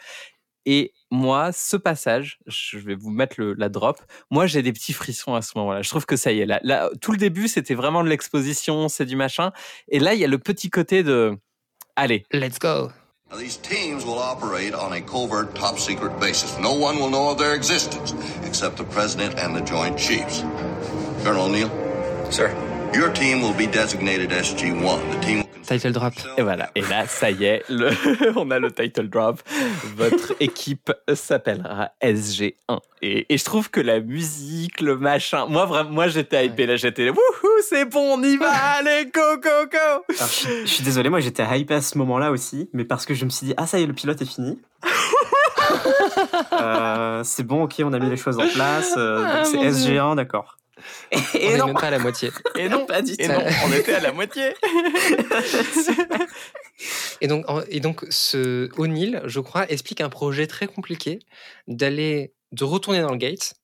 Et 0.66 0.92
moi, 1.10 1.52
ce 1.52 1.76
passage, 1.76 2.38
je 2.46 2.78
vais 2.78 2.94
vous 2.94 3.10
mettre 3.10 3.36
le, 3.38 3.54
la 3.54 3.68
drop. 3.68 4.00
Moi, 4.30 4.46
j'ai 4.46 4.62
des 4.62 4.72
petits 4.72 4.92
frissons 4.92 5.34
à 5.34 5.42
ce 5.42 5.56
moment-là. 5.56 5.82
Je 5.82 5.90
trouve 5.90 6.06
que 6.06 6.16
ça 6.16 6.32
y 6.32 6.40
est. 6.40 6.46
Là, 6.46 6.60
là, 6.62 6.90
tout 7.00 7.12
le 7.12 7.18
début, 7.18 7.48
c'était 7.48 7.74
vraiment 7.74 8.02
de 8.02 8.08
l'exposition, 8.08 8.88
c'est 8.88 9.06
du 9.06 9.16
machin. 9.16 9.52
Et 9.88 9.98
là, 9.98 10.14
il 10.14 10.20
y 10.20 10.24
a 10.24 10.28
le 10.28 10.38
petit 10.38 10.70
côté 10.70 11.02
de, 11.02 11.36
allez, 11.96 12.24
Let's 12.32 12.58
go. 12.58 12.90
Now, 13.30 13.38
these 13.38 13.56
teams 13.56 14.04
will 14.04 14.18
operate 14.18 14.74
on 14.74 14.92
a 14.92 15.00
covert 15.00 15.54
top 15.54 15.78
secret 15.78 16.20
basis. 16.20 16.58
No 16.60 16.74
one 16.74 16.98
will 16.98 17.08
know 17.08 17.30
of 17.30 17.38
their 17.38 17.54
existence 17.54 18.14
except 18.46 18.76
the 18.76 18.84
President 18.84 19.38
and 19.38 19.56
the 19.56 19.66
Joint 19.66 19.98
Chiefs. 19.98 20.44
Colonel 21.24 21.46
O'Neill? 21.46 21.70
Sir. 22.30 22.54
Your 22.94 23.12
team 23.12 23.42
will 23.42 23.54
be 23.54 23.66
designated 23.66 24.30
SG-1. 24.30 24.98
The 25.10 25.20
team 25.20 25.36
will 25.38 25.44
consist 25.46 25.68
Title 25.68 25.92
drop. 25.92 26.12
Et 26.36 26.42
voilà. 26.42 26.70
Et 26.74 26.82
là, 26.82 27.06
ça 27.06 27.30
y 27.30 27.44
est, 27.44 27.62
le- 27.68 27.90
on 28.36 28.50
a 28.50 28.58
le 28.58 28.70
title 28.70 29.08
drop. 29.08 29.40
Votre 29.96 30.34
équipe 30.40 30.92
s'appellera 31.12 31.90
SG1. 32.02 32.52
Et, 33.02 33.26
et 33.32 33.38
je 33.38 33.44
trouve 33.44 33.70
que 33.70 33.80
la 33.80 34.00
musique, 34.00 34.80
le 34.80 34.96
machin, 34.96 35.46
moi 35.46 35.64
vraiment, 35.64 35.90
moi 35.90 36.08
j'étais 36.08 36.46
hypé 36.46 36.66
là, 36.66 36.76
j'étais 36.76 37.08
wouhou, 37.10 37.48
c'est 37.68 37.84
bon, 37.86 38.18
on 38.18 38.22
y 38.22 38.36
va, 38.36 38.50
allez, 38.78 39.06
go, 39.06 39.20
go, 39.42 39.66
go. 39.70 39.78
Alors, 39.78 40.28
je, 40.30 40.60
je 40.62 40.66
suis 40.66 40.84
désolé, 40.84 41.08
moi 41.10 41.20
j'étais 41.20 41.44
hypé 41.58 41.74
à 41.74 41.82
ce 41.82 41.96
moment-là 41.98 42.30
aussi, 42.30 42.68
mais 42.72 42.84
parce 42.84 43.04
que 43.06 43.14
je 43.14 43.24
me 43.24 43.30
suis 43.30 43.46
dit 43.48 43.54
ah 43.56 43.66
ça 43.66 43.78
y 43.78 43.82
est 43.82 43.86
le 43.86 43.92
pilote 43.94 44.20
est 44.22 44.26
fini. 44.26 44.58
Euh, 46.52 47.22
c'est 47.24 47.42
bon, 47.42 47.64
ok, 47.64 47.74
on 47.84 47.92
a 47.92 47.98
mis 47.98 48.10
les 48.10 48.16
choses 48.16 48.38
en 48.38 48.46
place. 48.48 48.94
euh, 48.96 49.18
donc 49.18 49.28
Ah, 49.32 49.44
c'est 49.44 49.56
mon 49.56 49.62
Dieu. 49.70 49.94
SG1, 49.96 50.16
d'accord. 50.16 50.56
Et, 51.10 51.16
On 51.16 51.38
et 51.38 51.44
est 51.46 51.58
non, 51.58 51.66
même 51.66 51.74
pas 51.74 51.88
à 51.88 51.90
la 51.90 51.98
moitié. 51.98 52.30
Et 52.56 52.68
non, 52.68 52.86
pas 52.86 53.02
du 53.02 53.12
et 53.12 53.26
tout. 53.26 53.32
non, 53.32 53.40
on 53.66 53.72
était 53.72 53.94
à 53.94 54.00
la 54.00 54.12
moitié. 54.12 54.54
Et 57.20 57.28
donc, 57.28 57.46
et 57.68 57.80
donc 57.80 58.04
ce 58.10 58.68
O'Neill, 58.76 59.22
je 59.26 59.40
crois, 59.40 59.70
explique 59.70 60.00
un 60.00 60.08
projet 60.08 60.46
très 60.46 60.66
compliqué 60.66 61.20
d'aller, 61.68 62.34
de 62.52 62.64
retourner 62.64 63.00
dans 63.00 63.12
le 63.12 63.16
gate, 63.16 63.54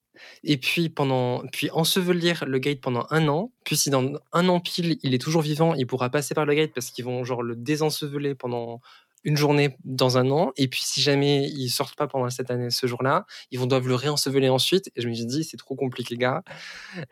et 0.45 0.57
puis 0.57 0.89
pendant, 0.89 1.43
puis 1.53 1.71
ensevelir 1.71 2.45
le 2.47 2.59
gate 2.59 2.81
pendant 2.81 3.07
un 3.11 3.29
an. 3.29 3.53
Puis 3.65 3.77
si 3.77 3.91
dans 3.91 4.13
un 4.33 4.49
an 4.49 4.61
pile, 4.61 4.99
il 5.03 5.15
est 5.15 5.19
toujours 5.19 5.43
vivant, 5.43 5.75
il 5.75 5.87
pourra 5.87 6.11
passer 6.11 6.35
par 6.35 6.47
le 6.47 6.55
gate 6.55 6.73
parce 6.75 6.91
qu'ils 6.91 7.05
vont 7.05 7.25
genre 7.25 7.43
le 7.43 7.57
désenseveler 7.57 8.35
pendant 8.35 8.81
une 9.25 9.37
journée 9.37 9.77
dans 9.85 10.17
un 10.19 10.31
an. 10.31 10.53
Et 10.57 10.69
puis 10.69 10.81
si 10.83 11.01
jamais 11.01 11.47
ils 11.49 11.69
sortent 11.69 11.97
pas 11.97 12.07
pendant 12.07 12.31
cette 12.31 12.51
année, 12.51 12.71
ce 12.71 12.87
jour-là, 12.87 13.27
ils 13.51 13.59
vont 13.59 13.67
doivent 13.67 13.89
le 13.89 13.95
réenseveler 13.95 14.49
ensuite. 14.49 14.91
Et 14.97 15.03
je 15.03 15.09
me 15.09 15.15
suis 15.15 15.27
dit, 15.27 15.45
c'est 15.45 15.57
trop 15.57 15.75
compliqué, 15.77 16.17
gars. 16.17 16.43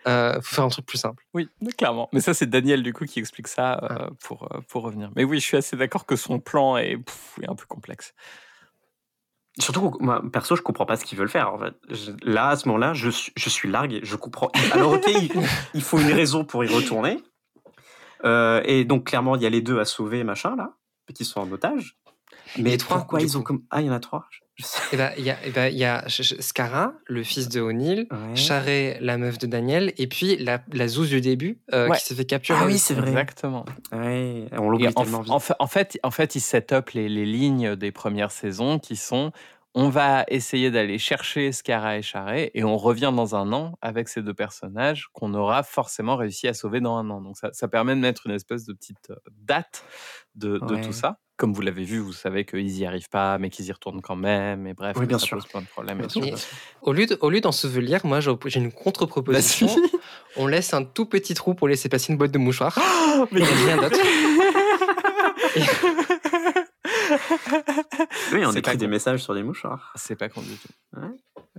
Euh, 0.07 0.35
faut 0.41 0.55
faire 0.57 0.65
un 0.65 0.69
truc 0.69 0.87
plus 0.87 0.99
simple. 0.99 1.25
Oui, 1.35 1.49
clairement. 1.77 2.09
Mais 2.13 2.21
ça, 2.21 2.33
c'est 2.35 2.47
Daniel 2.47 2.83
du 2.83 2.93
coup 2.93 3.05
qui 3.05 3.19
explique 3.19 3.49
ça 3.49 3.79
euh, 3.91 4.11
pour, 4.23 4.49
euh, 4.55 4.61
pour 4.69 4.83
revenir. 4.85 5.11
Mais 5.17 5.25
oui, 5.25 5.39
je 5.41 5.45
suis 5.45 5.57
assez 5.57 5.77
d'accord 5.77 6.07
que 6.07 6.17
son 6.17 6.41
plan 6.41 6.77
est, 6.79 6.97
pff, 6.97 7.39
est 7.43 7.49
un 7.51 7.55
peu 7.55 7.67
complexe. 7.67 8.15
Surtout, 9.61 9.91
que 9.91 10.03
moi, 10.05 10.23
perso, 10.33 10.55
je 10.55 10.63
comprends 10.63 10.87
pas 10.87 10.97
ce 10.97 11.05
qu'ils 11.05 11.19
veulent 11.19 11.29
faire. 11.29 11.53
En 11.53 11.59
fait. 11.59 11.75
Je- 11.91 12.13
là, 12.23 12.51
à 12.51 12.57
ce 12.57 12.69
moment-là, 12.69 12.95
je, 12.95 13.11
suis- 13.11 13.33
je 13.37 13.49
suis 13.51 13.69
largué. 13.69 14.01
Je 14.05 14.15
comprends. 14.17 14.51
Alors, 14.73 14.93
ok, 14.93 15.07
il, 15.09 15.31
il 15.75 15.83
faut 15.83 15.99
une 15.99 16.13
raison 16.13 16.45
pour 16.45 16.65
y 16.65 16.69
retourner. 16.69 17.19
Euh, 18.25 18.63
et 18.65 18.85
donc, 18.85 19.05
clairement, 19.07 19.37
il 19.37 19.43
y 19.43 19.47
a 19.47 19.51
les 19.51 19.61
deux 19.61 19.81
à 19.81 19.85
sauver, 19.85 20.23
machin, 20.25 20.55
là, 20.57 20.75
qui 21.15 21.25
sont 21.25 21.41
en 21.41 21.51
otage. 21.51 21.98
Mais 22.57 22.71
Les 22.71 22.79
trois, 22.79 23.07
ils 23.21 23.37
ont 23.37 23.43
comme. 23.43 23.63
Ah, 23.71 23.81
il 23.81 23.87
y 23.87 23.91
en 23.91 23.93
a 23.93 24.01
trois. 24.01 24.27
Eh 24.93 24.97
ben, 24.97 25.13
il 25.17 25.25
y 25.25 25.31
a, 25.31 25.69
il 25.69 25.77
y 25.79 25.85
a 25.85 26.05
Scara, 26.09 26.93
le 27.07 27.23
fils 27.23 27.49
de 27.49 27.61
O'Neill, 27.61 28.09
Ouais. 28.11 28.35
Charret, 28.35 28.99
la 29.01 29.17
meuf 29.17 29.39
de 29.39 29.47
Daniel, 29.47 29.93
et 29.99 30.09
puis 30.09 30.37
la, 30.37 30.61
la 30.73 30.89
zouze 30.89 31.11
du 31.11 31.21
début 31.21 31.61
euh, 31.73 31.89
Ouais. 31.89 31.97
qui 31.97 32.05
s'est 32.05 32.15
fait 32.17 32.25
capturer. 32.25 32.59
Ah 32.61 32.67
oui, 32.67 32.77
c'est 32.79 32.95
vrai. 32.95 33.09
Exactement. 33.11 33.65
Ouais, 33.93 34.47
on 34.53 34.69
l'oublie 34.69 34.89
en, 34.89 34.93
tellement 34.93 35.21
vite. 35.21 35.31
en 35.33 35.39
fa- 35.39 35.57
en 35.61 35.67
fait, 35.69 35.99
en 36.03 36.11
fait, 36.11 36.35
ils 36.35 36.41
set 36.41 36.73
up 36.73 36.91
les, 36.91 37.09
les 37.09 37.25
lignes 37.27 37.77
des 37.77 37.93
premières 37.93 38.33
saisons 38.33 38.79
qui 38.81 38.97
sont 38.97 39.31
on 39.75 39.91
va 39.91 40.25
essayer 40.29 40.73
d'aller 40.73 40.99
chercher 40.99 41.53
Scara 41.53 41.99
et 41.99 42.03
Charret 42.03 42.51
et 42.55 42.65
on 42.65 42.77
revient 42.79 43.13
dans 43.15 43.37
un 43.37 43.53
an 43.53 43.79
avec 43.81 44.09
ces 44.09 44.23
deux 44.23 44.35
personnages 44.35 45.07
qu'on 45.13 45.35
aura 45.35 45.63
forcément 45.63 46.17
réussi 46.17 46.49
à 46.49 46.55
sauver 46.55 46.81
dans 46.81 46.97
un 46.97 47.09
an. 47.11 47.21
Donc 47.21 47.37
ça, 47.37 47.51
ça 47.53 47.69
permet 47.69 47.95
de 47.95 48.01
mettre 48.01 48.27
une 48.27 48.33
espèce 48.33 48.65
de 48.65 48.73
petite 48.73 49.11
euh, 49.11 49.17
date 49.45 49.85
de, 50.35 50.59
de 50.59 50.83
tout 50.83 50.93
ça. 50.93 51.19
Comme 51.39 51.53
vous 51.55 51.61
l'avez 51.63 51.85
vu, 51.85 51.99
vous 52.01 52.13
savez 52.13 52.45
qu'ils 52.45 52.67
n'y 52.67 52.85
arrivent 52.85 53.09
pas, 53.09 53.39
mais 53.39 53.49
qu'ils 53.49 53.65
y 53.67 53.73
retournent 53.73 54.03
quand 54.03 54.17
même. 54.17 54.67
Et 54.67 54.75
bref, 54.75 54.97
Oui, 54.99 55.07
bien 55.07 55.19
ça 55.21 55.25
sûr. 55.27 55.37
pose 55.39 55.47
plein 55.47 55.61
de 55.63 55.67
problèmes. 55.69 55.99
et 55.99 56.01
Bien 56.01 56.09
tout. 56.09 56.13
sûr, 56.15 56.21
Mais- 56.23 56.29
bien 56.31 56.37
sûr. 56.37 56.49
Au 56.83 56.93
lieu 56.93 57.07
de- 57.07 57.17
au 57.21 57.31
lieu 57.31 57.41
d'ensevelir, 57.41 58.05
moi 58.05 58.19
j'ai 58.21 58.59
une 58.61 58.73
contre-proposition. 58.73 59.69
Vas-y. 59.69 59.81
On 60.37 60.47
laisse 60.49 60.75
un 60.75 60.85
tout 60.85 61.07
petit 61.07 61.35
trou 61.35 61.55
pour 61.55 61.69
laisser 61.69 61.89
passer 61.89 62.13
une 62.13 62.19
boîte 62.19 62.33
de 62.33 62.39
mouchoirs. 62.39 62.77
Mais 63.33 63.41
Il 63.41 63.45
n'y 63.45 63.71
a 63.71 63.75
rien 63.75 63.77
d'autre. 63.77 63.99
Oui, 68.33 68.45
on 68.45 68.53
écrit 68.53 68.77
des 68.77 68.87
con. 68.87 68.91
messages 68.91 69.23
sur 69.23 69.35
des 69.35 69.43
mouchoirs. 69.43 69.93
C'est 69.97 70.17
pas 70.17 70.29
con 70.29 70.43
du 70.43 70.57
tout. 70.57 70.69
Ouais. 70.97 71.09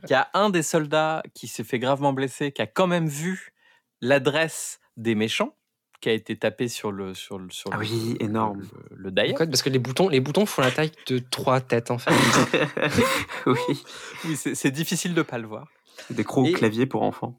Il 0.03 0.09
y 0.09 0.13
a 0.13 0.29
un 0.33 0.49
des 0.49 0.63
soldats 0.63 1.23
qui 1.33 1.47
s'est 1.47 1.63
fait 1.63 1.79
gravement 1.79 2.13
blesser, 2.13 2.51
qui 2.51 2.61
a 2.61 2.67
quand 2.67 2.87
même 2.87 3.07
vu 3.07 3.53
l'adresse 4.01 4.79
des 4.97 5.15
méchants, 5.15 5.55
qui 6.01 6.09
a 6.09 6.13
été 6.13 6.35
tapé 6.37 6.67
sur 6.67 6.91
le 6.91 7.13
sur 7.13 7.37
le 7.39 7.49
sur 7.49 7.71
Ah 7.73 7.77
le, 7.77 7.81
oui, 7.83 8.15
le- 8.19 8.25
énorme. 8.25 8.61
le, 8.91 8.95
le 8.97 9.11
dial. 9.11 9.33
Code, 9.33 9.49
Parce 9.49 9.61
que 9.61 9.69
les 9.69 9.79
boutons, 9.79 10.07
les 10.09 10.19
boutons 10.19 10.45
font 10.45 10.61
la 10.61 10.71
taille 10.71 10.91
de 11.07 11.19
trois 11.19 11.59
têtes 11.61 11.91
en 11.91 11.97
fait. 11.97 12.11
oui, 13.45 13.53
Oui, 14.25 14.35
c'est 14.35 14.71
difficile 14.71 15.13
de 15.13 15.21
pas 15.21 15.37
le 15.37 15.47
voir. 15.47 15.67
des 16.09 16.23
crocs 16.23 16.47
au 16.47 16.53
clavier 16.53 16.85
pour 16.85 17.03
enfants. 17.03 17.35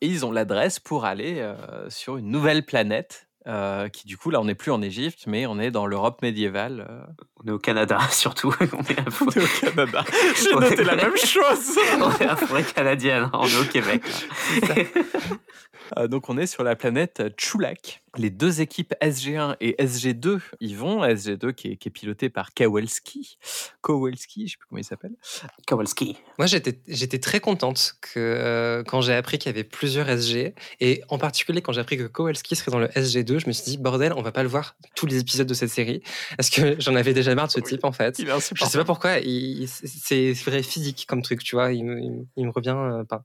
Et 0.00 0.06
ils 0.08 0.26
ont 0.26 0.32
l'adresse 0.32 0.80
pour 0.80 1.04
aller 1.04 1.36
euh, 1.38 1.88
sur 1.88 2.16
une 2.16 2.28
nouvelle 2.30 2.64
planète. 2.64 3.28
Euh, 3.48 3.88
qui 3.88 4.06
du 4.06 4.16
coup 4.16 4.30
là 4.30 4.40
on 4.40 4.44
n'est 4.44 4.54
plus 4.54 4.70
en 4.70 4.80
Égypte 4.82 5.24
mais 5.26 5.46
on 5.46 5.58
est 5.58 5.72
dans 5.72 5.86
l'Europe 5.86 6.22
médiévale 6.22 6.86
euh, 6.88 7.02
On 7.42 7.48
est 7.48 7.50
au 7.50 7.58
Canada, 7.58 7.98
surtout. 8.10 8.54
on 8.60 8.82
est 8.82 8.98
à 8.98 9.04
on 9.20 9.30
est 9.30 9.42
au 9.42 9.60
Canada 9.60 10.04
j'ai 10.42 10.54
noté 10.54 10.84
la 10.84 10.96
même 10.96 11.16
chose 11.16 11.76
on 12.00 12.10
est 12.18 12.26
à 12.28 12.36
forêt 12.36 12.62
canadienne, 12.62 13.30
on 13.32 13.46
est 13.46 13.58
au 13.58 13.64
Québec. 13.64 14.02
Euh, 15.98 16.08
donc 16.08 16.28
on 16.30 16.38
est 16.38 16.46
sur 16.46 16.62
la 16.62 16.76
planète 16.76 17.22
Chulak. 17.36 18.01
Les 18.18 18.28
deux 18.30 18.60
équipes 18.60 18.94
SG1 19.00 19.56
et 19.60 19.74
SG2 19.82 20.40
y 20.60 20.74
vont. 20.74 21.02
SG2 21.02 21.52
qui 21.54 21.68
est, 21.72 21.76
qui 21.76 21.88
est 21.88 21.90
piloté 21.90 22.28
par 22.28 22.52
Kowalski. 22.54 23.38
Kowalski, 23.80 24.46
je 24.46 24.52
sais 24.52 24.58
plus 24.58 24.66
comment 24.68 24.78
il 24.80 24.84
s'appelle. 24.84 25.12
Kowalski. 25.66 26.16
Moi 26.38 26.46
j'étais 26.46 27.18
très 27.18 27.40
contente 27.40 27.94
que 28.00 28.18
euh, 28.20 28.82
quand 28.84 29.00
j'ai 29.00 29.14
appris 29.14 29.38
qu'il 29.38 29.48
y 29.50 29.54
avait 29.54 29.64
plusieurs 29.64 30.08
SG 30.08 30.54
et 30.80 31.02
en 31.08 31.18
particulier 31.18 31.62
quand 31.62 31.72
j'ai 31.72 31.80
appris 31.80 31.96
que 31.96 32.02
Kowalski 32.06 32.54
serait 32.54 32.70
dans 32.70 32.78
le 32.80 32.88
SG2, 32.88 33.38
je 33.40 33.46
me 33.46 33.52
suis 33.52 33.64
dit 33.64 33.78
bordel, 33.78 34.12
on 34.14 34.22
va 34.22 34.32
pas 34.32 34.42
le 34.42 34.48
voir 34.48 34.76
tous 34.94 35.06
les 35.06 35.18
épisodes 35.18 35.46
de 35.46 35.54
cette 35.54 35.70
série 35.70 36.02
parce 36.36 36.50
que 36.50 36.76
j'en 36.80 36.94
avais 36.94 37.14
déjà 37.14 37.34
marre 37.34 37.46
de 37.46 37.52
ce 37.52 37.60
Oui. 37.60 37.64
type 37.70 37.84
en 37.84 37.92
fait. 37.92 38.18
Il 38.18 38.28
est 38.28 38.54
Je 38.54 38.64
sais 38.64 38.78
pas 38.78 38.84
pourquoi, 38.84 39.12
c'est 39.74 40.32
vrai 40.44 40.62
physique 40.62 41.06
comme 41.08 41.22
truc, 41.22 41.42
tu 41.42 41.56
vois, 41.56 41.72
il 41.72 41.84
me, 41.84 41.98
il 42.00 42.10
me- 42.10 42.26
il 42.36 42.46
me 42.46 42.50
revient 42.50 42.76
euh, 42.76 43.04
pas. 43.04 43.24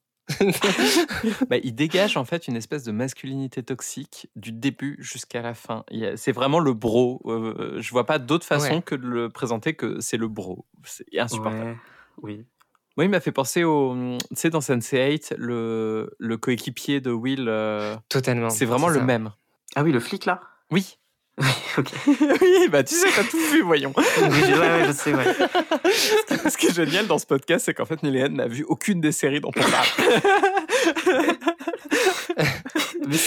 Bah, 1.49 1.57
il 1.63 1.73
dégage 1.73 2.17
en 2.17 2.25
fait 2.25 2.47
une 2.47 2.55
espèce 2.55 2.83
de 2.83 2.91
masculinité 2.91 3.63
toxique 3.63 4.29
du 4.35 4.51
début 4.51 4.97
jusqu'à 4.99 5.41
la 5.41 5.53
fin. 5.53 5.83
C'est 6.15 6.31
vraiment 6.31 6.59
le 6.59 6.73
bro. 6.73 7.21
Euh, 7.25 7.77
je 7.79 7.91
vois 7.91 8.05
pas 8.05 8.19
d'autre 8.19 8.45
façon 8.45 8.75
Ouais. 8.75 8.81
que 8.81 8.95
de 8.95 9.07
le 9.07 9.29
présenter 9.29 9.73
que 9.73 9.99
c'est 10.01 10.17
le 10.17 10.27
bro. 10.27 10.65
C'est 10.83 11.05
insupportable. 11.17 11.71
Ouais, 11.71 11.77
oui. 12.21 12.45
Moi, 12.97 13.05
il 13.05 13.09
m'a 13.09 13.19
fait 13.19 13.31
penser 13.31 13.63
au, 13.63 13.95
tu 14.29 14.35
sais, 14.35 14.49
dans 14.49 14.59
Sense8, 14.59 15.35
le, 15.37 16.09
le 16.17 16.37
coéquipier 16.37 16.99
de 16.99 17.11
Will. 17.11 17.45
euh, 17.47 17.95
Totalement. 18.09 18.49
c'est 18.49 18.65
vraiment 18.65 18.87
le 18.89 18.99
ça. 18.99 19.03
même. 19.05 19.31
Ah 19.75 19.83
oui, 19.83 19.91
le 19.91 19.99
flic 19.99 20.25
là? 20.25 20.41
Oui. 20.71 20.97
Ok. 21.77 21.91
oui, 22.07 22.67
bah 22.71 22.83
tu 22.83 22.95
sais, 22.95 23.07
t'as 23.15 23.23
tout 23.23 23.37
vu, 23.51 23.61
voyons. 23.61 23.93
Oui, 23.97 24.03
je- 24.41 24.59
ouais, 24.59 24.59
ouais, 24.59 24.85
je 24.87 24.91
sais, 24.91 25.13
ouais. 25.13 25.25
Ce 26.49 26.57
qui 26.57 26.65
est 26.67 26.73
génial 26.75 27.05
dans 27.05 27.19
ce 27.19 27.27
podcast, 27.27 27.65
c'est 27.65 27.75
qu'en 27.75 27.85
fait, 27.85 28.01
Néléane 28.01 28.33
n'a 28.33 28.47
vu 28.47 28.63
aucune 28.67 28.99
des 29.01 29.11
séries 29.11 29.39
dont 29.41 29.51
on 29.55 29.61
parle. 29.61 29.87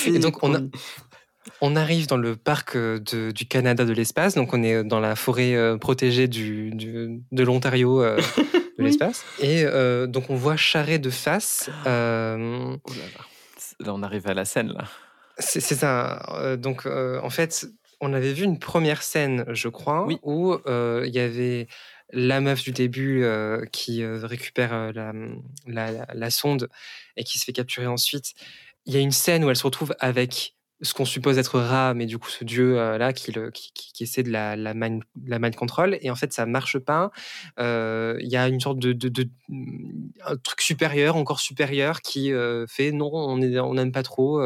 Et 0.07 0.19
donc, 0.19 0.43
on 0.43 0.55
a-. 0.55 0.61
On 1.63 1.75
arrive 1.77 2.07
dans 2.07 2.17
le 2.19 2.37
parc 2.37 2.77
euh, 2.77 2.99
de- 3.01 3.31
du 3.31 3.47
Canada 3.47 3.85
de 3.85 3.93
l'espace, 3.93 4.35
donc 4.35 4.53
on 4.55 4.63
est 4.63 4.85
dans 4.85 5.01
la 5.01 5.15
forêt 5.17 5.55
euh, 5.55 5.77
protégée 5.79 6.29
du, 6.29 6.71
du- 6.71 7.21
de 7.33 7.43
l'Ontario 7.43 8.03
euh, 8.03 8.17
de 8.17 8.23
Oui. 8.79 8.85
l'espace. 8.87 9.25
Et 9.41 9.65
euh, 9.65 10.07
donc 10.07 10.31
on 10.31 10.37
voit 10.37 10.57
Charret 10.57 10.99
de 10.99 11.11
face. 11.11 11.69
euh, 11.87 12.77
Oh 12.85 12.91
là 12.91 13.05
là. 13.19 13.25
Là, 13.87 13.95
on 13.95 14.03
arrive 14.03 14.27
à 14.27 14.35
la 14.35 14.45
scène, 14.45 14.69
là. 14.73 14.85
c'est 15.39 15.61
c'est 15.61 15.75
ça. 15.75 16.23
euh, 16.35 16.57
donc 16.57 16.85
euh, 16.87 17.19
en 17.23 17.31
fait, 17.31 17.67
on 18.01 18.13
avait 18.15 18.33
vu 18.33 18.45
une 18.45 18.59
première 18.59 19.03
scène, 19.03 19.45
je 19.49 19.69
crois, 19.69 20.07
Oui. 20.07 20.19
où 20.23 20.55
euh, 20.67 21.05
il 21.07 21.15
y 21.15 21.19
avait 21.21 21.67
la 22.13 22.41
meuf 22.41 22.63
du 22.63 22.73
début 22.73 23.23
euh, 23.25 23.65
qui 23.73 24.03
euh, 24.03 24.27
récupère 24.27 24.73
euh, 24.75 24.93
la, 24.93 25.13
la- 25.67 25.93
la- 25.93 26.07
la 26.15 26.31
sonde 26.31 26.69
et 27.17 27.25
qui 27.25 27.39
se 27.39 27.45
fait 27.45 27.53
capturer 27.53 27.87
ensuite. 27.87 28.33
Il 28.87 28.95
y 28.95 28.97
a 28.97 29.01
une 29.01 29.13
scène 29.13 29.45
où 29.45 29.51
elle 29.51 29.57
se 29.57 29.63
retrouve 29.65 29.95
avec 30.01 30.55
ce 30.83 30.95
qu'on 30.95 31.05
suppose 31.05 31.37
être 31.39 31.59
Ra, 31.61 31.93
mais 31.95 32.07
du 32.07 32.19
coup 32.19 32.29
ce 32.31 32.43
dieu 32.45 32.79
euh, 32.79 32.97
là 32.99 33.13
qui, 33.13 33.33
le, 33.33 33.51
qui, 33.51 33.71
qui- 33.75 33.93
qui 33.93 34.03
essaie 34.05 34.23
de 34.23 34.31
la, 34.31 34.57
la, 34.57 34.73
mind, 34.75 35.03
la 35.27 35.39
mind 35.39 35.55
control 35.55 35.99
et 36.01 36.11
en 36.11 36.15
fait 36.15 36.33
ça 36.33 36.47
marche 36.47 36.79
pas. 36.79 37.11
Euh, 37.59 38.17
Il 38.21 38.29
y 38.29 38.37
a 38.37 38.49
une 38.49 38.61
sorte 38.61 38.79
de, 38.79 38.93
de, 38.93 39.09
de- 39.09 39.29
un 40.25 40.37
truc 40.37 40.61
supérieur, 40.63 41.17
encore 41.17 41.41
supérieur, 41.41 42.01
qui 42.01 42.33
euh, 42.33 42.67
fait 42.67 42.93
non, 42.93 43.11
on 43.13 43.41
est- 43.43 43.59
on 43.59 43.75
n'aime 43.75 43.93
pas 43.93 44.03
trop, 44.03 44.41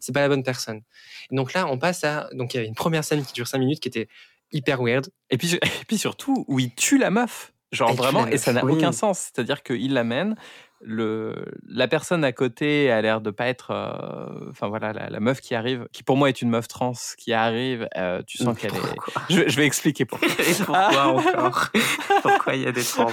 c'est 0.00 0.12
pas 0.12 0.20
la 0.20 0.28
bonne 0.28 0.42
personne. 0.42 0.82
Et 1.30 1.36
donc 1.36 1.52
là 1.54 1.66
on 1.66 1.78
passe 1.78 2.04
à 2.04 2.28
donc 2.32 2.54
il 2.54 2.58
y 2.58 2.60
avait 2.60 2.68
une 2.68 2.74
première 2.74 3.04
scène 3.04 3.24
qui 3.24 3.32
dure 3.32 3.46
5 3.48 3.58
minutes 3.58 3.80
qui 3.80 3.88
était 3.88 4.08
hyper 4.52 4.80
weird. 4.82 5.08
Et 5.30 5.36
puis, 5.38 5.54
et 5.62 5.84
puis 5.86 5.98
surtout, 5.98 6.44
où 6.48 6.58
il 6.58 6.74
tue 6.74 6.98
la 6.98 7.10
meuf. 7.10 7.52
Genre 7.70 7.92
vraiment, 7.92 8.26
et 8.26 8.38
ça 8.38 8.54
n'a 8.54 8.64
oui. 8.64 8.72
aucun 8.72 8.92
sens. 8.92 9.18
C'est-à-dire 9.18 9.62
qu'il 9.62 9.92
l'amène, 9.92 10.36
le, 10.80 11.44
la 11.68 11.88
personne 11.88 12.24
à 12.24 12.32
côté 12.32 12.90
a 12.90 13.00
l'air 13.02 13.20
de 13.20 13.30
pas 13.30 13.46
être. 13.46 13.70
euh, 13.72 14.50
Enfin 14.50 14.68
voilà, 14.68 14.92
la, 14.92 15.10
la 15.10 15.20
meuf 15.20 15.40
qui 15.40 15.54
arrive, 15.54 15.86
qui 15.92 16.02
pour 16.02 16.16
moi 16.16 16.28
est 16.28 16.40
une 16.42 16.50
meuf 16.50 16.68
trans, 16.68 16.92
qui 17.16 17.32
arrive, 17.32 17.88
euh, 17.96 18.22
tu 18.26 18.38
sens 18.38 18.56
qu'elle 18.58 18.74
est. 18.74 19.30
Je, 19.30 19.48
je 19.48 19.56
vais 19.56 19.66
expliquer 19.66 20.04
pourquoi. 20.04 20.28
Et 20.38 20.54
pourquoi 20.64 21.06
encore? 21.08 21.68
Pourquoi 22.22 22.54
il 22.56 22.62
y 22.62 22.66
a 22.66 22.72
des 22.72 22.82
trans? 22.84 23.12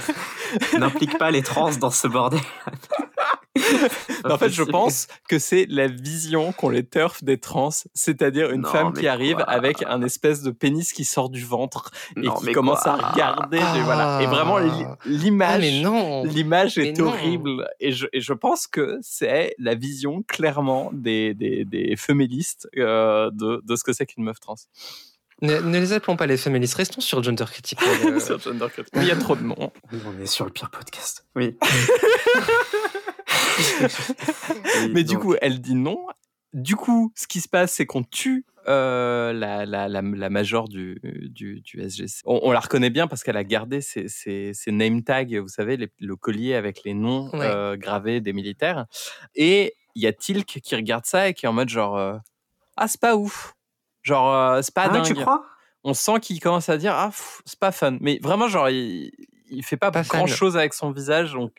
N'implique 0.78 1.16
pas 1.18 1.30
les 1.30 1.42
trans 1.42 1.70
dans 1.76 1.90
ce 1.90 2.08
bordel. 2.08 2.40
En 4.24 4.38
fait, 4.38 4.50
je 4.50 4.62
pense 4.62 5.06
que 5.28 5.38
c'est 5.38 5.66
la 5.68 5.86
vision 5.88 6.52
qu'ont 6.52 6.68
les 6.68 6.84
turfs 6.86 7.22
des 7.24 7.38
trans, 7.38 7.70
c'est-à-dire 7.94 8.50
une 8.50 8.62
Non, 8.62 8.68
femme 8.70 8.92
qui 8.92 9.06
arrive 9.08 9.36
quoi? 9.36 9.44
avec 9.44 9.82
un 9.86 10.02
espèce 10.02 10.42
de 10.42 10.50
pénis 10.50 10.92
qui 10.92 11.04
sort 11.04 11.30
du 11.30 11.44
ventre 11.44 11.90
et 12.16 12.20
Non, 12.20 12.34
qui 12.34 12.52
commence 12.52 12.82
quoi? 12.82 12.92
à 13.02 13.10
regarder. 13.12 13.58
et 13.58 13.82
voilà. 13.84 14.20
Et 14.22 14.26
vraiment, 14.26 14.58
li- 14.58 14.70
Ah. 14.86 14.96
l'image. 15.06 15.64
Ah 15.64 16.22
L'image 16.26 16.76
Mais 16.78 16.88
est 16.88 16.98
non. 16.98 17.08
horrible 17.08 17.68
et 17.80 17.92
je, 17.92 18.06
et 18.12 18.20
je 18.20 18.32
pense 18.32 18.66
que 18.66 18.98
c'est 19.02 19.54
la 19.58 19.74
vision 19.74 20.22
clairement 20.26 20.90
des, 20.92 21.34
des, 21.34 21.64
des 21.64 21.96
féministes 21.96 22.68
euh, 22.76 23.30
de, 23.32 23.62
de 23.64 23.76
ce 23.76 23.84
que 23.84 23.92
c'est 23.92 24.06
qu'une 24.06 24.24
meuf 24.24 24.40
trans. 24.40 24.56
ne, 25.42 25.58
ne 25.60 25.78
les 25.78 25.92
appelons 25.92 26.16
pas 26.16 26.26
les 26.26 26.36
féministes, 26.36 26.74
restons 26.74 27.00
sur 27.00 27.22
Gender 27.22 27.44
Critical. 27.50 27.86
euh, 28.06 28.20
Sur 28.20 28.38
Gender 28.40 28.66
Il 28.94 29.04
y 29.04 29.10
a 29.10 29.16
trop 29.16 29.36
de 29.36 29.42
noms. 29.42 29.70
On 29.92 30.22
est 30.22 30.26
sur 30.26 30.44
le 30.44 30.50
pire 30.50 30.70
podcast. 30.70 31.26
Oui. 31.36 31.56
Mais 34.92 35.04
du 35.04 35.18
coup, 35.18 35.34
elle 35.40 35.60
dit 35.60 35.74
non. 35.74 36.06
Du 36.52 36.76
coup, 36.76 37.12
ce 37.14 37.26
qui 37.26 37.40
se 37.40 37.48
passe, 37.48 37.72
c'est 37.72 37.84
qu'on 37.86 38.02
tue 38.02 38.46
euh, 38.68 39.32
la, 39.32 39.66
la, 39.66 39.88
la, 39.88 40.00
la 40.02 40.30
major 40.30 40.68
du, 40.68 40.98
du, 41.04 41.60
du 41.60 41.80
SGC. 41.88 42.22
On, 42.24 42.40
on 42.44 42.50
la 42.50 42.60
reconnaît 42.60 42.90
bien 42.90 43.06
parce 43.06 43.22
qu'elle 43.22 43.36
a 43.36 43.44
gardé 43.44 43.80
ses, 43.80 44.08
ses, 44.08 44.52
ses 44.54 44.72
name 44.72 45.02
tags, 45.02 45.24
vous 45.40 45.48
savez, 45.48 45.76
les- 45.76 45.90
le 46.00 46.16
collier 46.16 46.54
avec 46.54 46.82
les 46.84 46.94
noms 46.94 47.28
Ouais. 47.32 47.40
euh, 47.46 47.76
gravés 47.76 48.20
des 48.20 48.32
militaires. 48.32 48.86
Et 49.34 49.74
il 49.94 50.02
y 50.02 50.06
a 50.06 50.12
Tilk 50.12 50.46
qui 50.46 50.74
regarde 50.76 51.04
ça 51.04 51.28
et 51.28 51.34
qui 51.34 51.46
est 51.46 51.48
en 51.48 51.52
mode 51.52 51.68
genre 51.68 51.96
euh, 51.96 52.16
Ah, 52.76 52.88
c'est 52.88 53.00
pas 53.00 53.16
ouf. 53.16 53.54
Genre, 54.02 54.32
euh, 54.34 54.62
c'est 54.62 54.74
pas 54.74 54.84
Ah, 54.86 54.88
dingue. 54.88 55.04
tu 55.04 55.14
crois? 55.14 55.44
On 55.84 55.94
sent 55.94 56.20
qu'il 56.20 56.40
commence 56.40 56.68
à 56.68 56.78
dire 56.78 56.94
Ah, 56.94 57.10
c'est 57.44 57.58
pas 57.58 57.70
fun. 57.72 57.98
Mais 58.00 58.18
vraiment, 58.22 58.48
genre, 58.48 58.68
il, 58.70 59.12
il 59.50 59.62
fait 59.64 59.76
pas, 59.76 59.90
Pas 59.90 60.02
fan. 60.04 60.18
grand 60.18 60.26
chose 60.26 60.56
avec 60.56 60.74
son 60.74 60.90
visage. 60.90 61.32
Donc, 61.34 61.52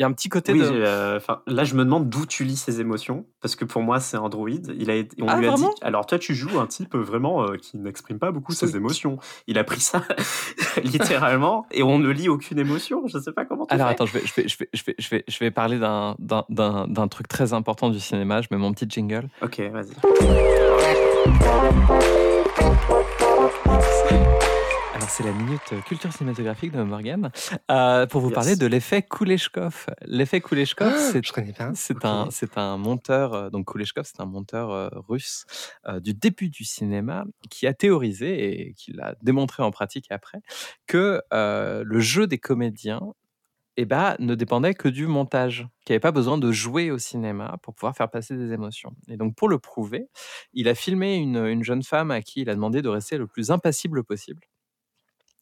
il 0.00 0.02
y 0.02 0.04
a 0.04 0.06
un 0.06 0.12
petit 0.12 0.30
côté 0.30 0.52
Oui, 0.52 0.60
de. 0.60 0.64
euh, 0.72 1.20
là, 1.46 1.62
je 1.64 1.74
me 1.74 1.84
demande 1.84 2.08
d'où 2.08 2.24
tu 2.24 2.44
lis 2.44 2.56
ses 2.56 2.80
émotions, 2.80 3.26
parce 3.42 3.54
que 3.54 3.66
pour 3.66 3.82
moi, 3.82 4.00
c'est 4.00 4.16
un 4.16 4.30
droïde. 4.30 4.74
Il 4.78 4.90
a, 4.90 4.94
été- 4.94 5.22
on 5.22 5.28
Ah, 5.28 5.36
lui 5.36 5.46
a 5.46 5.50
vraiment? 5.50 5.68
Dit, 5.68 5.74
alors 5.82 6.06
toi, 6.06 6.18
tu 6.18 6.34
joues 6.34 6.58
un 6.58 6.66
type 6.66 6.94
vraiment 6.94 7.42
euh, 7.44 7.56
qui 7.58 7.76
n'exprime 7.76 8.18
pas 8.18 8.30
beaucoup 8.30 8.52
ses 8.52 8.76
émotions. 8.76 9.18
Il 9.46 9.58
a 9.58 9.64
pris 9.64 9.80
ça 9.80 10.02
littéralement, 10.82 11.66
et 11.70 11.82
on 11.82 11.98
ne 11.98 12.08
lit 12.08 12.30
aucune 12.30 12.58
émotion. 12.58 13.02
Je 13.08 13.18
sais 13.18 13.32
pas 13.32 13.44
comment. 13.44 13.66
tu 13.66 13.74
Alors 13.74 13.88
fais. 13.88 13.92
attends, 13.92 14.06
je 14.06 14.14
vais, 14.14 14.22
je 14.24 14.32
vais, 14.34 14.48
je 14.48 14.56
vais, 14.56 14.68
je 14.72 14.84
vais, 14.86 14.94
je 14.98 15.08
vais, 15.10 15.24
je 15.28 15.38
vais 15.38 15.50
parler 15.50 15.78
d'un, 15.78 16.16
d'un, 16.18 16.44
d'un, 16.48 16.88
d'un 16.88 17.08
truc 17.08 17.28
très 17.28 17.52
important 17.52 17.90
du 17.90 18.00
cinéma. 18.00 18.40
Je 18.40 18.48
mets 18.50 18.56
mon 18.56 18.72
petit 18.72 18.86
jingle. 18.88 19.28
Ok, 19.42 19.60
vas-y. 19.70 19.92
Alors, 25.00 25.08
c'est 25.08 25.24
la 25.24 25.32
minute 25.32 25.82
culture 25.86 26.12
cinématographique 26.12 26.72
de 26.72 26.82
Morgan 26.82 27.30
euh, 27.70 28.06
pour 28.06 28.20
vous 28.20 28.28
Yes. 28.28 28.34
parler 28.34 28.56
de 28.56 28.66
l'effet 28.66 29.00
Kuleshkov. 29.00 29.86
L'effet 30.04 30.42
Kuleshkov, 30.42 30.92
pas. 30.92 31.74
C'est 31.74 32.04
un, 32.04 32.28
c'est 32.30 32.58
un 32.58 32.76
monteur, 32.76 33.32
euh, 33.32 33.48
donc 33.48 33.72
Kuleshkov, 33.72 34.04
c'est 34.04 34.20
un 34.20 34.26
monteur 34.26 34.70
euh, 34.70 34.90
russe 35.08 35.46
euh, 35.88 36.00
du 36.00 36.12
début 36.12 36.50
du 36.50 36.64
cinéma 36.64 37.24
qui 37.48 37.66
a 37.66 37.72
théorisé 37.72 38.68
et 38.68 38.74
qui 38.74 38.92
l'a 38.92 39.14
démontré 39.22 39.62
en 39.62 39.70
pratique 39.70 40.08
après 40.10 40.40
que 40.86 41.22
le 41.32 42.00
jeu 42.00 42.26
des 42.26 42.38
comédiens 42.38 43.00
eh 43.78 43.86
ben, 43.86 44.16
ne 44.18 44.34
dépendait 44.34 44.74
que 44.74 44.88
du 44.88 45.06
montage, 45.06 45.66
qu'il 45.86 45.94
n'y 45.94 45.94
avait 45.94 46.00
pas 46.00 46.12
besoin 46.12 46.36
de 46.36 46.52
jouer 46.52 46.90
au 46.90 46.98
cinéma 46.98 47.56
pour 47.62 47.74
pouvoir 47.74 47.96
faire 47.96 48.10
passer 48.10 48.36
des 48.36 48.52
émotions. 48.52 48.94
Et 49.08 49.16
donc 49.16 49.34
pour 49.34 49.48
le 49.48 49.58
prouver, 49.58 50.08
il 50.52 50.68
a 50.68 50.74
filmé 50.74 51.14
une, 51.14 51.38
une 51.46 51.64
jeune 51.64 51.82
femme 51.82 52.10
à 52.10 52.20
qui 52.20 52.42
il 52.42 52.50
a 52.50 52.54
demandé 52.54 52.82
de 52.82 52.90
rester 52.90 53.16
le 53.16 53.26
plus 53.26 53.50
impassible 53.50 54.04
possible. 54.04 54.42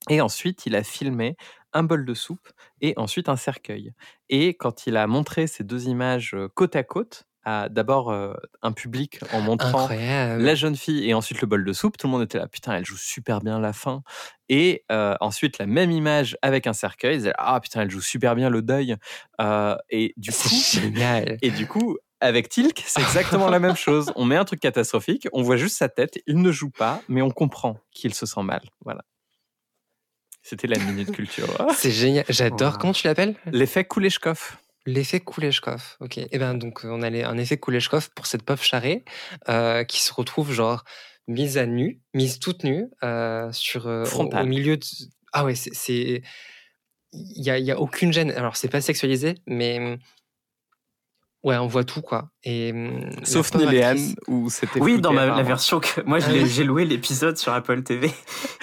Et 0.09 0.20
ensuite, 0.20 0.66
il 0.66 0.76
a 0.76 0.82
filmé 0.82 1.36
un 1.72 1.82
bol 1.82 2.05
de 2.05 2.14
soupe 2.14 2.49
et 2.80 2.94
ensuite 2.96 3.28
un 3.28 3.36
cercueil. 3.36 3.92
Et 4.28 4.55
quand 4.55 4.86
il 4.86 4.96
a 4.96 5.07
montré 5.07 5.46
ces 5.46 5.64
deux 5.64 5.88
images 5.88 6.34
côte 6.55 6.76
à 6.76 6.82
côte, 6.82 7.24
à 7.44 7.68
d'abord 7.68 8.12
un 8.62 8.72
public 8.72 9.20
en 9.32 9.40
montrant 9.40 9.84
Incroyable. 9.84 10.42
la 10.42 10.55
jeune 10.55 10.76
fille 10.76 11.09
et 11.09 11.14
ensuite 11.14 11.40
le 11.40 11.46
bol 11.46 11.64
de 11.64 11.72
soupe, 11.72 11.96
tout 11.96 12.07
le 12.07 12.11
monde 12.11 12.22
était 12.22 12.38
là, 12.38 12.46
putain, 12.46 12.74
elle 12.74 12.84
joue 12.84 12.96
super 12.96 13.40
bien 13.40 13.59
la 13.61 13.72
fin. 13.72 14.03
Et 14.49 14.84
euh, 14.90 15.14
ensuite, 15.20 15.59
la 15.59 15.66
même 15.66 15.90
image 15.90 16.36
avec 16.42 16.66
un 16.66 16.72
cercueil, 16.72 17.14
ils 17.14 17.18
disaient, 17.18 17.32
ah 17.38 17.59
putain, 17.61 17.82
elle 17.82 17.90
joue 17.90 18.01
super 18.01 18.34
bien 18.34 18.51
le 18.51 18.62
deuil. 18.62 18.96
Euh, 19.40 19.76
et 19.90 20.14
du 20.16 20.30
coup, 20.30 20.49
génial. 20.72 21.38
et 21.40 21.51
du 21.51 21.66
coup, 21.66 21.96
avec 22.20 22.49
Tilk, 22.49 22.82
c'est 22.86 23.01
exactement 23.01 23.49
la 23.49 23.59
même 23.59 23.76
chose. 23.76 24.12
On 24.16 24.24
met 24.24 24.36
un 24.36 24.44
truc 24.44 24.61
catastrophique, 24.61 25.28
on 25.32 25.42
voit 25.42 25.57
juste 25.57 25.76
sa 25.76 25.88
tête, 25.88 26.18
il 26.26 26.38
ne 26.38 26.51
joue 26.51 26.70
pas, 26.70 27.03
mais 27.09 27.22
on 27.22 27.30
comprend 27.30 27.78
qu'il 27.92 28.14
se 28.14 28.26
sent 28.26 28.42
mal. 28.42 28.62
Voilà. 28.84 29.03
C'était 30.49 30.66
la 30.66 30.78
minute 30.78 31.12
culture. 31.12 31.46
C'est 31.76 31.90
génial. 31.90 32.24
J'adore. 32.28 32.72
Wow. 32.74 32.78
Comment 32.78 32.92
tu 32.94 33.07
l'appelles? 33.07 33.34
L'effet 33.53 33.84
Kuleshkov. 33.84 34.57
L'effet 34.86 35.20
Kuleshkov. 35.20 35.96
Ok. 36.01 36.16
Et 36.18 36.38
ben 36.38 36.55
donc 36.55 36.80
on 36.84 37.03
a 37.03 37.11
les- 37.11 37.22
un 37.24 37.36
effet 37.36 37.59
Kuleshkov 37.59 38.09
pour 38.14 38.26
cette 38.26 38.42
pauvre 38.42 38.62
charrée 38.62 39.05
euh, 39.51 39.84
qui 39.84 40.01
se 40.03 40.12
retrouve 40.14 40.53
genre 40.53 40.84
mise 41.26 41.59
à 41.59 41.66
nu, 41.66 42.01
mise 42.14 42.38
toute 42.38 42.64
nue 42.64 42.86
euh, 43.05 43.53
sur 43.53 43.86
euh, 43.88 44.05
au- 44.16 44.44
milieu 44.44 44.78
de. 44.78 44.84
Ah 45.34 45.44
ouais, 45.44 45.55
c'est- 45.55 46.22
il 47.12 47.42
y 47.44 47.51
a, 47.51 47.59
y 47.59 47.70
a 47.70 47.78
aucune 47.78 48.12
gêne. 48.12 48.30
Alors 48.32 48.57
c'est 48.57 48.68
pas 48.68 48.80
sexualisé, 48.80 49.34
mais 49.46 49.99
ouais, 51.45 51.57
on 51.57 51.66
voit 51.66 51.84
tout 51.84 52.03
quoi. 52.03 52.30
Et 52.45 52.72
hum, 52.72 53.11
Sauf 53.24 53.51
actrice- 53.55 54.16
où 54.28 54.49
c'était. 54.51 54.80
Oui, 54.80 55.01
dans 55.01 55.11
ma- 55.12 55.20
la 55.20 55.22
apparemment. 55.26 55.49
version 55.49 55.80
que 55.80 56.01
moi 56.03 56.18
Ah 56.22 56.32
j'ai 56.47 56.64
loué 56.64 56.84
l'épisode 56.84 57.36
sur 57.36 57.53
Apple 57.53 57.82
TV. 57.82 58.11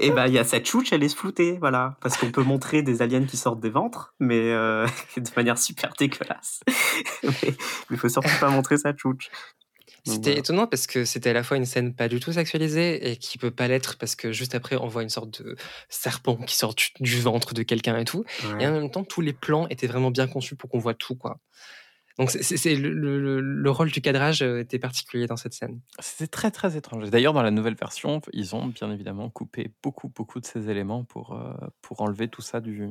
Et, 0.00 0.06
et 0.06 0.10
bah 0.12 0.28
il 0.28 0.34
y 0.34 0.38
a 0.38 0.44
cette 0.44 0.64
chouche, 0.64 0.92
elle 0.92 1.02
est 1.02 1.12
floutée, 1.12 1.56
voilà, 1.58 1.96
parce 2.00 2.16
qu'on 2.16 2.30
peut 2.30 2.44
montrer 2.44 2.82
des 2.82 3.02
aliens 3.02 3.24
qui 3.24 3.36
sortent 3.36 3.58
des 3.58 3.68
ventres, 3.70 4.14
mais 4.20 4.52
euh, 4.52 4.86
de 5.16 5.28
manière 5.34 5.58
super 5.58 5.92
dégueulasse. 5.98 6.60
mais 7.24 7.54
il 7.90 7.96
faut 7.96 8.08
surtout 8.08 8.30
pas 8.38 8.48
montrer 8.48 8.76
sa 8.78 8.96
chouche. 8.96 9.28
C'était 10.04 10.30
voilà. 10.30 10.38
étonnant 10.38 10.66
parce 10.66 10.86
que 10.86 11.04
c'était 11.04 11.30
à 11.30 11.32
la 11.32 11.42
fois 11.42 11.56
une 11.56 11.66
scène 11.66 11.94
pas 11.94 12.08
du 12.08 12.20
tout 12.20 12.32
sexualisée 12.32 13.10
et 13.10 13.16
qui 13.16 13.36
peut 13.38 13.50
pas 13.50 13.68
l'être 13.68 13.98
parce 13.98 14.14
que 14.16 14.32
juste 14.32 14.54
après 14.54 14.76
on 14.76 14.86
voit 14.88 15.02
une 15.02 15.08
sorte 15.10 15.42
de 15.42 15.56
serpent 15.88 16.36
qui 16.36 16.56
sort 16.56 16.74
du, 16.74 16.86
du 17.00 17.20
ventre 17.20 17.52
de 17.54 17.62
quelqu'un 17.62 17.96
et 17.98 18.04
tout. 18.04 18.24
Ouais. 18.44 18.62
Et 18.64 18.66
en 18.66 18.72
même 18.72 18.90
temps, 18.90 19.04
tous 19.04 19.20
les 19.20 19.32
plans 19.32 19.66
étaient 19.68 19.86
vraiment 19.86 20.10
bien 20.10 20.26
conçus 20.26 20.56
pour 20.56 20.70
qu'on 20.70 20.78
voit 20.78 20.94
tout, 20.94 21.14
quoi. 21.14 21.40
Donc, 22.18 22.30
c'est- 22.32 22.74
le, 22.74 22.90
le- 22.92 23.20
le- 23.20 23.40
le 23.40 23.70
rôle 23.70 23.92
du 23.92 24.00
cadrage 24.00 24.42
euh, 24.42 24.58
était 24.58 24.80
particulier 24.80 25.28
dans 25.28 25.36
cette 25.36 25.52
scène. 25.54 25.78
C'était 26.00 26.26
très 26.26 26.50
très 26.50 26.76
étrange. 26.76 27.08
D'ailleurs, 27.10 27.32
dans 27.32 27.42
la 27.44 27.52
nouvelle 27.52 27.76
version, 27.76 28.20
ils 28.32 28.56
ont 28.56 28.66
bien 28.66 28.90
évidemment 28.90 29.30
coupé 29.30 29.70
beaucoup 29.84 30.08
beaucoup 30.08 30.40
de 30.40 30.44
ces 30.46 30.68
éléments 30.68 31.04
pour, 31.04 31.34
euh, 31.34 31.52
pour 31.80 32.00
enlever 32.00 32.26
tout 32.26 32.42
ça 32.42 32.60
du, 32.60 32.88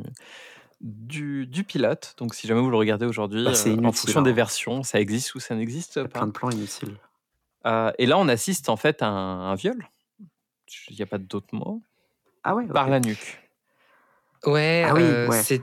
du, 0.82 1.46
du 1.48 1.64
pilote. 1.64 2.14
Donc, 2.18 2.34
si 2.36 2.48
jamais 2.48 2.62
vous 2.62 2.70
le 2.70 2.78
regardez 2.78 3.06
aujourd'hui, 3.06 3.44
Bah, 3.44 3.52
euh, 3.66 3.78
en 3.84 3.92
fonction 3.92 4.20
hein. 4.20 4.24
des 4.24 4.34
versions, 4.34 4.84
ça 4.84 5.00
existe 5.00 5.36
ou 5.36 5.40
ça 5.40 5.56
n'existe 5.56 6.04
pas. 6.04 6.10
plein 6.10 6.28
de 6.28 6.32
plans 6.32 6.50
inutiles. 6.50 6.98
Euh, 7.66 7.92
et 7.98 8.06
là, 8.06 8.18
on 8.18 8.28
assiste 8.28 8.70
en 8.70 8.78
fait 8.78 9.02
à 9.02 9.08
un, 9.08 9.52
un 9.52 9.56
viol. 9.56 9.88
Il 10.90 10.96
n'y 10.96 11.02
a 11.02 11.06
pas 11.06 11.18
d'autre 11.18 11.48
mot. 11.54 11.82
Ah 12.44 12.56
ouais. 12.56 12.66
Par 12.68 12.90
la 12.90 13.00
nuque. 13.00 13.40
Ouais, 14.46 14.86
Ah 14.88 14.94
oui, 14.94 15.02
euh, 15.04 15.28
ouais. 15.28 15.42
c'est. 15.44 15.62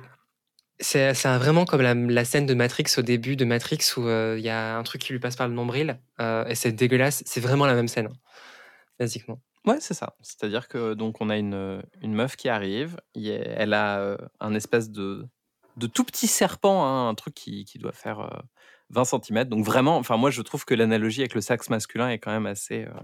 Vraiment 1.25 1.65
comme 1.65 1.81
la, 1.81 1.95
la 1.95 2.25
scène 2.25 2.47
de 2.47 2.55
Matrix 2.55 2.87
au 2.99 3.03
début 3.03 3.37
de 3.37 3.45
Matrix 3.45 3.79
où 3.97 4.07
euh, 4.07 4.35
il 4.37 4.45
y 4.45 4.49
a 4.51 4.77
un 4.77 4.83
truc 4.83 5.01
qui 5.01 5.13
lui 5.13 5.21
passe 5.21 5.37
par 5.37 5.47
le 5.49 5.55
nombril 5.55 5.99
euh, 6.21 6.45
et 6.47 6.55
c'est 6.57 6.73
dégueulasse. 6.73 7.23
C'est 7.25 7.41
vraiment 7.41 7.65
la 7.65 7.75
même 7.75 7.89
scène, 7.89 8.07
hein, 8.09 8.17
basiquement. 8.99 9.41
Ouais, 9.67 9.81
c'est 9.81 9.95
ça. 9.95 10.17
C'est-à-dire 10.21 10.69
que 10.69 10.95
donc 10.95 11.21
on 11.21 11.31
a 11.31 11.39
une, 11.39 11.83
une 12.03 12.15
meuf 12.15 12.37
qui 12.37 12.49
arrive, 12.49 13.01
elle 13.15 13.73
a 13.73 13.99
euh, 14.01 14.19
un 14.41 14.55
espèce 14.55 14.91
de, 14.91 15.27
de 15.77 15.87
tout 15.87 16.05
petit 16.05 16.27
serpent, 16.27 16.85
hein, 16.85 17.09
un 17.09 17.15
truc 17.15 17.35
qui, 17.35 17.65
qui 17.65 17.79
doit 17.79 17.93
faire 17.93 18.21
euh, 18.21 18.41
20 18.91 19.05
cm. 19.05 19.45
Donc 19.45 19.65
vraiment, 19.65 19.97
enfin 19.97 20.17
moi 20.17 20.31
je 20.31 20.43
trouve 20.43 20.65
que 20.65 20.75
l'analogie 20.75 21.21
avec 21.21 21.35
le 21.35 21.41
sexe 21.41 21.71
masculin 21.71 22.09
est 22.11 22.19
quand 22.19 22.31
même 22.31 22.47
assez, 22.47 22.85
euh, 22.85 23.01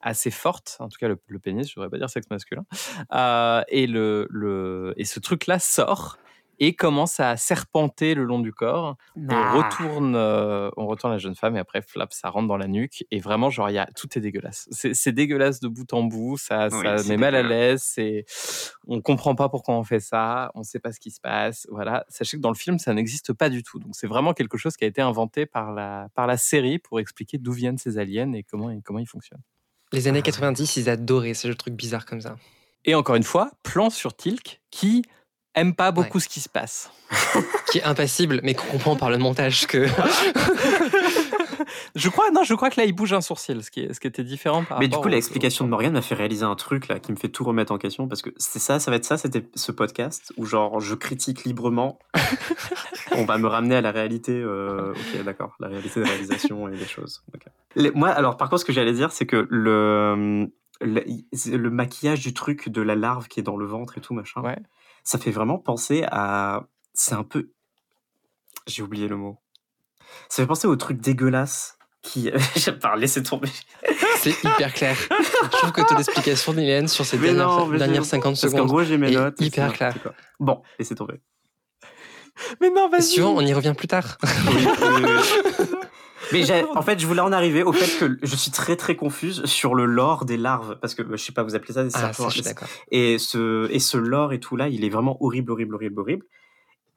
assez 0.00 0.30
forte. 0.30 0.76
En 0.80 0.88
tout 0.88 0.98
cas 0.98 1.08
le, 1.08 1.38
pénis, 1.38 1.68
je 1.68 1.74
devrais 1.74 1.90
pas 1.90 1.98
dire 1.98 2.10
sexe 2.10 2.28
masculin. 2.30 2.64
Euh, 3.12 3.62
et, 3.68 3.86
le, 3.86 4.26
le, 4.30 4.94
et 4.96 5.04
ce 5.04 5.20
truc-là 5.20 5.58
sort 5.58 6.18
et 6.58 6.74
commence 6.74 7.20
à 7.20 7.36
serpenter 7.36 8.14
le 8.14 8.24
long 8.24 8.38
du 8.38 8.52
corps. 8.52 8.96
On 9.16 9.56
retourne, 9.56 10.14
euh, 10.16 10.70
on 10.76 10.86
retourne 10.86 11.12
la 11.12 11.18
jeune 11.18 11.34
femme 11.34 11.56
et 11.56 11.58
après, 11.58 11.82
flap, 11.82 12.12
ça 12.12 12.30
rentre 12.30 12.48
dans 12.48 12.56
la 12.56 12.66
nuque. 12.66 13.04
Et 13.10 13.20
vraiment, 13.20 13.50
genre, 13.50 13.70
y 13.70 13.78
a, 13.78 13.86
tout 13.96 14.08
est 14.16 14.20
dégueulasse. 14.20 14.68
C'est 14.70 15.12
dégueulasse 15.12 15.60
de 15.60 15.68
bout 15.68 15.92
en 15.92 16.02
bout. 16.02 16.38
Ça, 16.38 16.68
Oui, 16.72 16.82
ça 16.82 17.02
met 17.08 17.16
mal 17.16 17.34
à 17.34 17.42
l'aise. 17.42 17.82
C'est, 17.84 18.24
on 18.86 19.00
comprend 19.00 19.34
pas 19.34 19.48
pourquoi 19.48 19.74
on 19.74 19.84
fait 19.84 20.00
ça. 20.00 20.50
On 20.54 20.62
sait 20.62 20.80
pas 20.80 20.92
ce 20.92 21.00
qui 21.00 21.10
se 21.10 21.20
passe. 21.20 21.66
Voilà. 21.70 22.04
Sachez 22.08 22.36
que 22.36 22.42
dans 22.42 22.50
le 22.50 22.56
film, 22.56 22.78
ça 22.78 22.94
n'existe 22.94 23.32
pas 23.32 23.48
du 23.48 23.62
tout. 23.62 23.78
Donc, 23.78 23.94
c'est 23.94 24.06
vraiment 24.06 24.32
quelque 24.32 24.56
chose 24.56 24.76
qui 24.76 24.84
a 24.84 24.88
été 24.88 25.02
inventé 25.02 25.46
par 25.46 25.72
la, 25.72 26.08
par 26.14 26.26
la 26.26 26.36
série 26.36 26.78
pour 26.78 27.00
expliquer 27.00 27.38
d'où 27.38 27.52
viennent 27.52 27.78
ces 27.78 27.98
aliens 27.98 28.32
et 28.32 28.42
comment, 28.42 28.70
et 28.70 28.80
comment 28.82 28.98
ils 28.98 29.08
fonctionnent. 29.08 29.42
Les 29.92 30.08
années 30.08 30.22
90, 30.22 30.76
ils 30.76 30.88
adoraient 30.88 31.34
ce 31.34 31.48
truc 31.48 31.74
bizarre 31.74 32.06
comme 32.06 32.20
ça. 32.20 32.36
Et 32.84 32.94
encore 32.94 33.16
une 33.16 33.24
fois, 33.24 33.50
plan 33.62 33.90
sur 33.90 34.14
Tilk 34.14 34.60
qui 34.70 35.02
aime 35.56 35.74
pas 35.74 35.90
beaucoup 35.90 36.20
ce 36.20 36.28
qui 36.28 36.40
se 36.40 36.48
passe. 36.48 36.90
Qui 37.70 37.78
est 37.78 37.84
impassible, 37.84 38.40
mais 38.42 38.54
qu'on 38.54 38.66
comprend 38.66 38.96
par 38.96 39.10
le 39.10 39.18
montage 39.18 39.66
que. 39.66 39.86
Je 41.94 42.08
crois, 42.10 42.30
non, 42.30 42.42
je 42.44 42.54
crois 42.54 42.68
que 42.70 42.78
là, 42.80 42.86
il 42.86 42.92
bouge 42.94 43.12
un 43.12 43.20
sourcil, 43.20 43.62
ce 43.62 43.70
qui, 43.70 43.80
est- 43.80 43.92
ce 43.94 44.00
qui 44.00 44.06
était 44.06 44.22
différent 44.24 44.64
par 44.64 44.78
Mais 44.78 44.88
du 44.88 44.96
coup, 44.96 45.04
au- 45.06 45.08
l'explication 45.08 45.64
de 45.64 45.70
Morgan 45.70 45.92
m'a 45.92 46.02
fait 46.02 46.14
réaliser 46.14 46.44
un 46.44 46.54
truc 46.54 46.88
là 46.88 46.98
qui 46.98 47.10
me 47.12 47.16
fait 47.16 47.28
tout 47.30 47.44
remettre 47.44 47.72
en 47.72 47.78
question 47.78 48.06
parce 48.08 48.22
que 48.22 48.30
c'est 48.36 48.58
ça, 48.58 48.78
ça 48.78 48.90
va 48.90 48.98
être 48.98 49.04
ça, 49.04 49.16
c'était 49.16 49.46
ce 49.54 49.72
podcast 49.72 50.32
où 50.36 50.44
genre 50.44 50.80
je 50.80 50.94
critique 50.94 51.44
librement. 51.44 51.98
On 53.12 53.24
va 53.24 53.38
me 53.38 53.46
ramener 53.46 53.76
à 53.76 53.80
la 53.80 53.90
réalité. 53.92 54.32
euh, 54.32 54.92
ok, 54.92 55.24
d'accord, 55.24 55.54
la 55.60 55.68
réalité 55.68 56.00
de 56.00 56.04
réalisation 56.06 56.68
et 56.68 56.76
des 56.76 56.86
choses. 56.86 57.22
Les- 57.74 57.90
moi, 57.92 58.10
alors 58.10 58.36
par 58.36 58.50
contre, 58.50 58.60
ce 58.60 58.66
que 58.66 58.72
j'allais 58.72 58.92
dire, 58.92 59.10
c'est 59.12 59.26
que 59.26 59.46
le, 59.50 60.46
le 60.80 61.04
le 61.56 61.70
maquillage 61.70 62.20
du 62.20 62.34
truc 62.34 62.68
de 62.68 62.82
la 62.82 62.94
larve 62.94 63.28
qui 63.28 63.40
est 63.40 63.44
dans 63.44 63.56
le 63.56 63.64
ventre 63.66 63.96
et 63.96 64.00
tout 64.02 64.12
machin, 64.12 64.42
Ouais. 64.42 64.58
Ça 65.06 65.18
fait 65.18 65.30
vraiment 65.30 65.58
penser 65.58 66.04
à. 66.10 66.64
C'est 66.92 67.14
un 67.14 67.22
peu. 67.24 67.50
J'ai 68.66 68.82
oublié 68.82 69.06
le 69.08 69.16
mot. 69.16 69.38
Ça 70.28 70.42
fait 70.42 70.46
penser 70.46 70.66
au 70.66 70.74
truc 70.76 71.00
dégueulasse 71.00 71.78
qui. 72.02 72.30
J'ai 72.56 72.72
pas 72.72 72.96
laissé 72.96 73.22
tomber. 73.22 73.48
C'est 74.18 74.30
hyper 74.42 74.74
clair. 74.74 74.96
Je 74.98 75.48
trouve 75.50 75.72
que 75.72 75.82
ton 75.82 75.96
explication, 75.96 76.52
Mylène, 76.52 76.88
sur 76.88 77.04
ces 77.06 77.16
Mais 77.18 77.28
dernières, 77.28 77.46
non, 77.48 77.66
mais 77.66 77.78
dernières 77.78 78.04
c'est- 78.04 78.10
50 78.16 78.32
Parce 78.32 78.40
qu'en 78.42 78.48
secondes. 78.58 78.68
gros, 78.68 78.82
j'ai 78.82 78.98
mes 78.98 79.10
notes. 79.12 79.40
et 79.40 79.44
hyper 79.46 79.70
c'est 79.70 79.76
clair. 79.76 79.94
Bon, 80.40 80.62
laissez 80.78 80.94
tomber. 80.96 81.20
Mais 82.60 82.70
non, 82.70 82.88
vas-y. 82.88 83.02
suivant, 83.02 83.34
on 83.34 83.40
y 83.40 83.54
revient 83.54 83.74
plus 83.76 83.88
tard. 83.88 84.18
Mais 86.32 86.42
j'ai- 86.44 86.64
en 86.74 86.82
fait, 86.82 86.98
je 86.98 87.06
voulais 87.06 87.20
en 87.20 87.32
arriver 87.32 87.62
au 87.62 87.72
fait 87.72 87.98
que 87.98 88.18
je 88.22 88.36
suis 88.36 88.50
très 88.50 88.76
très 88.76 88.96
confuse 88.96 89.44
sur 89.44 89.74
le 89.74 89.84
lore 89.84 90.24
des 90.24 90.36
larves 90.36 90.78
parce 90.80 90.94
que 90.94 91.02
je 91.10 91.16
sais 91.16 91.32
pas, 91.32 91.42
vous 91.42 91.54
appelez 91.54 91.74
ça 91.74 91.82
des 91.84 91.90
Ah, 91.94 91.98
serpents. 92.12 92.24
ça, 92.24 92.28
je 92.28 92.34
suis 92.34 92.42
d'accord. 92.42 92.68
et 92.90 93.18
ce 93.18 93.70
et 93.70 93.78
ce 93.78 93.96
lore 93.98 94.32
et 94.32 94.40
tout 94.40 94.56
là, 94.56 94.68
il 94.68 94.84
est 94.84 94.88
vraiment 94.90 95.16
horrible, 95.22 95.52
horrible, 95.52 95.74
horrible, 95.74 96.00
horrible. 96.00 96.26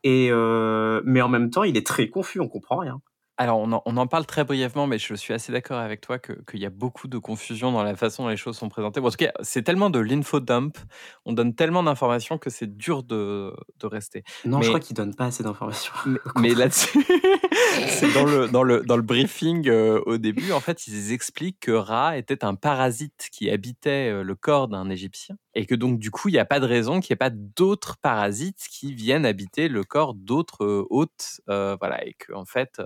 Et 0.04 0.30
euh, 0.32 1.02
mais 1.06 1.22
en 1.22 1.28
même 1.30 1.50
temps, 1.50 1.64
il 1.64 1.76
est 1.78 1.86
très 1.86 2.08
confus, 2.08 2.40
on 2.40 2.48
comprend 2.48 2.78
rien. 2.78 3.02
Alors, 3.42 3.60
on 3.60 3.72
en, 3.72 3.82
on 3.86 3.96
en 3.96 4.06
parle 4.06 4.26
très 4.26 4.44
brièvement, 4.44 4.86
mais 4.86 5.00
je 5.00 5.14
suis 5.16 5.34
assez 5.34 5.54
d'accord 5.54 5.80
avec 5.80 6.02
toi 6.02 6.20
que- 6.20 6.34
qu'il 6.52 6.60
y 6.60 6.66
a 6.66 6.70
beaucoup 6.70 7.08
de 7.08 7.18
confusion 7.18 7.72
dans 7.72 7.84
la 7.84 7.96
façon 7.96 8.24
dont 8.24 8.30
les 8.30 8.36
choses 8.36 8.58
sont 8.58 8.68
présentées. 8.68 9.00
Bon, 9.00 9.08
en 9.08 9.12
tout 9.12 9.16
cas, 9.16 9.32
c'est 9.42 9.62
tellement 9.64 9.90
de 9.90 9.98
l'infodump, 10.00 10.78
on 11.24 11.32
donne 11.32 11.56
tellement 11.56 11.82
d'informations 11.82 12.38
que 12.38 12.50
c'est 12.50 12.76
dur 12.76 13.02
de, 13.02 13.54
de 13.80 13.88
rester. 13.88 14.26
Non, 14.44 14.58
Mais- 14.58 14.64
je 14.66 14.68
crois 14.72 14.82
qu'il 14.82 14.94
donne 14.94 15.16
pas 15.16 15.28
assez 15.28 15.42
d'informations. 15.42 15.94
Mais, 16.06 16.20
mais 16.50 16.54
là-dessus, 16.54 17.00
c'est 17.88 18.14
dans 18.14 18.26
le, 18.26 18.50
dans, 18.50 18.64
le, 18.64 18.82
dans 18.82 18.98
le 18.98 19.04
briefing 19.04 19.70
euh, 19.70 20.02
au 20.06 20.18
début, 20.18 20.52
en 20.52 20.60
fait, 20.60 20.88
ils 20.88 21.14
expliquent 21.14 21.62
que 21.62 21.72
Ra 21.72 22.18
était 22.18 22.44
un 22.44 22.56
parasite 22.56 23.30
qui 23.32 23.50
habitait 23.50 24.12
euh, 24.12 24.22
le 24.24 24.36
corps 24.36 24.68
d'un 24.68 24.90
Égyptien 24.90 25.38
et 25.56 25.66
que 25.66 25.76
donc, 25.76 26.00
du 26.00 26.12
coup, 26.12 26.30
il 26.30 26.34
n'y 26.34 26.40
a 26.40 26.46
pas 26.46 26.60
de 26.60 26.66
raison 26.66 27.00
qu'il 27.00 27.14
n'y 27.14 27.16
ait 27.16 27.18
pas 27.18 27.32
d'autres 27.32 27.98
parasites 27.98 28.68
qui 28.70 28.94
viennent 28.94 29.26
habiter 29.26 29.68
le 29.68 29.84
corps 29.84 30.14
d'autres 30.14 30.64
euh, 30.64 30.88
hôtes. 30.90 31.42
euh, 31.50 31.76
voilà, 31.80 32.06
et 32.06 32.14
que 32.14 32.34
en 32.34 32.46
fait, 32.46 32.82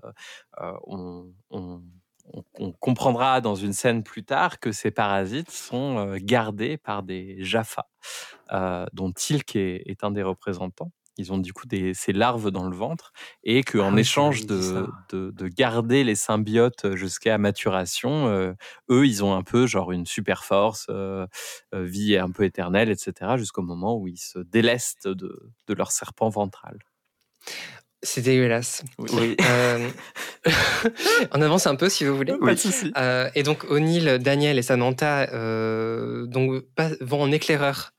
euh, 0.61 0.73
on, 0.87 1.31
comprendra 2.79 3.41
dans 3.41 3.55
une 3.55 3.73
scène 3.73 4.01
plus 4.01 4.23
tard 4.23 4.59
que 4.59 4.71
ces 4.71 4.91
parasites 4.91 5.51
sont 5.51 6.15
gardés 6.21 6.77
par 6.77 7.03
des 7.03 7.35
Jaffa, 7.43 7.89
dont 8.93 9.11
Tilk 9.11 9.57
est 9.57 10.03
un 10.05 10.11
des 10.11 10.23
représentants. 10.23 10.91
Ils 11.17 11.31
ont 11.31 11.37
du 11.37 11.53
coup 11.53 11.67
des, 11.67 11.93
ces 11.93 12.13
larves 12.13 12.51
dans 12.51 12.67
le 12.67 12.75
ventre 12.75 13.13
et 13.43 13.63
qu'en 13.63 13.91
Ah 13.91 13.95
c'est 13.95 14.01
échange 14.01 14.45
de, 14.45 14.87
de, 15.11 15.31
de 15.31 15.47
garder 15.47 16.03
les 16.03 16.15
symbiotes 16.15 16.95
jusqu'à 16.95 17.37
maturation, 17.37 18.27
euh, 18.27 18.53
eux, 18.89 19.05
ils 19.05 19.23
ont 19.23 19.33
un 19.33 19.43
peu 19.43 19.67
genre 19.67 19.91
une 19.91 20.05
super 20.05 20.43
force, 20.43 20.87
euh, 20.89 21.27
vie 21.73 22.17
un 22.17 22.31
peu 22.31 22.43
éternelle, 22.43 22.89
etc., 22.89 23.33
jusqu'au 23.37 23.61
moment 23.61 23.97
où 23.97 24.07
ils 24.07 24.17
se 24.17 24.39
délestent 24.39 25.07
de, 25.07 25.51
de 25.67 25.73
leur 25.73 25.91
serpent 25.91 26.29
ventral. 26.29 26.79
C'est 28.03 28.21
dégueulasse. 28.21 28.83
Oui. 28.99 29.37
Euh, 29.41 29.89
on 31.31 31.41
avance 31.41 31.67
un 31.67 31.75
peu 31.75 31.87
si 31.87 32.03
vous 32.03 32.15
voulez. 32.15 32.33
Pas 32.37 32.53
de 32.53 32.59
souci. 32.59 32.91
Euh, 32.97 33.29
et 33.33 33.43
donc 33.43 33.63
O'Neill, 33.69 34.19
Daniel 34.19 34.59
et 34.59 34.61
Samantha 34.61 35.29
euh, 35.33 36.25
donc, 36.25 36.65
vont 36.99 37.21
en 37.21 37.31
éclaireur. 37.31 37.93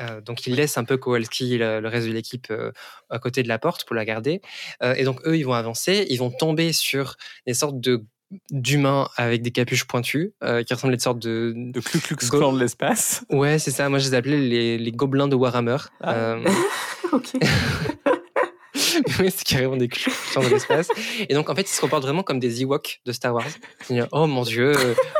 Euh, 0.00 0.20
donc 0.20 0.46
ils 0.46 0.54
laissent 0.54 0.78
un 0.78 0.84
peu 0.84 0.96
Kowalski, 0.96 1.58
le, 1.58 1.80
le 1.80 1.88
reste 1.88 2.06
de 2.06 2.12
l'équipe, 2.12 2.46
euh, 2.50 2.72
à 3.10 3.18
côté 3.18 3.42
de 3.42 3.48
la 3.48 3.58
porte 3.58 3.84
pour 3.84 3.96
la 3.96 4.04
garder. 4.04 4.40
Euh, 4.82 4.94
et 4.96 5.04
donc 5.04 5.20
eux, 5.26 5.36
ils 5.36 5.44
vont 5.44 5.54
avancer, 5.54 6.06
ils 6.10 6.18
vont 6.18 6.30
tomber 6.30 6.72
sur 6.72 7.16
des 7.46 7.54
sortes 7.54 7.80
de 7.80 8.04
d'humains 8.50 9.08
avec 9.16 9.40
des 9.40 9.50
capuches 9.52 9.84
pointues 9.86 10.34
euh, 10.44 10.62
qui 10.62 10.74
ressemblent 10.74 10.92
à 10.92 10.96
des 10.98 11.02
sortes 11.02 11.18
de 11.18 11.54
Ku 11.80 11.98
Klux 11.98 12.28
Go- 12.28 12.52
de 12.52 12.60
l'espace. 12.60 13.24
ouais 13.30 13.58
c'est 13.58 13.70
ça 13.70 13.88
moi 13.88 13.98
je 13.98 14.08
les 14.10 14.14
appelais 14.14 14.36
les, 14.36 14.76
les 14.76 14.92
gobelins 14.92 15.28
de 15.28 15.34
Warhammer 15.34 15.78
Ah. 16.02 16.12
Euh, 16.14 16.44
ok. 17.12 17.24
oui, 19.20 19.30
c'est 19.34 19.44
carrément 19.46 19.76
des 19.76 19.88
clous 19.88 20.12
dans 20.34 20.42
l'espace. 20.42 20.88
Et 21.28 21.34
donc, 21.34 21.48
en 21.50 21.54
fait, 21.54 21.62
ils 21.62 21.68
se 21.74 21.80
comportent 21.80 22.02
vraiment 22.04 22.22
comme 22.22 22.38
des 22.38 22.62
Ewoks 22.62 23.00
de 23.06 23.12
Star 23.12 23.34
Wars. 23.34 23.46
Disent, 23.88 24.06
oh 24.12 24.26
mon 24.26 24.42
dieu, 24.42 24.72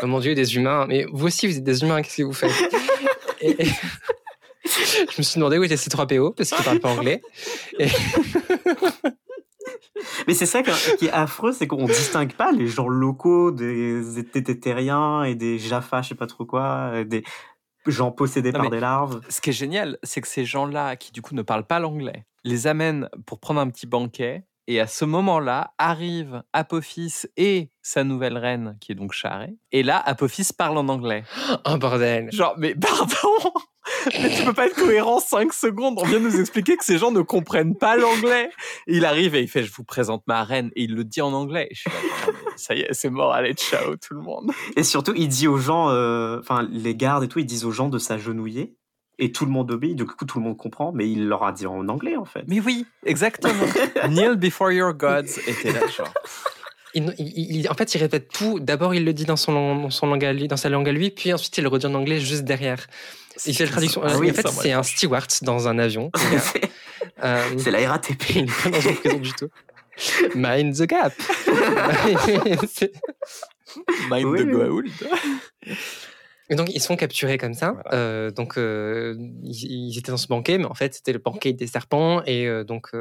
oh 0.02 0.06
mon 0.06 0.20
dieu, 0.20 0.34
des 0.34 0.56
humains. 0.56 0.86
Mais 0.88 1.06
vous 1.12 1.26
aussi, 1.26 1.46
vous 1.46 1.56
êtes 1.56 1.64
des 1.64 1.82
humains, 1.82 2.02
qu'est-ce 2.02 2.18
que 2.18 2.22
vous 2.24 2.32
faites? 2.32 2.52
Et- 3.40 3.66
et- 3.66 3.70
Je 5.10 5.18
me 5.18 5.22
suis 5.22 5.38
demandé 5.38 5.58
où 5.58 5.64
étaient 5.64 5.76
ces 5.76 5.90
trois 5.90 6.06
PO, 6.06 6.32
parce 6.32 6.50
qu'ils 6.50 6.64
parlent 6.64 6.80
pas 6.80 6.90
anglais. 6.90 7.20
Et- 7.78 7.88
Mais 10.26 10.34
c'est 10.34 10.46
ça 10.46 10.62
qui 10.62 11.06
est 11.06 11.10
affreux, 11.10 11.52
c'est 11.52 11.66
qu'on 11.66 11.84
distingue 11.86 12.32
pas 12.32 12.52
les 12.52 12.66
gens 12.68 12.88
locaux 12.88 13.50
des 13.50 14.02
tététériens 14.32 15.24
et 15.24 15.34
des 15.34 15.58
Jaffa, 15.58 16.02
je 16.02 16.10
sais 16.10 16.14
pas 16.14 16.26
trop 16.26 16.44
quoi, 16.44 16.90
euh, 16.92 17.04
des 17.04 17.24
gens 17.86 18.10
possédés 18.12 18.52
Non, 18.52 18.60
par 18.60 18.70
des 18.70 18.80
larves. 18.80 19.20
Ce 19.28 19.40
qui 19.40 19.50
est 19.50 19.54
génial, 19.54 19.98
c'est 20.02 20.20
que 20.20 20.28
ces 20.28 20.44
gens-là, 20.44 20.96
qui 20.96 21.10
du 21.12 21.20
coup 21.22 21.34
ne 21.34 21.42
parlent 21.42 21.66
pas 21.66 21.78
l'anglais, 21.80 22.24
les 22.44 22.66
amènent 22.66 23.08
pour 23.26 23.40
prendre 23.40 23.60
un 23.60 23.68
petit 23.68 23.86
banquet. 23.86 24.44
Et 24.70 24.80
à 24.80 24.86
ce 24.86 25.06
moment-là, 25.06 25.72
arrivent 25.78 26.42
Apophis 26.52 27.22
et 27.38 27.70
sa 27.80 28.04
nouvelle 28.04 28.36
reine, 28.36 28.76
qui 28.82 28.92
est 28.92 28.94
donc 28.94 29.12
Charée. 29.12 29.56
Et 29.72 29.82
là, 29.82 29.98
Apophis 29.98 30.50
parle 30.56 30.76
en 30.76 30.90
anglais. 30.90 31.24
Oh 31.66 31.78
bordel. 31.78 32.30
Genre, 32.32 32.54
mais 32.58 32.74
pardon 32.74 33.50
Mais 34.20 34.28
tu 34.28 34.44
peux 34.44 34.52
pas 34.52 34.66
être 34.66 34.76
cohérent 34.76 35.20
5 35.20 35.54
secondes. 35.54 35.94
On 35.98 36.04
vient 36.04 36.20
de 36.20 36.24
nous 36.24 36.38
expliquer 36.38 36.76
que 36.76 36.84
ces 36.84 36.98
gens 36.98 37.10
ne 37.10 37.22
comprennent 37.22 37.76
pas 37.76 37.96
l'anglais. 37.96 38.50
Il 38.86 39.06
arrive 39.06 39.34
et 39.34 39.40
il 39.40 39.48
fait 39.48 39.62
Je 39.62 39.72
vous 39.72 39.84
présente 39.84 40.22
ma 40.26 40.44
reine. 40.44 40.70
Et 40.76 40.82
il 40.82 40.94
le 40.94 41.04
dit 41.04 41.22
en 41.22 41.32
anglais. 41.32 41.68
Je 41.72 41.80
suis 41.80 41.90
là, 41.90 42.32
ça 42.56 42.74
y 42.74 42.80
est, 42.80 42.92
c'est 42.92 43.08
mort. 43.08 43.32
Allez, 43.32 43.54
ciao 43.54 43.96
tout 43.96 44.12
le 44.12 44.20
monde. 44.20 44.50
Et 44.76 44.82
surtout, 44.82 45.14
il 45.16 45.28
dit 45.28 45.48
aux 45.48 45.56
gens, 45.56 45.88
euh, 45.88 46.38
enfin 46.40 46.68
les 46.70 46.94
gardes 46.94 47.24
et 47.24 47.28
tout, 47.28 47.38
ils 47.38 47.46
disent 47.46 47.64
aux 47.64 47.72
gens 47.72 47.88
de 47.88 47.98
s'agenouiller. 47.98 48.76
Et 49.20 49.32
tout 49.32 49.44
le 49.44 49.50
monde 49.50 49.70
obéit, 49.72 49.96
du 49.96 50.04
coup 50.06 50.24
tout 50.24 50.38
le 50.38 50.44
monde 50.44 50.56
comprend, 50.56 50.92
mais 50.92 51.10
il 51.10 51.26
leur 51.28 51.42
a 51.44 51.50
dit 51.52 51.66
en 51.66 51.88
anglais 51.88 52.16
en 52.16 52.24
fait. 52.24 52.44
Mais 52.46 52.60
oui, 52.60 52.86
exactement. 53.04 53.64
Kneel 54.08 54.36
before 54.36 54.70
your 54.70 54.92
gods 54.94 55.38
était 55.46 55.72
là, 55.72 55.80
genre. 55.88 56.12
Il- 56.94 57.12
il- 57.18 57.56
il- 57.56 57.68
en 57.68 57.74
fait, 57.74 57.94
il 57.94 57.98
répète 57.98 58.28
tout. 58.32 58.60
D'abord, 58.60 58.94
il 58.94 59.04
le 59.04 59.12
dit 59.12 59.24
dans, 59.24 59.36
son, 59.36 59.52
lang- 59.52 59.82
dans, 59.82 59.90
son 59.90 60.06
langue 60.06 60.24
à 60.24 60.32
lui, 60.32 60.48
dans 60.48 60.56
sa 60.56 60.68
langue 60.68 60.88
à 60.88 60.92
lui, 60.92 61.10
puis 61.10 61.32
ensuite, 61.32 61.56
il 61.58 61.62
le 61.62 61.68
redit 61.68 61.86
en 61.86 61.94
anglais 61.94 62.18
juste 62.20 62.44
derrière. 62.44 62.86
Il 63.44 63.54
fait 63.54 63.66
la 63.66 63.70
traduction. 63.72 64.00
Ah 64.04 64.14
Euh, 64.14 64.18
oui, 64.18 64.30
en 64.30 64.34
fait, 64.34 64.48
c'est 64.48 64.72
un 64.72 64.82
steward 64.82 65.26
dans 65.42 65.68
un 65.68 65.78
avion. 65.78 66.10
c'est 66.40 66.62
Euh, 67.22 67.42
c'est 67.58 67.70
la 67.72 67.88
RATP. 67.90 68.30
il 68.30 68.38
est 68.44 68.62
pas 68.62 68.70
dans 68.70 68.80
une 68.80 68.94
prison 68.96 69.18
du 69.18 69.32
tout. 69.32 69.48
Mind 70.36 70.74
the 70.76 70.86
gap. 70.86 71.12
Mind 74.10 74.24
Oui, 74.26 74.44
the 74.44 74.70
oui. 74.70 74.92
Et 76.50 76.54
donc 76.54 76.68
ils 76.74 76.80
sont 76.80 76.96
capturés 76.96 77.38
comme 77.38 77.54
ça. 77.54 77.72
Voilà. 77.72 77.94
Euh, 77.94 78.30
donc 78.30 78.56
euh, 78.56 79.16
ils, 79.42 79.88
ils 79.90 79.98
étaient 79.98 80.10
dans 80.10 80.16
ce 80.16 80.28
banquet, 80.28 80.58
mais 80.58 80.64
en 80.64 80.74
fait 80.74 80.94
c'était 80.94 81.12
le 81.12 81.18
banquet 81.18 81.52
des 81.52 81.66
serpents 81.66 82.22
et 82.24 82.46
euh, 82.46 82.64
donc 82.64 82.92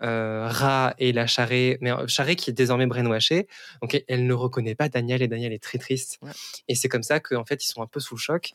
Ra 0.00 0.94
et 0.98 1.12
la 1.12 1.26
charrée, 1.26 1.78
mais 1.80 1.92
charrée 2.06 2.36
qui 2.36 2.50
est 2.50 2.54
désormais 2.54 2.86
brainwashée, 2.86 3.46
donc 3.80 4.02
elle, 4.06 4.26
ne 4.26 4.34
reconnaît 4.34 4.74
pas 4.74 4.88
Daniel 4.88 5.22
et 5.22 5.28
Daniel 5.28 5.52
est 5.52 5.62
très 5.62 5.78
triste. 5.78 6.18
Ouais. 6.22 6.32
Et 6.68 6.74
c'est 6.74 6.88
comme 6.88 7.02
ça 7.02 7.20
qu'en 7.20 7.44
fait 7.44 7.64
ils 7.64 7.68
sont 7.68 7.82
un 7.82 7.86
peu 7.86 8.00
sous 8.00 8.16
le 8.16 8.20
choc. 8.20 8.52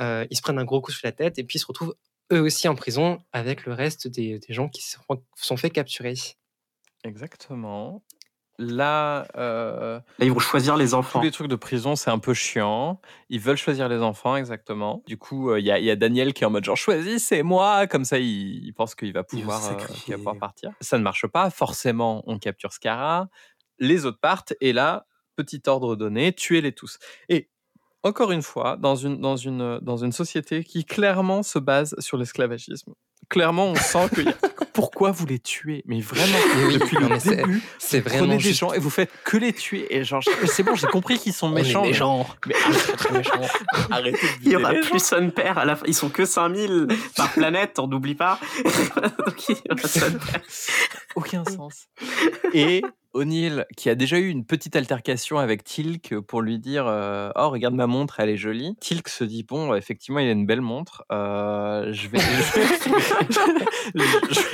Ils 0.00 0.36
se 0.36 0.42
prennent 0.42 0.58
un 0.58 0.64
gros 0.64 0.80
coup 0.80 0.92
sur 0.92 1.02
la 1.04 1.12
tête 1.12 1.38
et 1.38 1.44
puis 1.44 1.56
ils 1.56 1.60
se 1.60 1.66
retrouvent 1.66 1.94
eux 2.32 2.40
aussi 2.40 2.68
en 2.68 2.74
prison 2.74 3.18
avec 3.32 3.64
le 3.64 3.72
reste 3.72 4.06
des, 4.08 4.38
des 4.38 4.54
gens 4.54 4.68
qui 4.68 4.82
se 4.82 4.96
sont 5.36 5.56
fait 5.56 5.70
capturer. 5.70 6.14
Exactement. 7.04 8.02
Là, 8.58 9.28
euh, 9.36 10.00
Là, 10.18 10.26
ils 10.26 10.32
vont 10.32 10.40
choisir 10.40 10.76
les 10.76 10.86
tous 10.88 10.94
enfants. 10.94 11.20
les 11.20 11.30
trucs 11.30 11.46
de 11.46 11.54
prison, 11.54 11.94
c'est 11.94 12.10
un 12.10 12.18
peu 12.18 12.34
chiant. 12.34 13.00
Ils 13.28 13.38
veulent 13.38 13.56
choisir 13.56 13.88
les 13.88 13.98
enfants, 14.02 14.34
exactement. 14.34 15.02
Du 15.06 15.16
coup, 15.16 15.54
il 15.54 15.64
y, 15.64 15.70
a, 15.70 15.78
y 15.78 15.90
a 15.90 15.96
Daniel 15.96 16.34
qui 16.34 16.42
est 16.42 16.46
en 16.46 16.50
mode 16.50 16.64
genre 16.64 16.76
choisissez 16.76 17.44
moi. 17.44 17.86
Comme 17.86 18.04
ça, 18.04 18.18
il, 18.18 18.64
il 18.64 18.72
pense 18.72 18.96
qu'il 18.96 19.12
va 19.12 19.22
pouvoir, 19.22 19.64
euh, 19.64 19.74
va 20.08 20.16
pouvoir 20.16 20.36
partir. 20.38 20.72
Ça 20.80 20.98
ne 20.98 21.04
marche 21.04 21.26
pas. 21.28 21.50
Forcément, 21.50 22.24
on 22.26 22.38
capture 22.40 22.72
Scara. 22.72 23.28
Les 23.78 24.06
autres 24.06 24.18
partent. 24.20 24.54
Et 24.60 24.72
là, 24.72 25.06
petit 25.36 25.62
ordre 25.68 25.94
donné, 25.94 26.32
tuez-les 26.32 26.72
tous. 26.72 26.98
Et 27.28 27.48
encore 28.02 28.32
une 28.32 28.42
fois, 28.42 28.76
dans 28.76 28.96
une, 28.96 29.20
dans 29.20 29.36
une, 29.36 29.78
dans 29.82 29.96
une 29.98 30.12
société 30.12 30.64
qui 30.64 30.84
clairement 30.84 31.44
se 31.44 31.60
base 31.60 31.94
sur 32.00 32.16
l'esclavagisme. 32.16 32.92
Clairement, 33.30 33.66
on 33.66 33.74
sent 33.74 34.08
que 34.14 34.20
pourquoi 34.72 35.10
vous 35.10 35.26
les 35.26 35.38
tuez? 35.38 35.82
Mais 35.86 36.00
vraiment, 36.00 36.38
oui, 36.66 36.78
depuis 36.78 36.96
non, 36.98 37.08
le 37.10 37.18
c'est- 37.18 37.36
début, 37.36 37.62
C'est 37.78 38.00
prenez 38.00 38.18
vraiment 38.18 38.34
des 38.34 38.40
juste- 38.40 38.60
gens 38.60 38.72
et 38.72 38.78
vous 38.78 38.88
faites 38.90 39.10
que 39.24 39.36
les 39.36 39.52
tuer. 39.52 39.86
Et 39.94 40.02
genre, 40.04 40.22
c'est 40.46 40.62
bon, 40.62 40.74
j'ai 40.74 40.86
compris 40.86 41.18
qu'ils 41.18 41.34
sont 41.34 41.48
On 41.48 41.56
est 41.56 41.62
méchants. 41.62 41.82
mais- 41.82 41.88
méchants. 41.88 42.26
Mais 42.46 42.54
Très, 42.54 42.92
très 42.94 43.18
méchants. 43.18 43.40
arrêtez 43.90 44.12
de 44.26 44.32
Il 44.44 44.52
y 44.52 44.56
aura 44.56 44.72
plus 44.74 45.02
son 45.04 45.30
père 45.30 45.58
à 45.58 45.64
la 45.66 45.76
fin. 45.76 45.84
Ils 45.86 45.94
sont 45.94 46.08
que 46.08 46.24
5000 46.24 46.88
par 47.16 47.30
planète, 47.32 47.78
on 47.78 47.86
n'oublie 47.86 48.14
pas. 48.14 48.38
Donc 49.26 49.48
il 49.50 49.56
y 49.56 49.70
aura 49.70 50.08
aucun 51.16 51.44
sens. 51.44 51.86
Et 52.54 52.82
O'Neill, 53.14 53.64
qui 53.76 53.88
a 53.90 53.94
déjà 53.94 54.18
eu 54.18 54.28
une 54.28 54.44
petite 54.44 54.76
altercation 54.76 55.38
avec 55.38 55.64
Tilk 55.64 56.20
pour 56.20 56.42
lui 56.42 56.58
dire 56.58 56.86
euh, 56.86 57.30
Oh, 57.36 57.48
regarde 57.50 57.74
ma 57.74 57.86
montre, 57.86 58.20
elle 58.20 58.28
est 58.28 58.36
jolie. 58.36 58.76
Tilk 58.80 59.08
se 59.08 59.24
dit 59.24 59.42
Bon, 59.44 59.74
effectivement, 59.74 60.18
il 60.20 60.28
a 60.28 60.32
une 60.32 60.46
belle 60.46 60.60
montre. 60.60 61.04
Euh, 61.12 61.86
je 61.92 62.08
vais. 62.08 62.18
je 62.18 62.58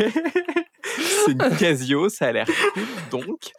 vais- 0.04 0.12
C'est 1.26 1.32
une 1.32 1.56
Casio, 1.58 2.08
ça 2.08 2.26
a 2.26 2.32
l'air 2.32 2.46
cool. 2.46 2.82
Donc, 3.10 3.50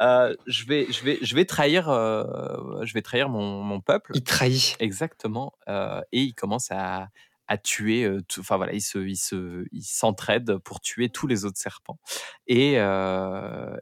euh, 0.00 0.34
je, 0.46 0.64
vais, 0.66 0.86
je, 0.90 1.04
vais, 1.04 1.18
je 1.22 1.34
vais 1.34 1.44
trahir, 1.44 1.84
je 1.88 2.92
vais 2.92 3.02
trahir 3.02 3.28
mon, 3.28 3.62
mon 3.62 3.80
peuple. 3.80 4.12
Il 4.14 4.24
trahit. 4.24 4.76
Exactement. 4.80 5.52
Et 5.68 6.20
il 6.22 6.34
commence 6.34 6.70
à, 6.70 7.08
à 7.52 7.58
tuer. 7.58 8.10
Enfin 8.38 8.56
voilà, 8.56 8.72
il 8.72 8.80
se, 8.80 8.98
il 8.98 9.16
se, 9.16 9.64
il 9.72 9.82
s'entraide 9.82 10.56
pour 10.64 10.80
tuer 10.80 11.10
tous 11.10 11.26
les 11.26 11.44
autres 11.44 11.58
serpents 11.58 11.98
et 12.46 12.76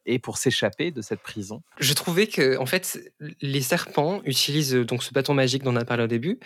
et 0.07 0.19
pour 0.19 0.39
s'échapper 0.39 0.91
de 0.91 1.03
cette 1.03 1.21
prison. 1.21 1.63
Je 1.79 1.93
trouvais 1.95 2.27
que, 2.27 2.57
en 2.59 2.67
fait, 2.67 2.99
les 3.41 3.61
serpents 3.61 4.21
utilisent 4.25 4.75
donc 4.75 5.03
ce 5.05 5.13
bâton 5.13 5.35
magique 5.35 5.63
dont 5.63 5.73
on 5.73 5.77
a 5.77 5.85
parlé 5.85 6.05
au 6.05 6.09
début. 6.09 6.39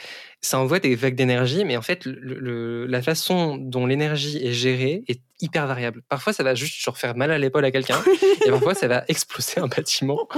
Ça 0.42 0.58
envoie 0.58 0.80
des 0.80 0.94
vagues 0.94 1.14
d'énergie, 1.14 1.64
mais 1.64 1.76
en 1.78 1.82
fait, 1.82 2.04
le- 2.04 2.38
le- 2.38 2.86
la 2.86 3.00
façon 3.00 3.56
dont 3.56 3.86
l'énergie 3.86 4.36
est 4.46 4.52
gérée 4.52 5.02
est 5.08 5.22
hyper 5.40 5.66
variable. 5.66 6.02
Parfois, 6.08 6.32
ça 6.32 6.42
va 6.42 6.54
juste 6.54 6.80
genre, 6.82 6.98
faire 6.98 7.16
mal 7.16 7.30
à 7.30 7.38
l'épaule 7.38 7.64
à 7.64 7.70
quelqu'un, 7.70 8.00
et 8.46 8.50
parfois, 8.50 8.74
ça 8.74 8.86
va 8.88 9.04
exploser 9.08 9.58
un 9.60 9.66
bâtiment. 9.68 10.28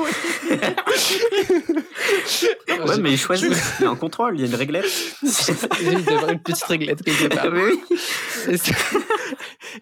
Ouais, 2.87 2.99
mais 3.01 3.13
il 3.13 3.19
choisit. 3.19 3.53
Il 3.81 3.85
y 3.85 3.87
a 3.87 3.91
un 3.91 3.97
contrôle, 3.97 4.39
il 4.39 4.43
y 4.43 4.45
a 4.45 4.47
une 4.49 4.55
réglette. 4.55 4.85
Il 5.23 6.09
avoir 6.13 6.31
une 6.31 6.41
petite 6.41 6.65
réglette 6.65 7.03
quelque 7.03 7.35
part. 7.35 7.51
Mais 7.51 7.63
oui. 7.63 7.81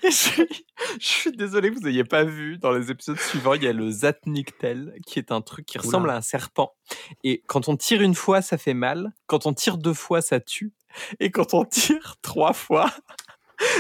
Je, 0.03 0.11
suis- 0.11 0.65
je 1.01 1.07
suis 1.07 1.33
désolé 1.33 1.71
que 1.71 1.75
vous 1.77 1.83
n'ayez 1.87 2.05
pas 2.05 2.25
vu 2.25 2.59
dans 2.59 2.73
les 2.73 2.91
épisodes 2.91 3.19
suivants, 3.19 3.55
il 3.55 3.63
y 3.63 3.69
a 3.69 3.73
le 3.73 3.89
Zatniktel 3.91 4.95
qui 5.07 5.19
est 5.19 5.31
un 5.31 5.41
truc 5.41 5.67
qui 5.67 5.79
ressemble 5.79 6.11
à 6.11 6.17
un 6.17 6.21
serpent. 6.21 6.75
Et 7.23 7.43
quand 7.47 7.69
on 7.69 7.77
tire 7.77 8.03
une 8.03 8.15
fois, 8.15 8.43
ça 8.43 8.59
fait 8.59 8.75
mal. 8.75 9.13
Quand 9.27 9.47
on 9.47 9.53
tire 9.53 9.79
deux 9.79 9.95
fois, 9.95 10.21
ça 10.21 10.41
tue. 10.41 10.73
Et 11.21 11.31
quand 11.31 11.55
on 11.55 11.65
tire 11.65 12.17
trois 12.23 12.53
fois, 12.55 12.91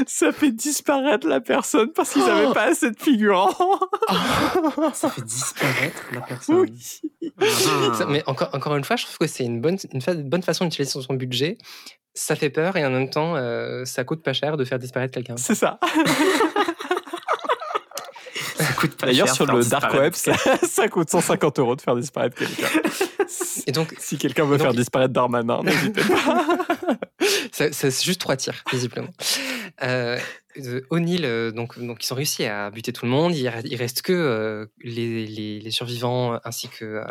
ça 0.06 0.32
fait 0.32 0.50
disparaître 0.52 1.26
la 1.26 1.40
personne 1.40 1.90
parce 1.92 2.10
qu'ils 2.12 2.24
n'avaient 2.24 2.52
pas 2.52 2.64
assez 2.70 2.90
de 2.90 2.98
figurants. 2.98 3.50
Ça 4.94 5.08
fait 5.10 5.22
disparaître 5.22 6.02
la 6.12 6.20
personne. 6.20 6.56
Oui. 6.56 7.00
Ah. 7.40 7.44
Ça- 7.94 8.06
mais 8.06 8.22
encore, 8.26 8.50
encore 8.52 8.76
une 8.76 8.84
fois, 8.84 8.96
je 8.96 9.04
trouve 9.04 9.18
que 9.18 9.26
c'est 9.26 9.44
une 9.44 9.60
bonne, 9.60 9.76
une 9.92 10.00
fa- 10.02 10.14
bonne 10.14 10.42
façon 10.42 10.64
d'utiliser 10.64 10.90
son- 10.90 11.02
son 11.02 11.14
budget. 11.14 11.58
Ça 12.14 12.36
fait 12.36 12.50
peur 12.50 12.76
et 12.76 12.84
en 12.86 12.90
même 12.90 13.10
temps, 13.10 13.34
euh, 13.36 13.84
ça 13.84 14.04
coûte 14.04 14.22
pas 14.22 14.32
cher 14.32 14.56
de 14.56 14.64
faire 14.64 14.78
disparaître 14.78 15.12
quelqu'un. 15.14 15.36
C'est 15.36 15.54
ça. 15.56 15.78
coûte 18.76 18.96
pas 18.96 19.06
D'ailleurs, 19.06 19.28
sur 19.28 19.46
le 19.46 19.64
dark 19.64 19.92
web, 19.94 20.14
ça, 20.14 20.32
ça 20.68 20.88
coûte 20.88 21.10
150 21.10 21.58
euros 21.58 21.76
de 21.76 21.80
faire 21.80 21.96
disparaître 21.96 22.36
quelqu'un. 22.36 22.68
Et 23.66 23.72
donc, 23.72 23.94
Si 23.98 24.18
quelqu'un 24.18 24.44
veut 24.44 24.58
Donc, 24.58 24.66
faire 24.66 24.74
disparaître 24.74 25.12
Darmanin, 25.12 25.62
n'hésitez 25.62 26.02
pas. 26.02 26.46
c'est 27.52 28.02
juste 28.04 28.20
trois 28.20 28.36
tirs, 28.36 28.62
visiblement. 28.70 29.08
Euh, 29.82 30.18
euh, 30.58 30.80
O'Neill, 30.90 31.24
euh, 31.24 31.50
donc, 31.50 31.78
donc, 31.78 32.04
ils 32.04 32.12
ont 32.12 32.16
réussi 32.16 32.44
à 32.44 32.70
buter 32.70 32.92
tout 32.92 33.04
le 33.04 33.10
monde. 33.10 33.34
Il, 33.34 33.48
reste 33.48 34.02
que 34.02 34.12
euh, 34.12 34.66
les, 34.82 35.70
survivants 35.70 36.38
ainsi 36.44 36.68
que 36.68 37.02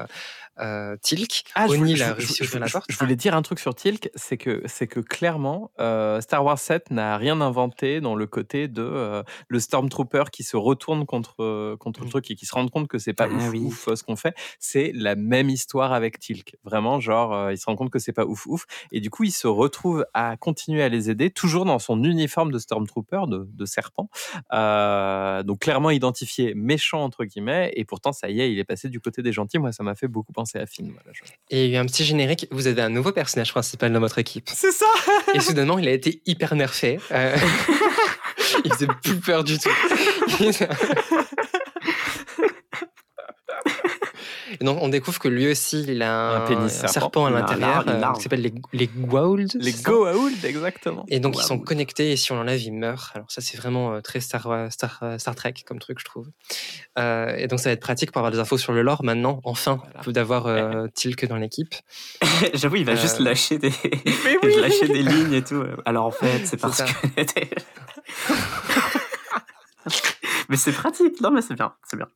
Tilk. 0.58 1.44
Ah, 1.56 1.68
je, 1.68 1.74
O'Neill 1.74 1.98
je- 1.98 2.04
a 2.04 2.08
je- 2.10 2.14
réussi 2.14 2.34
à 2.42 2.46
je- 2.46 2.50
ouvrir 2.50 2.62
la 2.66 2.70
porte. 2.70 2.86
je 2.92 2.98
voulais 2.98 3.16
dire 3.16 3.36
un 3.36 3.42
truc 3.42 3.60
sur 3.60 3.74
Tilk, 3.76 4.10
c'est 4.16 4.38
que, 4.38 4.62
c'est 4.66 4.88
que 4.88 5.00
clairement, 5.00 5.72
euh, 5.80 6.22
Star 6.22 6.44
Wars 6.46 6.60
7 6.60 6.92
n'a 6.92 7.18
rien 7.18 7.42
inventé 7.42 8.02
dans 8.02 8.16
le 8.16 8.28
côté 8.28 8.68
de 8.68 8.82
euh, 8.84 9.24
le 9.48 9.60
Stormtrooper 9.60 10.26
qui 10.32 10.44
se 10.44 10.56
retourne 10.58 11.06
contre, 11.06 11.36
euh, 11.44 11.76
contre 11.78 12.02
le 12.02 12.08
Mm. 12.08 12.10
truc 12.10 12.32
et 12.32 12.36
qui 12.36 12.46
se 12.46 12.54
rend 12.54 12.68
compte 12.68 12.88
que 12.88 12.98
c'est 13.00 13.14
pas 13.14 13.28
Ah 13.32 13.34
ouf, 13.36 13.50
oui. 13.52 13.60
ouf 13.62 13.88
euh, 13.88 13.96
ce 13.96 14.04
qu'on 14.04 14.16
fait. 14.16 14.36
C'est 14.60 14.92
la 14.94 15.16
même 15.16 15.50
histoire 15.50 15.92
avec 15.94 16.20
Tilk. 16.20 16.56
Vraiment, 16.64 17.00
genre, 17.00 17.34
euh, 17.34 17.52
il 17.54 17.58
se 17.58 17.66
rend 17.66 17.76
compte 17.76 17.90
que 17.90 18.00
c'est 18.00 18.14
pas 18.14 18.26
ouf, 18.26 18.46
ouf. 18.46 18.66
Et 18.92 19.00
du 19.00 19.10
coup, 19.10 19.24
il 19.24 19.32
se 19.32 19.48
retrouve 19.48 20.06
à 20.14 20.38
continuer 20.38 20.84
à 20.84 20.90
les 20.90 21.10
aider, 21.10 21.30
toujours 21.32 21.66
dans 21.66 21.80
son 21.80 22.04
uniforme 22.04 22.52
de 22.52 22.60
Stormtrooper, 22.60 23.22
de, 23.28 23.48
de 23.52 23.66
serpent. 23.66 24.10
Euh, 24.54 25.42
donc 25.44 25.60
clairement 25.60 25.90
identifié 25.90 26.54
méchant, 26.54 27.04
entre 27.04 27.26
guillemets. 27.26 27.72
Et 27.76 27.86
pourtant, 27.86 28.12
ça 28.14 28.30
y 28.30 28.42
est, 28.42 28.52
il 28.52 28.60
est 28.60 28.64
passé 28.64 28.90
du 28.90 29.00
côté 29.00 29.22
des 29.22 29.32
gentils. 29.32 29.58
Moi, 29.58 29.72
ça 29.72 29.84
m'a 29.84 29.96
fait 29.96 30.08
beaucoup 30.08 30.32
penser 30.32 30.43
à 30.56 30.66
Finn. 30.66 30.92
Voilà, 30.94 31.12
je- 31.14 31.22
Et 31.50 31.66
il 31.66 31.72
y 31.72 31.76
a 31.76 31.80
eu 31.80 31.82
un 31.82 31.86
petit 31.86 32.04
générique. 32.06 32.48
Vous 32.52 32.68
avez 32.68 32.82
un 32.82 32.90
nouveau 32.90 33.12
personnage 33.12 33.52
principal 33.52 33.92
dans 33.94 34.00
votre 34.00 34.20
équipe. 34.20 34.50
C'est 34.54 34.72
ça 34.72 34.86
Et 35.34 35.40
soudainement, 35.40 35.80
il 35.80 35.88
a 35.88 35.92
été 35.92 36.22
hyper 36.26 36.56
nerfé. 36.56 37.00
Euh, 37.12 37.36
il 38.66 38.74
faisait 38.74 38.88
plus 39.04 39.16
peur 39.20 39.44
du 39.44 39.58
tout. 39.58 39.70
Et 44.64 44.66
donc, 44.66 44.78
on 44.82 44.88
découvre 44.88 45.20
que 45.20 45.28
lui 45.28 45.52
aussi, 45.52 45.84
il 45.86 46.02
a 46.02 46.16
un, 46.16 46.36
Un 46.38 46.48
pénis 46.48 46.64
un 46.64 46.88
serpent. 46.88 46.92
serpent 46.94 47.26
à 47.26 47.32
l'intérieur 47.32 47.84
euh, 47.86 48.14
qui 48.14 48.22
s'appelle 48.22 48.42
les, 48.42 48.54
les 48.72 48.88
Goa'uld. 48.88 49.52
Les 49.56 49.74
Goa'uld, 49.74 50.46
exactement. 50.46 51.04
Et 51.10 51.20
donc, 51.20 51.36
ils 51.38 51.44
sont 51.44 51.60
connectés 51.60 52.14
et 52.14 52.16
si 52.16 52.32
on 52.32 52.38
l'enlève, 52.38 52.62
ils 52.62 52.72
meurent. 52.72 53.12
Alors, 53.14 53.30
ça, 53.30 53.42
c'est 53.42 53.58
vraiment 53.58 53.92
euh, 53.96 54.00
très 54.00 54.22
Star, 54.22 54.48
euh, 54.50 54.70
Star 54.70 55.36
Trek 55.36 55.54
comme 55.66 55.80
truc, 55.80 56.00
je 56.00 56.06
trouve. 56.06 56.30
Euh, 56.98 57.36
et 57.36 57.48
donc, 57.48 57.60
ça 57.60 57.68
va 57.68 57.74
être 57.74 57.82
pratique 57.82 58.14
pour 58.14 58.20
avoir 58.20 58.32
des 58.32 58.40
infos 58.40 58.58
sur 58.58 58.72
le 58.72 58.84
lore 58.84 59.04
maintenant, 59.04 59.42
enfin, 59.44 59.82
Voilà. 59.96 60.12
d'avoir 60.14 60.48
euh, 60.48 60.88
Tilk 60.96 61.26
dans 61.28 61.36
l'équipe. 61.36 61.76
J'avoue, 62.54 62.78
il 62.78 62.86
va 62.86 62.94
Euh, 62.94 62.96
juste 62.96 63.20
lâcher 63.20 63.58
des, 63.58 63.68
oui. 64.44 64.56
lâcher 64.62 64.88
des 64.88 65.04
lignes 65.04 65.34
et 65.34 65.44
tout. 65.44 65.62
Alors 65.84 66.06
en 66.06 66.12
fait, 66.12 66.46
c'est 66.46 66.56
parce 66.56 66.78
ça. 66.78 66.86
que. 66.86 66.92
mais 70.48 70.56
c'est 70.56 70.72
pratique, 70.72 71.20
non 71.20 71.32
mais 71.32 71.42
c'est 71.42 71.56
bien, 71.56 71.74
c'est 71.90 71.98
bien. 71.98 72.08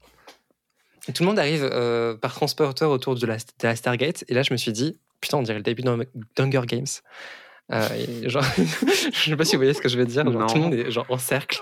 Tout 1.14 1.24
le 1.24 1.28
monde 1.28 1.40
arrive 1.40 1.64
euh, 1.72 2.16
par 2.16 2.34
transporteur 2.34 2.92
autour 2.92 3.16
de 3.16 3.26
la, 3.26 3.38
de 3.38 3.44
la 3.64 3.76
Stargate. 3.76 4.24
Et 4.28 4.34
là, 4.34 4.44
je 4.44 4.52
me 4.54 4.58
suis 4.58 4.72
dit, 4.74 5.00
putain, 5.22 5.38
on 5.38 5.44
dirait 5.44 5.58
le 5.58 5.64
début 5.64 5.84
d'Hunger 6.36 6.62
Games. 6.68 6.86
Euh, 7.70 7.86
et 8.24 8.30
genre, 8.30 8.44
je 9.14 9.30
sais 9.30 9.36
pas 9.36 9.44
si 9.44 9.58
vous 9.58 9.60
voyez 9.60 9.74
ce 9.74 9.82
que 9.82 9.90
je 9.90 9.98
veux 9.98 10.06
dire. 10.06 10.24
Genre, 10.32 10.48
tout 10.48 10.56
le 10.56 10.62
monde 10.62 10.74
est 10.74 10.90
genre 10.90 11.06
en 11.10 11.18
cercle 11.18 11.60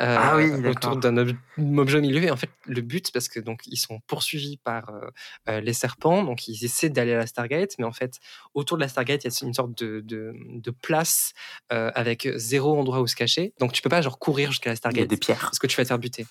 euh, 0.00 0.16
Ah 0.18 0.36
oui, 0.36 0.50
autour 0.68 0.96
d'un 0.96 1.16
ob- 1.16 1.36
objet 1.78 1.98
au 1.98 2.00
milieu. 2.00 2.22
Et 2.24 2.30
en 2.32 2.36
fait, 2.36 2.50
le 2.66 2.80
but, 2.80 3.12
parce 3.12 3.28
que 3.28 3.38
donc 3.38 3.60
ils 3.66 3.76
sont 3.76 4.00
poursuivis 4.08 4.56
par 4.56 4.88
euh, 4.90 5.00
euh, 5.48 5.60
les 5.60 5.72
serpents, 5.72 6.24
donc 6.24 6.48
ils 6.48 6.64
essaient 6.64 6.88
d'aller 6.88 7.12
à 7.14 7.18
la 7.18 7.26
Stargate, 7.28 7.74
mais 7.78 7.84
en 7.84 7.92
fait, 7.92 8.18
autour 8.54 8.78
de 8.78 8.82
la 8.82 8.88
Stargate, 8.88 9.22
il 9.24 9.30
y 9.30 9.44
a 9.44 9.46
une 9.46 9.54
sorte 9.54 9.78
de, 9.78 10.00
de, 10.00 10.32
de 10.54 10.70
place 10.72 11.32
avec 11.70 12.28
zéro 12.36 12.76
endroit 12.78 13.00
où 13.00 13.06
se 13.06 13.14
cacher. 13.16 13.52
Donc 13.60 13.72
tu 13.72 13.80
peux 13.82 13.88
pas 13.88 14.02
genre 14.02 14.18
courir 14.18 14.50
jusqu'à 14.50 14.70
la 14.70 14.74
Il 14.74 14.74
y 14.74 14.76
a 14.76 14.78
Stargate 14.78 15.08
des 15.08 15.16
pierres. 15.16 15.38
parce 15.40 15.58
que 15.60 15.68
tu 15.68 15.76
vas 15.76 15.84
te 15.84 15.88
faire 15.88 15.98
buter. 16.00 16.26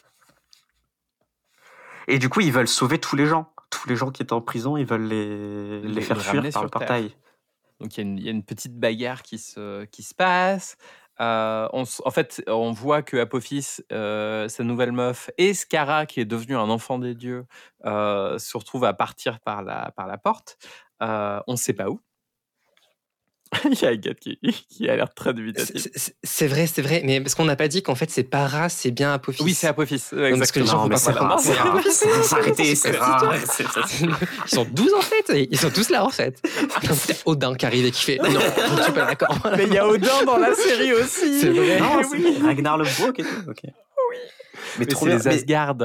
Et 2.07 2.19
du 2.19 2.29
coup, 2.29 2.41
ils 2.41 2.51
veulent 2.51 2.67
sauver 2.67 2.99
tous 2.99 3.15
les 3.15 3.25
gens. 3.25 3.51
Tous 3.69 3.87
les 3.89 3.95
gens 3.95 4.11
qui 4.11 4.21
étaient 4.21 4.33
en 4.33 4.41
prison, 4.41 4.77
ils 4.77 4.85
veulent 4.85 5.07
les, 5.07 5.81
les, 5.81 5.87
Les- 5.87 6.01
faire 6.01 6.17
les 6.17 6.23
fuir 6.23 6.41
par 6.51 6.63
le 6.63 6.69
Terre. 6.69 6.79
portail. 6.79 7.15
Donc 7.79 7.97
il 7.97 7.97
y, 7.97 7.99
a 8.01 8.09
une- 8.09 8.17
il 8.19 8.23
y 8.25 8.27
a 8.27 8.31
une 8.31 8.43
petite 8.43 8.77
bagarre 8.79 9.23
qui 9.23 9.37
se, 9.39 9.83
qui 9.85 10.03
se 10.03 10.13
passe. 10.13 10.77
Euh, 11.21 11.67
on 11.73 11.83
en 12.05 12.11
fait, 12.11 12.43
on 12.47 12.71
voit 12.71 13.01
que 13.03 13.17
Apophis, 13.17 13.77
euh, 13.91 14.47
sa 14.47 14.63
nouvelle 14.63 14.91
meuf, 14.91 15.29
et 15.37 15.53
Scara, 15.53 16.05
qui 16.05 16.19
est 16.19 16.25
devenu 16.25 16.55
un 16.55 16.69
enfant 16.69 16.97
des 16.97 17.13
dieux, 17.15 17.45
euh, 17.85 18.37
se 18.39 18.57
retrouvent 18.57 18.85
à 18.85 18.93
partir 18.93 19.39
par 19.39 19.61
la, 19.63 19.91
par 19.95 20.07
la 20.07 20.17
porte. 20.17 20.57
On 20.99 21.43
ne 21.47 21.55
sait 21.55 21.73
pas 21.73 21.89
où. 21.89 21.99
il 23.71 23.79
y 23.81 23.85
a 23.85 23.89
Agathe 23.89 24.19
qui, 24.19 24.37
qui 24.69 24.89
a 24.89 24.95
l'air 24.95 25.13
très 25.13 25.29
C'est- 25.29 25.33
dubitative. 25.33 25.89
c'est- 25.95 26.15
C'est 26.23 26.47
vrai, 26.47 26.67
c'est 26.67 26.81
vrai, 26.81 27.01
mais 27.05 27.21
parce 27.21 27.35
qu'on 27.35 27.45
n'a 27.45 27.55
pas 27.55 27.67
dit 27.67 27.81
qu'en 27.83 27.95
fait 27.95 28.09
c'est 28.09 28.23
pas 28.23 28.47
Ra, 28.47 28.69
c'est 28.69 28.91
bien 28.91 29.13
Apophis. 29.13 29.43
Oui, 29.43 29.53
c'est 29.53 29.67
Apophis. 29.67 29.95
Parce 29.97 30.09
que 30.11 30.15
les 30.15 30.27
exactement. 30.33 30.65
gens 30.65 30.87
Non, 30.87 30.97
c'est 30.97 31.11
rare, 31.11 31.39
c'est 31.39 32.35
Arrêtez, 32.35 32.75
c'est 32.75 32.91
rare. 32.97 33.33
Ils 34.45 34.49
sont 34.49 34.65
12 34.71 34.93
en 34.93 35.01
fait, 35.01 35.47
ils 35.51 35.59
sont 35.59 35.69
tous 35.69 35.89
là 35.89 36.05
en 36.05 36.09
fait. 36.09 36.41
C'est 36.93 37.21
Odin 37.25 37.55
qui 37.55 37.65
arrive 37.65 37.85
et 37.85 37.91
qui 37.91 38.03
fait 38.03 38.17
Non, 38.17 38.29
je 38.77 38.83
suis 38.83 38.91
pas 38.93 39.05
d'accord. 39.05 39.37
Mais 39.57 39.65
il 39.67 39.73
y 39.73 39.77
a 39.77 39.87
Odin 39.87 40.23
dans 40.25 40.37
la 40.37 40.53
série 40.55 40.93
aussi. 40.93 41.39
C'est 41.41 41.49
vrai. 41.49 41.79
Non, 41.79 42.01
c'est 42.03 42.17
oui. 42.17 42.37
Ragnar 42.43 42.77
le 42.77 42.85
Brook 42.85 43.19
et 43.19 43.23
tout. 43.23 43.29
Oui. 43.47 43.53
Mais, 44.79 44.79
Mais 44.79 44.85
trop 44.85 45.05
les 45.07 45.17
Mais- 45.17 45.27
Asgard. 45.27 45.75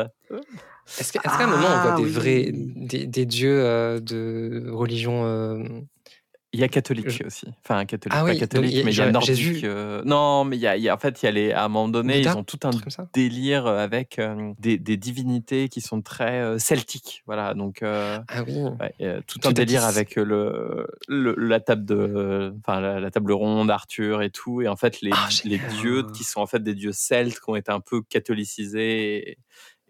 Est-ce 0.99 1.13
qu'à 1.13 1.21
un 1.25 1.47
moment 1.47 1.67
on 1.69 1.83
voit 1.83 1.93
Ah, 1.93 1.97
des 1.97 2.03
oui. 2.05 2.11
vrais 2.11 2.51
des, 2.53 3.07
des 3.07 3.27
dieux 3.27 3.61
euh, 3.63 4.01
de 4.01 4.69
religion 4.71 5.27
euh, 5.27 5.63
Il 6.55 6.61
y 6.61 6.65
a 6.65 6.69
catholique 6.69 7.21
aussi. 7.27 7.47
Enfin, 7.63 7.85
catholique, 7.85 8.17
Ah 8.19 8.25
pas 8.25 8.31
oui, 8.31 8.39
catholique, 8.39 8.65
donc 8.65 8.73
il 8.73 8.79
y 8.79 8.81
a- 8.81 8.85
mais 8.85 8.93
il 8.93 8.97
y 8.97 9.03
a 9.03 9.13
nordique. 9.13 9.65
euh, 9.65 10.03
Non, 10.07 10.45
mais 10.45 10.57
il 10.57 10.61
y 10.61 10.67
a, 10.67 10.79
il 10.79 10.83
y 10.83 10.89
a- 10.89 10.95
en 10.95 10.99
fait, 10.99 11.23
il 11.23 11.27
y 11.27 11.29
a 11.29 11.31
les, 11.31 11.53
à 11.53 11.65
un 11.65 11.69
moment 11.69 11.89
donné, 11.89 12.19
Bouddha, 12.21 12.31
ils 12.33 12.37
ont 12.39 12.45
tout 12.45 12.59
un 12.65 12.71
délire 13.13 13.67
avec 13.67 14.19
euh, 14.19 14.53
des, 14.59 14.79
des 14.79 14.97
divinités 14.97 15.69
qui 15.69 15.83
sont 15.83 16.01
très 16.01 16.41
euh, 16.41 16.59
celtiques. 16.59 17.23
Voilà, 17.27 17.53
donc 17.53 17.83
euh, 17.83 18.19
Ah 18.29 18.43
oui. 18.45 18.55
ouais, 18.81 18.95
euh, 19.03 19.21
tout 19.27 19.41
Tout 19.41 19.49
un 19.49 19.53
délire 19.53 19.85
avec 19.85 20.17
le, 20.17 20.87
le- 21.07 21.35
la 21.37 21.61
table 21.61 21.85
de, 21.85 22.55
enfin 22.61 22.81
la, 22.81 22.99
la 22.99 23.11
table 23.11 23.33
ronde, 23.33 23.71
Arthur 23.71 24.23
et 24.23 24.31
tout. 24.31 24.63
Et 24.63 24.69
en 24.69 24.77
fait, 24.77 25.03
les, 25.03 25.11
Ah, 25.13 25.29
les 25.45 25.59
dieux 25.59 26.03
qui 26.15 26.25
sont 26.25 26.41
en 26.41 26.47
fait 26.47 26.63
des 26.63 26.75
dieux 26.75 26.93
celtes 26.93 27.41
qui 27.41 27.51
ont 27.51 27.57
été 27.57 27.71
un 27.73 27.81
peu 27.81 28.01
catholicisés. 28.01 29.29
Et, 29.33 29.39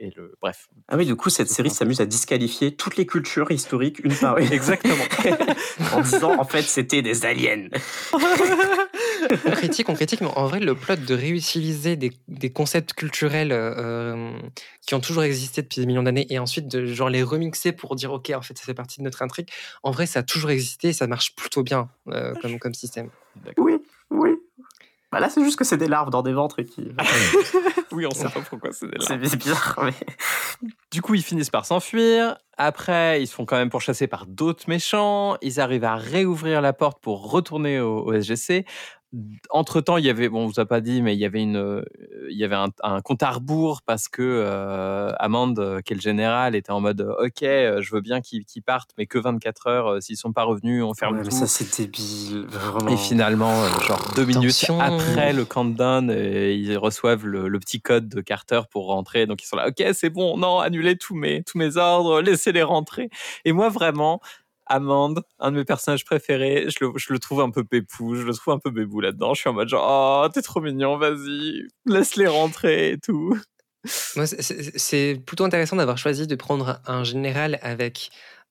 et 0.01 0.12
le, 0.16 0.35
bref. 0.41 0.69
Ah 0.89 0.97
oui, 0.97 1.07
du 1.07 1.16
coup, 1.16 1.29
cette 1.31 1.49
série 1.49 1.70
s'amuse 1.70 2.01
à 2.01 2.07
disqualifier 2.07 2.75
toutes 2.75 2.97
les 2.97 3.07
cultures 3.07 3.51
historiques 3.51 3.99
une 4.05 4.15
par 4.15 4.39
une. 4.39 4.53
Exactement. 4.53 4.95
en 5.93 6.01
disant, 6.01 6.39
en 6.39 6.45
fait, 6.45 6.62
c'était 6.62 7.03
des 7.03 7.27
aliens. 7.27 7.69
on 8.12 9.51
critique, 9.53 9.89
on 9.89 9.95
critique, 9.95 10.20
mais 10.20 10.29
en 10.29 10.47
vrai, 10.47 10.61
le 10.61 10.75
plot 10.75 10.97
de 10.97 11.15
réutiliser 11.15 11.97
des, 11.97 12.12
des 12.29 12.51
concepts 12.51 12.93
culturels 12.93 13.51
euh, 13.53 14.31
qui 14.87 14.95
ont 14.95 15.01
toujours 15.01 15.25
existé 15.25 15.62
depuis 15.62 15.81
des 15.81 15.87
millions 15.87 16.05
d'années 16.05 16.27
et 16.31 16.39
ensuite 16.39 16.69
de 16.69 16.87
genre 16.87 17.11
les 17.11 17.23
remixer 17.23 17.73
pour 17.73 17.97
dire 17.97 18.12
ok, 18.12 18.31
en 18.35 18.43
fait, 18.43 18.57
ça 18.57 18.65
fait 18.65 18.75
partie 18.75 19.01
de 19.01 19.05
notre 19.05 19.23
intrigue. 19.23 19.49
En 19.83 19.91
vrai, 19.91 20.07
ça 20.07 20.20
a 20.20 20.23
toujours 20.23 20.51
existé 20.51 20.89
et 20.89 20.93
ça 20.93 21.07
marche 21.07 21.35
plutôt 21.35 21.62
bien 21.62 21.89
euh, 22.09 22.35
comme, 22.41 22.59
comme 22.59 22.75
système. 22.75 23.11
Oui, 23.45 23.53
oui. 23.59 23.78
Bah 25.10 25.20
là, 25.20 25.30
c'est 25.30 25.43
juste 25.43 25.59
que 25.59 25.64
c'est 25.64 25.78
des 25.78 25.89
larves 25.89 26.10
dans 26.10 26.22
des 26.22 26.35
ventres 26.35 26.60
qui. 26.62 26.89
oui, 27.93 28.05
on 28.06 28.10
sait 28.10 28.28
pas 28.28 28.40
pourquoi 28.48 28.72
c'est 28.72 28.86
des 28.86 28.98
C'est 29.01 29.24
c'est 29.26 29.36
bizarre, 29.36 29.80
mais. 29.82 29.94
Du 30.90 31.01
coup, 31.01 31.14
ils 31.14 31.22
finissent 31.22 31.51
par 31.51 31.64
s'enfuir. 31.64 32.36
Après, 32.59 33.22
ils 33.22 33.26
se 33.26 33.35
font 33.35 33.47
quand 33.47 33.56
même 33.56 33.70
pourchasser 33.70 34.06
par 34.06 34.26
d'autres 34.26 34.64
méchants. 34.68 35.36
Ils 35.40 35.60
arrivent 35.60 35.85
à 35.85 35.94
réouvrir 35.94 36.60
la 36.60 36.74
porte 36.74 37.01
pour 37.01 37.30
retourner 37.30 37.80
au, 37.80 38.01
au 38.01 38.20
SGC. 38.20 38.66
Entre 39.51 39.80
temps, 39.80 39.97
il 39.97 40.05
y 40.05 40.10
avait, 40.10 40.28
bon, 40.28 40.44
on 40.44 40.47
vous 40.48 40.60
a 40.60 40.66
pas 40.66 40.82
dit, 40.82 41.01
mais 41.01 41.14
il 41.14 41.18
y 41.18 41.24
avait 41.24 41.40
une, 41.40 41.56
euh, 41.56 41.82
il 42.30 42.36
y 42.36 42.44
avait 42.44 42.56
un, 42.56 42.68
un 42.82 43.01
compte 43.01 43.22
à 43.22 43.30
rebours 43.30 43.80
parce 43.80 44.06
que 44.06 44.20
euh, 44.22 45.12
Amand, 45.18 45.55
euh, 45.59 45.80
qui 45.80 45.94
est 45.94 45.97
le 45.97 46.02
général, 46.02 46.55
était 46.55 46.72
en 46.72 46.80
mode, 46.80 47.01
euh, 47.01 47.24
ok, 47.26 47.40
je 47.40 47.89
veux 47.90 48.02
bien 48.02 48.20
qu'ils 48.20 48.44
partent, 48.62 48.90
mais 48.98 49.06
que 49.06 49.18
24 49.18 49.66
heures. 49.66 50.02
S'ils 50.02 50.18
sont 50.18 50.32
pas 50.35 50.43
revenus, 50.43 50.85
on 50.85 50.93
ferme 50.93 51.14
Ouais, 51.16 51.22
mais 51.24 51.28
tout. 51.30 51.35
ça, 51.36 51.47
c'est 51.47 51.78
débile. 51.80 52.44
Vraiment. 52.48 52.89
Et 52.90 52.97
finalement, 52.98 53.66
genre 53.86 54.01
deux 54.14 54.26
minutes 54.26 54.66
après 54.78 55.32
le 55.32 55.47
countdown, 55.47 56.10
ils 56.10 56.76
reçoivent 56.76 57.24
le, 57.26 57.48
le 57.48 57.59
petit 57.59 57.80
code 57.80 58.09
de 58.10 58.20
Carter 58.20 58.60
pour 58.70 58.89
rentrer. 58.89 59.24
Donc 59.26 59.43
ils 59.43 59.47
sont 59.47 59.56
là, 59.56 59.68
ok, 59.68 59.82
c'est 59.94 60.10
bon, 60.10 60.36
non, 60.36 60.59
annulez 60.60 60.97
tous 60.98 61.14
mes, 61.14 61.43
tous 61.44 61.56
mes 61.56 61.78
ordres, 61.78 62.20
laissez-les 62.20 62.62
rentrer. 62.62 63.09
Et 63.47 63.52
moi, 63.52 63.70
vraiment, 63.70 64.20
Amande, 64.69 65.23
un 65.39 65.51
de 65.51 65.57
mes 65.57 65.65
personnages 65.65 66.05
préférés, 66.05 66.66
je 66.69 67.12
le, 67.12 67.19
trouve 67.19 67.40
un 67.40 67.51
peu 67.51 67.65
pépou, 67.65 68.15
je 68.15 68.23
le 68.23 68.35
trouve 68.35 68.55
un 68.55 68.59
peu 68.59 68.70
bébou 68.70 69.01
là-dedans. 69.01 69.35
Je 69.35 69.40
suis 69.40 69.51
en 69.51 69.53
mode 69.53 69.69
genre, 69.69 70.24
oh, 70.24 70.28
t'es 70.28 70.43
trop 70.43 70.61
mignon, 70.61 70.97
vas-y, 70.97 71.69
laisse-les 71.86 72.27
rentrer 72.27 72.93
et 72.93 72.99
tout. 72.99 73.39
Moi, 74.16 74.27
c'est 74.27 75.23
plutôt 75.24 75.45
intéressant 75.45 75.77
d'avoir 75.77 75.99
choisi 75.99 76.27
de 76.27 76.35
prendre 76.35 76.81
un 76.86 77.05
général 77.05 77.59
avec 77.62 78.11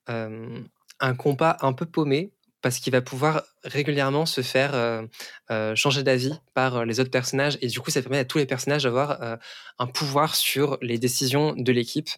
euh, 0.10 0.60
un 1.00 1.16
compas 1.16 1.58
un 1.62 1.74
peu 1.74 1.86
paumé 1.86 2.32
parce 2.62 2.80
qu'il 2.80 2.92
va 2.92 3.02
pouvoir 3.02 3.44
régulièrement 3.64 4.26
se 4.26 4.42
faire 4.42 4.74
euh, 4.74 5.04
euh, 5.52 5.76
changer 5.76 6.04
d'avis 6.04 6.34
par 6.54 6.78
euh, 6.78 6.86
les 6.86 7.00
autres 7.00 7.12
personnages 7.12 7.58
et 7.62 7.68
du 7.68 7.80
coup 7.80 7.92
ça 7.92 8.02
permet 8.02 8.18
à 8.18 8.26
tous 8.26 8.38
les 8.38 8.46
personnages 8.46 8.84
d'avoir 8.84 9.38
un 9.80 9.88
pouvoir 9.88 10.36
sur 10.36 10.78
les 10.82 10.98
décisions 10.98 11.54
de 11.56 11.72
l'équipe. 11.72 12.10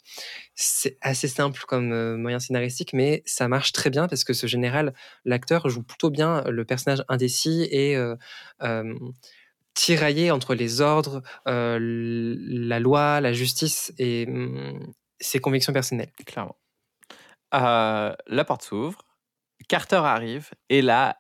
C'est 0.56 0.98
assez 1.02 1.28
simple 1.28 1.62
comme 1.68 2.16
moyen 2.18 2.40
scénaristique 2.40 2.94
mais 2.94 3.24
ça 3.26 3.48
marche 3.48 3.72
très 3.74 3.90
bien 3.90 4.08
parce 4.08 4.24
que 4.24 4.34
ce 4.34 4.48
général, 4.48 4.94
l'acteur 5.26 5.68
joue 5.70 5.84
plutôt 5.84 6.10
bien 6.10 6.44
le 6.44 6.66
personnage 6.66 7.04
indécis 7.10 7.68
et 7.72 7.98
tiraillé 9.74 10.32
entre 10.32 10.56
les 10.56 10.82
ordres, 10.82 11.22
la 11.46 12.80
loi, 12.80 13.22
la 13.22 13.34
justice 13.34 13.94
et 13.98 14.26
hum, 14.28 14.94
ses 15.20 15.40
convictions 15.40 15.74
personnelles. 15.74 16.12
Clairement. 16.26 16.58
La 17.52 18.46
porte 18.46 18.64
s'ouvre, 18.64 19.09
Carter 19.70 20.02
arrive, 20.04 20.50
et 20.70 20.82
là, 20.82 21.16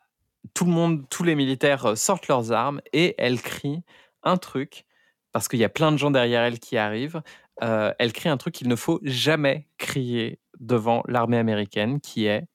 tout 0.55 0.65
le 0.65 0.71
monde, 0.71 1.03
tous 1.09 1.23
les 1.23 1.35
militaires 1.35 1.85
euh, 1.85 1.95
sortent 1.95 2.27
leurs 2.27 2.51
armes 2.51 2.81
et 2.91 3.13
elle 3.19 3.39
crie 3.41 3.81
un 4.23 4.37
truc, 4.37 4.85
parce 5.31 5.47
qu'il 5.47 5.59
y 5.59 5.63
a 5.63 5.69
plein 5.69 5.91
de 5.91 5.97
gens 5.97 6.09
derrière 6.11 6.41
elle 6.41 6.59
qui 6.59 6.75
arrivent. 6.77 7.21
euh, 7.61 7.93
elle 7.99 8.11
crie 8.11 8.27
un 8.29 8.37
truc 8.37 8.55
qu'il 8.55 8.67
ne 8.67 8.75
faut 8.75 8.99
jamais 9.03 9.67
crier 9.77 10.39
devant 10.59 11.03
l'armée 11.07 11.37
américaine, 11.37 12.01
qui 12.01 12.25
est 12.25 12.45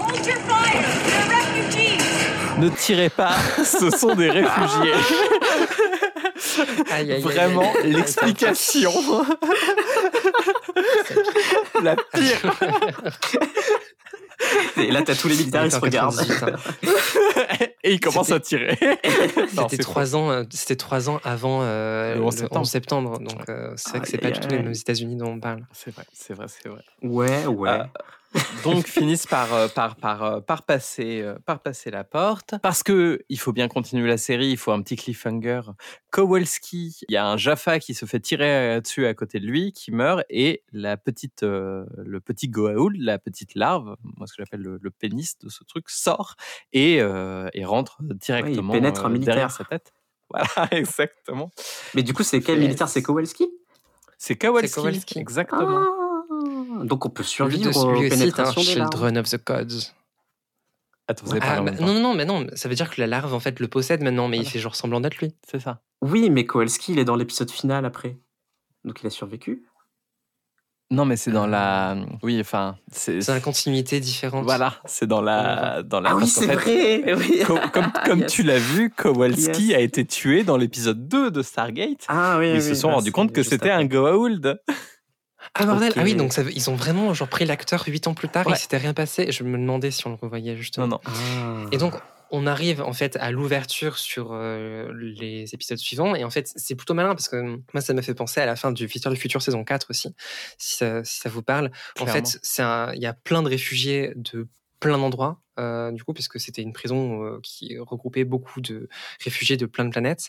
Hold 0.00 0.26
your 0.26 0.36
fire! 0.36 0.82
They're 1.04 1.28
refugees! 1.28 2.60
Ne 2.60 2.68
tirez 2.70 3.10
pas, 3.10 3.34
ce 3.64 3.90
sont 3.90 4.14
des 4.14 4.30
réfugiés. 4.30 4.94
Aïe, 6.90 7.12
aïe, 7.12 7.12
aïe, 7.12 7.20
Vraiment, 7.20 7.72
l'explication. 7.84 8.90
La 11.82 11.96
pire. 11.96 12.54
Et 14.76 14.90
là, 14.90 15.02
t'as 15.02 15.14
tous 15.14 15.28
les 15.28 15.36
militaires, 15.36 15.64
ils 15.64 15.70
se 15.70 15.76
En 15.76 15.80
regardent. 15.80 16.16
98, 16.16 16.42
hein. 16.42 17.66
Et 17.82 17.92
il 17.94 18.00
commence 18.00 18.30
à 18.30 18.40
tirer. 18.40 18.78
C'était 19.56 19.78
trois 19.78 20.14
ans, 20.14 20.30
euh, 20.30 20.44
c'était 20.50 20.76
trois 20.76 21.08
ans 21.10 21.20
avant 21.24 21.60
euh, 21.62 22.14
Le 22.14 22.20
le 22.20 22.26
11 22.26 22.48
11 22.50 22.68
septembre. 22.68 23.18
Donc 23.18 23.48
euh, 23.48 23.72
c'est 23.76 23.90
vrai 23.90 24.00
que 24.00 24.08
c'est 24.08 24.18
pas 24.18 24.30
du 24.30 24.40
tout 24.40 24.48
les 24.48 24.58
mêmes 24.58 24.72
États-Unis 24.72 25.16
dont 25.16 25.30
on 25.30 25.40
parle. 25.40 25.64
C'est 25.72 25.94
vrai, 25.94 26.04
c'est 26.12 26.34
vrai, 26.34 26.46
c'est 26.48 26.68
vrai. 26.68 26.82
Ouais, 27.02 27.46
ouais. 27.46 27.68
Euh, 27.70 27.84
donc 28.64 28.86
finissent 28.86 29.26
par, 29.26 29.52
euh, 29.54 29.68
par, 29.68 29.96
par, 29.96 30.22
euh, 30.22 30.40
par, 30.40 30.62
passer, 30.64 31.22
euh, 31.22 31.34
par 31.46 31.60
passer 31.60 31.90
la 31.90 32.04
porte. 32.04 32.54
Parce 32.62 32.82
que 32.82 33.20
il 33.28 33.38
faut 33.38 33.52
bien 33.52 33.68
continuer 33.68 34.06
la 34.08 34.18
série, 34.18 34.48
il 34.48 34.56
faut 34.58 34.72
un 34.72 34.82
petit 34.82 34.96
cliffhanger. 34.96 35.62
Kowalski, 36.10 36.96
il 37.08 37.12
y 37.12 37.16
a 37.16 37.26
un 37.26 37.36
Jaffa 37.36 37.78
qui 37.78 37.94
se 37.94 38.04
fait 38.06 38.20
tirer 38.20 38.80
dessus 38.80 39.06
à 39.06 39.14
côté 39.14 39.40
de 39.40 39.46
lui, 39.46 39.72
qui 39.72 39.92
meurt, 39.92 40.22
et 40.30 40.62
la 40.72 40.96
petite, 40.96 41.42
euh, 41.42 41.84
le 41.96 42.20
petit 42.20 42.48
Goa'uld, 42.48 42.96
la 42.98 43.18
petite 43.18 43.54
larve, 43.54 43.96
moi 44.02 44.26
ce 44.26 44.32
que 44.34 44.42
j'appelle 44.42 44.60
le, 44.62 44.78
le 44.80 44.90
pénis 44.90 45.38
de 45.38 45.48
ce 45.48 45.64
truc, 45.64 45.88
sort 45.88 46.34
et, 46.72 47.00
euh, 47.00 47.48
et 47.54 47.64
rentre 47.64 47.98
directement 48.02 48.72
pénètre 48.72 49.06
un 49.06 49.10
militaire. 49.10 49.34
derrière 49.34 49.50
sa 49.50 49.64
tête. 49.64 49.92
Voilà, 50.30 50.46
exactement. 50.72 51.50
Mais 51.94 52.02
du 52.02 52.12
coup, 52.12 52.22
c'est 52.22 52.42
quel 52.42 52.56
Yes. 52.58 52.66
militaire? 52.66 52.88
C'est 52.90 53.00
Kowalski? 53.02 53.48
C'est 54.18 54.36
Kowalski, 54.36 54.74
Kowalski. 54.74 55.18
exactement. 55.18 55.78
Ah, 55.80 56.07
Donc 56.84 57.06
on 57.06 57.10
peut 57.10 57.22
survivre 57.22 57.70
de, 57.70 57.76
aux 57.76 57.92
lui 57.92 58.06
aussi 58.06 58.18
pénétrations 58.18 58.60
des 58.62 58.74
larves. 58.74 58.90
Children 58.92 59.18
of 59.18 59.28
the 59.30 59.46
Gods. 59.46 59.92
Attends, 61.10 61.24
vous 61.26 61.32
avez 61.32 61.40
Ah, 61.42 61.60
bah, 61.62 61.70
non, 61.72 61.94
non, 61.94 62.00
non, 62.00 62.14
mais 62.14 62.24
non, 62.26 62.46
ça 62.54 62.68
veut 62.68 62.74
dire 62.74 62.90
que 62.90 63.00
la 63.00 63.06
larve 63.06 63.32
en 63.32 63.40
fait 63.40 63.60
le 63.60 63.68
possède 63.68 64.02
maintenant, 64.02 64.28
mais 64.28 64.36
il 64.36 64.40
Voilà. 64.40 64.50
fait 64.52 64.58
genre 64.58 64.76
semblant 64.76 65.00
d'être 65.00 65.16
lui. 65.18 65.34
C'est 65.50 65.60
ça. 65.60 65.80
Oui, 66.02 66.28
mais 66.30 66.44
Kowalski, 66.44 66.92
il 66.92 66.98
est 66.98 67.04
dans 67.04 67.16
l'épisode 67.16 67.50
final 67.50 67.84
après. 67.86 68.18
Donc 68.84 69.00
il 69.02 69.06
a 69.06 69.10
survécu. 69.10 69.64
Non, 70.90 71.04
mais 71.04 71.16
c'est 71.18 71.30
dans 71.32 71.46
la. 71.46 71.96
Oui, 72.22 72.38
enfin, 72.40 72.76
c'est. 72.90 73.20
C'est 73.20 73.32
une 73.36 73.42
continuité 73.42 74.00
différente. 74.00 74.44
Voilà, 74.44 74.76
c'est 74.86 75.06
dans 75.06 75.20
la. 75.20 75.82
Dans 75.82 76.00
la 76.00 76.10
Ah 76.12 76.16
oui, 76.16 76.26
c'est 76.26 76.46
fait, 76.46 76.54
vrai 77.02 77.14
oui. 77.18 77.42
co- 77.46 77.58
Comme, 77.74 77.92
comme 78.06 78.20
Yes. 78.20 78.32
tu 78.32 78.42
l'as 78.42 78.58
vu, 78.58 78.88
Kowalski 78.88 79.66
Yes. 79.66 79.76
a 79.76 79.80
été 79.80 80.06
tué 80.06 80.44
dans 80.44 80.56
l'épisode 80.56 81.06
2 81.06 81.30
de 81.30 81.42
Stargate. 81.42 82.06
Ah 82.08 82.36
oui, 82.38 82.48
Ils 82.50 82.54
oui, 82.54 82.62
se 82.62 82.74
sont 82.74 82.88
ah, 82.88 82.94
rendus 82.94 83.12
compte 83.12 83.32
que 83.32 83.42
c'était 83.42 83.70
un 83.70 83.84
Goa'uld. 83.84 84.60
Ah 85.54 85.66
bordel, 85.66 85.92
ah 85.96 86.02
oui, 86.02 86.14
donc 86.14 86.32
ça 86.32 86.42
ils 86.54 86.68
ont 86.70 86.74
vraiment 86.74 87.14
genre 87.14 87.28
pris 87.28 87.44
l'acteur 87.44 87.84
huit 87.86 88.06
ans 88.06 88.14
plus 88.14 88.28
tard 88.28 88.46
et 88.46 88.50
Ouais. 88.50 88.56
il 88.56 88.60
s'était 88.60 88.76
rien 88.76 88.94
passé. 88.94 89.30
Je 89.32 89.44
me 89.44 89.56
demandais 89.58 89.90
si 89.90 90.06
on 90.06 90.10
le 90.10 90.16
revoyait 90.16 90.56
justement. 90.56 90.86
Non, 90.86 91.00
non. 91.06 91.12
Ah. 91.14 91.66
Et 91.72 91.78
donc, 91.78 91.94
on 92.30 92.46
arrive 92.46 92.82
en 92.82 92.92
fait 92.92 93.16
à 93.16 93.30
l'ouverture 93.30 93.96
sur 93.98 94.30
euh, 94.32 94.92
les 94.94 95.54
épisodes 95.54 95.78
suivants. 95.78 96.14
Et 96.14 96.24
en 96.24 96.30
fait, 96.30 96.52
c'est 96.56 96.74
plutôt 96.74 96.92
malin 96.94 97.14
parce 97.14 97.28
que 97.28 97.36
hum, 97.36 97.62
moi, 97.72 97.80
ça 97.80 97.94
m'a 97.94 98.02
fait 98.02 98.14
penser 98.14 98.40
à 98.40 98.46
la 98.46 98.56
fin 98.56 98.70
du 98.72 98.88
Futur 98.88 99.10
du 99.10 99.16
Futur 99.16 99.40
saison 99.40 99.64
4 99.64 99.86
aussi, 99.90 100.14
si 100.58 100.76
ça, 100.76 101.02
si 101.04 101.20
ça 101.20 101.28
vous 101.28 101.42
parle. 101.42 101.70
En 102.00 102.06
fait, 102.06 102.38
c'est 102.42 102.62
un- 102.62 102.92
il 102.94 103.00
y 103.00 103.06
a 103.06 103.14
plein 103.14 103.42
de 103.42 103.48
réfugiés 103.48 104.12
de 104.16 104.46
plein 104.80 104.98
d'endroits, 104.98 105.40
euh, 105.58 105.90
du 105.90 106.04
coup, 106.04 106.12
puisque 106.12 106.38
c'était 106.38 106.62
une 106.62 106.72
prison 106.72 107.24
euh, 107.24 107.40
qui 107.42 107.78
regroupait 107.78 108.24
beaucoup 108.24 108.60
de 108.60 108.88
réfugiés 109.22 109.56
de 109.56 109.66
plein 109.66 109.84
de 109.84 109.90
planètes 109.90 110.28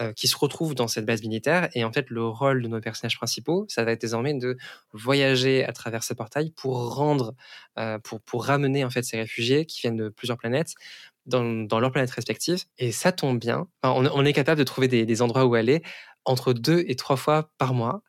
euh, 0.00 0.12
qui 0.12 0.28
se 0.28 0.36
retrouvent 0.36 0.74
dans 0.74 0.88
cette 0.88 1.04
base 1.04 1.22
militaire. 1.22 1.68
Et 1.74 1.84
en 1.84 1.92
fait, 1.92 2.08
le 2.10 2.24
rôle 2.24 2.62
de 2.62 2.68
nos 2.68 2.80
personnages 2.80 3.16
principaux, 3.16 3.66
ça 3.68 3.84
va 3.84 3.92
être 3.92 4.00
désormais 4.00 4.34
de 4.34 4.56
voyager 4.92 5.64
à 5.64 5.72
travers 5.72 6.02
ces 6.02 6.14
portails 6.14 6.52
pour 6.52 6.94
rendre, 6.94 7.34
pour, 8.04 8.20
pour 8.22 8.44
ramener 8.46 8.84
en 8.84 8.90
fait 8.90 9.02
ces 9.02 9.18
réfugiés 9.18 9.66
qui 9.66 9.80
viennent 9.80 9.96
de 9.96 10.08
plusieurs 10.08 10.38
planètes 10.38 10.74
dans, 11.26 11.44
dans 11.44 11.80
leurs 11.80 11.92
planètes 11.92 12.10
respectives. 12.10 12.64
Et 12.78 12.92
ça 12.92 13.12
tombe 13.12 13.38
bien. 13.38 13.68
On 13.82 14.24
est 14.24 14.32
capable 14.32 14.58
de 14.58 14.64
trouver 14.64 14.88
des, 14.88 15.06
des 15.06 15.22
endroits 15.22 15.44
où 15.46 15.54
aller 15.54 15.82
entre 16.24 16.52
deux 16.52 16.84
et 16.86 16.94
trois 16.96 17.16
fois 17.16 17.50
par 17.58 17.74
mois. 17.74 18.02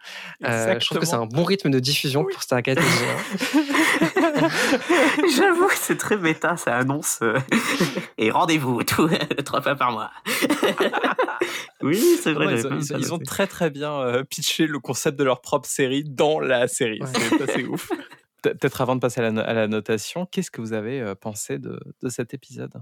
Euh, 0.46 0.80
je 0.80 0.86
trouve 0.86 1.00
que 1.00 1.06
c'est 1.06 1.16
un 1.16 1.26
bon 1.26 1.44
rythme 1.44 1.70
de 1.72 1.80
diffusion 1.80 2.24
pour 2.26 2.42
Stargate. 2.44 2.80
J'avoue 5.36 5.68
que 5.68 5.76
c'est 5.76 5.98
très 5.98 6.18
méta, 6.18 6.58
ça 6.58 6.78
annonce. 6.78 7.20
euh, 7.22 7.38
Et 8.18 8.32
rendez-vous, 8.32 8.84
tout, 8.84 9.10
trois 9.46 9.62
fois 9.62 9.76
par 9.76 9.92
mois. 9.92 10.12
oui, 11.82 12.02
c'est 12.22 12.34
vrai. 12.34 12.56
Ils, 12.60 12.68
ont, 12.68 12.80
ils- 12.80 13.14
ils 13.20 13.24
très 13.26 13.48
très 13.48 13.70
bien 13.70 13.94
euh, 14.02 14.24
pitché 14.24 14.68
le 14.68 14.80
concept 14.80 15.18
de 15.18 15.24
leur 15.24 15.42
propre 15.42 15.68
série 15.68 16.04
dans 16.04 16.40
la 16.40 16.68
série. 16.68 17.02
Ouais. 17.02 17.08
C'est 17.14 17.42
assez 17.50 17.64
ouf. 17.66 17.90
Pe- 18.42 18.50
Peut-être 18.56 18.82
avant 18.82 18.96
de 18.96 19.02
passer 19.02 19.22
à 19.22 19.24
la, 19.24 19.32
no- 19.32 19.42
à 19.42 19.54
la 19.54 19.68
notation, 19.68 20.26
qu'est-ce 20.26 20.52
que 20.52 20.62
vous 20.62 20.74
avez 20.74 21.02
euh, 21.02 21.16
pensé 21.16 21.60
de, 21.60 21.80
de 22.02 22.10
cet 22.10 22.34
épisode? 22.34 22.74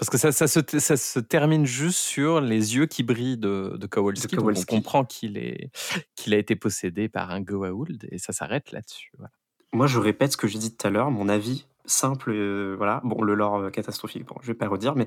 Parce 0.00 0.08
que 0.08 0.16
ça, 0.16 0.32
ça, 0.32 0.48
se, 0.48 0.60
ça 0.78 0.96
se 0.96 1.20
termine 1.20 1.66
juste 1.66 1.98
sur 1.98 2.40
les 2.40 2.74
yeux 2.74 2.86
qui 2.86 3.02
brillent 3.02 3.36
de, 3.36 3.76
de 3.76 3.86
Kowalski. 3.86 4.28
De 4.28 4.32
donc 4.32 4.40
Kowalski. 4.40 4.64
on 4.66 4.76
comprend 4.76 5.04
qu'il 5.04 5.36
est 5.36 5.70
qu'il 6.16 6.32
a 6.32 6.38
été 6.38 6.56
possédé 6.56 7.10
par 7.10 7.30
un 7.30 7.42
Goa'uld 7.42 8.08
et 8.10 8.16
ça 8.16 8.32
s'arrête 8.32 8.72
là-dessus. 8.72 9.10
voilà. 9.18 9.30
Moi, 9.74 9.86
je 9.86 9.98
répète 9.98 10.32
ce 10.32 10.36
que 10.38 10.48
j'ai 10.48 10.58
dit 10.58 10.74
tout 10.74 10.86
à 10.86 10.90
l'heure, 10.90 11.10
mon 11.10 11.28
avis 11.28 11.66
simple, 11.84 12.30
euh, 12.30 12.74
voilà. 12.78 13.02
Bon, 13.04 13.20
le 13.20 13.34
lore 13.34 13.56
euh, 13.56 13.70
catastrophique, 13.70 14.24
bon, 14.24 14.36
je 14.40 14.46
vais 14.46 14.54
pas 14.54 14.68
redire, 14.68 14.96
mais 14.96 15.04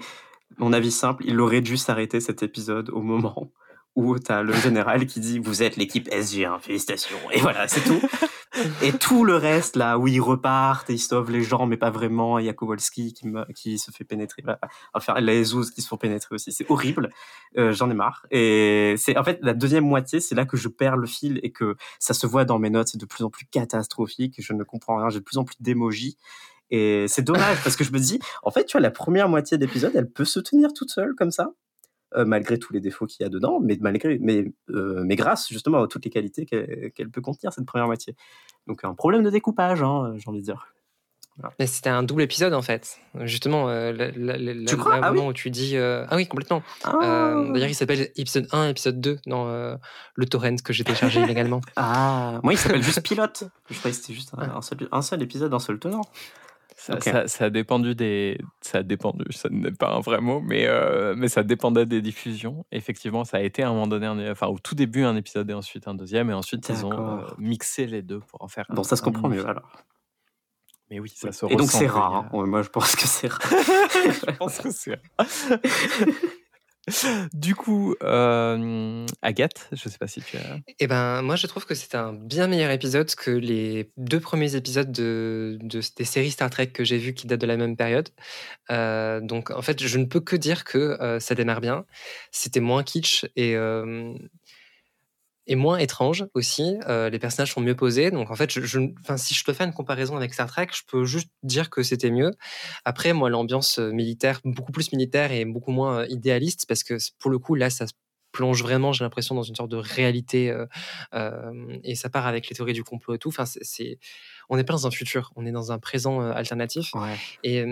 mon 0.60 0.74
avis 0.74 0.92
simple, 0.92 1.24
il 1.26 1.40
aurait 1.40 1.62
dû 1.62 1.76
s'arrêter 1.76 2.20
cet 2.20 2.44
épisode 2.44 2.92
au 2.92 3.02
moment 3.02 3.52
où 3.96 4.18
t'as 4.18 4.42
le 4.42 4.54
général 4.54 5.06
qui 5.06 5.20
dit 5.20 5.40
Vous 5.40 5.64
êtes 5.64 5.76
l'équipe 5.76 6.10
SG1, 6.10 6.60
félicitations. 6.60 7.18
Et 7.32 7.40
voilà, 7.40 7.68
c'est 7.68 7.82
tout. 7.82 8.02
et 8.82 8.92
tout 8.92 9.24
le 9.24 9.36
reste, 9.36 9.76
là, 9.76 9.98
où 9.98 10.08
ils 10.08 10.20
repartent 10.20 10.90
et 10.90 10.94
ils 10.94 11.00
sauvent 11.00 11.32
les 11.32 11.44
gens, 11.44 11.66
mais 11.66 11.78
pas 11.78 11.90
vraiment, 11.90 12.40
il 12.40 12.46
y 12.46 12.50
a 12.50 12.54
Kowalski 12.54 13.14
qui, 13.14 13.28
qui 13.56 13.78
se 13.78 13.92
fait 13.92 14.04
pénétrer. 14.04 14.42
Voilà. 14.44 14.60
Enfin, 14.94 15.20
les 15.20 15.44
Zouz 15.44 15.72
qui 15.72 15.82
se 15.82 15.88
font 15.88 15.98
pénétrer 15.98 16.36
aussi. 16.36 16.52
C'est 16.52 16.70
horrible. 16.70 17.10
Euh, 17.58 17.72
J'en 17.72 17.90
ai 17.90 17.94
marre. 17.94 18.26
Et 18.32 18.96
c'est 18.98 19.18
en 19.18 19.24
fait 19.24 19.40
la 19.42 19.54
deuxième 19.54 19.86
moitié, 19.86 20.20
c'est 20.20 20.36
là 20.36 20.46
que 20.46 20.58
je 20.58 20.68
perds 20.70 20.98
le 20.98 21.08
fil 21.08 21.40
et 21.44 21.52
que 21.52 21.76
ça 22.00 22.14
se 22.14 22.26
voit 22.26 22.46
dans 22.46 22.60
mes 22.60 22.70
notes, 22.70 22.90
c'est 22.90 23.00
de 23.00 23.06
plus 23.06 23.24
en 23.24 23.30
plus 23.30 23.46
catastrophique. 23.46 24.36
Je 24.40 24.54
ne 24.54 24.64
comprends 24.64 24.98
rien, 24.98 25.10
j'ai 25.10 25.20
de 25.20 25.24
plus 25.24 25.38
en 25.38 25.44
plus 25.44 25.56
d'émojis. 25.60 26.18
Et 26.72 27.06
c'est 27.08 27.22
dommage 27.22 27.62
parce 27.64 27.76
que 27.76 27.84
je 27.84 27.92
me 27.92 28.00
dis, 28.00 28.20
en 28.42 28.50
fait, 28.50 28.66
tu 28.66 28.72
vois, 28.74 28.82
la 28.82 28.92
première 28.92 29.30
moitié 29.30 29.58
de 29.58 29.66
l'épisode, 29.66 29.92
elle 29.96 30.10
peut 30.10 30.26
se 30.26 30.40
tenir 30.40 30.74
toute 30.74 30.90
seule 30.90 31.14
comme 31.16 31.30
ça, 31.30 31.52
euh, 32.16 32.26
malgré 32.26 32.58
tous 32.60 32.74
les 32.74 32.80
défauts 32.80 33.06
qu'il 33.06 33.24
y 33.24 33.26
a 33.26 33.30
dedans, 33.30 33.60
mais 33.62 33.78
malgré, 33.82 34.18
mais, 34.20 34.46
euh, 34.70 35.04
mais 35.06 35.16
grâce 35.16 35.50
justement 35.50 35.82
à 35.84 35.88
toutes 35.88 36.06
les 36.06 36.12
qualités 36.12 36.46
qu'elle 36.46 37.10
peut 37.10 37.22
contenir 37.22 37.52
cette 37.54 37.66
première 37.66 37.88
moitié. 37.88 38.16
Donc 38.68 38.84
un 38.84 38.94
problème 38.94 39.24
de 39.24 39.30
découpage, 39.30 39.82
hein, 39.84 40.14
j'ai 40.18 40.30
envie 40.30 40.40
de 40.40 40.46
dire. 40.46 40.68
Mais 41.60 41.66
c'était 41.66 41.90
un 41.90 42.04
double 42.04 42.22
épisode 42.22 42.54
en 42.54 42.62
fait. 42.62 43.00
Justement, 43.22 43.68
euh, 43.68 43.92
la- 43.92 44.12
la- 44.12 44.38
la- 44.38 44.66
Tu 44.66 44.78
crois? 44.78 45.00
Ah 45.02 45.12
moment 45.12 45.24
oui 45.26 45.30
où 45.32 45.34
tu 45.34 45.50
dis. 45.50 45.76
euh, 45.78 46.06
Ah 46.10 46.16
oui, 46.16 46.28
complètement. 46.28 46.62
Ah, 46.84 46.94
Euh, 47.02 47.52
D'ailleurs, 47.54 47.70
il 47.70 47.74
s'appelle 47.74 48.12
épisode 48.16 48.48
1, 48.52 48.70
épisode 48.70 49.02
2 49.02 49.18
dans 49.26 49.48
euh, 49.48 49.76
le 50.14 50.26
torrent 50.28 50.56
que 50.64 50.74
j'ai 50.74 50.84
téléchargé 50.84 51.22
illégalement. 51.52 51.62
ah, 51.76 52.40
moi 52.44 52.54
il 52.54 52.58
s'appelle 52.58 52.84
juste 52.84 53.02
Pilote. 53.02 53.46
Je 53.72 53.80
croyais 53.80 53.96
que 53.96 54.00
c'était 54.02 54.14
juste 54.14 54.32
un, 54.38 54.58
un 54.58 54.62
seul, 54.62 54.88
un 54.92 55.02
seul 55.02 55.24
épisode, 55.24 55.52
un 55.56 55.60
seul 55.60 55.80
tenant. 55.80 56.02
Ça, 56.86 56.96
Ok. 56.96 57.04
ça, 57.04 57.28
ça 57.30 57.46
a 57.46 57.50
dépendu 57.50 57.96
des. 57.96 58.38
Ça 58.60 58.80
a 58.80 58.84
dépendu, 58.84 59.24
ça 59.32 59.48
n'est 59.50 59.72
pas 59.72 59.94
un 59.96 60.02
vrai 60.02 60.20
mot, 60.20 60.42
mais, 60.42 60.66
euh, 60.68 61.14
mais 61.18 61.30
ça 61.30 61.42
dépendait 61.44 61.86
des 61.86 62.02
diffusions. 62.02 62.66
Effectivement, 62.74 63.24
ça 63.24 63.38
a 63.38 63.40
été 63.40 63.64
à 63.64 63.70
un 63.70 63.72
moment 63.72 63.88
donné, 63.88 64.06
un- 64.06 64.32
enfin 64.32 64.48
au 64.48 64.60
tout 64.60 64.76
début, 64.76 65.04
un 65.06 65.16
épisode 65.16 65.50
et 65.50 65.54
ensuite 65.54 65.88
un 65.88 65.94
deuxième, 65.96 66.30
et 66.30 66.34
ensuite 66.34 66.68
ils 66.68 66.86
ont 66.86 67.20
euh, 67.20 67.24
mixé 67.38 67.86
les 67.86 68.02
deux 68.02 68.20
pour 68.20 68.42
en 68.44 68.50
faire 68.50 68.66
un. 68.68 68.74
Bon, 68.74 68.84
ça 68.84 68.98
se 68.98 69.02
comprend 69.02 69.30
mieux 69.30 69.48
alors. 69.48 69.72
Mais 70.92 71.00
oui, 71.00 71.10
ça 71.16 71.32
se 71.32 71.46
Et 71.46 71.56
donc 71.56 71.72
c'est 71.72 71.88
rare. 71.88 72.14
hein. 72.16 72.30
Ouais, 72.34 72.46
Moi 72.46 72.62
je 72.64 72.70
pense 72.70 72.98
que 72.98 73.08
c'est 73.08 73.32
rare. 73.32 73.42
Je 73.50 74.32
pense 74.38 74.58
que 74.58 74.70
c'est. 74.70 75.00
du 77.34 77.56
coup, 77.56 77.96
euh, 78.04 79.06
Agathe, 79.22 79.70
je 79.72 79.88
sais 79.88 79.98
pas 79.98 80.08
si 80.08 80.22
tu 80.22 80.38
as. 80.38 80.58
Et 80.80 80.88
ben, 80.88 81.22
moi, 81.22 81.36
je 81.36 81.48
trouve 81.48 81.66
que 81.66 81.76
c'est 81.76 81.96
un 81.96 82.12
bien 82.14 82.48
meilleur 82.48 82.72
épisode 82.72 83.14
que 83.16 83.32
les 83.32 83.92
deux 83.98 84.20
premiers 84.20 84.56
épisodes 84.56 84.92
de, 84.92 85.58
de- 85.62 85.82
des 85.98 86.04
séries 86.06 86.32
Star 86.32 86.50
Trek 86.50 86.68
que 86.68 86.84
j'ai 86.84 86.98
vues 86.98 87.14
qui 87.14 87.26
datent 87.28 87.40
de 87.42 87.48
la 87.48 87.58
même 87.58 87.78
période. 87.78 88.10
Euh, 88.72 89.22
donc, 89.22 89.52
en 89.52 89.62
fait, 89.62 89.82
je 89.86 89.98
ne 89.98 90.06
peux 90.06 90.20
que 90.20 90.36
dire 90.36 90.66
que 90.66 90.78
euh, 90.78 91.20
ça 91.20 91.36
démarre 91.36 91.62
bien. 91.62 91.86
C'était 92.32 92.60
moins 92.60 92.84
kitsch 92.84 93.26
et 93.36 93.56
est 95.48 95.56
moins 95.56 95.78
étrange 95.78 96.26
aussi. 96.34 96.78
Euh, 96.88 97.10
les 97.10 97.20
personnages 97.20 97.54
sont 97.54 97.62
mieux 97.62 97.76
posés. 97.76 98.12
Donc 98.12 98.32
en 98.32 98.36
fait, 98.36 98.52
je, 98.52 98.62
je, 98.62 98.80
si 99.18 99.34
je 99.34 99.44
dois 99.44 99.54
faire 99.54 99.68
une 99.68 99.74
comparaison 99.74 100.16
avec 100.16 100.34
Star 100.34 100.48
Trek, 100.48 100.68
je 100.74 100.82
peux 100.88 101.06
juste 101.06 101.30
dire 101.44 101.70
que 101.70 101.84
c'était 101.84 102.12
mieux. 102.12 102.32
Après, 102.86 103.14
moi, 103.14 103.30
l'ambiance 103.30 103.80
euh, 103.80 103.92
militaire, 103.92 104.40
beaucoup 104.46 104.72
plus 104.72 104.92
militaire 104.92 105.32
et 105.32 105.46
beaucoup 105.46 105.72
moins 105.72 106.00
euh, 106.00 106.08
idéaliste, 106.10 106.66
parce 106.68 106.84
que 106.84 106.98
pour 107.20 107.32
le 107.32 107.40
coup, 107.40 107.56
là, 107.56 107.70
ça 107.70 107.88
se 107.88 107.94
plonge 108.32 108.64
vraiment, 108.64 108.94
j'ai 108.94 109.04
l'impression, 109.04 109.36
dans 109.36 109.44
une 109.44 109.56
sorte 109.56 109.70
de 109.70 109.78
réalité. 109.78 110.50
Euh, 110.50 110.66
euh, 111.14 111.78
et 111.84 111.96
ça 111.96 112.10
part 112.10 112.26
avec 112.26 112.50
les 112.50 112.56
théories 112.56 112.74
du 112.74 112.84
complot 112.84 113.14
et 113.14 113.20
tout. 113.20 113.30
Enfin, 113.30 113.46
c'est, 113.46 114.00
on 114.50 114.58
n'est 114.58 114.64
pas 114.64 114.74
dans 114.74 114.88
un 114.88 114.92
futur, 114.92 115.32
on 115.36 115.46
est 115.46 115.52
dans 115.52 115.72
un 115.72 115.78
présent 115.78 116.20
alternatif. 116.20 116.94
Ouais. 116.96 117.16
Et 117.44 117.64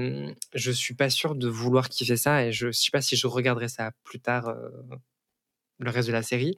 je 0.53 0.72
suis 0.72 0.93
pas 0.93 1.10
sûr 1.10 1.34
de 1.34 1.48
vouloir 1.48 1.89
kiffer 1.89 2.15
ça. 2.15 2.45
Et 2.45 2.52
je 2.52 2.72
sais 2.72 2.91
pas 2.91 3.02
si 3.02 3.15
je 3.15 3.26
regarderai 3.26 3.69
ça 3.69 3.91
plus 4.03 4.19
tard, 4.19 4.53
le 5.84 5.91
reste 5.91 6.08
de 6.08 6.14
la 6.14 6.24
série. 6.24 6.56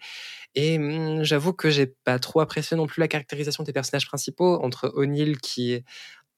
Et 0.56 0.78
hum, 0.78 1.24
j'avoue 1.24 1.54
que 1.54 1.70
j'ai 1.70 1.88
pas 1.88 2.20
trop 2.20 2.42
apprécié 2.42 2.78
non 2.78 2.88
plus 2.88 3.00
la 3.02 3.08
caractérisation 3.08 3.64
des 3.64 3.74
personnages 3.74 4.08
principaux 4.08 4.64
entre 4.64 4.92
O'Neill 4.96 5.40
qui 5.40 5.74
est 5.74 5.86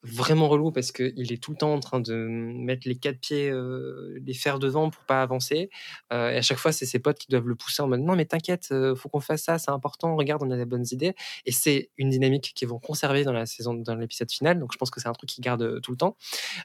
vraiment 0.06 0.48
relou 0.48 0.72
parce 0.72 0.91
qu'il 0.91 1.32
est 1.32 1.41
tout 1.41 1.52
le 1.52 1.57
temps 1.57 1.73
en 1.73 1.80
train 1.80 1.99
de 1.99 2.14
mettre 2.15 2.88
les 2.88 2.95
quatre 2.95 3.19
pieds, 3.19 3.49
euh, 3.49 4.18
les 4.26 4.34
fers 4.34 4.60
devant 4.60 4.90
pour 4.90 5.03
pas 5.03 5.22
avancer. 5.22 5.69
Euh, 6.14 6.30
et 6.30 6.38
à 6.38 6.41
chaque 6.41 6.57
fois, 6.57 6.72
c'est 6.72 6.86
ses 6.86 6.99
potes 6.99 7.18
qui 7.18 7.27
doivent 7.30 7.48
le 7.48 7.56
pousser 7.56 7.82
en 7.82 7.88
mode 7.88 8.02
non, 8.02 8.15
mais 8.15 8.26
t'inquiète, 8.26 8.69
euh, 8.72 8.95
faut 8.95 9.10
qu'on 9.10 9.19
fasse 9.19 9.44
ça, 9.44 9.57
c'est 9.57 9.72
important, 9.72 10.15
regarde, 10.15 10.44
on 10.44 10.52
a 10.52 10.57
des 10.57 10.65
bonnes 10.65 10.86
idées. 10.91 11.15
Et 11.45 11.52
c'est 11.52 11.90
une 11.98 12.10
dynamique 12.10 12.53
qu'ils 12.56 12.68
vont 12.68 12.80
conserver 12.80 13.23
dans 13.23 13.34
la 13.34 13.45
saison, 13.45 13.73
dans 13.73 13.95
l'épisode 13.95 14.32
final. 14.32 14.60
Donc 14.60 14.72
je 14.73 14.77
pense 14.77 14.91
que 14.91 15.02
c'est 15.02 15.10
un 15.10 15.14
truc 15.14 15.30
qu'ils 15.30 15.44
gardent 15.44 15.82
tout 15.82 15.91
le 15.91 15.98
temps. 15.98 16.15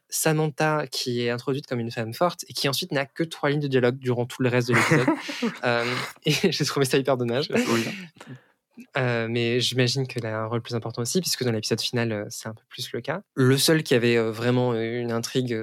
Samantha, 0.08 0.86
qui 0.86 1.22
est 1.22 1.30
introduite 1.30 1.66
comme 1.66 1.80
une 1.80 1.90
femme 1.90 2.14
forte 2.14 2.44
et 2.48 2.52
qui 2.52 2.68
ensuite 2.68 2.92
n'a 2.92 3.06
que 3.06 3.22
trois 3.22 3.50
lignes 3.50 3.60
de 3.60 3.68
dialogue 3.68 3.98
durant 3.98 4.26
tout 4.26 4.42
le 4.42 4.48
reste 4.48 4.68
de 4.68 4.74
l'épisode. 4.74 5.06
Euh, 5.64 5.84
et 6.24 6.32
j'ai 6.52 6.64
trouvé 6.64 6.86
ça 6.86 6.96
hyper 6.96 7.16
dommage. 7.16 7.48
Oui. 7.50 7.84
Euh, 8.96 9.26
mais 9.28 9.60
j'imagine 9.60 10.06
qu'elle 10.06 10.26
a 10.26 10.40
un 10.42 10.46
rôle 10.46 10.62
plus 10.62 10.74
important 10.74 11.02
aussi, 11.02 11.20
puisque 11.20 11.44
dans 11.44 11.52
l'épisode 11.52 11.80
final, 11.80 12.12
euh, 12.12 12.24
c'est 12.28 12.48
un 12.48 12.54
peu 12.54 12.62
plus 12.68 12.92
le 12.92 13.00
cas. 13.00 13.22
Le 13.34 13.56
seul 13.58 13.82
qui 13.82 13.94
avait 13.94 14.16
euh, 14.16 14.30
vraiment 14.30 14.74
une 14.74 15.12
intrigue 15.12 15.56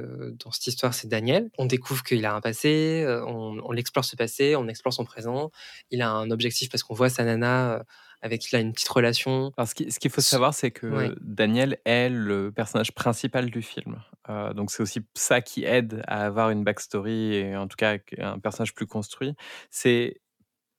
dans 0.43 0.51
cette 0.51 0.67
histoire, 0.67 0.93
c'est 0.93 1.07
Daniel. 1.07 1.49
On 1.57 1.65
découvre 1.65 2.03
qu'il 2.03 2.25
a 2.25 2.33
un 2.33 2.41
passé, 2.41 3.05
on, 3.27 3.57
on 3.63 3.71
l'explore 3.71 4.05
ce 4.05 4.15
passé, 4.15 4.55
on 4.55 4.67
explore 4.67 4.93
son 4.93 5.05
présent. 5.05 5.51
Il 5.91 6.01
a 6.01 6.09
un 6.11 6.31
objectif 6.31 6.69
parce 6.69 6.83
qu'on 6.83 6.93
voit 6.93 7.09
sa 7.09 7.23
nana 7.23 7.83
avec 8.23 8.41
qui 8.41 8.49
il 8.51 8.55
a 8.55 8.59
une 8.59 8.73
petite 8.73 8.87
relation. 8.89 9.51
Alors, 9.57 9.67
ce 9.67 9.75
qui- 9.75 9.91
ce 9.91 9.99
qu'il 9.99 10.09
faut 10.09 10.21
savoir, 10.21 10.53
c'est 10.55 10.71
que 10.71 10.87
Ouais. 10.87 11.11
Daniel 11.21 11.77
est 11.85 12.09
le 12.09 12.51
personnage 12.51 12.91
principal 12.91 13.51
du 13.51 13.61
film. 13.61 14.01
Euh, 14.29 14.53
donc, 14.53 14.71
c'est 14.71 14.81
aussi 14.81 15.01
ça 15.13 15.39
qui 15.41 15.65
aide 15.65 16.01
à 16.07 16.25
avoir 16.25 16.49
une 16.49 16.63
backstory 16.63 17.35
et 17.35 17.55
en 17.55 17.67
tout 17.67 17.75
cas 17.77 17.97
un 18.17 18.39
personnage 18.39 18.73
plus 18.73 18.87
construit. 18.87 19.35
C'est 19.69 20.19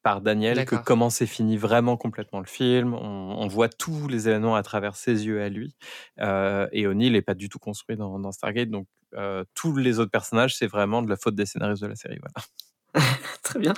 par 0.09 0.23
Daniel 0.23 0.65
que 0.65 0.75
comment 0.75 1.11
s'est 1.11 1.27
fini 1.27 1.59
vraiment 1.59 1.99
complètement 1.99 2.41
le 2.41 2.47
film. 2.47 2.95
On, 2.95 3.37
on 3.39 3.47
voit 3.47 3.69
tous 3.69 4.09
les 4.09 4.27
événements 4.27 4.57
à 4.57 4.63
travers 4.63 4.97
ses 4.97 5.27
yeux 5.27 5.43
à 5.43 5.51
lui. 5.51 5.75
Euh, 6.19 6.67
et 6.73 6.87
O'Neill 6.87 7.13
n'est 7.13 7.21
pas 7.21 7.35
du 7.35 7.51
tout 7.51 7.59
construit 7.59 7.99
dans, 7.99 8.19
dans 8.19 8.33
Stargate. 8.33 8.71
Donc, 8.71 8.87
euh, 9.17 9.45
tous 9.53 9.77
les 9.77 9.99
autres 9.99 10.11
personnages, 10.11 10.57
c'est 10.57 10.67
vraiment 10.67 11.03
de 11.03 11.11
la 11.11 11.17
faute 11.17 11.35
des 11.35 11.45
scénaristes 11.45 11.83
de 11.83 11.89
la 11.89 11.95
série. 11.95 12.19
Voilà. 12.23 13.07
Très 13.43 13.59
bien. 13.59 13.75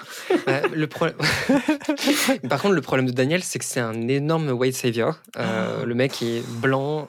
Ouais, 0.47 0.69
le 0.73 0.86
problème. 0.86 1.16
Par 2.48 2.62
contre, 2.62 2.74
le 2.77 2.81
problème 2.81 3.07
de 3.07 3.12
Daniel, 3.12 3.43
c'est 3.43 3.59
que 3.59 3.65
c'est 3.65 3.81
un 3.81 4.07
énorme 4.07 4.51
white 4.51 4.77
savior. 4.77 5.19
Euh, 5.36 5.85
le 5.85 5.94
mec 5.97 6.23
est 6.23 6.48
blanc, 6.61 7.09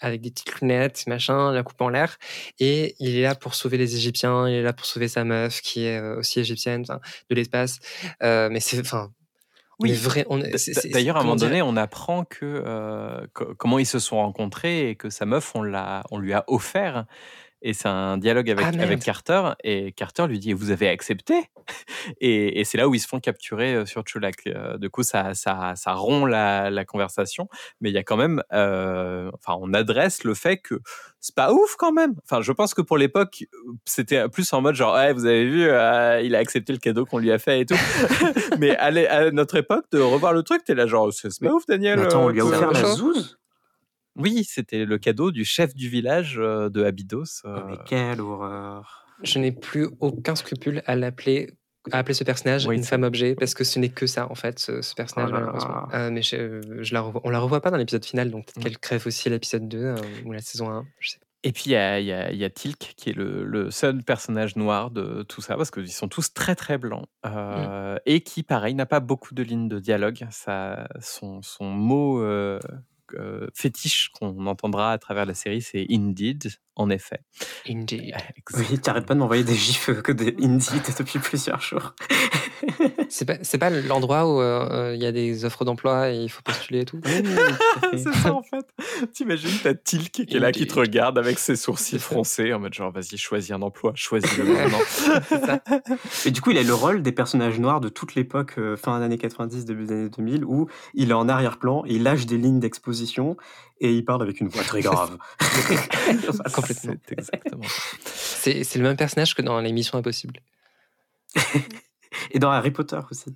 avec 0.00 0.20
des 0.20 0.30
petites 0.30 0.60
lunettes, 0.60 1.06
machin, 1.06 1.52
la 1.52 1.62
coupe 1.62 1.80
en 1.80 1.88
l'air, 1.88 2.18
et 2.58 2.94
il 2.98 3.16
est 3.16 3.22
là 3.22 3.34
pour 3.34 3.54
sauver 3.54 3.78
les 3.78 3.96
Égyptiens. 3.96 4.48
Il 4.48 4.54
est 4.54 4.62
là 4.62 4.72
pour 4.72 4.86
sauver 4.86 5.08
sa 5.08 5.24
meuf, 5.24 5.60
qui 5.60 5.84
est 5.84 5.98
euh, 5.98 6.18
aussi 6.18 6.40
égyptienne, 6.40 6.84
de 6.84 7.34
l'espace. 7.34 7.78
Euh, 8.22 8.48
mais 8.50 8.60
c'est, 8.60 8.80
enfin. 8.80 9.12
Oui. 9.78 9.90
vrai. 9.92 10.24
D'ailleurs, 10.90 11.18
à 11.18 11.20
un 11.20 11.22
moment 11.24 11.36
donné, 11.36 11.60
on 11.60 11.76
apprend 11.76 12.24
que 12.24 12.62
euh, 12.66 13.26
co- 13.34 13.54
comment 13.58 13.78
ils 13.78 13.84
se 13.86 13.98
sont 13.98 14.16
rencontrés 14.16 14.88
et 14.88 14.96
que 14.96 15.10
sa 15.10 15.26
meuf, 15.26 15.54
on, 15.54 15.62
l'a, 15.62 16.02
on 16.10 16.18
lui 16.18 16.32
a 16.32 16.44
offert. 16.46 17.04
Et 17.68 17.72
c'est 17.72 17.88
un 17.88 18.16
dialogue 18.16 18.48
avec, 18.48 18.64
Ah, 18.64 18.82
avec 18.82 19.00
Carter. 19.00 19.42
Et 19.64 19.90
Carter 19.90 20.28
lui 20.28 20.38
dit 20.38 20.52
Vous 20.52 20.70
avez 20.70 20.88
accepté? 20.88 21.34
Et, 22.20 22.60
et 22.60 22.64
c'est 22.64 22.78
là 22.78 22.86
où 22.86 22.94
ils 22.94 23.00
se 23.00 23.08
font 23.08 23.18
capturer 23.18 23.74
euh, 23.74 23.86
sur 23.86 24.04
Chulak. 24.06 24.46
Euh, 24.46 24.78
Du 24.78 24.88
coup, 24.88 25.02
ça, 25.02 25.34
ça, 25.34 25.72
ça 25.74 25.94
rompt 25.94 26.28
la, 26.30 26.70
la 26.70 26.84
conversation. 26.84 27.48
Mais 27.80 27.90
il 27.90 27.92
y 27.94 27.98
a 27.98 28.04
quand 28.04 28.16
même. 28.16 28.40
euh, 28.52 29.28
enfin, 29.34 29.58
on 29.60 29.74
adresse 29.74 30.22
le 30.22 30.34
fait 30.34 30.58
que 30.58 30.76
c'est 31.18 31.34
pas 31.34 31.52
ouf 31.52 31.74
quand 31.76 31.90
même. 31.90 32.14
Enfin, 32.24 32.40
je 32.40 32.52
pense 32.52 32.72
que 32.72 32.82
pour 32.82 32.98
l'époque, 32.98 33.44
c'était 33.84 34.28
plus 34.28 34.52
en 34.52 34.60
mode 34.60 34.76
genre 34.76 34.94
Ouais, 34.94 35.12
vous 35.12 35.26
avez 35.26 35.44
vu, 35.44 35.64
euh, 35.68 36.20
il 36.22 36.36
a 36.36 36.38
accepté 36.38 36.72
le 36.72 36.78
cadeau 36.78 37.04
qu'on 37.04 37.18
lui 37.18 37.32
a 37.32 37.38
fait 37.40 37.62
et 37.62 37.66
tout. 37.66 37.74
Mais 38.60 38.76
à, 38.76 38.86
à 39.12 39.30
notre 39.32 39.56
époque, 39.56 39.86
de 39.90 39.98
revoir 39.98 40.32
le 40.32 40.44
truc, 40.44 40.62
t'es 40.64 40.76
là 40.76 40.86
genre 40.86 41.12
C'est 41.12 41.28
pas 41.40 41.50
ouf, 41.52 41.66
Daniel. 41.66 41.98
Mais 41.98 42.04
attends, 42.06 42.26
on 42.26 42.28
lui 42.28 42.40
a 42.40 42.44
offert 42.44 42.70
la 42.70 42.80
chose. 42.80 43.38
Oui, 44.16 44.44
c'était 44.44 44.84
le 44.84 44.98
cadeau 44.98 45.30
du 45.30 45.44
chef 45.44 45.74
du 45.74 45.88
village 45.88 46.36
euh, 46.38 46.68
de 46.68 46.84
Abydos. 46.84 47.24
euh, 47.44 47.60
Oh, 47.62 47.66
Mais 47.68 47.76
quelle 47.86 48.20
horreur. 48.20 49.06
Je 49.22 49.38
n'ai 49.38 49.52
plus 49.52 49.88
aucun 50.00 50.34
scrupule 50.34 50.82
à 50.86 50.94
l'appeler 50.96 51.50
à 51.92 51.98
appeler 51.98 52.14
ce 52.14 52.24
personnage 52.24 52.66
Oui, 52.66 52.74
une 52.76 52.82
femme 52.82 53.04
objet 53.04 53.36
parce 53.36 53.54
que 53.54 53.62
ce 53.62 53.78
n'est 53.78 53.90
que 53.90 54.08
ça 54.08 54.28
en 54.28 54.34
fait 54.34 54.58
ce, 54.58 54.82
ce 54.82 54.92
personnage 54.94 55.28
Oh 55.30 55.34
là 55.34 55.40
malheureusement 55.40 55.86
là. 55.86 56.06
Euh, 56.06 56.10
mais 56.10 56.20
je, 56.20 56.60
je 56.82 56.92
la 56.94 57.00
revois- 57.00 57.20
on 57.22 57.30
la 57.30 57.38
revoit 57.38 57.60
pas 57.60 57.70
dans 57.70 57.76
l'épisode 57.76 58.04
final 58.04 58.30
donc 58.32 58.46
peut-être 58.46 58.58
Mm. 58.58 58.62
qu'elle 58.64 58.78
crève 58.78 59.06
aussi 59.06 59.30
l'épisode 59.30 59.68
2 59.68 59.78
euh, 59.78 59.96
ou 60.24 60.32
la 60.32 60.40
saison 60.40 60.68
1 60.68 60.84
je 60.98 61.10
sais 61.10 61.18
pas. 61.20 61.26
Et 61.44 61.52
puis 61.52 61.62
il 61.66 61.72
y 61.72 61.76
a, 61.76 62.00
y 62.00 62.10
a- 62.12 62.32
il 62.32 62.38
y 62.38 62.44
a 62.44 62.50
Tilk 62.50 62.94
qui 62.96 63.10
est 63.10 63.12
le, 63.12 63.44
le 63.44 63.70
seul 63.70 64.02
personnage 64.02 64.56
noir 64.56 64.90
de 64.90 65.22
tout 65.22 65.40
ça 65.40 65.56
parce 65.56 65.70
qu'ils 65.70 65.92
sont 65.92 66.08
tous 66.08 66.34
très 66.34 66.56
très 66.56 66.76
blancs 66.76 67.06
euh, 67.24 67.96
et 68.04 68.20
qui 68.22 68.42
pareil 68.42 68.74
n'a 68.74 68.86
pas 68.86 68.98
beaucoup 68.98 69.32
de 69.32 69.44
lignes 69.44 69.68
de 69.68 69.78
dialogue. 69.78 70.26
Ça, 70.32 70.88
son, 71.00 71.40
son 71.42 71.66
mot 71.70 72.20
euh, 73.14 73.26
euh, 73.26 73.48
fétiche 73.54 74.10
qu'on 74.10 74.46
entendra 74.46 74.92
à 74.92 74.98
travers 74.98 75.26
la 75.26 75.34
série, 75.34 75.62
c'est 75.62 75.86
indeed, 75.90 76.50
en 76.74 76.90
effet. 76.90 77.20
Indeed. 77.68 78.14
Oui, 78.54 78.78
t'arrêtes 78.78 79.06
pas 79.06 79.14
de 79.14 79.18
m'envoyer 79.18 79.44
des 79.44 79.54
gifs 79.54 79.90
que 80.02 80.12
des 80.12 80.34
indies 80.42 80.80
depuis 80.98 81.18
plusieurs 81.18 81.60
jours. 81.60 81.94
C'est 83.08 83.24
pas, 83.24 83.34
c'est 83.42 83.58
pas 83.58 83.70
l'endroit 83.70 84.26
où 84.26 84.40
euh, 84.40 84.68
euh, 84.70 84.94
il 84.94 85.02
y 85.02 85.06
a 85.06 85.12
des 85.12 85.44
offres 85.44 85.64
d'emploi 85.64 86.10
et 86.10 86.16
il 86.16 86.28
faut 86.28 86.42
postuler 86.42 86.80
et 86.80 86.84
tout? 86.84 87.00
c'est 87.92 88.12
ça 88.14 88.32
en 88.32 88.42
fait. 88.42 88.66
T'imagines, 89.12 89.50
t'as 89.62 89.74
Tilk 89.74 90.10
qui 90.10 90.36
est 90.36 90.40
là, 90.40 90.52
qui 90.52 90.66
te 90.66 90.78
regarde 90.78 91.18
avec 91.18 91.38
ses 91.38 91.56
sourcils 91.56 91.98
froncés 91.98 92.52
en 92.52 92.60
mode 92.60 92.74
genre 92.74 92.90
vas-y, 92.92 93.16
choisis 93.16 93.50
un 93.50 93.62
emploi, 93.62 93.92
choisis-le 93.94 94.44
maintenant. 94.44 95.60
Et 96.24 96.30
du 96.30 96.40
coup, 96.40 96.50
il 96.50 96.58
a 96.58 96.62
le 96.62 96.74
rôle 96.74 97.02
des 97.02 97.12
personnages 97.12 97.58
noirs 97.58 97.80
de 97.80 97.88
toute 97.88 98.14
l'époque, 98.14 98.54
euh, 98.58 98.76
fin 98.76 98.98
des 98.98 99.04
années 99.04 99.18
90, 99.18 99.64
début 99.64 99.84
des 99.84 99.92
années 99.92 100.08
2000, 100.10 100.44
où 100.44 100.68
il 100.94 101.10
est 101.10 101.14
en 101.14 101.28
arrière-plan 101.28 101.84
il 101.86 102.02
lâche 102.02 102.26
des 102.26 102.38
lignes 102.38 102.60
d'exposition 102.60 103.36
et 103.80 103.92
il 103.92 104.04
parle 104.04 104.22
avec 104.22 104.40
une 104.40 104.48
voix 104.48 104.62
très 104.62 104.80
grave. 104.80 105.18
Complètement. 106.54 106.94
C'est 107.06 107.12
exactement 107.12 107.62
ça. 107.62 107.82
C'est, 108.04 108.64
c'est 108.64 108.78
le 108.78 108.84
même 108.84 108.96
personnage 108.96 109.34
que 109.34 109.42
dans 109.42 109.60
l'émission 109.60 109.98
Impossible. 109.98 110.40
Et 112.30 112.38
dans 112.38 112.50
Harry 112.50 112.70
Potter 112.70 113.00
aussi. 113.10 113.34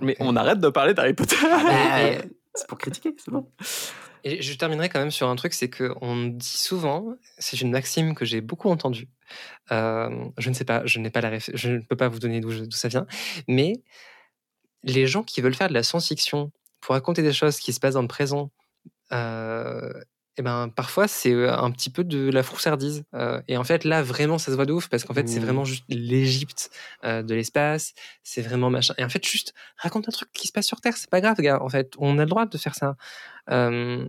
Mais 0.00 0.16
on 0.20 0.36
arrête 0.36 0.60
de 0.60 0.68
parler 0.68 0.94
d'Harry 0.94 1.14
Potter. 1.14 1.36
Ah, 1.42 1.98
Euh, 2.02 2.22
c'est 2.54 2.66
pour 2.66 2.78
critiquer, 2.78 3.14
c'est 3.16 3.30
bon. 3.30 3.50
Et 4.24 4.42
je 4.42 4.56
terminerai 4.56 4.88
quand 4.88 5.00
même 5.00 5.10
sur 5.10 5.28
un 5.28 5.36
truc, 5.36 5.52
c'est 5.54 5.70
qu'on 5.70 6.26
dit 6.26 6.46
souvent, 6.58 7.14
c'est 7.38 7.60
une 7.60 7.70
maxime 7.70 8.14
que 8.14 8.24
j'ai 8.24 8.40
beaucoup 8.40 8.68
entendue. 8.68 9.08
euh, 9.72 10.26
je 10.38 10.48
ne 10.50 10.54
sais 10.54 10.64
pas, 10.64 10.84
je 10.84 10.98
n'ai 11.00 11.10
pas 11.10 11.20
la 11.22 11.30
réf- 11.30 11.50
je 11.54 11.70
ne 11.70 11.78
peux 11.80 11.96
pas 11.96 12.08
vous 12.08 12.18
donner 12.18 12.40
d'où 12.40 12.70
ça 12.70 12.88
vient, 12.88 13.06
mais 13.48 13.72
les 14.84 15.06
gens 15.06 15.22
qui 15.22 15.40
veulent 15.40 15.54
faire 15.54 15.68
de 15.68 15.74
la 15.74 15.82
science-fiction 15.82 16.52
pour 16.80 16.94
raconter 16.94 17.22
des 17.22 17.32
choses 17.32 17.58
qui 17.58 17.72
se 17.72 17.80
passent 17.80 17.94
dans 17.94 18.02
le 18.02 18.08
présent, 18.08 18.50
euh, 19.12 19.92
et 20.38 20.42
ben 20.42 20.68
parfois 20.74 21.08
c'est 21.08 21.32
euh, 21.32 21.54
un 21.54 21.70
petit 21.70 21.90
peu 21.90 22.04
de 22.04 22.30
la 22.30 22.42
froussardise. 22.42 23.04
Euh, 23.14 23.40
et 23.48 23.56
en 23.56 23.64
fait 23.64 23.84
là 23.84 24.02
vraiment 24.02 24.38
ça 24.38 24.50
se 24.50 24.56
voit 24.56 24.66
de 24.66 24.72
ouf 24.72 24.88
parce 24.88 25.04
qu'en 25.04 25.14
fait 25.14 25.28
c'est 25.28 25.40
Mmh. 25.40 25.44
vraiment 25.44 25.64
juste 25.64 25.84
l'Égypte 25.88 26.70
euh, 27.04 27.22
de 27.22 27.34
l'espace, 27.34 27.94
c'est 28.22 28.42
vraiment 28.42 28.70
machin. 28.70 28.94
Et 28.98 29.04
en 29.04 29.08
fait 29.08 29.26
juste 29.26 29.54
raconte 29.76 30.08
un 30.08 30.12
truc 30.12 30.30
qui 30.32 30.46
se 30.48 30.52
passe 30.52 30.66
sur 30.66 30.80
Terre, 30.80 30.96
c'est 30.96 31.10
pas 31.10 31.20
grave 31.20 31.36
gars. 31.38 31.62
En 31.62 31.68
fait 31.68 31.92
on 31.98 32.18
a 32.18 32.22
le 32.22 32.30
droit 32.30 32.46
de 32.46 32.58
faire 32.58 32.74
ça. 32.74 32.96
Euh, 33.50 34.06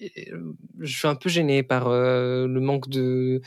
je 0.00 0.96
suis 0.96 1.08
un 1.08 1.16
peu 1.16 1.28
gêné 1.28 1.62
par 1.62 1.88
le 1.88 2.60
manque 2.60 2.88
de 2.88 3.42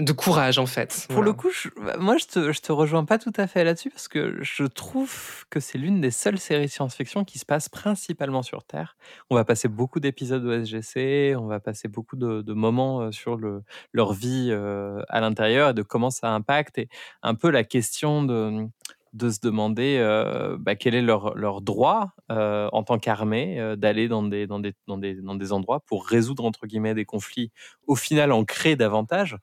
de 0.00 0.12
courage 0.12 0.58
en 0.58 0.66
fait. 0.66 1.06
Pour 1.10 1.22
le 1.22 1.32
coup, 1.32 1.50
je- 1.50 1.68
bah, 1.80 1.96
moi, 1.98 2.16
je 2.16 2.26
te, 2.26 2.52
je 2.52 2.60
te 2.60 2.72
rejoins 2.72 3.04
pas 3.04 3.18
tout 3.18 3.32
à 3.36 3.46
fait 3.46 3.62
là-dessus 3.64 3.90
parce 3.90 4.08
que 4.08 4.36
je 4.42 4.64
trouve 4.64 5.44
que 5.48 5.60
c'est 5.60 5.78
l'une 5.78 6.00
des 6.00 6.10
seules 6.10 6.38
séries 6.38 6.68
science-fiction 6.68 7.24
qui 7.24 7.38
se 7.38 7.46
passe 7.46 7.68
principalement 7.68 8.42
sur 8.42 8.64
Terre. 8.64 8.96
On 9.30 9.36
va 9.36 9.44
passer 9.44 9.68
beaucoup 9.68 10.00
d'épisodes 10.00 10.44
au 10.44 10.52
SGC, 10.52 11.36
on 11.38 11.46
va 11.46 11.60
passer 11.60 11.88
beaucoup 11.88 12.16
de, 12.16 12.42
de 12.42 12.52
moments 12.52 13.02
euh, 13.02 13.12
sur 13.12 13.36
le, 13.36 13.62
leur 13.92 14.12
vie 14.12 14.48
euh, 14.50 15.02
à 15.08 15.20
l'intérieur 15.20 15.70
et 15.70 15.74
de 15.74 15.82
comment 15.82 16.10
ça 16.10 16.30
impacte 16.34 16.78
et 16.78 16.88
un 17.22 17.34
peu 17.34 17.50
la 17.50 17.64
question 17.64 18.22
de 18.24 18.66
de 19.12 19.30
se 19.30 19.38
demander 19.40 19.96
euh, 19.98 20.58
bah, 20.60 20.74
quel 20.74 20.94
est 20.94 21.00
leur, 21.00 21.34
leur 21.36 21.62
droit 21.62 22.10
euh, 22.30 22.68
en 22.72 22.82
tant 22.82 22.98
qu'armée 22.98 23.58
euh, 23.58 23.74
d'aller 23.74 24.08
dans 24.08 24.22
des, 24.22 24.46
dans, 24.46 24.58
des, 24.60 24.74
dans, 24.86 24.98
des, 24.98 25.14
dans 25.14 25.34
des 25.34 25.52
endroits 25.52 25.80
pour 25.86 26.06
résoudre 26.06 26.44
entre 26.44 26.66
guillemets 26.66 26.92
des 26.92 27.06
conflits, 27.06 27.50
au 27.86 27.94
final 27.96 28.30
en 28.30 28.44
créer 28.44 28.76
davantage 28.76 29.38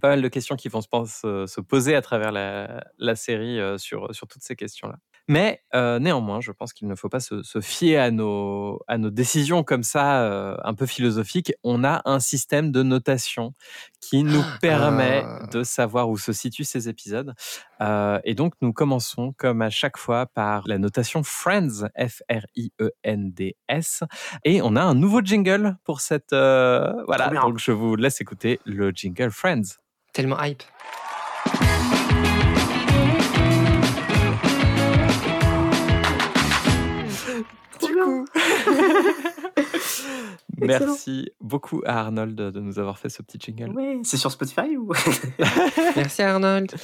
pas 0.00 0.08
mal 0.08 0.22
de 0.22 0.28
questions 0.28 0.56
qui 0.56 0.68
vont 0.68 0.80
se, 0.80 0.88
pense, 0.88 1.20
se 1.22 1.60
poser 1.60 1.94
à 1.94 2.02
travers 2.02 2.32
la, 2.32 2.84
la 2.98 3.14
série 3.16 3.60
euh, 3.60 3.78
sur, 3.78 4.12
sur 4.14 4.26
toutes 4.26 4.42
ces 4.42 4.56
questions-là. 4.56 4.96
Mais 5.26 5.62
euh, 5.74 5.98
néanmoins, 5.98 6.42
je 6.42 6.52
pense 6.52 6.74
qu'il 6.74 6.86
ne 6.86 6.94
faut 6.94 7.08
pas 7.08 7.20
se, 7.20 7.42
se 7.42 7.62
fier 7.62 7.96
à 7.96 8.10
nos, 8.10 8.78
à 8.88 8.98
nos 8.98 9.08
décisions 9.08 9.62
comme 9.64 9.82
ça, 9.82 10.20
euh, 10.22 10.54
un 10.64 10.74
peu 10.74 10.84
philosophiques. 10.84 11.54
On 11.62 11.82
a 11.82 12.02
un 12.04 12.20
système 12.20 12.70
de 12.72 12.82
notation 12.82 13.54
qui 14.02 14.22
nous 14.22 14.42
permet 14.60 15.22
Ah. 15.24 15.46
de 15.50 15.64
savoir 15.64 16.10
où 16.10 16.18
se 16.18 16.34
situent 16.34 16.64
ces 16.64 16.90
épisodes. 16.90 17.32
Euh, 17.80 18.20
et 18.24 18.34
donc, 18.34 18.52
nous 18.60 18.74
commençons, 18.74 19.32
comme 19.38 19.62
à 19.62 19.70
chaque 19.70 19.96
fois, 19.96 20.26
par 20.26 20.68
la 20.68 20.76
notation 20.76 21.22
Friends, 21.22 21.86
F-R-I-E-N-D-S. 21.98 24.02
Et 24.44 24.60
on 24.62 24.76
a 24.76 24.82
un 24.82 24.94
nouveau 24.94 25.22
jingle 25.22 25.76
pour 25.84 26.02
cette... 26.02 26.32
voilà, 26.32 27.30
donc 27.30 27.58
je 27.58 27.72
vous 27.72 27.96
laisse 27.96 28.20
écouter 28.20 28.60
le 28.66 28.90
jingle 28.90 29.30
Friends. 29.30 29.78
Tellement 30.14 30.40
hype. 30.40 30.62
Du 37.80 37.92
coup. 37.92 38.26
Merci 40.56 41.30
beaucoup 41.40 41.82
à 41.84 42.00
Arnold 42.00 42.34
de 42.34 42.60
nous 42.60 42.78
avoir 42.78 42.98
fait 42.98 43.08
ce 43.08 43.22
petit 43.22 43.38
jingle. 43.38 43.70
Ouais, 43.74 43.98
c'est 44.02 44.16
sur 44.16 44.30
Spotify 44.30 44.76
ou? 44.76 44.92
Merci 45.96 46.22
Arnold. 46.22 46.74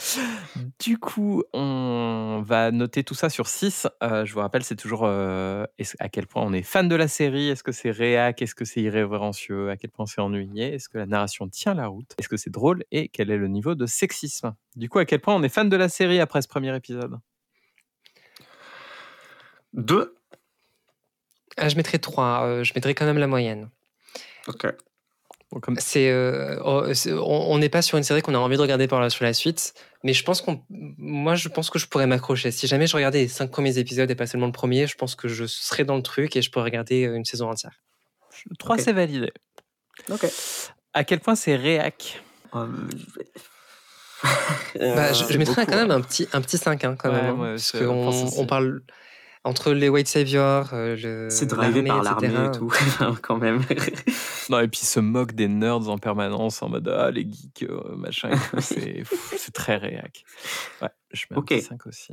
Du 0.79 0.99
coup, 0.99 1.43
on 1.53 2.43
va 2.47 2.71
noter 2.71 3.05
tout 3.05 3.15
ça 3.15 3.31
sur 3.31 3.47
6. 3.47 3.87
je 4.03 4.33
vous 4.33 4.41
rappelle, 4.41 4.65
c'est 4.65 4.77
toujours 4.77 5.03
euh, 5.05 5.65
à 5.99 6.09
quel 6.09 6.27
point 6.27 6.43
on 6.43 6.53
est 6.53 6.63
fan 6.63 6.89
de 6.89 6.97
la 6.97 7.09
série? 7.09 7.49
Est-ce 7.49 7.63
que 7.63 7.73
c'est 7.73 7.91
réac? 7.91 8.43
Est-ce 8.43 8.55
que 8.55 8.65
c'est 8.65 8.81
irrévérencieux? 8.81 9.71
À 9.71 9.77
quel 9.77 9.91
point 9.91 10.07
c'est 10.07 10.21
ennuyé? 10.21 10.75
Est-ce 10.75 10.89
que 10.89 10.99
la 10.99 11.07
narration 11.07 11.49
tient 11.49 11.75
la 11.75 11.87
route? 11.87 12.13
Est-ce 12.19 12.29
que 12.29 12.37
c'est 12.37 12.51
drôle? 12.51 12.85
Et 12.91 13.09
quel 13.09 13.31
est 13.31 13.37
le 13.37 13.49
niveau 13.49 13.75
de 13.75 13.87
sexisme? 13.87 14.55
Du 14.77 14.89
coup, 14.89 14.99
à 14.99 15.05
quel 15.05 15.21
point 15.21 15.35
on 15.35 15.43
est 15.43 15.49
fan 15.49 15.69
de 15.69 15.77
la 15.77 15.89
série 15.89 16.21
après 16.21 16.43
ce 16.43 16.49
premier 16.49 16.75
épisode? 16.75 17.19
Deux. 19.73 20.17
Ah, 21.57 21.69
je 21.69 21.77
mettrais 21.77 21.99
3. 21.99 22.63
je 22.63 22.73
mettrais 22.75 22.95
quand 22.95 23.05
même 23.07 23.19
la 23.19 23.27
moyenne. 23.27 23.69
Ok. 24.47 24.67
Bon, 25.53 25.59
comme... 25.59 25.77
C'est, 25.81 26.09
euh, 26.11 26.57
oh, 26.65 26.85
on 27.19 27.59
n'est 27.59 27.69
pas 27.69 27.83
sur 27.83 27.99
une 27.99 28.05
série 28.05 28.23
qu'on 28.23 28.35
a 28.35 28.39
envie 28.39 28.57
de 28.57 28.63
regarder 28.63 28.87
par 28.87 29.01
la, 29.01 29.11
sur 29.11 29.25
la 29.25 29.33
suite, 29.33 29.75
mais 30.05 30.13
je 30.13 30.23
pense 30.23 30.41
qu'on, 30.43 30.63
moi, 30.69 31.35
je 31.35 31.49
pense 31.49 31.71
que 31.71 31.79
je 31.81 31.87
pourrais 31.89 32.07
m'accrocher. 32.07 32.53
Si 32.53 32.69
jamais 32.69 32.87
je 32.87 32.95
regardais 32.95 33.23
les 33.23 33.29
cinq 33.29 33.51
premiers 33.51 33.77
épisodes 33.79 34.09
et 34.09 34.15
pas 34.15 34.27
seulement 34.27 34.47
le 34.47 34.53
premier, 34.53 34.87
je 34.87 34.95
pense 34.95 35.17
que 35.17 35.27
je 35.27 35.47
serais 35.47 35.85
dans 35.85 35.97
le 35.97 36.03
truc 36.03 36.37
et 36.37 36.43
je 36.43 36.51
pourrais 36.53 36.67
regarder 36.67 37.05
euh, 37.07 37.17
une 37.17 37.25
saison 37.25 37.51
entière. 37.51 37.81
3, 38.61 38.77
Ok. 38.77 38.83
c'est 38.83 38.93
validé. 38.93 39.33
Ok. 40.09 40.25
À 40.95 41.03
quel 41.05 41.19
point 41.19 41.35
c'est 41.35 41.57
réac? 41.57 42.23
Euh, 42.55 42.67
Bah, 44.79 45.13
je, 45.13 45.25
je 45.33 45.39
mettrais 45.39 45.63
beaucoup, 45.65 45.71
quand 45.73 45.77
même 45.79 45.91
un 45.91 46.01
petit, 46.01 46.29
un 46.33 46.41
petit 46.41 46.59
5 46.59 46.85
hein, 46.85 46.95
quand 46.97 47.11
Ouais, 47.11 47.23
même. 47.23 47.41
hein, 47.41 47.55
parce 47.57 47.73
qu'on 47.73 48.41
on 48.41 48.47
parle 48.47 48.83
entre 49.45 49.73
les 49.73 49.89
White 49.89 50.07
Saviors, 50.09 50.71
euh, 50.75 50.97
le, 50.97 51.31
C'est 51.31 51.47
drivé 51.47 51.83
par 51.83 52.03
l'armée 52.03 52.47
et 52.47 52.51
tout, 52.51 52.71
quand 53.23 53.37
même. 53.39 53.63
Non, 54.51 54.61
et 54.61 54.69
puis 54.69 54.81
il 54.83 54.87
se 54.87 55.01
moque 55.01 55.33
des 55.33 55.49
nerds 55.49 55.89
en 55.89 55.97
permanence 55.99 56.63
en 56.63 56.69
mode 56.69 56.89
Ah, 56.89 57.11
les 57.11 57.23
geeks, 57.23 57.63
euh, 57.63 57.97
machin. 57.97 58.31
et 58.31 58.35
tout. 58.37 58.61
c'est 59.37 59.53
très 59.53 59.77
réac. 59.77 60.25
Ouais, 60.83 60.89
je 61.13 61.25
mets 61.31 61.37
Ok. 61.39 61.53
un 61.53 61.57
petit 61.57 61.65
5 61.67 61.87
aussi. 61.87 62.13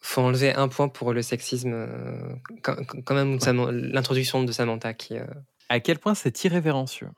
Faut 0.00 0.20
enlever 0.20 0.52
un 0.54 0.68
point 0.68 0.88
pour 0.88 1.12
le 1.12 1.22
sexisme, 1.22 1.72
euh, 1.72 2.34
quand, 2.62 2.76
quand 3.04 3.14
même 3.14 3.40
Sam- 3.40 3.70
l'introduction 3.70 4.44
de 4.44 4.52
Samantha 4.52 4.92
qui. 4.94 5.16
Euh, 5.16 5.24
À 5.70 5.80
quel 5.80 5.98
point 5.98 6.14
c'est 6.14 6.44
irrévérencieux 6.44 7.08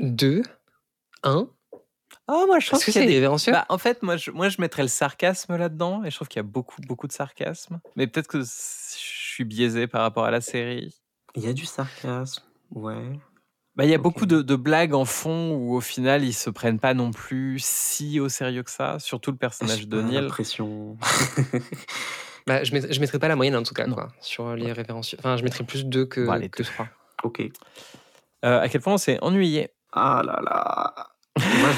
2, 0.00 0.42
1. 1.22 1.48
Oh, 2.32 2.44
moi 2.46 2.60
je 2.60 2.72
Est-ce 2.72 2.84
que 2.86 2.92
c'est 2.92 3.04
irrévérencieux 3.04 3.52
Bah, 3.52 3.66
en 3.68 3.78
fait, 3.78 4.02
moi 4.02 4.16
je, 4.16 4.30
moi 4.30 4.48
je 4.48 4.60
mettrais 4.60 4.82
le 4.82 4.88
sarcasme 4.88 5.56
là-dedans 5.56 6.04
et 6.04 6.10
je 6.10 6.14
trouve 6.16 6.28
qu'il 6.28 6.38
y 6.38 6.40
a 6.40 6.44
beaucoup, 6.44 6.80
beaucoup 6.82 7.06
de 7.08 7.12
sarcasme. 7.12 7.80
Mais 7.96 8.06
peut-être 8.06 8.28
que 8.28 8.40
je 8.40 8.46
suis 8.46 9.44
biaisé 9.44 9.86
par 9.86 10.02
rapport 10.02 10.24
à 10.24 10.30
la 10.30 10.40
série. 10.40 10.94
Il 11.34 11.42
y 11.44 11.48
a 11.48 11.52
du 11.52 11.64
sarcasme. 11.66 12.42
Ouais. 12.72 13.18
Bah, 13.76 13.84
il 13.84 13.90
y 13.90 13.94
a 13.94 13.98
beaucoup 13.98 14.26
de, 14.26 14.42
de 14.42 14.56
blagues 14.56 14.94
en 14.94 15.04
fond 15.04 15.52
où 15.54 15.74
au 15.74 15.80
final 15.80 16.22
ils 16.24 16.32
se 16.34 16.50
prennent 16.50 16.78
pas 16.78 16.92
non 16.94 17.10
plus 17.12 17.58
si 17.64 18.20
au 18.20 18.28
sérieux 18.28 18.62
que 18.62 18.70
ça, 18.70 18.98
surtout 18.98 19.30
le 19.30 19.36
personnage 19.36 19.88
de 19.88 20.00
Neil. 20.02 20.26
Pression. 20.28 20.96
Bah, 22.46 22.64
je, 22.64 22.72
mett- 22.72 22.90
je 22.92 23.00
mettrais 23.00 23.18
pas 23.18 23.28
la 23.28 23.36
moyenne 23.36 23.54
en 23.54 23.62
tout 23.62 23.74
cas, 23.74 23.86
quoi, 23.86 24.08
sur 24.20 24.56
les 24.56 24.72
révérencieux. 24.72 25.18
Enfin, 25.20 25.36
je 25.36 25.44
mettrais 25.44 25.62
plus 25.62 25.84
2 25.84 26.06
que, 26.06 26.24
Bon, 26.24 26.32
allez, 26.32 26.48
que 26.48 26.62
deux. 26.62 26.68
3. 26.68 26.88
ok. 27.22 27.42
Euh, 28.44 28.60
à 28.60 28.68
quel 28.68 28.80
point 28.80 28.94
on 28.94 28.98
s'est 28.98 29.18
ennuyé. 29.20 29.68
Ah 29.92 30.22
là 30.24 30.40
là. 30.42 31.10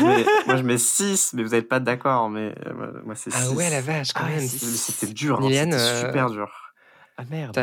Moi, 0.00 0.14
je 0.16 0.20
mets, 0.22 0.26
moi, 0.46 0.56
je 0.56 0.62
mets 0.62 0.78
6, 0.78 1.32
mais 1.34 1.42
vous 1.42 1.50
n'êtes 1.50 1.68
pas 1.68 1.80
d'accord. 1.80 2.28
Mais 2.30 2.54
euh, 2.66 2.92
moi, 3.04 3.14
c'est 3.14 3.30
6. 3.30 3.38
Ah 3.40 3.50
ouais, 3.52 3.70
la 3.70 3.80
vache, 3.80 4.12
quand 4.12 4.24
Ah, 4.26 4.30
même. 4.30 4.40
C'était 4.46 5.12
dur. 5.12 5.40
hein, 5.40 5.48
C'était 5.50 5.74
euh, 5.74 6.06
super 6.06 6.30
dur. 6.30 6.50
Ah 7.16 7.24
merde. 7.30 7.54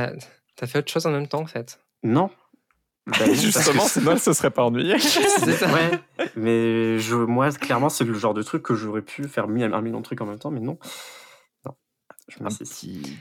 T'as 0.55 0.67
fait 0.67 0.79
autre 0.79 0.91
chose 0.91 1.05
en 1.05 1.11
même 1.11 1.27
temps, 1.27 1.41
en 1.41 1.45
fait? 1.47 1.79
Non. 2.03 2.29
Bah 3.07 3.25
Justement, 3.33 3.81
c'est- 3.87 4.01
sinon 4.01 4.17
se 4.17 4.33
serait 4.33 4.51
pas 4.51 4.69
ça. 4.99 5.73
Ouais, 5.73 5.99
mais 6.35 6.99
je, 6.99 7.15
moi, 7.15 7.49
clairement, 7.51 7.89
c'est 7.89 8.03
le 8.03 8.13
genre 8.13 8.35
de 8.35 8.43
truc 8.43 8.61
que 8.61 8.75
j'aurais 8.75 9.01
pu 9.01 9.27
faire 9.27 9.45
un 9.45 9.47
million 9.81 9.97
de 9.99 10.03
trucs 10.03 10.21
en 10.21 10.27
même 10.27 10.37
temps, 10.37 10.51
mais 10.51 10.59
non. 10.59 10.77
Non. 11.65 11.73
Je 12.27 12.43
mets 12.43 12.45
Un 12.45 12.49
six. 12.51 13.01
petit. 13.01 13.19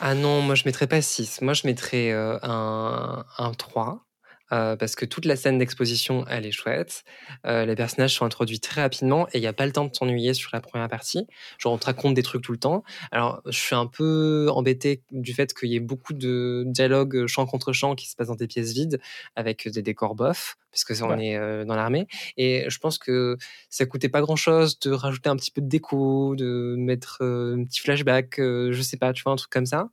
Ah 0.00 0.14
non, 0.16 0.42
moi 0.42 0.56
je 0.56 0.64
mettrais 0.66 0.88
pas 0.88 1.00
6. 1.00 1.40
Moi 1.42 1.52
je 1.52 1.68
mettrais 1.68 2.10
euh, 2.10 2.36
un, 2.42 3.24
un 3.38 3.52
3. 3.52 4.07
Euh, 4.52 4.76
parce 4.76 4.94
que 4.96 5.04
toute 5.04 5.24
la 5.24 5.36
scène 5.36 5.58
d'exposition, 5.58 6.24
elle 6.28 6.46
est 6.46 6.52
chouette. 6.52 7.04
Euh, 7.46 7.64
les 7.66 7.74
personnages 7.74 8.14
sont 8.14 8.24
introduits 8.24 8.60
très 8.60 8.82
rapidement 8.82 9.26
et 9.28 9.38
il 9.38 9.40
n'y 9.40 9.46
a 9.46 9.52
pas 9.52 9.66
le 9.66 9.72
temps 9.72 9.84
de 9.84 9.94
s'ennuyer 9.94 10.34
sur 10.34 10.50
la 10.52 10.60
première 10.60 10.88
partie. 10.88 11.26
Genre, 11.58 11.72
on 11.72 11.78
te 11.78 11.86
raconte 11.86 12.14
des 12.14 12.22
trucs 12.22 12.42
tout 12.42 12.52
le 12.52 12.58
temps. 12.58 12.82
Alors, 13.12 13.42
je 13.46 13.58
suis 13.58 13.74
un 13.74 13.86
peu 13.86 14.48
embêté 14.52 15.02
du 15.10 15.32
fait 15.34 15.52
qu'il 15.54 15.68
y 15.70 15.76
ait 15.76 15.80
beaucoup 15.80 16.12
de 16.14 16.64
dialogues 16.66 17.26
champ 17.26 17.46
contre 17.46 17.72
champ 17.72 17.94
qui 17.94 18.08
se 18.08 18.16
passent 18.16 18.28
dans 18.28 18.34
des 18.34 18.46
pièces 18.46 18.72
vides 18.72 19.00
avec 19.36 19.68
des 19.68 19.82
décors 19.82 20.14
bofs, 20.14 20.56
puisque 20.70 20.94
ça, 20.94 21.04
on 21.06 21.10
Ouais. 21.10 21.26
est 21.28 21.36
euh, 21.36 21.64
dans 21.64 21.74
l'armée. 21.76 22.06
Et 22.36 22.64
je 22.68 22.78
pense 22.78 22.98
que 22.98 23.36
ça 23.70 23.86
coûtait 23.86 24.08
pas 24.08 24.20
grand 24.20 24.36
chose 24.36 24.78
de 24.80 24.90
rajouter 24.90 25.28
un 25.30 25.36
petit 25.36 25.50
peu 25.50 25.60
de 25.60 25.68
déco, 25.68 26.34
de 26.36 26.74
mettre 26.78 27.18
euh, 27.22 27.56
un 27.58 27.64
petit 27.64 27.80
flashback, 27.80 28.38
euh, 28.38 28.72
je 28.72 28.82
sais 28.82 28.96
pas, 28.96 29.12
tu 29.12 29.22
vois, 29.22 29.32
un 29.32 29.36
truc 29.36 29.50
comme 29.50 29.66
ça. 29.66 29.88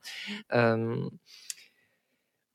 Euh, 0.53 0.95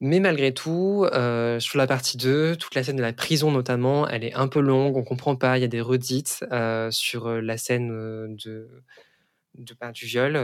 mais 0.01 0.19
malgré 0.19 0.55
tout, 0.55 1.07
euh, 1.13 1.61
sur 1.61 1.77
la 1.79 1.87
partie 1.87 2.17
2, 2.17 2.57
toute 2.57 2.75
la 2.75 2.83
scène 2.83 2.97
de 2.97 3.03
la 3.03 3.13
prison 3.13 3.51
notamment, 3.53 4.09
elle 4.09 4.25
est 4.25 4.33
un 4.33 4.49
peu 4.49 4.61
longue, 4.61 4.97
on 4.97 5.05
comprend 5.05 5.37
pas, 5.37 5.59
il 5.59 5.61
y 5.61 5.65
a 5.65 5.69
des 5.69 5.83
redites 5.83 6.43
euh, 6.53 6.91
sur 6.91 7.27
euh, 7.27 7.41
la 7.43 7.59
scène 7.59 8.35
de, 8.37 8.83
ben, 9.79 9.93
du 9.93 10.07
viol. 10.07 10.37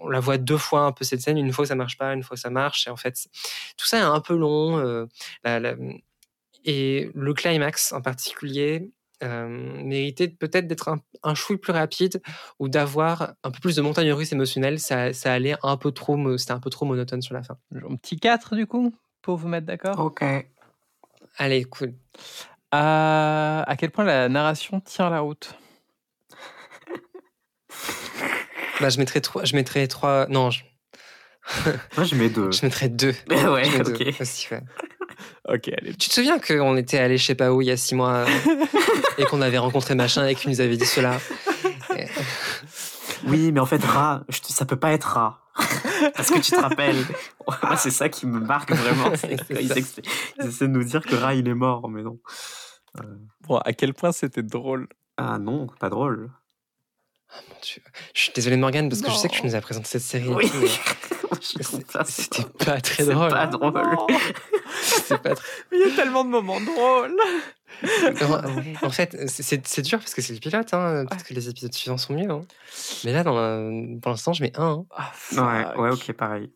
on 0.00 0.08
la 0.08 0.20
voit 0.20 0.38
deux 0.38 0.56
fois 0.58 0.82
un 0.82 0.92
peu 0.92 1.04
cette 1.04 1.22
scène, 1.22 1.38
une 1.38 1.52
fois 1.52 1.66
ça 1.66 1.74
marche 1.74 1.98
pas, 1.98 2.14
une 2.14 2.22
fois 2.22 2.36
ça 2.36 2.50
marche. 2.50 2.86
Et 2.86 2.90
en 2.90 2.96
fait, 2.96 3.26
tout 3.76 3.86
ça 3.86 3.98
est 3.98 4.02
un 4.02 4.20
peu 4.20 4.36
long. 4.36 5.08
et 6.64 7.10
le 7.14 7.34
climax 7.34 7.92
en 7.92 8.00
particulier 8.00 8.92
méritait 9.28 10.28
peut-être 10.28 10.66
d'être 10.66 10.88
un, 10.88 11.00
un 11.22 11.34
chouille 11.34 11.56
plus 11.58 11.72
rapide 11.72 12.22
ou 12.58 12.68
d'avoir 12.68 13.34
un 13.44 13.50
peu 13.50 13.60
plus 13.60 13.76
de 13.76 13.82
montagne 13.82 14.12
russe 14.12 14.32
émotionnelle. 14.32 14.78
Ça, 14.78 15.12
ça 15.12 15.32
allait 15.32 15.56
un 15.62 15.76
peu 15.76 15.92
trop, 15.92 16.36
c'était 16.38 16.52
un 16.52 16.60
peu 16.60 16.70
trop 16.70 16.86
monotone 16.86 17.22
sur 17.22 17.34
la 17.34 17.42
fin. 17.42 17.56
Un 17.74 17.96
petit 17.96 18.18
4 18.18 18.56
du 18.56 18.66
coup, 18.66 18.94
pour 19.22 19.36
vous 19.36 19.48
mettre 19.48 19.66
d'accord? 19.66 19.98
Ok. 19.98 20.24
Allez, 21.38 21.64
cool. 21.64 21.94
À, 22.70 23.62
à 23.66 23.76
quel 23.76 23.90
point 23.90 24.04
la 24.04 24.28
narration 24.28 24.80
tient 24.80 25.10
la 25.10 25.20
route? 25.20 25.54
Bah, 28.80 28.88
je 28.88 28.98
mettrais 28.98 29.20
trois. 29.20 29.44
Je 29.44 29.54
mettrais 29.54 29.86
trois. 29.86 30.26
Non, 30.28 30.50
je, 30.50 30.62
Moi, 31.96 32.04
je 32.04 32.14
mets 32.14 32.28
2. 32.28 32.50
je 32.52 32.64
mettrais 32.66 32.88
deux. 32.88 33.14
ouais, 33.30 33.64
Je 33.64 33.78
mets 33.78 33.84
deux 33.84 33.94
ok. 33.94 34.20
aussi, 34.20 34.48
ouais. 34.52 34.62
Ok, 35.48 35.68
allez. 35.76 35.94
Tu 35.94 36.08
te 36.08 36.14
souviens 36.14 36.38
qu'on 36.38 36.76
était 36.76 36.98
allé 36.98 37.18
je 37.18 37.24
sais 37.24 37.34
pas 37.34 37.52
où 37.52 37.60
il 37.62 37.66
y 37.66 37.70
a 37.70 37.76
six 37.76 37.94
mois 37.94 38.24
euh, 38.26 38.26
et 39.18 39.24
qu'on 39.24 39.40
avait 39.42 39.58
rencontré 39.58 39.94
machin 39.94 40.26
et 40.26 40.34
qu'il 40.34 40.50
nous 40.50 40.60
avait 40.60 40.76
dit 40.76 40.86
cela? 40.86 41.18
Et- 41.96 42.06
Oui, 43.26 43.52
mais 43.52 43.60
en 43.60 43.66
fait, 43.66 43.82
Ra, 43.84 44.24
je 44.28 44.40
te- 44.40 44.52
ça 44.52 44.64
peut 44.64 44.76
pas 44.76 44.92
être 44.92 45.04
Ra. 45.04 45.38
Parce 46.16 46.30
que 46.30 46.38
tu 46.40 46.50
te 46.52 46.60
rappelles. 46.60 47.04
Moi, 47.62 47.76
c'est 47.76 47.90
ça 47.90 48.08
qui 48.08 48.26
me 48.26 48.40
marque 48.40 48.72
vraiment. 48.72 49.12
Ils 49.60 49.70
essaient 50.48 50.66
de 50.66 50.72
nous 50.72 50.82
dire 50.84 51.02
que 51.02 51.14
Ra, 51.14 51.34
il 51.34 51.46
est 51.48 51.54
mort, 51.54 51.88
mais 51.88 52.02
non. 52.02 52.18
Bon, 53.46 53.58
à 53.58 53.72
quel 53.72 53.94
point 53.94 54.12
c'était 54.12 54.42
drôle? 54.42 54.88
Ah 55.16 55.38
non, 55.38 55.66
pas 55.78 55.88
drôle. 55.90 56.30
Mon 57.48 57.54
Dieu. 57.62 57.82
Je 58.14 58.20
suis 58.20 58.32
désolé 58.34 58.56
Morgane 58.56 58.88
parce 58.88 59.00
que 59.02 59.10
je 59.10 59.16
sais 59.16 59.28
que 59.28 59.34
tu 59.34 59.46
nous 59.46 59.54
as 59.54 59.60
présenté 59.60 59.86
cette 59.88 60.02
série. 60.02 60.28
Oui. 60.28 60.50
C'était 61.40 62.44
pas- 62.64 62.80
très 62.80 63.04
drôle. 63.06 63.30
pas 63.30 63.46
drôle. 63.46 63.72
C'était 64.80 65.18
pas 65.18 65.34
très- 65.34 65.48
Mais 65.70 65.78
il 65.78 65.88
y 65.88 65.92
a 65.92 65.96
tellement 65.96 66.24
de 66.24 66.30
moments 66.30 66.60
drôles. 66.60 67.16
En 68.82 68.90
fait, 68.90 69.28
c'est- 69.28 69.80
dur 69.82 69.98
parce 69.98 70.14
que 70.14 70.22
c'est 70.22 70.34
le 70.34 70.38
pilote. 70.40 70.72
Hein. 70.74 71.04
Peut-être 71.08 71.24
que 71.24 71.34
les 71.34 71.48
épisodes 71.48 71.72
suivants 71.72 71.98
sont 71.98 72.14
mieux. 72.14 72.30
hein. 72.30 72.42
Mais 73.04 73.12
là, 73.12 73.24
dans 73.24 73.34
la- 73.34 73.70
pour 74.00 74.10
l'instant, 74.10 74.32
je 74.32 74.42
mets 74.42 74.52
un. 74.56 74.84
hein. 74.84 74.86
Ah, 74.96 75.10
Ouais, 75.32 75.64
fuck. 75.64 75.78
ouais, 75.78 75.90
ok, 75.90 76.12
pareil. 76.12 76.50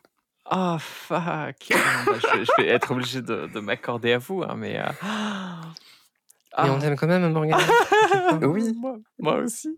Ah, 0.44 0.76
fuck. 0.80 1.18
Ah, 1.74 2.04
bah, 2.06 2.12
je, 2.20 2.38
vais, 2.38 2.44
je 2.44 2.62
vais 2.62 2.68
être 2.68 2.90
obligé 2.92 3.20
de, 3.22 3.46
de 3.52 3.60
m'accorder 3.60 4.12
à 4.12 4.18
vous, 4.18 4.42
hein, 4.42 4.54
mais. 4.56 4.78
euh, 4.78 4.84
Mais 5.02 6.68
ah. 6.68 6.72
on 6.72 6.78
t'aime 6.78 6.96
quand 6.96 7.06
même, 7.08 7.30
Morgane. 7.32 7.60
oui, 8.42 8.72
moi, 8.76 8.96
moi 9.18 9.34
aussi. 9.38 9.76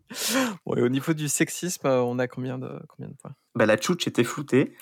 Bon, 0.66 0.76
et 0.76 0.82
au 0.82 0.88
niveau 0.88 1.12
du 1.14 1.28
sexisme, 1.28 1.86
euh, 1.86 2.00
on 2.02 2.18
a 2.18 2.28
combien 2.28 2.58
de, 2.58 2.68
combien 2.88 3.08
de 3.10 3.16
points? 3.16 3.32
Bah, 3.54 3.66
la 3.66 3.76
tchouche 3.76 4.06
était 4.06 4.24
floutée. 4.24 4.76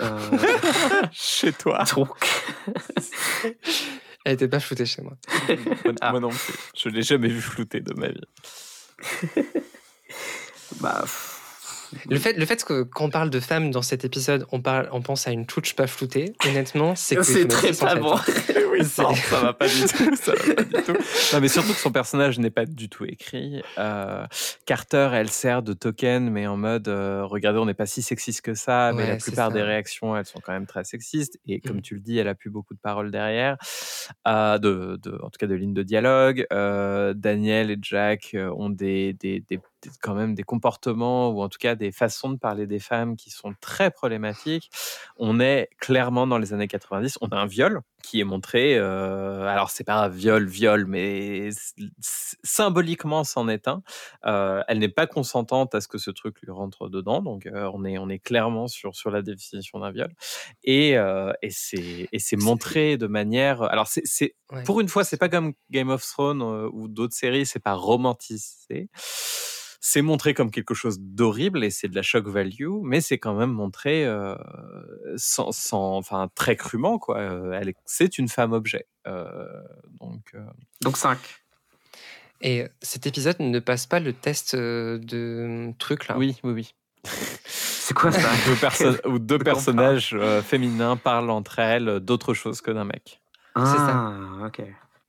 Euh, 0.00 0.20
Chez 1.12 1.52
toi. 1.52 1.84
donc, 1.94 2.16
Elle 4.24 4.32
était 4.34 4.48
pas 4.48 4.60
floutée 4.60 4.86
chez 4.86 5.02
moi. 5.02 5.12
Moi, 5.48 5.94
Ah. 6.00 6.10
moi 6.12 6.20
non 6.20 6.30
plus. 6.30 6.54
Je 6.76 6.88
l'ai 6.88 7.02
jamais 7.02 7.28
vu 7.28 7.40
flouter 7.40 7.80
de 7.80 7.92
ma 7.94 8.08
vie. 8.08 8.20
bah, 10.80 11.00
pff, 11.02 11.33
Le 12.08 12.18
fait, 12.18 12.32
le 12.34 12.44
fait 12.46 12.64
que 12.64 12.82
quand 12.82 13.06
on 13.06 13.10
parle 13.10 13.30
de 13.30 13.40
femmes 13.40 13.70
dans 13.70 13.82
cet 13.82 14.04
épisode, 14.04 14.46
on, 14.52 14.60
parle, 14.60 14.88
on 14.92 15.02
pense 15.02 15.26
à 15.26 15.30
une 15.32 15.44
tchouche 15.46 15.74
pas 15.74 15.86
floutée, 15.86 16.34
honnêtement, 16.46 16.94
c'est 16.96 17.16
que 17.16 17.22
c'est 17.22 17.46
très 17.48 17.72
pas 17.72 17.94
fait. 17.94 18.00
bon. 18.00 18.14
oui, 18.72 18.80
non, 18.98 19.14
ça 19.14 19.40
va 19.40 19.52
pas 19.52 19.66
du 19.68 19.80
tout. 19.82 20.16
Ça 20.16 20.32
va 20.32 20.54
pas 20.54 20.62
du 20.64 20.82
tout. 20.84 20.96
Non, 21.32 21.40
mais 21.40 21.48
surtout 21.48 21.72
que 21.72 21.78
son 21.78 21.92
personnage 21.92 22.38
n'est 22.38 22.50
pas 22.50 22.64
du 22.66 22.88
tout 22.88 23.04
écrit. 23.04 23.62
Euh, 23.78 24.24
Carter, 24.66 25.10
elle 25.14 25.30
sert 25.30 25.62
de 25.62 25.72
token, 25.72 26.30
mais 26.30 26.46
en 26.46 26.56
mode, 26.56 26.88
euh, 26.88 27.24
regardez, 27.24 27.58
on 27.58 27.66
n'est 27.66 27.74
pas 27.74 27.86
si 27.86 28.02
sexiste 28.02 28.40
que 28.42 28.54
ça, 28.54 28.92
mais 28.94 29.02
Ouais, 29.04 29.08
la 29.10 29.16
plupart 29.16 29.50
des 29.52 29.62
réactions, 29.62 30.16
elles 30.16 30.26
sont 30.26 30.40
quand 30.40 30.52
même 30.52 30.66
très 30.66 30.84
sexistes. 30.84 31.38
Et 31.46 31.60
comme 31.60 31.76
Mm. 31.78 31.82
tu 31.82 31.94
le 31.94 32.00
dis, 32.00 32.18
elle 32.18 32.28
a 32.28 32.34
plus 32.34 32.50
beaucoup 32.50 32.74
de 32.74 32.80
paroles 32.80 33.10
derrière, 33.10 33.56
euh, 34.26 34.58
de, 34.58 34.98
de- 35.02 35.18
en 35.22 35.30
tout 35.30 35.38
cas 35.38 35.46
de 35.46 35.54
lignes 35.54 35.74
de 35.74 35.82
dialogue. 35.82 36.46
Euh, 36.52 37.14
Daniel 37.14 37.70
et 37.70 37.78
Jack 37.80 38.36
ont 38.56 38.70
des- 38.70 39.12
des- 39.14 39.42
quand 40.02 40.14
même 40.14 40.34
des 40.34 40.42
comportements 40.42 41.30
ou 41.30 41.42
en 41.42 41.48
tout 41.48 41.58
cas 41.58 41.74
des 41.74 41.92
façons 41.92 42.30
de 42.30 42.38
parler 42.38 42.66
des 42.66 42.78
femmes 42.80 43.16
qui 43.16 43.30
sont 43.30 43.54
très 43.60 43.90
problématiques. 43.90 44.70
On 45.16 45.40
est 45.40 45.68
clairement 45.78 46.26
dans 46.26 46.38
les 46.38 46.52
années 46.52 46.68
90. 46.68 47.18
On 47.20 47.28
a 47.28 47.36
un 47.36 47.46
viol 47.46 47.80
qui 48.02 48.20
est 48.20 48.24
montré. 48.24 48.76
euh, 48.76 49.46
alors 49.46 49.70
c'est 49.70 49.84
pas 49.84 49.94
un 49.94 50.08
viol, 50.08 50.46
viol, 50.46 50.84
mais 50.86 51.48
symboliquement 52.42 53.24
c'en 53.24 53.48
est 53.48 53.68
un. 53.68 53.82
Euh, 54.26 54.62
elle 54.68 54.78
n'est 54.78 54.88
pas 54.88 55.06
consentante 55.06 55.74
à 55.74 55.80
ce 55.80 55.88
que 55.88 55.98
ce 55.98 56.10
truc 56.10 56.40
lui 56.42 56.50
rentre 56.52 56.88
dedans, 56.88 57.22
donc 57.22 57.46
euh, 57.46 57.70
on 57.74 57.84
est 57.84 57.98
on 57.98 58.08
est 58.08 58.18
clairement 58.18 58.68
sur 58.68 58.94
sur 58.94 59.10
la 59.10 59.22
définition 59.22 59.78
d'un 59.80 59.90
viol. 59.90 60.12
Et 60.64 60.96
euh, 60.98 61.32
et 61.42 61.50
c'est 61.50 62.08
et 62.12 62.18
c'est 62.18 62.36
montré 62.36 62.96
de 62.96 63.06
manière. 63.06 63.62
Alors 63.62 63.86
c'est 63.88 64.34
Ouais. 64.52 64.62
pour 64.64 64.80
une 64.80 64.88
fois 64.88 65.04
c'est 65.04 65.16
pas 65.16 65.30
comme 65.30 65.54
Game 65.70 65.88
of 65.88 66.02
Thrones 66.06 66.42
ou 66.42 66.86
d'autres 66.86 67.14
séries, 67.14 67.46
c'est 67.46 67.60
pas 67.62 67.72
romantisé. 67.72 68.90
C'est 69.86 70.00
montré 70.00 70.32
comme 70.32 70.50
quelque 70.50 70.72
chose 70.72 70.98
d'horrible 70.98 71.62
et 71.62 71.68
c'est 71.68 71.88
de 71.88 71.94
la 71.94 72.00
shock 72.00 72.26
value, 72.26 72.70
mais 72.82 73.02
c'est 73.02 73.18
quand 73.18 73.34
même 73.34 73.50
montré 73.52 74.06
euh, 74.06 74.34
sans, 75.16 75.52
sans, 75.52 75.96
enfin 75.98 76.30
très 76.34 76.56
crûment 76.56 76.98
quoi. 76.98 77.18
Euh, 77.18 77.52
Elle, 77.52 77.68
est- 77.68 77.76
c'est 77.84 78.16
une 78.16 78.28
femme 78.28 78.54
objet. 78.54 78.86
Euh, 79.06 79.44
donc 80.00 80.30
euh, 80.34 80.40
donc 80.80 80.96
5. 80.96 81.18
Et 82.40 82.64
cet 82.80 83.06
épisode 83.06 83.36
ne 83.40 83.58
passe 83.58 83.84
pas 83.84 84.00
le 84.00 84.14
test 84.14 84.56
de 84.56 85.70
truc 85.78 86.08
là. 86.08 86.16
oui, 86.16 86.34
oui, 86.44 86.52
oui. 86.54 86.74
C'est 87.44 87.92
quoi 87.92 88.10
ça? 88.10 88.30
Deux 88.46 88.56
perso- 88.56 88.96
ou 89.06 89.18
deux 89.18 89.38
personnages 89.38 90.14
euh, 90.18 90.40
féminins 90.40 90.96
parlent 90.96 91.28
entre 91.30 91.58
elles 91.58 92.00
d'autre 92.00 92.32
chose 92.32 92.62
que 92.62 92.70
d'un 92.70 92.84
mec. 92.84 93.20
C'est 93.54 93.60
ça. 93.62 93.92
Ah, 93.92 94.46
ok. 94.46 94.62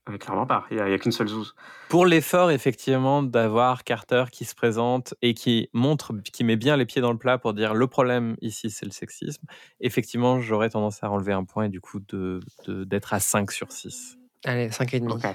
Ouais, 0.07 0.19
clairement 0.19 0.45
pas. 0.45 0.65
Il 0.69 0.75
n'y 0.77 0.81
a, 0.81 0.85
a 0.85 0.97
qu'une 0.99 1.11
seule 1.11 1.27
zouze. 1.27 1.55
Pour 1.89 2.05
l'effort 2.05 2.51
effectivement 2.51 3.23
d'avoir 3.23 3.83
Carter 3.83 4.25
qui 4.31 4.45
se 4.45 4.53
présente 4.53 5.15
et 5.23 5.33
qui 5.33 5.69
montre, 5.73 6.13
qui 6.31 6.43
met 6.43 6.55
bien 6.57 6.77
les 6.77 6.85
pieds 6.85 7.01
dans 7.01 7.11
le 7.11 7.17
plat 7.17 7.37
pour 7.39 7.53
dire 7.55 7.73
le 7.73 7.87
problème 7.87 8.35
ici 8.41 8.69
c'est 8.69 8.85
le 8.85 8.91
sexisme, 8.91 9.43
effectivement 9.81 10.39
j'aurais 10.41 10.69
tendance 10.69 11.03
à 11.03 11.09
enlever 11.09 11.33
un 11.33 11.43
point 11.43 11.65
et 11.65 11.69
du 11.69 11.81
coup 11.81 11.99
de, 11.99 12.39
de- 12.67 12.83
d'être 12.83 13.13
à 13.13 13.19
5 13.19 13.51
sur 13.51 13.71
6. 13.71 14.17
Allez, 14.43 14.69
5,5. 14.69 15.09
Ok. 15.11 15.25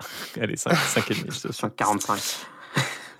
Allez, 0.40 0.56
5, 0.56 0.74
5 0.74 1.10
et 1.10 1.14
demi, 1.14 1.30
je 1.30 1.48
te 1.48 1.52
suis. 1.52 1.70
45. 1.76 2.20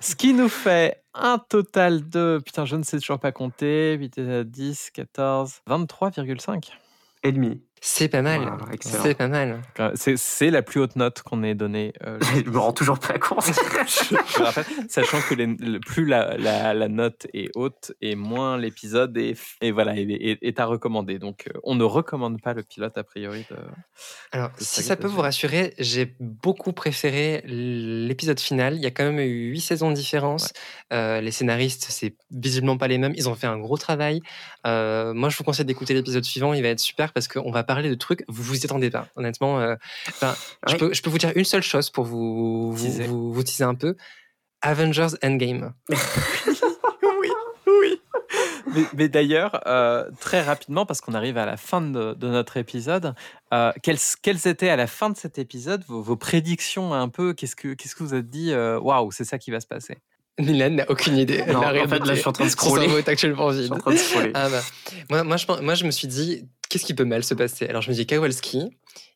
Ce 0.00 0.14
qui 0.16 0.32
nous 0.32 0.48
fait 0.48 1.02
un 1.14 1.38
total 1.38 2.08
de, 2.08 2.40
putain 2.44 2.64
je 2.64 2.76
ne 2.76 2.82
sais 2.82 2.98
toujours 2.98 3.18
pas 3.20 3.32
compter, 3.32 3.96
8, 3.96 4.18
euh, 4.18 4.44
10, 4.44 4.90
14, 4.92 5.60
23,5. 5.68 6.70
Et 7.24 7.32
demi. 7.32 7.62
C'est 7.80 8.08
pas 8.08 8.22
mal. 8.22 8.40
C'est 8.80 9.14
pas 9.14 9.28
mal. 9.28 9.60
C'est, 9.94 10.50
la 10.50 10.62
plus 10.62 10.80
haute 10.80 10.96
note 10.96 11.22
qu'on 11.22 11.42
ait 11.42 11.54
donnée. 11.54 11.92
euh, 12.06 12.18
Je 12.44 12.50
me 12.50 12.58
rends 12.58 12.72
toujours 12.72 12.98
pas 12.98 13.18
compte. 13.18 13.44
je, 13.86 14.14
je 14.36 14.42
rappelle, 14.42 14.64
sachant 14.88 15.20
que 15.20 15.34
les- 15.34 15.46
le- 15.46 15.78
plus 15.80 16.04
la, 16.06 16.36
la- 16.36 16.74
la 16.74 16.88
note 16.88 17.26
est 17.34 17.50
haute 17.54 17.92
et 18.00 18.14
moins 18.16 18.56
l'épisode 18.56 19.16
est, 19.18 19.36
et 19.60 19.70
voilà, 19.72 19.96
est, 19.96 20.02
est- 20.10 20.38
est 20.42 20.60
à 20.60 20.66
recommander. 20.66 21.18
Donc, 21.18 21.48
euh, 21.48 21.58
on 21.64 21.74
ne 21.74 21.84
recommande 21.84 22.40
pas 22.40 22.54
le 22.54 22.62
pilote 22.62 22.96
a 22.98 23.04
priori. 23.04 23.44
De... 23.50 23.56
Alors, 24.32 24.48
de 24.50 24.54
si 24.64 24.82
ça 24.82 24.96
peut 24.96 25.06
vous 25.08 25.20
rassurer, 25.20 25.74
j'ai 25.78 26.14
beaucoup 26.20 26.72
préféré 26.72 27.42
l'épisode 27.46 28.40
final. 28.40 28.74
Il 28.74 28.80
y 28.82 28.86
a 28.86 28.90
quand 28.90 29.04
même 29.04 29.18
eu 29.20 29.50
huit 29.50 29.60
saisons 29.60 29.90
de 29.90 29.94
différence. 29.96 30.52
Euh, 30.92 31.20
les 31.20 31.30
scénaristes, 31.30 31.86
c'est 31.90 32.16
visiblement 32.30 32.76
pas 32.78 32.88
les 32.88 32.98
mêmes. 32.98 33.12
Ils 33.16 33.28
ont 33.28 33.34
fait 33.34 33.46
un 33.46 33.58
gros 33.58 33.76
travail. 33.76 34.20
Euh, 34.66 35.12
moi, 35.14 35.28
je 35.28 35.36
vous 35.36 35.44
conseille 35.44 35.64
d'écouter 35.66 35.94
l'épisode 35.94 36.24
suivant. 36.24 36.52
Il 36.54 36.62
va 36.62 36.68
être 36.68 36.80
super 36.80 37.12
parce 37.12 37.28
qu'on 37.28 37.50
va 37.50 37.64
parler 37.68 37.90
de 37.90 37.94
trucs 37.94 38.24
vous 38.28 38.42
vous 38.42 38.60
y 38.60 38.64
attendez 38.64 38.90
pas. 38.90 39.06
Honnêtement, 39.14 39.60
euh, 39.60 39.76
je, 40.66 40.76
peux, 40.76 40.92
je 40.92 41.02
peux 41.02 41.10
vous 41.10 41.18
dire 41.18 41.32
une 41.36 41.44
seule 41.44 41.62
chose 41.62 41.90
pour 41.90 42.04
vous 42.04 42.72
vous, 42.72 42.84
Teaser. 42.84 43.06
vous, 43.06 43.32
vous 43.32 43.42
teaser 43.44 43.64
un 43.64 43.74
peu. 43.74 43.94
Avengers 44.62 45.14
Endgame. 45.22 45.74
oui, 45.90 47.28
oui. 47.66 48.00
Mais, 48.74 48.82
mais 48.94 49.08
d'ailleurs, 49.08 49.60
euh, 49.66 50.10
très 50.18 50.40
rapidement, 50.40 50.86
parce 50.86 51.00
qu'on 51.00 51.14
arrive 51.14 51.36
à 51.36 51.46
la 51.46 51.56
fin 51.56 51.80
de, 51.80 52.14
de 52.14 52.28
notre 52.28 52.56
épisode, 52.56 53.14
euh, 53.52 53.70
quelles, 53.82 53.98
quelles 54.22 54.48
étaient 54.48 54.70
à 54.70 54.76
la 54.76 54.86
fin 54.86 55.10
de 55.10 55.16
cet 55.16 55.38
épisode 55.38 55.84
vos, 55.86 56.02
vos 56.02 56.16
prédictions 56.16 56.94
un 56.94 57.08
peu? 57.08 57.34
Qu'est-ce 57.34 57.54
que, 57.54 57.74
qu'est-ce 57.74 57.94
que 57.94 58.02
vous 58.02 58.14
êtes 58.14 58.30
dit 58.30 58.52
Waouh, 58.54 59.12
c'est 59.12 59.24
ça 59.24 59.38
qui 59.38 59.50
va 59.50 59.60
se 59.60 59.66
passer? 59.66 59.98
Milan 60.38 60.70
n'a 60.70 60.90
aucune 60.90 61.16
idée. 61.16 61.44
Non, 61.46 61.62
a 61.62 61.70
rien 61.70 61.84
en 61.84 61.88
fait, 61.88 61.98
là, 62.00 62.14
je 62.14 62.20
suis 62.20 62.28
en 62.28 62.32
train 62.32 62.44
de 62.44 62.50
Son 62.50 62.56
scroller. 62.56 62.82
cerveau 62.84 62.98
est 62.98 63.08
actuellement 63.08 63.50
Je 63.50 63.56
vide. 63.56 63.64
suis 63.64 63.72
en 63.72 63.78
train 63.78 63.92
de 63.92 63.96
scroller. 63.96 64.30
Ah 64.34 64.48
bah. 64.48 64.60
moi, 65.10 65.24
moi, 65.24 65.36
je, 65.36 65.46
pense- 65.46 65.60
moi, 65.60 65.74
je 65.74 65.84
me 65.84 65.90
suis 65.90 66.06
dit, 66.08 66.44
qu'est-ce 66.68 66.84
qui 66.84 66.94
peut 66.94 67.04
mal 67.04 67.24
se 67.24 67.34
passer? 67.34 67.66
Alors, 67.66 67.82
je 67.82 67.90
me 67.90 67.94
dis, 67.94 68.06
Kowalski, 68.06 68.70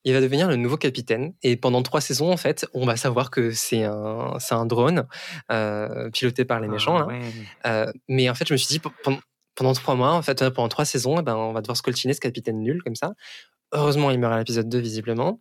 il 0.05 0.13
va 0.15 0.21
devenir 0.21 0.49
le 0.49 0.57
nouveau 0.57 0.77
capitaine. 0.77 1.33
Et 1.43 1.57
pendant 1.57 1.83
trois 1.83 2.01
saisons, 2.01 2.33
en 2.33 2.37
fait, 2.37 2.67
on 2.75 2.85
va 2.87 2.97
savoir 2.97 3.31
que 3.31 3.53
c'est 3.53 3.85
un, 3.85 4.35
c'est 4.41 4.55
un 4.55 4.67
drone 4.67 5.07
euh, 5.53 6.11
piloté 6.11 6.45
par 6.45 6.59
les 6.61 6.69
méchants. 6.69 6.97
Ah, 6.97 7.01
là. 7.01 7.07
ouais. 7.07 7.21
Euh, 7.67 7.93
mais 8.09 8.29
en 8.29 8.35
fait, 8.35 8.49
je 8.49 8.53
me 8.55 8.59
suis 8.59 8.67
dit, 8.69 8.79
pe- 8.81 8.89
pendant, 9.05 9.21
pendant 9.55 9.73
trois 9.75 9.95
mois, 9.95 10.13
en 10.13 10.23
fait, 10.23 10.49
pendant 10.51 10.69
trois 10.69 10.85
saisons, 10.85 11.21
eh 11.21 11.23
ben, 11.23 11.37
on 11.37 11.53
va 11.53 11.61
devoir 11.61 11.77
scoltiner 11.77 12.15
ce 12.15 12.21
capitaine 12.21 12.59
nul 12.61 12.83
comme 12.83 12.97
ça. 12.97 13.13
Heureusement, 13.73 14.11
il 14.11 14.19
meurt 14.19 14.33
à 14.35 14.39
l'épisode 14.39 14.69
2, 14.69 14.79
visiblement. 14.79 15.41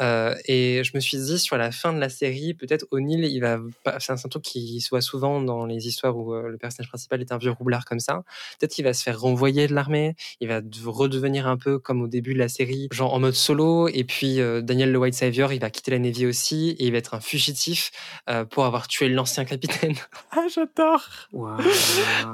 Euh, 0.00 0.34
et 0.46 0.82
je 0.82 0.92
me 0.94 1.00
suis 1.00 1.18
dit, 1.18 1.38
sur 1.38 1.56
la 1.58 1.70
fin 1.70 1.92
de 1.92 1.98
la 1.98 2.08
série, 2.08 2.54
peut-être 2.54 2.86
O'Neill, 2.90 3.24
il 3.24 3.40
va. 3.40 3.58
C'est 3.98 4.12
un 4.12 4.16
truc 4.16 4.42
qui 4.42 4.80
se 4.80 4.88
voit 4.90 5.02
souvent 5.02 5.42
dans 5.42 5.66
les 5.66 5.86
histoires 5.86 6.16
où 6.16 6.34
euh, 6.34 6.48
le 6.48 6.56
personnage 6.58 6.88
principal 6.88 7.20
est 7.20 7.32
un 7.32 7.38
vieux 7.38 7.50
roublard 7.50 7.84
comme 7.84 8.00
ça. 8.00 8.22
Peut-être 8.58 8.72
qu'il 8.72 8.84
va 8.84 8.94
se 8.94 9.02
faire 9.02 9.20
renvoyer 9.20 9.66
de 9.66 9.74
l'armée. 9.74 10.14
Il 10.40 10.48
va 10.48 10.60
de- 10.62 10.68
redevenir 10.86 11.46
un 11.46 11.56
peu 11.58 11.78
comme 11.78 12.00
au 12.02 12.08
début 12.08 12.32
de 12.34 12.38
la 12.38 12.48
série, 12.48 12.88
genre 12.92 13.12
en 13.12 13.20
mode 13.20 13.34
solo. 13.34 13.88
Et 13.88 14.04
puis, 14.04 14.40
euh, 14.40 14.62
Daniel 14.62 14.90
le 14.90 14.98
White 14.98 15.14
Savior, 15.14 15.52
il 15.52 15.60
va 15.60 15.68
quitter 15.70 15.90
la 15.90 15.98
Navy 15.98 16.26
aussi. 16.26 16.70
Et 16.78 16.86
il 16.86 16.92
va 16.92 16.98
être 16.98 17.14
un 17.14 17.20
fugitif 17.20 17.90
euh, 18.30 18.44
pour 18.44 18.64
avoir 18.64 18.88
tué 18.88 19.08
l'ancien 19.08 19.44
capitaine. 19.44 19.94
Ah, 20.32 20.46
j'adore. 20.54 21.02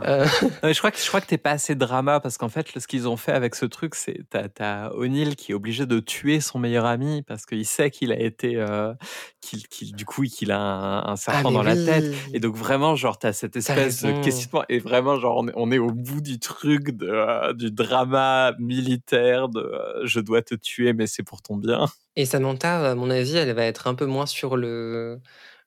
Euh, 0.04 0.26
je 0.72 0.78
crois 0.78 0.90
que 0.90 0.98
je 0.98 1.06
crois 1.06 1.20
que 1.20 1.26
t'es 1.26 1.38
pas 1.38 1.52
assez 1.52 1.74
drama 1.74 2.18
parce 2.20 2.36
qu'en 2.36 2.48
fait, 2.48 2.66
ce 2.76 2.86
qu'ils 2.86 3.06
ont 3.06 3.16
fait 3.16 3.32
avec 3.32 3.54
ce 3.54 3.64
truc, 3.64 3.94
c'est 3.94 4.20
t'as 4.30 4.48
as 4.58 4.92
Qui 5.36 5.52
est 5.52 5.54
obligé 5.54 5.86
de 5.86 6.00
tuer 6.00 6.40
son 6.40 6.58
meilleur 6.58 6.84
ami 6.86 7.22
parce 7.22 7.46
qu'il 7.46 7.64
sait 7.66 7.90
qu'il 7.90 8.12
a 8.12 8.18
été, 8.18 8.56
euh, 8.56 8.94
qu'il 9.40 9.66
qu'il- 9.68 9.94
du 9.94 10.04
coup, 10.04 10.22
qu'il 10.24 10.52
a 10.52 10.58
un, 10.60 11.06
un 11.12 11.16
serpent 11.16 11.40
ah, 11.40 11.50
mais 11.50 11.54
dans 11.54 11.62
la 11.62 11.76
tête. 11.76 12.04
Et 12.32 12.40
donc 12.40 12.56
vraiment, 12.56 12.94
genre, 12.96 13.18
t'as 13.18 13.32
cette 13.32 13.56
espèce 13.56 14.02
de 14.02 14.12
questionnement 14.24 14.64
et 14.68 14.78
vraiment, 14.78 15.18
genre, 15.18 15.36
on 15.38 15.48
est, 15.48 15.52
on 15.56 15.70
est 15.72 15.78
au 15.78 15.90
bout 15.92 16.20
du 16.20 16.38
truc 16.38 16.90
de, 16.96 17.06
euh, 17.08 17.52
du 17.52 17.70
drama 17.70 18.52
militaire 18.58 19.48
de 19.48 19.60
euh, 19.60 20.06
je 20.06 20.20
dois 20.20 20.42
te 20.42 20.54
tuer, 20.54 20.92
mais 20.92 21.06
c'est 21.06 21.22
pour 21.22 21.42
ton 21.42 21.56
bien. 21.56 21.86
Et 22.16 22.26
Samantha, 22.26 22.90
à 22.90 22.94
mon 22.94 23.10
avis, 23.10 23.36
elle 23.36 23.52
va 23.54 23.64
être 23.64 23.86
un 23.86 23.94
peu 23.94 24.06
moins 24.06 24.26
sur 24.26 24.56
le, 24.56 25.20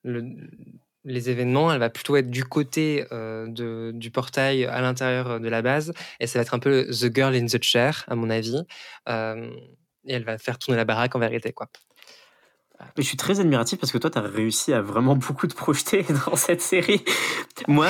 le- 0.04 0.22
les 1.06 1.30
événements. 1.30 1.72
Elle 1.72 1.80
va 1.80 1.90
plutôt 1.90 2.16
être 2.16 2.30
du 2.30 2.44
côté 2.44 3.06
euh, 3.12 3.92
du 3.94 4.12
portail 4.12 4.66
à 4.66 4.82
l'intérieur 4.82 5.40
de 5.40 5.48
la 5.48 5.62
base. 5.62 5.94
Et 6.20 6.28
ça 6.28 6.40
va 6.40 6.44
être 6.44 6.54
un 6.54 6.60
peu 6.60 6.88
The 6.88 7.14
Girl 7.14 7.36
in 7.36 7.46
the 7.46 7.62
Chair, 7.62 8.04
à 8.08 8.16
mon 8.16 8.30
avis. 8.30 8.62
Euh, 9.08 9.50
et 10.06 10.14
elle 10.14 10.24
va 10.24 10.38
faire 10.38 10.60
tourner 10.60 10.78
la 10.78 10.86
baraque 10.86 11.16
en 11.16 11.20
vérité, 11.20 11.54
quoi. 11.54 11.70
Je 12.98 13.04
suis 13.04 13.18
très 13.18 13.40
admiratif 13.40 13.80
parce 13.80 13.92
que 13.92 13.98
toi, 13.98 14.10
tu 14.10 14.18
as 14.18 14.22
réussi 14.22 14.74
à 14.74 14.82
vraiment 14.82 15.16
beaucoup 15.16 15.48
te 15.48 15.56
projeter 15.56 16.06
dans 16.26 16.36
cette 16.36 16.62
série. 16.62 17.04
Moi, 17.68 17.88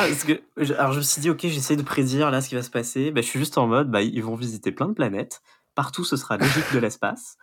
alors 0.78 0.94
je 0.94 0.98
me 0.98 1.04
suis 1.04 1.22
dit, 1.22 1.30
ok, 1.30 1.42
j'essaie 1.42 1.76
de 1.76 1.84
prédire 1.84 2.32
là 2.32 2.42
ce 2.42 2.50
qui 2.50 2.56
va 2.56 2.64
se 2.64 2.70
passer. 2.70 3.12
Bah, 3.12 3.22
je 3.22 3.28
suis 3.28 3.40
juste 3.40 3.58
en 3.58 3.68
mode, 3.68 3.90
bah, 3.90 4.02
ils 4.02 4.24
vont 4.24 4.36
visiter 4.36 4.72
plein 4.72 4.88
de 4.88 4.94
planètes. 4.94 5.42
Partout, 5.76 6.06
ce 6.06 6.16
sera 6.16 6.38
logique 6.38 6.74
de 6.74 6.80
l'espace. 6.80 7.38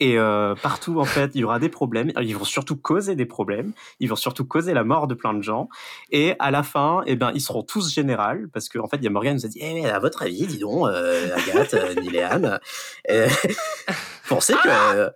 Et 0.00 0.18
euh, 0.18 0.54
partout, 0.54 1.00
en 1.00 1.04
fait, 1.04 1.32
il 1.34 1.42
y 1.42 1.44
aura 1.44 1.58
des 1.58 1.68
problèmes. 1.68 2.10
Ils 2.20 2.36
vont 2.36 2.44
surtout 2.44 2.76
causer 2.76 3.14
des 3.14 3.26
problèmes. 3.26 3.72
Ils 4.00 4.08
vont 4.08 4.16
surtout 4.16 4.46
causer 4.46 4.72
la 4.72 4.84
mort 4.84 5.06
de 5.06 5.14
plein 5.14 5.34
de 5.34 5.42
gens. 5.42 5.68
Et 6.10 6.34
à 6.38 6.50
la 6.50 6.62
fin, 6.62 7.02
eh 7.06 7.14
ben, 7.14 7.30
ils 7.34 7.42
seront 7.42 7.62
tous 7.62 7.92
générales. 7.92 8.48
Parce 8.52 8.70
qu'en 8.70 8.84
en 8.84 8.88
fait, 8.88 8.96
il 8.96 9.04
y 9.04 9.06
a 9.06 9.10
Morgan 9.10 9.36
qui 9.36 9.44
nous 9.44 9.46
a 9.46 9.50
dit, 9.50 9.58
eh, 9.60 9.86
à 9.86 9.98
votre 9.98 10.22
avis, 10.22 10.46
dis 10.46 10.58
donc, 10.58 10.88
euh, 10.88 11.36
Agathe, 11.36 11.74
euh, 11.74 11.94
Niléane, 11.94 12.58
pensez 14.28 14.54
que... 14.54 15.10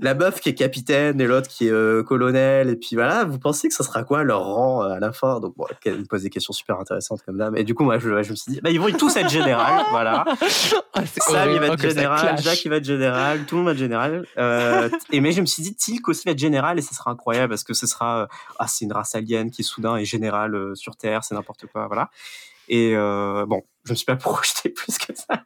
la 0.00 0.14
meuf 0.14 0.40
qui 0.40 0.48
est 0.48 0.54
capitaine 0.54 1.20
et 1.20 1.26
l'autre 1.26 1.48
qui 1.48 1.68
est 1.68 1.70
euh, 1.70 2.02
colonel. 2.02 2.70
Et 2.70 2.76
puis 2.76 2.96
voilà, 2.96 3.24
vous 3.24 3.38
pensez 3.38 3.68
que 3.68 3.74
ça 3.74 3.84
sera 3.84 4.04
quoi 4.04 4.24
leur 4.24 4.44
rang 4.44 4.82
euh, 4.82 4.90
à 4.90 5.00
la 5.00 5.12
fin? 5.12 5.40
Donc, 5.40 5.56
bon, 5.56 5.66
elle 5.84 6.00
me 6.00 6.04
pose 6.04 6.22
des 6.22 6.30
questions 6.30 6.52
super 6.52 6.78
intéressantes 6.78 7.22
comme 7.22 7.38
dame. 7.38 7.56
Et 7.56 7.64
du 7.64 7.74
coup, 7.74 7.84
moi, 7.84 7.98
je, 7.98 8.22
je 8.22 8.30
me 8.30 8.36
suis 8.36 8.52
dit, 8.52 8.60
bah, 8.60 8.70
ils 8.70 8.80
vont 8.80 8.90
tous 8.90 9.16
être 9.16 9.30
général. 9.30 9.84
voilà. 9.90 10.24
Ah, 10.92 11.06
Sam, 11.06 11.50
il 11.50 11.58
va 11.58 11.66
être 11.68 11.80
ça 11.80 11.88
général. 11.88 12.38
Jack, 12.38 12.64
il 12.64 12.68
va 12.68 12.76
être 12.76 12.84
général. 12.84 13.46
Tout 13.46 13.54
le 13.54 13.58
monde 13.60 13.66
va 13.66 13.72
être 13.72 13.78
général. 13.78 14.26
Euh, 14.38 14.88
et 15.12 15.20
mais 15.20 15.32
je 15.32 15.40
me 15.40 15.46
suis 15.46 15.62
dit, 15.62 15.74
Tilk 15.74 16.08
aussi 16.08 16.24
va 16.26 16.32
être 16.32 16.38
général 16.38 16.78
et 16.78 16.82
ce 16.82 16.94
sera 16.94 17.10
incroyable 17.10 17.50
parce 17.50 17.64
que 17.64 17.74
ce 17.74 17.86
sera, 17.86 18.28
ah, 18.58 18.66
c'est 18.66 18.84
une 18.84 18.92
race 18.92 19.14
alien 19.14 19.50
qui 19.50 19.62
soudain 19.62 19.96
est 19.96 20.04
générale 20.04 20.72
sur 20.74 20.96
Terre, 20.96 21.24
c'est 21.24 21.34
n'importe 21.34 21.66
quoi. 21.66 21.86
Voilà. 21.86 22.10
Et 22.68 22.94
bon, 22.96 23.62
je 23.86 23.92
me 23.92 23.96
suis 23.96 24.04
pas 24.04 24.16
projeté 24.16 24.68
plus 24.68 24.98
que 24.98 25.12
ça. 25.14 25.42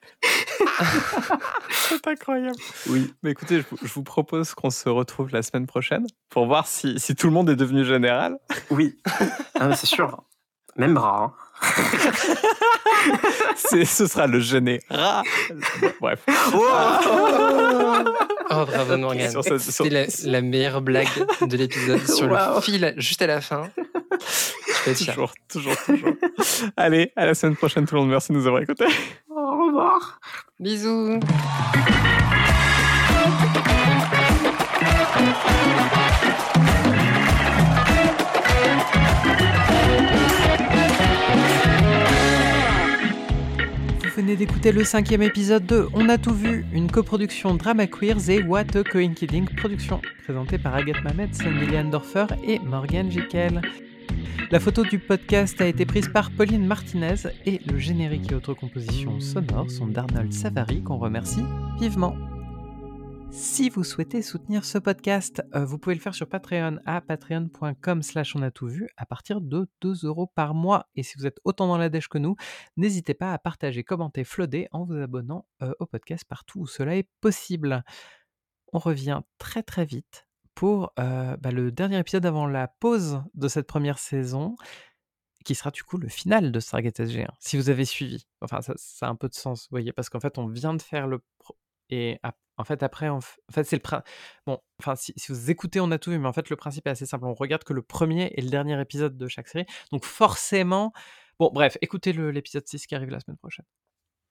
C'est 1.70 2.06
incroyable. 2.06 2.56
Oui. 2.88 3.12
Mais 3.22 3.30
écoutez, 3.30 3.58
je 3.60 3.64
vous, 3.70 3.76
je 3.82 3.92
vous 3.92 4.02
propose 4.02 4.54
qu'on 4.54 4.70
se 4.70 4.88
retrouve 4.88 5.30
la 5.32 5.42
semaine 5.42 5.66
prochaine 5.66 6.06
pour 6.30 6.46
voir 6.46 6.66
si, 6.66 6.98
si 6.98 7.14
tout 7.14 7.26
le 7.26 7.32
monde 7.32 7.50
est 7.50 7.56
devenu 7.56 7.84
général. 7.84 8.36
Oui. 8.70 8.98
Ah, 9.62 9.68
mais 9.68 9.76
c'est 9.76 9.86
sûr. 9.86 10.22
Même 10.76 10.94
bras. 10.94 11.34
hein. 11.62 11.72
Ce 13.56 14.06
sera 14.06 14.26
le 14.26 14.40
général. 14.40 15.22
Bref. 16.00 16.20
Oh, 16.54 16.64
bravo 18.66 18.96
Morgane. 18.96 19.30
Sur 19.30 19.44
cette- 19.44 19.60
sur- 19.60 19.84
C'était 19.84 20.06
la, 20.24 20.32
la 20.32 20.40
meilleure 20.40 20.80
blague 20.80 21.08
de 21.42 21.56
l'épisode 21.58 22.06
sur 22.08 22.26
le 22.28 22.60
fil 22.62 22.94
juste 22.96 23.20
à 23.20 23.26
la 23.26 23.42
fin. 23.42 23.68
Toujours, 24.84 25.32
toujours, 25.48 25.76
toujours. 25.84 26.14
Allez, 26.76 27.12
à 27.16 27.26
la 27.26 27.34
semaine 27.34 27.56
prochaine 27.56 27.86
tout 27.86 27.94
le 27.94 28.00
monde. 28.02 28.10
Merci 28.10 28.32
de 28.32 28.38
nous 28.38 28.46
avoir 28.46 28.62
écoutés. 28.62 28.86
Au 29.28 29.66
revoir. 29.66 30.20
Bisous. 30.58 31.20
Vous 44.02 44.26
venez 44.26 44.36
d'écouter 44.36 44.72
le 44.72 44.84
cinquième 44.84 45.22
épisode 45.22 45.64
de 45.66 45.88
On 45.94 46.08
a 46.08 46.18
tout 46.18 46.34
vu, 46.34 46.64
une 46.72 46.90
coproduction 46.90 47.54
Drama 47.54 47.86
Queers 47.86 48.28
et 48.28 48.42
What 48.42 48.76
a 48.76 48.84
Coinkiding 48.84 49.46
Production, 49.56 50.00
présentée 50.24 50.58
par 50.58 50.74
Agathe 50.74 51.02
Mamet, 51.02 51.30
Liliane 51.44 51.90
Dorfer 51.90 52.26
et 52.46 52.58
Morgan 52.60 53.10
Jekyll. 53.10 53.62
La 54.48 54.58
photo 54.58 54.82
du 54.82 54.98
podcast 54.98 55.60
a 55.60 55.66
été 55.66 55.86
prise 55.86 56.08
par 56.08 56.30
Pauline 56.30 56.66
Martinez 56.66 57.14
et 57.46 57.58
le 57.66 57.78
générique 57.78 58.32
et 58.32 58.34
autres 58.34 58.54
compositions 58.54 59.20
sonores 59.20 59.70
sont 59.70 59.86
d'Arnold 59.86 60.32
Savary 60.32 60.82
qu'on 60.82 60.98
remercie 60.98 61.44
vivement. 61.78 62.16
Si 63.30 63.70
vous 63.70 63.84
souhaitez 63.84 64.22
soutenir 64.22 64.64
ce 64.64 64.78
podcast, 64.78 65.40
euh, 65.54 65.64
vous 65.64 65.78
pouvez 65.78 65.94
le 65.94 66.00
faire 66.00 66.16
sur 66.16 66.28
Patreon 66.28 66.78
à 66.84 67.00
patreon.com 67.00 68.02
slash 68.02 68.34
on 68.34 68.42
a 68.42 68.50
tout 68.50 68.66
vu 68.66 68.88
à 68.96 69.06
partir 69.06 69.40
de 69.40 69.68
2 69.82 70.04
euros 70.04 70.26
par 70.26 70.52
mois. 70.54 70.88
Et 70.96 71.04
si 71.04 71.16
vous 71.16 71.26
êtes 71.26 71.38
autant 71.44 71.68
dans 71.68 71.78
la 71.78 71.88
dèche 71.88 72.08
que 72.08 72.18
nous, 72.18 72.34
n'hésitez 72.76 73.14
pas 73.14 73.32
à 73.32 73.38
partager, 73.38 73.84
commenter, 73.84 74.24
floder 74.24 74.66
en 74.72 74.84
vous 74.84 74.96
abonnant 74.96 75.46
euh, 75.62 75.72
au 75.78 75.86
podcast 75.86 76.24
partout 76.28 76.60
où 76.60 76.66
cela 76.66 76.96
est 76.96 77.08
possible. 77.20 77.84
On 78.72 78.78
revient 78.78 79.20
très 79.38 79.62
très 79.62 79.84
vite 79.84 80.26
pour 80.60 80.92
bah, 80.98 81.50
le 81.50 81.72
dernier 81.72 81.98
épisode 81.98 82.26
avant 82.26 82.46
la 82.46 82.68
pause 82.68 83.22
de 83.32 83.48
cette 83.48 83.66
première 83.66 83.98
saison, 83.98 84.56
qui 85.42 85.54
sera 85.54 85.70
du 85.70 85.82
coup 85.82 85.96
le 85.96 86.08
final 86.08 86.52
de 86.52 86.60
Stargate 86.60 87.00
SG1, 87.00 87.30
si 87.38 87.56
vous 87.56 87.70
avez 87.70 87.86
suivi. 87.86 88.26
Enfin, 88.42 88.60
ça, 88.60 88.74
a 89.06 89.08
un 89.08 89.14
peu 89.14 89.30
de 89.30 89.34
sens, 89.34 89.62
vous 89.62 89.68
voyez, 89.70 89.94
parce 89.94 90.10
qu'en 90.10 90.20
fait, 90.20 90.36
on 90.36 90.48
vient 90.48 90.74
de 90.74 90.82
faire 90.82 91.06
le... 91.06 91.24
pro- 91.38 91.56
Et 91.88 92.20
en 92.58 92.64
fait, 92.64 92.82
après, 92.82 93.08
en 93.08 93.20
fait, 93.22 93.64
c'est 93.64 93.76
le... 93.76 93.80
prin- 93.80 94.02
Bon, 94.46 94.58
enfin, 94.80 94.96
si, 94.96 95.14
si 95.16 95.32
vous 95.32 95.50
écoutez, 95.50 95.80
on 95.80 95.90
a 95.92 95.98
tout 95.98 96.10
vu, 96.10 96.18
mais 96.18 96.28
en 96.28 96.34
fait, 96.34 96.50
le 96.50 96.56
principe 96.56 96.86
est 96.88 96.90
assez 96.90 97.06
simple. 97.06 97.24
On 97.24 97.32
regarde 97.32 97.64
que 97.64 97.72
le 97.72 97.80
premier 97.80 98.26
et 98.36 98.42
le 98.42 98.50
dernier 98.50 98.78
épisode 98.82 99.16
de 99.16 99.28
chaque 99.28 99.48
série. 99.48 99.64
Donc 99.92 100.04
forcément... 100.04 100.92
Bon, 101.38 101.50
bref, 101.54 101.78
écoutez 101.80 102.12
l'épisode 102.12 102.66
6 102.66 102.86
qui 102.86 102.94
arrive 102.94 103.08
la 103.08 103.20
semaine 103.20 103.38
prochaine. 103.38 103.64